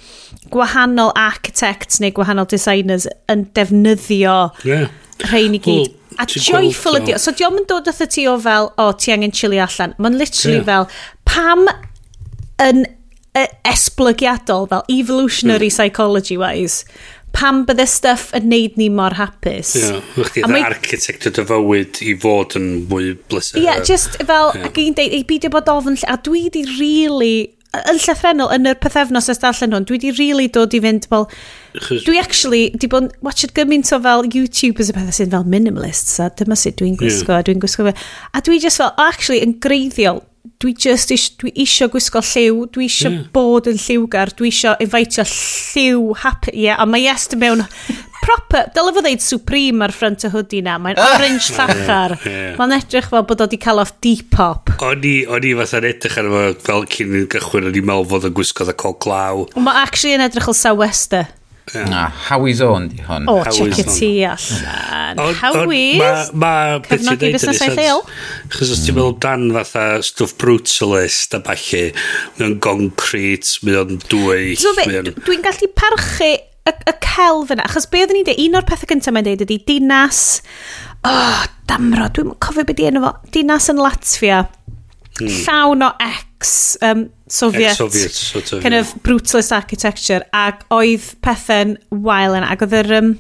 gwahanol 0.53 1.13
architects 1.19 2.01
neu 2.03 2.15
gwahanol 2.15 2.49
designers 2.51 3.09
yn 3.33 3.47
defnyddio 3.57 4.37
yeah. 4.69 4.89
rhain 5.29 5.59
i 5.59 5.63
gyd. 5.63 5.91
Well, 5.91 5.99
a 6.21 6.27
joyful 6.29 6.99
ydi 7.01 7.17
o. 7.17 7.21
So, 7.21 7.35
diolch 7.37 7.63
yn 7.63 7.69
dod 7.71 7.89
atho 7.91 8.07
ti 8.11 8.27
o 8.31 8.37
fel, 8.41 8.71
o, 8.77 8.91
oh, 8.91 8.97
ti 8.97 9.15
angen 9.15 9.35
chili 9.35 9.61
allan. 9.63 9.97
Mae'n 9.99 10.19
literally 10.21 10.61
yeah. 10.61 10.69
fel, 10.69 10.91
pam 11.29 11.67
yn 12.63 12.85
e-, 13.39 13.49
esblygiadol, 13.69 14.69
fel 14.71 14.85
evolutionary 14.93 15.71
psychology-wise, 15.73 16.85
pam 17.33 17.63
bydde 17.69 17.87
stuff 17.89 18.31
yn 18.37 18.49
neud 18.53 18.77
ni 18.81 18.89
mor 18.93 19.17
hapus. 19.19 19.75
Ie, 19.79 19.89
yeah, 19.89 20.29
chdi 20.29 20.45
mae... 20.51 20.65
architect 20.69 21.27
y 21.29 21.33
dyfywyd 21.39 22.03
i 22.05 22.15
fod 22.23 22.57
yn 22.61 22.69
mwy 22.91 23.15
bleser. 23.31 23.59
Ie, 23.61 23.67
yeah, 23.67 23.83
just 23.87 24.19
fel, 24.21 24.53
yeah. 24.57 24.69
ac 24.69 24.81
i'n 24.83 24.97
deud, 24.99 25.17
ei 25.17 25.27
beidio 25.29 25.53
bod 25.55 25.71
ofyn, 25.73 25.99
a 26.11 26.19
dwi 26.25 26.47
di 26.53 26.65
really, 26.77 27.35
yn 27.81 28.01
llythrenol, 28.05 28.53
yn 28.53 28.69
yr 28.69 28.79
pethefnos 28.83 29.31
ys 29.33 29.41
darllen 29.43 29.77
hwn, 29.77 29.87
dwi 29.89 30.01
di 30.03 30.13
really 30.19 30.49
dod 30.53 30.77
i 30.77 30.83
fynd, 30.85 31.09
fel, 31.13 31.29
dwi 32.07 32.21
actually 32.21 32.67
di 32.77 32.91
bod 32.93 33.09
yn 33.09 33.15
watched 33.25 33.55
gymaint 33.57 33.93
o 33.97 34.01
fel 34.05 34.29
YouTubers 34.29 34.93
y 34.93 34.99
pethau 34.99 35.17
sy'n 35.17 35.33
fel 35.33 35.49
minimalists, 35.49 36.19
a 36.21 36.29
dyma 36.39 36.59
sut 36.59 36.77
dwi'n 36.81 36.99
gwisgo, 37.01 37.33
yeah. 37.33 37.47
dwi'n 37.49 37.63
gwisgo, 37.65 37.89
a 37.89 38.45
dwi 38.45 38.61
just 38.63 38.83
fel, 38.83 38.93
actually, 39.01 39.41
yn 39.45 39.57
greiddiol, 39.65 40.21
dwi 40.63 40.75
just 40.79 41.11
is, 41.15 41.29
dwi 41.39 41.53
isio 41.63 41.89
gwisgo 41.91 42.23
lliw, 42.23 42.65
dwi 42.75 42.87
isio 42.89 43.11
yeah. 43.11 43.27
bod 43.35 43.69
yn 43.71 43.79
lliwgar, 43.79 44.33
dwi 44.39 44.51
isio 44.51 44.75
inviteio 44.83 45.25
lliw 45.29 46.17
happy, 46.23 46.55
ie, 46.55 46.65
yeah, 46.67 46.81
a 46.83 46.87
mae 46.87 47.05
yes 47.05 47.29
mewn 47.39 47.63
proper, 48.23 48.71
dylai 48.75 48.95
fo 48.95 49.03
ddeud 49.05 49.23
Supreme 49.25 49.87
ar 49.87 49.95
ffrant 49.95 50.27
y 50.27 50.31
hwdi 50.33 50.63
na, 50.67 50.79
mae'n 50.83 50.99
ah! 51.03 51.17
orange 51.17 51.51
llachar, 51.55 52.17
yeah, 52.23 52.33
yeah. 52.33 52.57
mae'n 52.59 52.77
edrych 52.79 53.11
fel 53.11 53.27
bod 53.29 53.43
o 53.43 53.49
wedi 53.49 53.61
cael 53.63 53.83
off 53.83 53.95
Depop. 54.05 54.75
O'n 54.83 55.07
i, 55.07 55.15
o'n 55.31 55.47
i 55.47 55.55
fatha'n 55.59 55.89
edrych 55.93 56.19
ar 56.23 56.33
fel 56.67 56.87
cyn 56.95 57.21
i'n 57.21 57.31
gychwyn, 57.35 57.71
o'n 57.71 57.79
i'n 57.79 57.89
meddwl 57.91 58.11
fod 58.15 58.31
yn 58.31 58.37
gwisgo 58.39 58.67
dda 58.67 58.79
co 58.83 58.95
glaw. 59.03 59.47
Mae 59.59 59.85
actually 59.85 60.19
yn 60.19 60.27
edrych 60.27 60.51
o 60.51 60.57
Sawester. 60.57 61.31
Na, 61.89 62.09
Howie's 62.11 62.61
Own 62.61 62.89
di 62.91 62.99
hwn. 63.07 63.29
O, 63.31 63.39
check 63.47 63.79
it 63.79 63.91
ti 63.95 64.25
allan. 64.27 65.21
Howie's, 65.39 66.33
ma, 66.35 66.43
ma 66.43 66.55
cefnogi 66.85 67.31
busnesau 67.33 67.77
lleol. 67.79 68.03
Chos 68.53 68.73
os 68.75 68.83
ti'n 68.83 68.99
meddwl 68.99 69.15
dan 69.23 69.47
fatha 69.55 69.85
stwff 70.05 70.35
brutalist 70.43 71.37
a 71.39 71.41
bachu, 71.47 71.85
mae 72.37 72.49
o'n 72.49 72.57
goncrit, 72.67 73.55
mae 73.63 73.79
o'n 73.79 74.01
dwy. 74.11 74.57
Dwi'n 74.59 75.47
gallu 75.47 75.71
parchu 75.79 76.33
y, 76.67 76.75
y 76.75 76.97
celf 77.07 77.55
yna, 77.55 77.69
achos 77.69 77.87
be 77.91 78.03
oedden 78.03 78.19
ni'n 78.19 78.27
dweud, 78.29 78.43
un 78.49 78.59
o'r 78.61 78.67
pethau 78.69 78.91
cyntaf 78.91 79.15
mae'n 79.15 79.31
dweud 79.31 79.47
ydy 79.47 79.61
dinas, 79.69 80.25
oh, 81.09 81.47
damro, 81.71 82.11
dwi'n 82.15 82.35
cofio 82.43 82.67
beth 82.69 82.79
di 82.79 82.91
enw 82.91 83.07
fo, 83.07 83.15
dinas 83.35 83.71
yn 83.73 83.81
Latvia, 83.83 84.43
mm. 85.21 85.33
llawn 85.47 85.89
o 85.89 85.95
ec 86.11 86.27
ex-Soviet 86.43 87.81
um, 87.81 87.89
ex 87.89 88.19
sort 88.19 88.53
of, 88.53 88.63
kind 88.63 88.75
yeah. 88.75 88.83
of 88.83 88.95
brutalist 89.07 89.55
architecture 89.55 90.23
ac 90.35 90.67
oedd 90.75 91.13
pethau'n 91.25 91.77
wael 92.05 92.37
yna 92.39 92.51
ac 92.53 92.67
oedd 92.67 92.77
yr 92.83 92.97
um, 92.99 93.15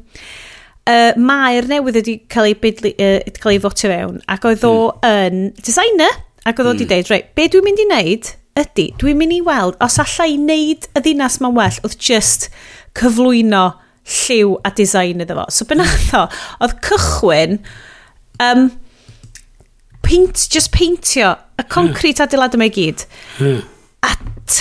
uh, 0.91 1.13
maer 1.31 1.69
newydd 1.71 2.01
wedi 2.03 2.19
cael 2.33 2.51
ei, 2.51 2.59
bydlu, 2.59 2.93
uh, 2.99 3.19
cael 3.39 3.55
ei 3.55 3.63
fotio 3.63 3.93
fewn 3.93 4.21
ac 4.35 4.47
oedd 4.51 4.67
o 4.69 4.77
hmm. 4.91 5.09
yn 5.11 5.65
designer 5.65 6.21
ac 6.43 6.59
oedd 6.59 6.73
o 6.73 6.75
wedi 6.75 6.89
mm. 6.89 6.93
deud 6.93 7.13
reit, 7.13 7.35
be 7.39 7.47
dwi'n 7.51 7.69
mynd 7.69 7.83
i 7.83 7.89
wneud 7.89 8.33
ydy 8.63 8.89
dwi'n 9.01 9.21
mynd 9.21 9.37
i 9.37 9.41
weld 9.47 9.79
os 9.85 10.01
allai 10.03 10.35
wneud 10.35 10.89
y 10.91 11.05
ddinas 11.05 11.39
ma'n 11.41 11.57
well 11.57 11.79
oedd 11.87 11.97
just 12.03 12.51
cyflwyno 12.99 13.65
lliw 14.03 14.57
a 14.67 14.73
design 14.77 15.23
iddo 15.23 15.39
fo 15.39 15.47
so 15.55 15.69
bynatho 15.71 16.27
oedd 16.65 16.75
cychwyn 16.85 17.61
um, 18.43 18.67
paint, 20.03 20.47
just 20.53 20.73
paintio 20.75 21.35
y 21.59 21.67
concrete 21.69 22.19
hmm. 22.19 22.23
yeah. 22.23 22.29
adeilad 22.29 22.57
yma 22.59 22.69
i 22.69 22.75
gyd. 22.75 23.05
Yeah. 23.41 23.67
A, 24.03 24.15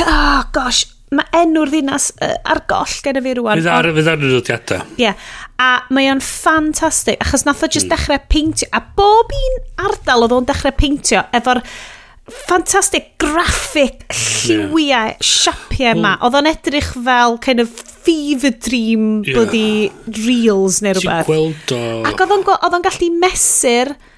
oh 0.06 0.42
gosh, 0.54 0.86
mae 1.12 1.28
enw'r 1.42 1.72
ddinas 1.74 2.12
uh, 2.24 2.36
ar 2.48 2.62
goll 2.72 3.00
gen 3.04 3.20
i 3.20 3.24
fi 3.26 3.34
rwan. 3.40 3.60
Fydd 3.60 3.72
ar 3.72 3.90
fydd 3.98 4.12
ar 4.12 4.22
y 4.22 4.30
nodiadau. 4.32 4.84
Ie. 4.96 5.08
Yeah. 5.10 5.32
A 5.62 5.72
mae 5.94 6.12
o'n 6.12 6.22
ffantastig, 6.24 7.20
achos 7.24 7.44
nath 7.48 7.64
o 7.66 7.70
just 7.70 7.90
mm. 7.90 7.96
dechrau 7.96 8.22
peintio, 8.32 8.70
a 8.72 8.80
bob 8.98 9.34
un 9.36 9.58
ardal 9.90 10.28
oedd 10.28 10.38
o'n 10.38 10.48
dechrau 10.48 10.76
peintio 10.78 11.26
efo'r 11.36 11.62
ffantastig 12.32 13.10
graffic 13.20 14.06
lliwiau, 14.14 15.12
yeah. 15.12 15.26
siapiau 15.26 15.98
yma. 15.98 16.14
Hmm. 16.16 16.24
Oedd 16.28 16.38
o'n 16.40 16.52
edrych 16.54 16.94
fel 16.96 17.36
kind 17.44 17.64
of 17.66 17.74
fever 18.06 18.54
dream 18.56 19.26
yeah. 19.28 19.42
byddi 19.42 20.22
reels 20.22 20.80
neu 20.86 20.96
rhywbeth. 20.96 21.28
Ti'n 21.28 21.34
gweld 21.34 21.76
o... 21.76 21.84
Ac 22.08 22.24
oedd 22.24 22.80
o'n 22.80 22.88
gallu 22.88 23.12
mesur... 23.20 23.96
Uh, 23.98 24.11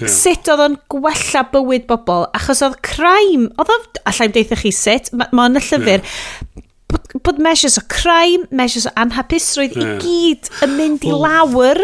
yeah. 0.00 0.12
sut 0.12 0.50
oedd 0.52 0.64
o'n 0.66 0.78
gwella 0.92 1.44
bywyd 1.52 1.88
bobl, 1.90 2.26
achos 2.36 2.62
oedd 2.66 2.78
crime, 2.86 3.50
oedd 3.56 3.72
o, 3.72 3.80
allai'n 4.10 4.34
deitha 4.36 4.58
chi 4.60 4.72
sut, 4.74 5.12
mae 5.16 5.32
ma 5.36 5.48
yn 5.50 5.60
y 5.60 5.64
llyfr, 5.64 6.04
yeah. 6.04 6.62
bod, 6.92 7.16
bod 7.26 7.42
measures 7.42 7.78
o 7.80 7.84
crime, 7.92 8.48
measures 8.50 8.88
o 8.90 8.94
anhapusrwydd 9.02 9.76
yeah. 9.78 9.96
i 9.96 10.04
gyd 10.04 10.52
yn 10.66 10.76
mynd 10.78 11.08
well, 11.08 11.26
i 11.26 11.26
lawr. 11.26 11.82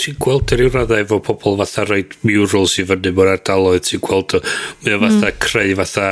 Ti'n 0.00 0.20
gweld 0.22 0.54
ar 0.54 0.64
i'w 0.64 0.72
raddau 0.74 1.04
efo 1.04 1.20
pobl 1.24 1.58
fatha 1.62 1.86
roed 1.88 2.16
murals 2.26 2.78
i 2.80 2.86
fyny 2.88 3.12
mor 3.16 3.32
ardaloedd, 3.32 3.88
ti'n 3.88 4.04
gweld 4.04 4.38
o, 4.38 4.44
mae 4.84 4.96
o 4.96 5.02
fatha 5.06 5.30
mm. 5.30 5.42
creu 5.48 5.78
fatha 5.82 6.08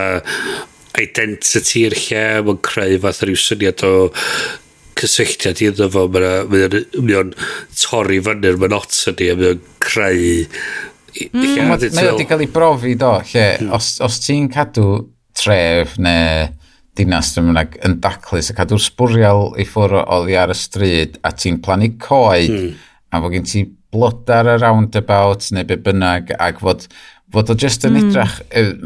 identity 1.00 1.86
i'r 1.86 1.96
lle, 1.96 2.26
mae'n 2.46 2.64
creu 2.66 2.98
fatha 3.00 3.28
rhyw 3.28 3.40
syniad 3.40 3.84
o 3.88 3.94
cysylltiad 5.02 5.62
iddo 5.64 5.88
fo, 5.92 6.06
mae'n 6.12 7.32
torri 7.80 8.20
fyny'r 8.24 8.58
monotony 8.60 9.30
a 9.32 9.36
o'n 9.36 9.62
creu 9.82 10.26
Mm. 11.12 11.68
Mae 11.68 12.08
wedi 12.08 12.26
cael 12.28 12.46
ei 12.46 12.50
brofi 12.52 12.96
do, 12.98 13.14
lle, 13.32 13.46
os, 13.76 13.94
os 14.04 14.18
ti'n 14.24 14.48
cadw 14.52 14.86
tref 15.36 15.98
neu 16.00 16.48
dinas 16.98 17.32
yn 17.40 17.48
mynd 17.48 17.78
yn 17.86 17.98
daclus 18.04 18.50
a 18.52 18.56
cadw'r 18.56 18.82
sbwriel 18.82 19.52
i 19.60 19.64
ffwrdd 19.68 20.02
oddi 20.02 20.36
ar 20.36 20.52
y 20.52 20.56
stryd 20.56 21.16
a 21.24 21.32
ti'n 21.32 21.60
plannu 21.64 21.94
coed 22.02 22.52
mm. 22.52 22.74
a 23.12 23.22
fod 23.22 23.32
gen 23.36 23.48
ti 23.48 23.64
blodar 23.92 24.50
y 24.54 24.58
roundabout 24.60 25.48
neu 25.56 25.68
be 25.68 25.78
bynnag 25.86 26.34
ac 26.40 26.60
fod, 26.64 26.84
fod 27.32 27.52
o 27.52 27.56
just 27.56 27.84
yn 27.88 27.96
mm. 27.96 28.10
edrych, 28.10 28.36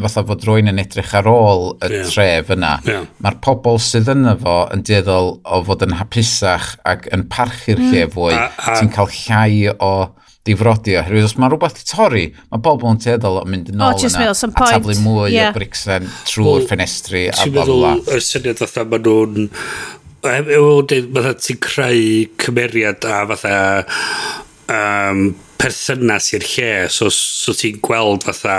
fatha 0.04 0.24
fod 0.28 0.46
rwy'n 0.46 0.70
yn 0.70 0.82
edrych 0.82 1.14
ar 1.18 1.30
ôl 1.30 1.68
y 1.80 1.90
yeah. 1.90 2.10
tref 2.10 2.52
yna. 2.54 2.72
Yeah. 2.86 3.08
Mae'r 3.22 3.40
pobl 3.42 3.80
sydd 3.82 4.10
yna 4.14 4.36
fo 4.42 4.56
yn 4.74 4.86
dieddol 4.86 5.36
o 5.42 5.62
fod 5.66 5.86
yn 5.86 5.98
hapusach 5.98 6.74
ac 6.86 7.10
yn 7.14 7.26
parchu'r 7.32 7.82
mm. 7.82 7.90
lle 7.90 8.06
fwy. 8.14 8.38
Ti'n 8.66 8.94
cael 8.94 9.12
llai 9.14 9.74
o 9.74 9.92
difrodi 10.46 10.96
oherwydd 11.00 11.28
os 11.28 11.36
mae 11.40 11.52
rhywbeth 11.52 11.82
i 11.82 11.86
torri, 11.90 12.24
mae 12.52 12.62
bobl 12.62 12.92
yn 12.92 13.02
teddol 13.02 13.40
yn 13.42 13.52
mynd 13.52 13.72
yn 13.72 13.82
ôl 13.82 13.94
oh, 13.96 14.08
yna 14.08 14.30
a 14.30 14.36
taflu 14.36 14.96
mwy 15.04 15.34
yeah. 15.34 15.50
o 15.50 15.56
bricsen 15.56 16.08
trwy'r 16.28 16.50
well, 16.52 16.66
ffenestri 16.70 17.26
a 17.32 17.36
bla 17.50 17.66
bla. 17.68 17.92
Ti'n 17.96 18.02
meddwl 18.06 18.16
y 18.16 18.24
syniad 18.26 18.62
fatha 18.62 18.86
maen 18.86 19.06
nhw'n 19.06 19.50
Ewl 20.26 20.82
fatha 21.14 21.34
ti'n 21.38 21.58
creu 21.62 22.06
cymeriad 22.42 23.04
a 23.06 23.18
fatha 23.30 23.58
um, 24.72 25.28
perthynas 25.60 26.32
i'r 26.36 26.46
lle, 26.46 26.70
so, 26.92 27.10
so 27.12 27.54
ti'n 27.56 27.78
gweld 27.84 28.26
fatha 28.26 28.56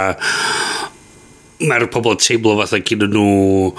mae'r 1.68 1.88
pobl 1.91 2.15
yn 2.15 2.22
teimlo 2.23 2.55
fatha 2.61 2.80
gyda 2.85 3.09
nhw 3.11 3.72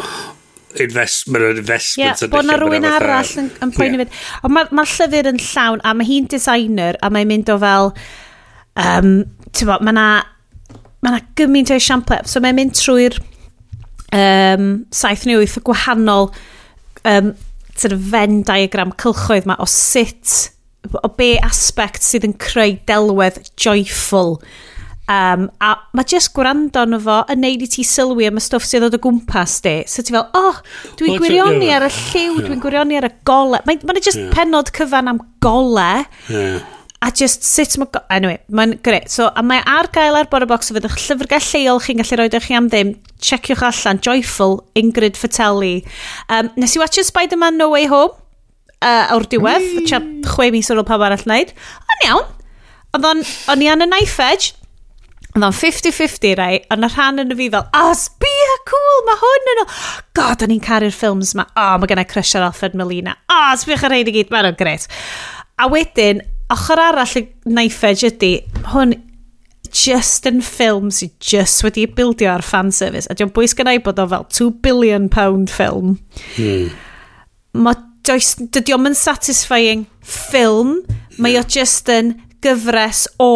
investment 0.76 1.44
yn 1.44 1.60
investment. 1.62 2.22
Ie, 2.22 2.30
bod 2.32 2.48
na 2.48 2.56
e 2.56 2.60
rhywun 2.60 2.88
arall 2.88 3.32
yn, 3.40 3.50
yn 3.64 3.72
poeni 3.74 3.98
yeah. 3.98 4.04
fynd. 4.04 4.18
Ond 4.46 4.54
mae'r 4.56 4.72
ma 4.76 4.84
llyfr 4.88 5.30
yn 5.32 5.40
llawn, 5.42 5.82
a 5.84 5.94
mae 5.96 6.08
hi'n 6.08 6.28
designer, 6.30 6.98
a 7.02 7.10
mae'n 7.12 7.30
mynd 7.30 7.52
o 7.54 7.58
fel, 7.62 7.92
um, 8.84 9.14
ti'n 9.52 9.70
bod, 9.70 9.86
mae 9.86 9.96
na, 9.96 10.06
mae 11.04 11.16
na 11.16 11.22
gymaint 11.38 11.72
o 11.72 11.78
esiamplau. 11.78 12.28
So 12.28 12.42
mae'n 12.44 12.58
mynd 12.58 12.76
trwy'r 12.78 13.18
um, 14.14 14.70
saith 14.94 15.26
neu 15.28 15.42
wyth 15.42 15.58
o 15.60 15.64
gwahanol 15.68 16.30
um, 17.08 17.34
sort 17.74 17.94
of 17.94 18.06
Venn 18.12 18.42
diagram 18.46 18.94
cylchoedd 19.00 19.48
ma 19.48 19.58
o 19.62 19.68
sut, 19.70 20.52
o 21.02 21.10
be 21.18 21.36
aspect 21.44 22.04
sydd 22.06 22.26
yn 22.28 22.36
creu 22.40 22.78
delwedd 22.88 23.42
joyful 23.60 24.38
Um, 25.08 25.46
a 25.64 25.72
mae 25.96 26.04
just 26.04 26.34
gwrando 26.36 26.82
yn 26.84 26.98
fo 27.00 27.22
yn 27.32 27.40
neud 27.40 27.62
i 27.64 27.68
ti 27.72 27.84
sylwi 27.86 28.26
am 28.28 28.36
y 28.36 28.42
stwff 28.44 28.66
sydd 28.68 28.84
oedd 28.84 28.98
o 28.98 29.02
gwmpas 29.06 29.54
di. 29.64 29.78
So 29.88 30.04
ti 30.04 30.12
fel, 30.12 30.26
oh, 30.36 30.58
dwi'n 31.00 31.14
well, 31.14 31.22
gwirioni 31.22 31.70
yeah. 31.70 31.78
ar 31.78 31.86
y 31.86 31.92
lliw, 31.94 32.34
yeah. 32.34 32.42
dwi'n 32.44 32.60
gwirioni 32.64 32.98
ar 33.00 33.08
y 33.08 33.12
gole. 33.28 33.62
Mae'n 33.64 33.86
ma 33.88 33.96
just 33.96 34.20
yeah. 34.20 34.28
penod 34.36 34.72
cyfan 34.76 35.08
am 35.14 35.22
gole. 35.44 35.88
Yeah. 36.28 36.60
A 37.00 37.12
just 37.14 37.46
sut 37.46 37.78
mae... 37.80 38.02
Anyway, 38.12 38.40
mae'n 38.52 38.76
greu. 38.84 39.00
So, 39.08 39.30
a 39.32 39.44
mae 39.46 39.62
ar 39.70 39.88
gael 39.94 40.18
ar 40.18 40.28
Bora 40.28 40.48
Box, 40.50 40.72
fydd 40.74 40.90
eich 40.90 41.00
llyfrgell 41.06 41.50
lleol 41.54 41.80
chi'n 41.84 42.02
gallu 42.02 42.20
roed 42.20 42.36
eich 42.36 42.50
am 42.58 42.68
ddim. 42.68 42.96
Checiwch 43.22 43.64
allan, 43.64 44.02
Joyful, 44.04 44.58
Ingrid 44.76 45.16
Fatelli. 45.16 45.76
Um, 46.28 46.50
nes 46.58 46.76
i 46.76 46.82
watch 46.82 47.00
Spider-Man 47.06 47.56
No 47.56 47.70
Way 47.72 47.88
Home 47.88 48.12
uh, 48.82 49.14
o'r 49.14 49.26
diwedd, 49.30 49.64
mm. 49.86 50.20
chwe 50.26 50.50
mis 50.54 50.68
ar 50.70 50.82
ôl 50.82 50.88
pawb 50.88 51.06
arall 51.06 51.24
wneud. 51.26 51.54
Ond 51.86 52.06
iawn, 52.10 52.30
ond 52.98 53.10
o'n 53.14 53.62
i 53.64 53.70
an 53.70 53.86
y 53.86 53.90
knife 53.90 54.26
edge, 54.26 54.57
Oedd 55.36 55.44
o'n 55.44 55.54
50-50, 55.54 56.32
rai, 56.38 56.54
ond 56.72 56.86
y 56.86 56.88
rhan 56.88 57.20
yn 57.22 57.34
y 57.34 57.36
fi 57.38 57.48
fel, 57.52 57.66
oh, 57.76 57.90
sbia, 57.96 58.54
cool, 58.70 59.02
mae 59.06 59.20
hwn 59.20 59.50
yn 59.52 59.60
o... 59.62 59.66
God, 60.16 60.44
o'n 60.44 60.54
i'n 60.54 60.62
caru'r 60.64 60.94
ffilms 60.94 61.34
yma. 61.36 61.44
Oh, 61.52 61.74
mae 61.78 61.90
gennau 61.90 62.08
crush 62.08 62.32
ar 62.38 62.46
Alfred 62.46 62.78
Molina. 62.78 63.14
Oh, 63.30 63.52
sbiach 63.60 63.84
ar 63.86 63.92
rhaid 63.92 64.08
i 64.08 64.14
gyd, 64.16 64.32
mae'n 64.32 64.48
o'n 64.50 64.58
gret. 64.58 64.88
A 65.60 65.68
wedyn, 65.70 66.24
ochr 66.54 66.80
arall 66.80 67.20
y 67.20 67.26
naifed 67.52 68.06
ydy, 68.08 68.32
hwn 68.72 68.96
just 69.68 70.26
yn 70.28 70.40
ffilm 70.44 70.88
sydd 70.94 71.12
just 71.20 71.62
wedi 71.64 71.84
bildio 71.92 72.30
ar 72.32 72.44
fanservice. 72.46 73.08
A 73.10 73.16
diolch 73.16 73.34
bwys 73.36 73.54
gynnau 73.56 73.78
i 73.78 73.82
bod 73.84 74.00
o 74.00 74.06
fel 74.08 74.24
2 74.32 74.48
billion 74.64 75.08
pound 75.12 75.52
ffilm. 75.52 75.98
Hmm. 76.36 76.72
Mae 77.66 77.76
does, 78.08 78.34
dydy 78.40 78.74
o'n 78.76 78.96
satisfying 78.96 79.84
ffilm, 80.00 80.78
mae 81.18 81.36
o 81.38 81.44
just 81.44 81.90
yn 81.92 82.14
gyfres 82.44 83.06
o 83.20 83.30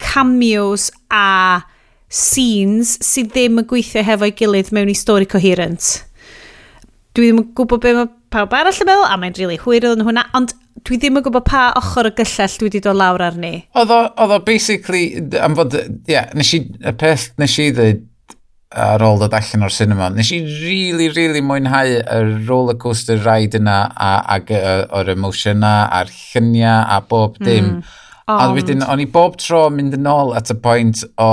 cameos 0.00 0.90
a 1.12 1.60
scenes 2.10 2.96
sydd 3.06 3.30
ddim 3.34 3.60
yn 3.62 3.68
gweithio 3.70 4.02
hefo'i 4.06 4.34
gilydd 4.36 4.72
mewn 4.74 4.90
i 4.90 4.96
stori 4.98 5.28
coherent. 5.30 6.00
Dwi 7.14 7.28
ddim 7.28 7.44
yn 7.44 7.52
gwybod 7.58 7.84
be 7.84 7.94
mae 7.94 8.10
pawb 8.34 8.54
arall 8.54 8.82
yn 8.82 8.88
meddwl, 8.88 9.06
a 9.06 9.18
mae'n 9.18 9.36
rili 9.36 9.54
really 9.54 9.62
hwyr 9.64 9.88
yn 9.92 10.04
hwnna, 10.06 10.26
ond 10.38 10.54
dwi 10.86 10.98
ddim 10.98 11.18
yn 11.20 11.24
gwybod 11.26 11.46
pa 11.46 11.64
ochr 11.78 12.10
y 12.10 12.14
gyllell 12.18 12.58
dwi 12.58 12.68
wedi 12.68 12.82
dod 12.84 12.98
lawr 12.98 13.24
arni. 13.26 13.54
Oedd 13.78 13.94
o 13.94 14.38
basically, 14.46 15.04
am 15.38 15.58
fod, 15.58 15.76
ie, 15.76 16.14
yeah, 16.14 16.30
nes 16.38 16.54
i, 16.56 16.64
y 16.66 16.94
peth 16.98 17.30
nes 17.40 17.58
i 17.62 17.70
ddweud 17.74 18.06
ar 18.70 19.02
ôl 19.02 19.18
dod 19.18 19.34
allan 19.34 19.66
o'r 19.66 19.74
cinema, 19.74 20.10
nes 20.14 20.30
i 20.30 20.38
really, 20.46 21.08
really 21.10 21.42
mwynhau 21.42 21.96
y 21.98 22.20
roller 22.46 22.78
coaster 22.78 23.18
ride 23.24 23.58
yna 23.58 23.80
a, 23.90 24.12
ag, 24.36 24.52
o'r 24.94 25.10
emosiynau 25.16 25.88
a'r 25.90 26.12
lluniau 26.14 26.84
a 26.86 27.00
bob 27.10 27.40
dim. 27.42 27.76
Mm. 27.80 27.98
Ond... 28.30 28.42
A 28.42 28.54
wedyn, 28.54 28.84
o'n 28.86 29.02
i 29.02 29.08
bob 29.10 29.38
tro 29.40 29.64
mynd 29.74 29.96
yn 29.96 30.08
ôl 30.10 30.34
at 30.38 30.52
y 30.52 30.56
pwynt 30.62 31.04
o 31.20 31.30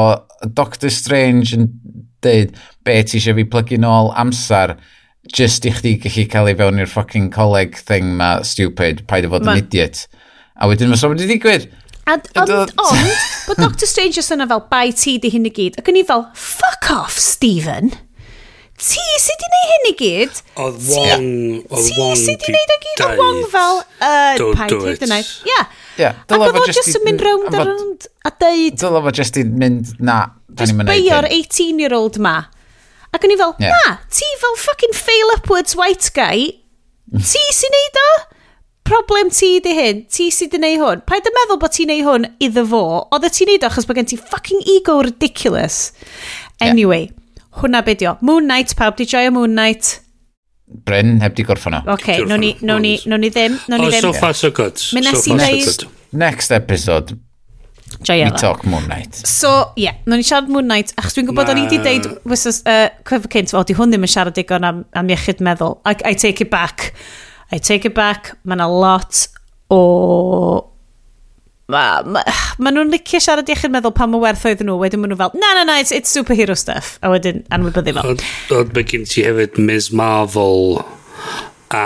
Doctor 0.57 0.93
Strange 0.93 1.55
yn 1.57 1.69
dweud 2.25 2.55
be 2.87 2.95
ti 3.05 3.19
eisiau 3.19 3.37
fi 3.37 3.45
plygu 3.51 3.79
nôl 3.81 4.13
amser 4.17 4.77
just 5.33 5.65
i 5.67 5.73
chdi 5.75 5.97
gallu 6.03 6.25
cael 6.31 6.49
ei 6.51 6.57
fewn 6.57 6.79
i'r 6.81 6.89
fucking 6.91 7.27
coleg 7.33 7.75
thing 7.89 8.15
ma 8.19 8.37
stupid, 8.47 9.03
paid 9.11 9.27
o 9.27 9.33
fod 9.33 9.47
yn 9.47 9.61
idiot. 9.61 10.05
A 10.57 10.69
wedyn 10.71 10.89
mae'n 10.91 11.01
sôn 11.01 11.13
wedi 11.13 11.29
digwydd. 11.33 11.67
Ond, 12.07 12.29
ond, 12.39 12.51
ond, 12.79 13.23
bod 13.49 13.59
Doctor 13.59 13.89
Strange 13.89 14.23
yn 14.23 14.47
fel, 14.47 14.63
bai 14.71 14.93
ti 14.95 15.17
di 15.19 15.31
hyn 15.33 15.49
i 15.49 15.51
gyd. 15.53 15.79
Ac 15.81 15.91
o'n 15.91 15.99
i 15.99 16.05
fel, 16.07 16.23
fuck 16.39 16.87
off, 16.95 17.17
Stephen 17.19 17.91
ti 18.77 19.03
sydd 19.17 19.41
wedi 19.41 19.47
gwneud 19.49 19.71
hyn 19.71 19.87
i 19.89 19.93
gyd? 19.97 20.41
Oedd 20.61 20.75
Wong... 20.91 21.23
Ti 21.71 22.09
sydd 22.21 22.43
wedi 22.45 22.51
gwneud 22.51 22.73
o 22.73 22.77
gyd? 22.83 23.01
Oedd 23.07 23.21
Wong 23.23 23.39
fel... 23.49 23.81
Uh, 23.97 24.51
Paid 24.59 25.01
the 25.01 25.09
night. 25.09 25.31
Ia. 25.49 25.63
Yeah, 25.97 26.19
Ac 26.29 26.45
oedd 26.45 26.59
o 26.61 26.65
just 26.69 26.93
yn 26.93 27.05
mynd 27.07 27.25
round 27.25 27.57
a 27.57 27.63
round 27.63 28.07
a 28.21 28.31
deud... 28.43 28.77
Dyla 28.77 29.01
fo 29.01 29.13
just 29.17 29.41
i 29.41 29.45
mynd, 29.49 29.95
na, 29.97 30.19
da 30.45 30.69
ni'n 30.69 30.77
mynd 30.77 30.93
beio'r 30.93 31.25
18-year-old 31.25 32.21
ma. 32.21 32.37
Ac 33.09 33.25
o'n 33.25 33.33
i 33.33 33.39
fel, 33.41 33.57
yeah. 33.63 33.73
na, 33.73 33.97
ti 34.13 34.29
fel 34.43 34.57
fucking 34.61 34.93
fail 34.93 35.35
upwards 35.39 35.73
white 35.79 36.13
guy. 36.13 36.45
Ti 37.33 37.45
sy'n 37.57 37.77
neud 37.79 38.01
o? 38.03 38.09
Problem 38.87 39.27
ti 39.33 39.57
di 39.59 39.73
hyn, 39.75 40.05
ti 40.07 40.29
sydd 40.31 40.53
di 40.53 40.61
neud 40.61 40.79
hwn. 40.79 41.01
Paid 41.09 41.25
y 41.27 41.31
meddwl 41.35 41.57
bod 41.59 41.73
ti'n 41.75 41.89
neud 41.91 42.05
hwn 42.05 42.27
iddo 42.45 42.63
fo. 42.69 42.83
Oedd 43.15 43.25
y 43.27 43.31
ti'n 43.33 43.49
neud 43.51 43.65
o 43.65 43.71
achos 43.71 43.87
bod 43.89 43.97
gen 43.99 44.07
ti 44.07 44.19
fucking 44.19 44.61
ego 44.77 45.01
ridiculous. 45.01 45.89
Anyway, 46.63 47.09
yeah 47.09 47.23
hwnna 47.61 47.83
be 47.85 47.95
dio. 47.99 48.17
Moon 48.21 48.47
Knight, 48.47 48.75
pawb 48.79 48.97
di 48.99 49.07
joio 49.09 49.31
Moon 49.35 49.55
Knight. 49.55 49.99
Bryn, 50.87 51.21
heb 51.23 51.35
di 51.35 51.45
gorffan 51.47 51.77
o. 51.77 51.83
Ok, 51.93 51.93
okay, 51.93 52.25
ni, 52.37 52.55
no 52.61 52.77
ni, 52.77 52.97
no 53.05 53.17
ni 53.17 53.29
ddim. 53.31 53.55
No 53.67 53.77
ni 53.79 53.87
oh, 53.87 53.93
ddim. 53.93 54.01
so 54.01 54.13
far 54.13 54.35
so 54.35 54.51
good. 54.51 54.81
Mynd 54.95 55.07
nes 55.07 55.27
i 55.27 55.37
ddeud... 55.37 55.87
Next 56.17 56.51
episode. 56.55 57.17
Joio. 58.03 58.25
We 58.31 58.37
talk 58.37 58.65
Moon 58.65 58.83
Knight. 58.87 59.15
So, 59.15 59.73
ie, 59.77 59.87
yeah, 59.87 59.95
no 60.05 60.15
ni 60.19 60.23
siarad 60.27 60.51
Moon 60.51 60.67
Knight, 60.67 60.91
achos 60.99 61.15
dwi'n 61.15 61.29
gwybod 61.29 61.51
o'n 61.51 61.61
i 61.61 61.65
wedi 61.65 61.79
deud, 61.83 62.09
wysys, 62.27 62.61
uh, 62.67 62.89
cyfo 63.07 63.31
cynt, 63.31 63.53
o, 63.55 63.63
di 63.67 63.75
hwn 63.77 63.93
ddim 63.93 64.05
yn 64.07 64.11
siarad 64.11 64.35
digon 64.37 64.67
am, 64.67 64.83
am 64.97 65.11
iechyd 65.11 65.43
meddwl. 65.43 65.79
I, 65.87 65.95
I 66.11 66.13
take 66.19 66.43
it 66.43 66.51
back. 66.51 66.91
I 67.51 67.59
take 67.63 67.87
it 67.87 67.95
back. 67.95 68.35
Mae 68.43 68.59
yna 68.59 68.67
lot 68.67 69.23
o 69.71 69.79
ma, 71.71 71.83
ma, 72.07 72.23
ma 72.63 72.73
nhw'n 72.73 72.91
licio 72.93 73.21
siarad 73.23 73.49
iechyd 73.51 73.73
meddwl 73.73 73.95
pan 73.95 74.11
mae 74.11 74.23
werth 74.23 74.45
oedd 74.49 74.63
nhw, 74.65 74.79
wedyn 74.81 75.03
maen 75.03 75.13
nhw 75.13 75.19
fel, 75.19 75.37
na, 75.39 75.53
na, 75.59 75.67
na, 75.67 75.77
it's, 75.83 75.93
it's 75.95 76.13
superhero 76.13 76.55
stuff, 76.57 76.95
a 77.03 77.11
wedyn 77.13 77.43
anwybyddu 77.53 77.95
fel. 77.97 78.15
Ond 78.15 78.75
mae 78.75 78.87
gen 78.87 79.07
ti 79.09 79.25
hefyd 79.27 79.59
Ms 79.61 79.91
Marvel 79.95 80.81
a 81.75 81.85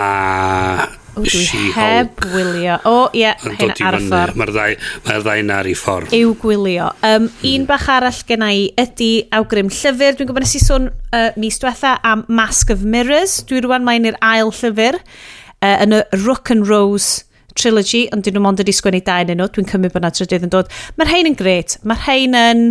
O, 1.12 1.20
dwi 1.20 1.72
heb 1.76 2.22
wylio. 2.32 2.78
O, 2.88 2.92
ie, 3.12 3.28
hyn 3.42 3.72
ar 3.84 3.96
y 3.98 4.06
ffordd. 4.06 4.38
Mae'r 4.40 4.52
ddau, 4.54 4.76
mae 5.04 5.18
ddau 5.20 5.50
ar 5.58 5.68
ei 5.68 5.74
ffordd. 5.76 6.14
Yw 6.16 6.30
gwylio. 6.40 6.86
Um, 7.04 7.26
hmm. 7.26 7.42
Un 7.50 7.66
bach 7.68 7.84
arall 7.92 8.22
gen 8.28 8.44
i 8.46 8.70
ydy 8.80 9.10
awgrym 9.36 9.68
llyfr. 9.68 10.16
Dwi'n 10.16 10.30
gwybod 10.30 10.46
nes 10.46 10.56
i 10.56 10.62
sôn 10.62 10.88
uh, 10.88 11.26
mis 11.36 11.60
diwetha 11.60 11.98
am 12.08 12.24
Mask 12.32 12.72
of 12.72 12.86
Mirrors. 12.94 13.42
Dwi 13.44 13.60
rwan 13.66 13.84
mae'n 13.84 14.08
i'r 14.08 14.16
ail 14.24 14.54
llyfr 14.56 15.02
uh, 15.02 15.74
yn 15.74 15.98
y 15.98 16.00
Rook 16.22 16.54
and 16.54 16.64
Rose 16.70 17.26
trilogy, 17.58 18.04
ond 18.14 18.24
dyn 18.26 18.36
nhw 18.38 18.44
mond 18.44 18.62
wedi 18.62 18.74
sgwennu 18.76 19.02
dau 19.06 19.26
yn 19.26 19.40
nhw, 19.40 19.48
dwi'n 19.52 19.70
cymryd 19.70 19.94
bod 19.94 20.02
yna 20.02 20.12
trydydd 20.16 20.46
yn 20.48 20.54
dod. 20.54 20.70
Mae'r 20.98 21.12
hein 21.12 21.30
yn 21.32 21.38
gret, 21.38 21.78
mae'r 21.86 22.04
hein 22.06 22.38
yn, 22.38 22.64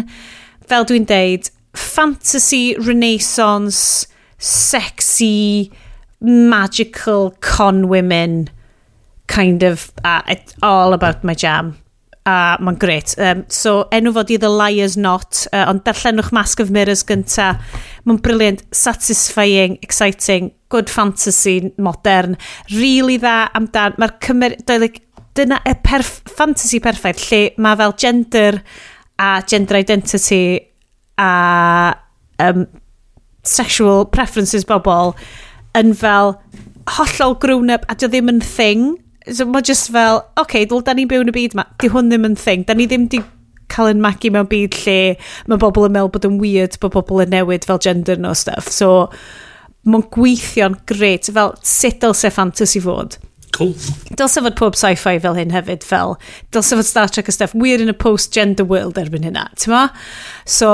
fel 0.70 0.88
dwi'n 0.90 1.08
deud, 1.10 1.52
fantasy, 1.78 2.64
renaissance, 2.80 4.08
sexy, 4.38 5.72
magical 6.22 7.32
con 7.42 7.88
women 7.90 8.50
kind 9.28 9.64
of 9.64 9.92
uh, 10.04 10.22
it's 10.28 10.54
all 10.62 10.94
about 10.94 11.24
my 11.24 11.34
jam 11.34 11.78
a 12.30 12.56
mae'n 12.62 12.78
gret. 12.82 13.16
Um, 13.18 13.46
so 13.50 13.88
enw 13.94 14.14
fod 14.14 14.34
i 14.34 14.40
The 14.42 14.50
Liar's 14.52 14.98
Knot, 14.98 15.46
uh, 15.52 15.66
ond 15.72 15.84
darllenwch 15.88 16.32
Mask 16.36 16.62
of 16.62 16.74
Mirrors 16.74 17.06
gynta. 17.08 17.56
Mae'n 18.06 18.22
briliant, 18.22 18.66
satisfying, 18.76 19.80
exciting, 19.82 20.52
good 20.70 20.90
fantasy, 20.90 21.72
modern, 21.82 22.38
really 22.74 23.18
dda 23.22 23.48
amdan. 23.58 23.98
Mae'r 24.02 24.20
cymer... 24.24 24.58
Like, 24.72 25.06
dyna 25.38 25.62
y 25.68 25.74
perf 25.84 26.22
fantasy 26.28 26.82
perffaith 26.84 27.22
lle 27.30 27.42
mae 27.62 27.78
fel 27.80 27.94
gender 28.04 28.58
a 29.22 29.30
gender 29.48 29.78
identity 29.80 30.60
a 31.22 31.96
um, 32.44 32.66
sexual 33.44 34.06
preferences 34.12 34.68
bobl 34.68 35.14
yn 35.78 35.94
fel 35.98 36.36
hollol 36.98 37.38
grown 37.40 37.72
up 37.72 37.86
a 37.88 37.96
dio 37.96 38.12
ddim 38.12 38.32
yn 38.34 38.44
thing 38.44 38.90
so 39.30 39.46
mae 39.46 39.62
just 39.66 39.92
fel, 39.94 40.24
oce, 40.34 40.42
okay, 40.46 40.66
dyl, 40.66 40.82
da 40.86 40.96
ni'n 40.98 41.10
byw 41.12 41.26
yn 41.26 41.32
y 41.32 41.36
byd 41.36 41.56
yma, 41.58 41.68
di 41.82 41.92
hwn 41.94 42.10
ddim 42.12 42.28
yn 42.32 42.38
thing, 42.40 42.66
da 42.68 42.76
ni 42.78 42.88
ddim 42.90 43.08
di 43.12 43.22
cael 43.72 43.94
yn 43.94 44.04
magu 44.04 44.32
mewn 44.34 44.50
byd 44.52 44.76
lle 44.84 45.00
mae 45.48 45.62
bobl 45.62 45.88
yn 45.88 45.96
meddwl 45.96 46.12
bod 46.16 46.28
yn 46.28 46.40
weird 46.42 46.78
bod 46.82 46.96
bobl 46.96 47.24
yn 47.24 47.32
newid 47.34 47.68
fel 47.68 47.82
gender 47.82 48.20
no 48.20 48.34
stuff. 48.38 48.70
So, 48.74 49.10
mae'n 49.88 50.08
gweithio'n 50.14 50.80
gret, 50.90 51.30
fel 51.34 51.56
sut 51.66 52.02
dylse 52.04 52.34
fantasy 52.34 52.82
fod. 52.84 53.18
Cool. 53.56 53.74
Dylse 54.18 54.44
fod 54.44 54.58
pob 54.60 54.78
sci-fi 54.80 55.18
fel 55.22 55.38
hyn 55.38 55.54
hefyd, 55.56 55.86
fel 55.88 56.18
dylse 56.56 56.78
fod 56.78 56.88
Star 56.88 57.12
Trek 57.12 57.32
a 57.32 57.36
stuff. 57.36 57.56
weird 57.56 57.82
in 57.82 57.90
a 57.90 57.94
post-gender 57.94 58.66
world 58.66 59.00
erbyn 59.02 59.26
hynna, 59.28 59.48
ti'n 59.56 59.74
ma? 59.74 59.88
So, 60.46 60.72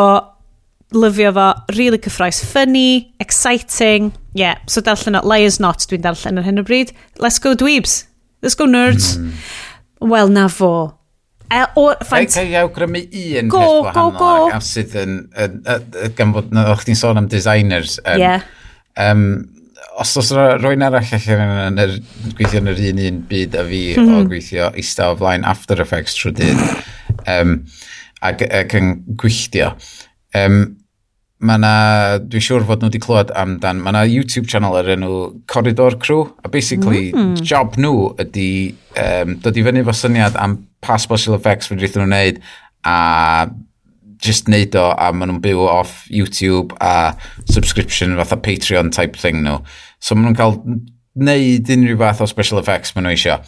lyfio 0.95 1.33
fo, 1.35 1.53
really 1.75 1.97
cyffroes, 1.97 2.43
funny, 2.43 3.13
exciting, 3.19 4.13
yeah, 4.33 4.57
so 4.67 4.81
darllen 4.81 5.19
o, 5.19 5.25
Liars 5.27 5.59
Not 5.59 5.87
dwi'n 5.89 6.05
darllen 6.05 6.39
ar 6.39 6.47
hyn 6.47 6.61
o 6.61 6.67
bryd. 6.67 6.93
Let's 7.19 7.39
go 7.39 7.55
Dweebs! 7.55 8.06
Let's 8.41 8.55
go 8.55 8.67
nerds. 8.69 9.15
Mm. 9.17 9.33
Wel, 10.11 10.31
na 10.33 10.47
fo. 10.51 10.71
E, 11.47 11.63
o, 11.79 11.89
ffant... 12.03 12.35
Rhaid 12.35 12.55
awgrymu 12.59 13.01
un 13.07 13.51
go, 13.51 13.59
peth 13.61 13.95
gwahanol. 13.95 14.15
Go, 14.17 14.19
go. 14.19 14.55
A 14.55 14.61
sydd 14.63 14.95
yn, 14.99 15.19
gan 16.17 16.33
fod 16.35 16.49
na 16.55 16.67
o'ch 16.73 16.83
ti'n 16.87 16.99
sôn 16.99 17.21
am 17.21 17.29
designers. 17.31 17.97
Um, 18.03 18.19
yeah. 18.21 18.47
Um, 18.99 19.23
os 19.97 20.13
oes 20.19 20.29
rwy'n 20.35 20.85
arall 20.85 21.13
allan 21.17 21.53
yn 21.67 21.81
yr, 21.81 21.93
gweithio 22.37 22.61
yn 22.61 22.71
yr 22.73 22.81
un 22.91 23.03
un 23.07 23.21
byd 23.29 23.55
a 23.57 23.63
fi 23.65 23.81
mm 23.95 24.01
-hmm. 24.01 24.11
o 24.11 24.19
mhm. 24.19 24.27
gweithio 24.31 24.71
eista 24.77 25.11
o 25.11 25.15
flaen 25.17 25.47
After 25.47 25.81
Effects 25.81 26.17
trwy 26.19 26.35
dyn 26.37 26.61
um, 27.33 27.55
ac, 28.21 28.43
ac 28.45 28.75
yn 28.77 28.91
gwylltio. 29.17 29.71
Um, 30.37 30.59
mae 31.37 31.61
na, 31.61 31.71
dwi'n 32.17 32.41
siŵr 32.41 32.65
fod 32.65 32.81
nhw 32.81 32.89
wedi 32.89 33.01
clywed 33.03 33.31
amdan, 33.37 33.81
mae 33.83 33.93
na 33.93 34.01
YouTube 34.09 34.49
channel 34.49 34.77
ar 34.79 34.89
enw 34.95 35.11
Corridor 35.51 35.97
Crew, 36.01 36.25
a 36.43 36.49
basically, 36.49 37.11
mm. 37.13 37.35
job 37.45 37.77
nhw 37.77 38.09
ydy 38.23 38.49
um, 38.97 39.35
dod 39.43 39.59
i 39.59 39.65
fyny 39.67 39.85
fo 39.85 39.93
syniad 39.93 40.37
am 40.41 40.57
pa 40.81 40.97
special 41.01 41.37
effects 41.37 41.69
fydden 41.69 42.01
nhw'n 42.01 42.09
wneud, 42.09 42.41
a 42.89 42.97
just 44.23 44.49
neud 44.49 44.75
o, 44.81 44.89
a 44.97 45.11
maen 45.13 45.29
nhw'n 45.29 45.43
byw 45.43 45.61
off 45.69 46.07
YouTube 46.09 46.73
a 46.81 47.13
subscription 47.45 48.17
fatha 48.17 48.39
Patreon 48.41 48.89
type 48.95 49.19
thing 49.19 49.43
nhw. 49.45 49.59
So 50.01 50.17
maen 50.17 50.31
nhw'n 50.31 50.39
cael 50.39 50.57
neud 51.17 51.69
unrhyw 51.73 52.01
fath 52.01 52.25
o 52.25 52.29
special 52.29 52.61
effects 52.61 52.95
maen 52.95 53.05
nhw 53.05 53.13
eisiau. 53.13 53.45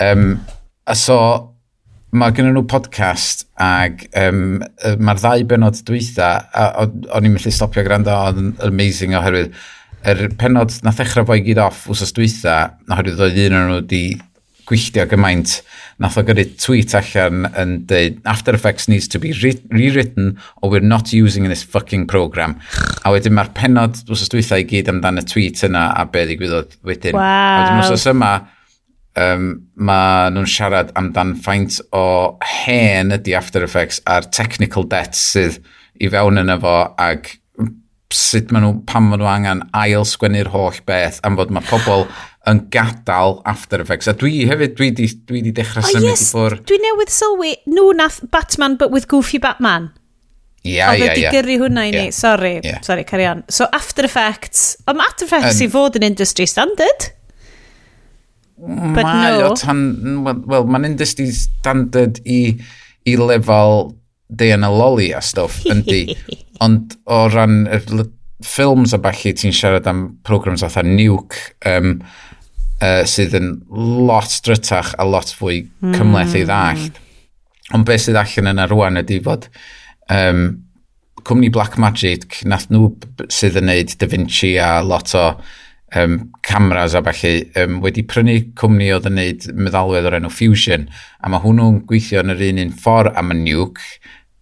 Um, 0.00 0.40
a 0.88 0.96
so, 0.96 1.20
mae 2.10 2.32
gen 2.34 2.48
nhw 2.50 2.64
podcast 2.70 3.44
ag 3.60 4.06
um, 4.18 4.60
mae'r 4.98 5.20
ddau 5.20 5.44
benod 5.52 5.78
dwytha, 5.86 6.30
a 6.50 6.86
o'n 6.86 7.28
i'n 7.28 7.36
mynd 7.36 7.52
stopio 7.54 7.84
gwrando, 7.86 8.14
oedd 8.14 8.40
yn 8.42 8.50
amazing 8.66 9.14
oherwydd, 9.18 9.54
yr 10.10 10.24
penod 10.40 10.74
na 10.82 10.94
ddechrau 10.96 11.28
fo 11.28 11.36
i 11.38 11.44
gyd 11.46 11.60
off 11.62 11.84
wsos 11.92 12.14
dwytha, 12.16 12.56
oherwydd 12.90 13.22
oedd 13.28 13.40
un 13.46 13.56
o'n 13.58 13.68
nhw 13.68 13.78
wedi 13.78 14.02
gwylltio 14.70 15.06
gymaint, 15.10 15.60
nath 16.02 16.18
o 16.18 16.24
gyrru 16.26 16.44
tweet 16.58 16.94
allan 16.98 17.46
yn 17.58 17.74
dweud, 17.90 18.20
After 18.30 18.54
Effects 18.56 18.88
needs 18.90 19.08
to 19.12 19.20
be 19.22 19.32
rewritten 19.34 20.38
or 20.62 20.70
we're 20.70 20.80
not 20.80 21.12
using 21.12 21.48
this 21.48 21.62
fucking 21.62 22.06
program. 22.10 22.56
A 23.04 23.12
wedyn 23.14 23.36
mae'r 23.36 23.52
penod 23.56 23.98
wsos 24.10 24.30
dwytha 24.32 24.60
i 24.60 24.66
gyd 24.70 24.90
amdan 24.90 25.20
y 25.20 25.26
tweet 25.30 25.62
yna 25.66 25.90
a 25.98 26.06
be 26.10 26.24
ddigwyddodd 26.26 26.78
wedyn. 26.86 27.18
Wow. 27.18 27.26
A 27.26 27.60
wedyn 27.60 27.84
wsos 27.84 28.06
yma, 28.10 28.32
um, 29.18 29.50
mae 29.74 30.30
nhw'n 30.34 30.48
siarad 30.48 30.94
amdan 30.98 31.34
faint 31.42 31.80
o 31.96 32.38
hen 32.44 33.14
ydy 33.16 33.36
After 33.38 33.64
Effects 33.66 34.02
a'r 34.06 34.28
technical 34.34 34.86
debt 34.90 35.18
sydd 35.18 35.60
i 36.00 36.10
fewn 36.12 36.40
yna 36.40 36.58
fo 36.60 36.76
ac 37.00 37.36
sut 38.10 38.50
maen 38.50 38.64
nhw, 38.64 38.74
pam 38.90 39.10
maen 39.10 39.22
nhw 39.22 39.30
angen 39.30 39.62
ail 39.76 40.06
sgwennu'r 40.08 40.50
holl 40.54 40.80
beth 40.86 41.20
am 41.26 41.38
fod 41.38 41.52
mae 41.54 41.66
pobl 41.68 42.08
yn 42.50 42.64
gadael 42.72 43.38
After 43.48 43.82
Effects. 43.84 44.08
A 44.10 44.14
dwi 44.16 44.46
hefyd, 44.48 44.74
dwi 44.78 44.90
di, 44.96 45.06
dwi 45.28 45.42
di 45.44 45.52
dechrau 45.54 45.84
oh, 45.84 45.92
symud 45.92 46.08
yes, 46.08 46.24
i 46.24 46.28
ffwr. 46.32 46.58
Dwi 46.66 46.80
newydd 46.82 47.12
sylwi, 47.12 47.54
nhw 47.70 47.90
nath 47.98 48.20
Batman 48.32 48.78
but 48.80 48.94
with 48.94 49.06
goofy 49.10 49.38
Batman. 49.42 49.90
Ia, 50.60 50.72
ia, 50.72 50.74
ia. 50.74 50.88
Oedd 50.90 51.04
wedi 51.06 51.28
gyrru 51.32 51.58
hwnna 51.62 51.86
i 51.88 51.92
ni, 51.94 52.02
yeah. 52.08 52.16
sorry, 52.16 52.54
yeah. 52.64 52.80
sorry, 52.84 53.04
carry 53.08 53.28
on. 53.28 53.44
So 53.48 53.68
After 53.76 54.04
Effects, 54.08 54.74
ond 54.90 55.00
After 55.04 55.28
Effects 55.28 55.60
um, 55.60 55.66
i 55.66 55.70
fod 55.72 56.00
yn 56.00 56.08
industry 56.10 56.48
standard. 56.50 57.10
But 58.60 59.06
mae 59.06 59.38
no. 59.38 59.50
o 59.50 59.56
tan... 59.58 59.82
Wel, 60.24 60.66
mae'n 60.68 60.90
industry 60.92 61.30
standard 61.32 62.20
i, 62.28 62.40
i 63.08 63.16
lefel 63.16 63.92
Diana 64.28 64.70
Lolly 64.70 65.10
a 65.16 65.22
stuff, 65.24 65.62
yndi. 65.72 66.04
Ond 66.64 66.96
o 67.10 67.22
ran 67.32 67.62
ffilms 68.44 68.94
a 68.96 69.00
falle 69.02 69.34
ti'n 69.36 69.54
siarad 69.56 69.88
am 69.90 70.04
programs 70.26 70.64
fatha 70.64 70.84
Nuke, 70.86 71.40
um, 71.68 71.98
uh, 72.80 73.02
sydd 73.08 73.36
yn 73.36 73.52
lot 73.74 74.40
drytach 74.44 74.94
a 74.98 75.06
lot 75.08 75.32
fwy 75.36 75.62
hmm. 75.64 75.94
cymleth 75.96 76.34
mm. 76.34 76.40
i 76.40 76.48
ddallt. 76.48 77.00
Ond 77.76 77.86
beth 77.86 78.06
sydd 78.06 78.18
allan 78.18 78.52
yna 78.54 78.66
rwan 78.70 79.00
ydy 79.00 79.20
fod 79.24 79.48
um, 80.10 80.44
cwmni 81.26 81.50
Black 81.52 81.76
Magic, 81.80 82.40
nath 82.48 82.68
nhw 82.72 82.90
sydd 83.32 83.58
yn 83.60 83.68
neud 83.70 83.96
Da 84.00 84.08
Vinci 84.10 84.54
a 84.60 84.78
lot 84.84 85.12
o 85.18 85.26
um, 85.96 86.30
cameras 86.46 86.94
a 86.94 87.02
falle 87.02 87.34
um, 87.62 87.80
wedi 87.84 88.04
prynu 88.06 88.36
cwmni 88.58 88.90
oedd 88.94 89.08
yn 89.10 89.18
neud 89.18 89.46
meddalwedd 89.58 90.08
o'r 90.10 90.18
enw 90.20 90.32
Fusion 90.32 90.88
a 91.20 91.30
mae 91.32 91.42
hwnnw'n 91.44 91.82
gweithio 91.88 92.24
yn 92.24 92.34
yr 92.34 92.44
un 92.50 92.62
un 92.64 92.74
ffordd 92.84 93.18
am 93.20 93.34
y 93.34 93.38
nuke 93.42 93.86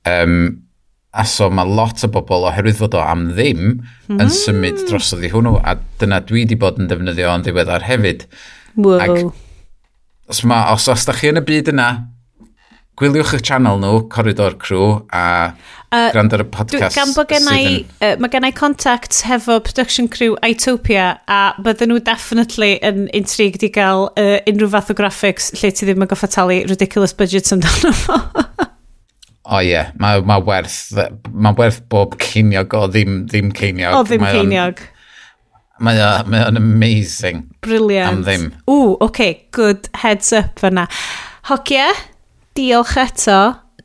um, 0.09 0.39
a 1.18 1.25
so 1.25 1.49
mae 1.51 1.67
lot 1.78 2.05
o 2.05 2.10
bobl 2.12 2.47
oherwydd 2.51 2.78
fod 2.78 2.99
o 2.99 3.02
am 3.02 3.31
ddim 3.33 3.65
yn 3.65 3.81
mm-hmm. 3.81 4.35
symud 4.35 4.85
drosodd 4.91 5.25
i 5.25 5.33
hwnnw 5.33 5.57
a 5.65 5.78
dyna 6.01 6.20
dwi 6.28 6.44
wedi 6.44 6.59
bod 6.60 6.78
yn 6.81 6.91
defnyddio 6.91 7.33
yn 7.33 7.47
ddiweddar 7.47 7.89
hefyd 7.89 8.28
Whoa. 8.78 9.01
Ac, 9.02 9.33
os, 10.28 10.44
ma, 10.44 10.68
os, 10.75 10.86
os 10.93 11.09
da 11.09 11.17
chi 11.17 11.33
yn 11.33 11.41
y 11.41 11.44
byd 11.49 11.73
yna 11.73 11.89
gwyliwch 12.99 13.36
y 13.39 13.41
channel 13.47 13.81
nhw, 13.81 14.05
Corridor 14.12 14.57
Crew 14.59 15.01
a 15.15 15.55
Uh, 15.89 16.10
Grand 16.12 16.33
ar 16.36 16.42
y 16.42 16.44
podcast. 16.44 16.92
Gan 16.99 17.15
bod 17.17 17.31
gennau, 17.31 17.78
uh, 18.05 18.17
mae 18.20 18.28
gennau 18.28 18.52
contact 18.52 19.23
hefo 19.25 19.55
production 19.65 20.05
crew 20.12 20.34
Itopia 20.44 21.15
a 21.33 21.55
bydden 21.65 21.89
nhw 21.89 22.02
definitely 22.05 22.75
yn 22.84 23.07
intrigued 23.17 23.62
i 23.65 23.70
gael 23.73 24.10
uh, 24.20 24.34
unrhyw 24.50 24.68
fath 24.75 24.91
o 24.92 24.97
graphics 24.99 25.49
lle 25.57 25.70
ti 25.73 25.89
ddim 25.89 26.05
yn 26.05 26.10
goffa 26.10 26.28
talu 26.34 26.58
ridiculous 26.68 27.17
budgets 27.17 27.57
amdano 27.57 27.94
fo. 27.97 28.18
o 29.55 29.62
ie, 29.62 29.70
yeah. 29.70 29.89
mae 29.97 30.20
ma 30.28 30.36
werth, 30.44 30.92
ma 31.33 31.55
werth 31.57 31.81
bob 31.89 32.18
ceiniog 32.20 32.76
o 32.76 32.83
ddim, 32.92 33.23
ddim 33.31 33.49
ceiniog. 33.57 33.97
O 33.97 34.02
ddim 34.05 34.26
ceiniog. 34.28 34.83
Mae 35.89 36.02
o'n 36.05 36.28
ma 36.34 36.42
amazing. 36.52 37.47
Brilliant. 37.65 38.18
Am 38.18 38.26
ddim. 38.26 38.44
Ww, 38.68 38.99
oce, 38.99 39.08
okay, 39.08 39.33
good 39.57 39.89
heads 40.02 40.34
up 40.36 40.60
fyna. 40.60 40.84
Hogia, 41.49 41.89
diolch 42.58 42.99
eto 43.00 43.39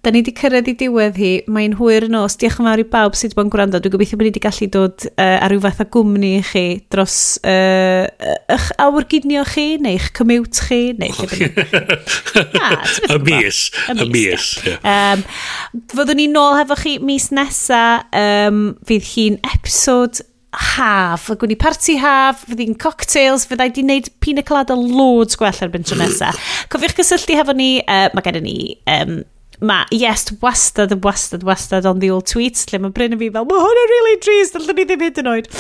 Da 0.04 0.12
ni 0.12 0.20
wedi 0.20 0.34
cyrraedd 0.36 0.68
i 0.68 0.74
diwedd 0.76 1.16
hi. 1.16 1.30
Mae'n 1.48 1.78
hwyr 1.80 2.04
yn 2.10 2.18
os. 2.20 2.34
Diolch 2.36 2.58
yn 2.60 2.68
fawr 2.68 2.82
i 2.82 2.84
bawb 2.92 3.14
sydd 3.16 3.32
wedi 3.32 3.38
bod 3.38 3.48
yn 3.48 3.52
gwrando. 3.54 3.80
Dwi'n 3.80 3.94
gobeithio 3.94 4.18
bod 4.20 4.28
ni 4.28 4.32
wedi 4.34 4.42
gallu 4.44 4.68
dod 4.74 5.06
uh, 5.14 5.38
ar 5.38 5.54
ryw 5.54 5.62
fath 5.64 5.80
o 5.80 5.86
gwmni 5.96 6.32
i 6.42 6.42
chi 6.44 6.64
dros 6.92 7.16
uh, 7.48 8.04
eich 8.52 8.66
awrgydnio 8.84 9.46
chi, 9.48 9.78
neu 9.80 9.96
eich 9.96 10.10
commute 10.18 10.68
chi, 10.68 10.82
neu 11.00 11.16
lle 11.16 11.30
bynnag. 11.32 12.92
Y 13.14 13.18
mis. 13.30 13.64
Y 13.94 14.10
mis. 14.12 14.50
Fyddwn 15.96 16.20
ni 16.20 16.28
nôl 16.36 16.60
hefo 16.60 16.76
chi 16.84 16.98
mis 17.00 17.32
nesa. 17.32 18.04
Um, 18.12 18.64
fydd 18.90 19.08
hi'n 19.14 19.40
episod 19.54 20.20
haf, 20.54 21.30
y 21.32 21.38
gwni 21.40 21.56
party 21.58 21.96
haf, 22.02 22.44
fydd 22.50 22.60
hi'n 22.62 22.76
cocktails, 22.82 23.48
fyddai 23.48 23.72
di 23.74 23.88
wneud 23.88 24.12
pina 24.22 24.44
colada 24.46 24.76
loads 24.76 25.40
gwell 25.40 25.64
erbyn 25.64 25.88
tro 25.88 25.98
nesa. 25.98 26.36
Cofiwch 26.74 27.00
gysylltu 27.00 27.40
hefo 27.40 27.56
ni, 27.56 27.78
uh, 27.88 28.10
mae 28.12 28.26
gen 28.28 28.42
i 28.42 28.44
ni 28.44 28.58
um, 28.98 29.22
mae, 29.64 29.88
yes 29.96 30.28
wastad 30.44 30.94
yn 30.96 31.02
wastad 31.04 31.46
wastad 31.48 31.88
on 31.90 32.02
the 32.04 32.12
old 32.14 32.28
tweets 32.30 32.68
lle 32.70 32.82
mae 32.84 32.94
Bryn 32.96 33.16
yn 33.16 33.22
fi 33.22 33.32
fel 33.34 33.48
mae 33.50 33.64
hwn 33.64 33.82
yn 33.84 33.92
really 33.94 34.16
drist 34.26 34.60
allwn 34.60 34.80
ni 34.80 34.88
ddim 34.90 35.06
hyd 35.08 35.20
yn 35.24 35.32
oed 35.34 35.50
Ie, 35.50 35.58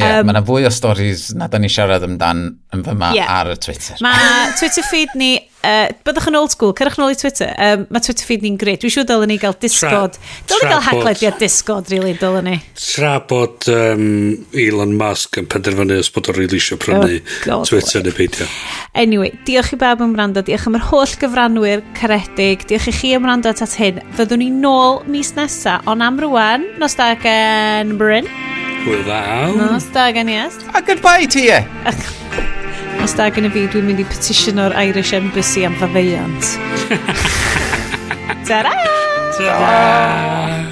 yeah, 0.00 0.18
um, 0.18 0.28
mae 0.28 0.34
yna 0.36 0.44
fwy 0.48 0.66
o 0.68 0.72
stories 0.72 1.28
na 1.38 1.50
da 1.52 1.60
ni 1.60 1.70
siarad 1.72 2.06
amdan 2.06 2.44
yn 2.72 2.84
fyma 2.86 3.12
yeah. 3.16 3.32
ar 3.40 3.52
y 3.52 3.58
Twitter 3.60 4.00
mae 4.04 4.52
Twitter 4.58 4.86
feed 4.88 5.16
ni 5.20 5.34
Uh, 5.62 5.86
byddwch 6.02 6.26
yn 6.26 6.36
old 6.40 6.50
school, 6.50 6.72
cyrrwch 6.74 6.96
nôl 6.98 7.12
i 7.14 7.16
Twitter. 7.18 7.52
Um, 7.54 7.84
mae 7.94 8.02
Twitter 8.02 8.26
feed 8.26 8.42
ni'n 8.42 8.56
gred. 8.58 8.80
Dwi'n 8.82 8.94
siŵr 8.96 9.06
dylwn 9.06 9.30
ni 9.30 9.36
gael 9.38 9.54
Discord. 9.62 10.16
Dylwn 10.50 10.66
ni 10.66 10.70
gael 10.72 10.84
haglediad 10.88 11.36
Discord, 11.38 11.90
really, 11.92 12.14
dylwn 12.18 12.48
ni. 12.50 12.56
Tra 12.78 13.12
bod 13.30 13.68
um, 13.70 14.02
Elon 14.58 14.96
Musk 14.98 15.38
yn 15.38 15.46
penderfynu 15.52 16.00
os 16.02 16.10
bod 16.10 16.32
o'r 16.32 16.40
eisiau 16.42 16.80
prynu 16.82 17.20
oh, 17.20 17.34
God, 17.44 17.70
Twitter 17.70 18.02
neu 18.02 18.16
peidio. 18.16 18.48
Anyway, 18.98 19.30
diolch 19.46 19.70
i 19.76 19.78
bab 19.78 20.02
yn 20.02 20.16
wrando. 20.16 20.42
Diolch 20.42 20.66
am 20.66 20.78
yr 20.80 20.88
holl 20.90 21.14
gyfranwyr 21.22 21.84
caredig. 21.98 22.66
Diolch 22.66 22.90
i 22.90 22.96
chi 22.96 23.12
am 23.14 23.28
brando 23.28 23.52
at 23.54 23.76
hyn. 23.78 24.02
Fyddwn 24.18 24.42
ni 24.42 24.50
nôl 24.54 25.04
mis 25.06 25.30
nesa, 25.38 25.78
ond 25.86 26.02
am 26.02 26.18
rwan, 26.22 26.66
nos 26.82 26.98
da 26.98 27.12
gen 27.22 27.94
Bryn. 28.02 28.26
Hwyl 28.82 29.06
ddaw. 29.06 29.54
Nos 29.60 29.86
da 29.94 30.10
gen 30.10 30.32
Iest. 30.32 30.66
A 30.74 30.82
goodbye 30.82 31.30
to 31.30 31.46
you. 31.46 31.62
Os 33.02 33.16
da 33.18 33.28
gen 33.34 33.48
i 33.48 33.50
fi, 33.50 33.64
dwi'n 33.66 33.88
mynd 33.88 34.02
i 34.04 34.06
petition 34.06 34.62
o'r 34.62 34.76
Irish 34.78 35.10
Embassy 35.18 35.66
am 35.66 35.74
fafeiant. 35.80 36.52
Ta-ra! 38.48 38.76
Ta-ra! 39.38 40.71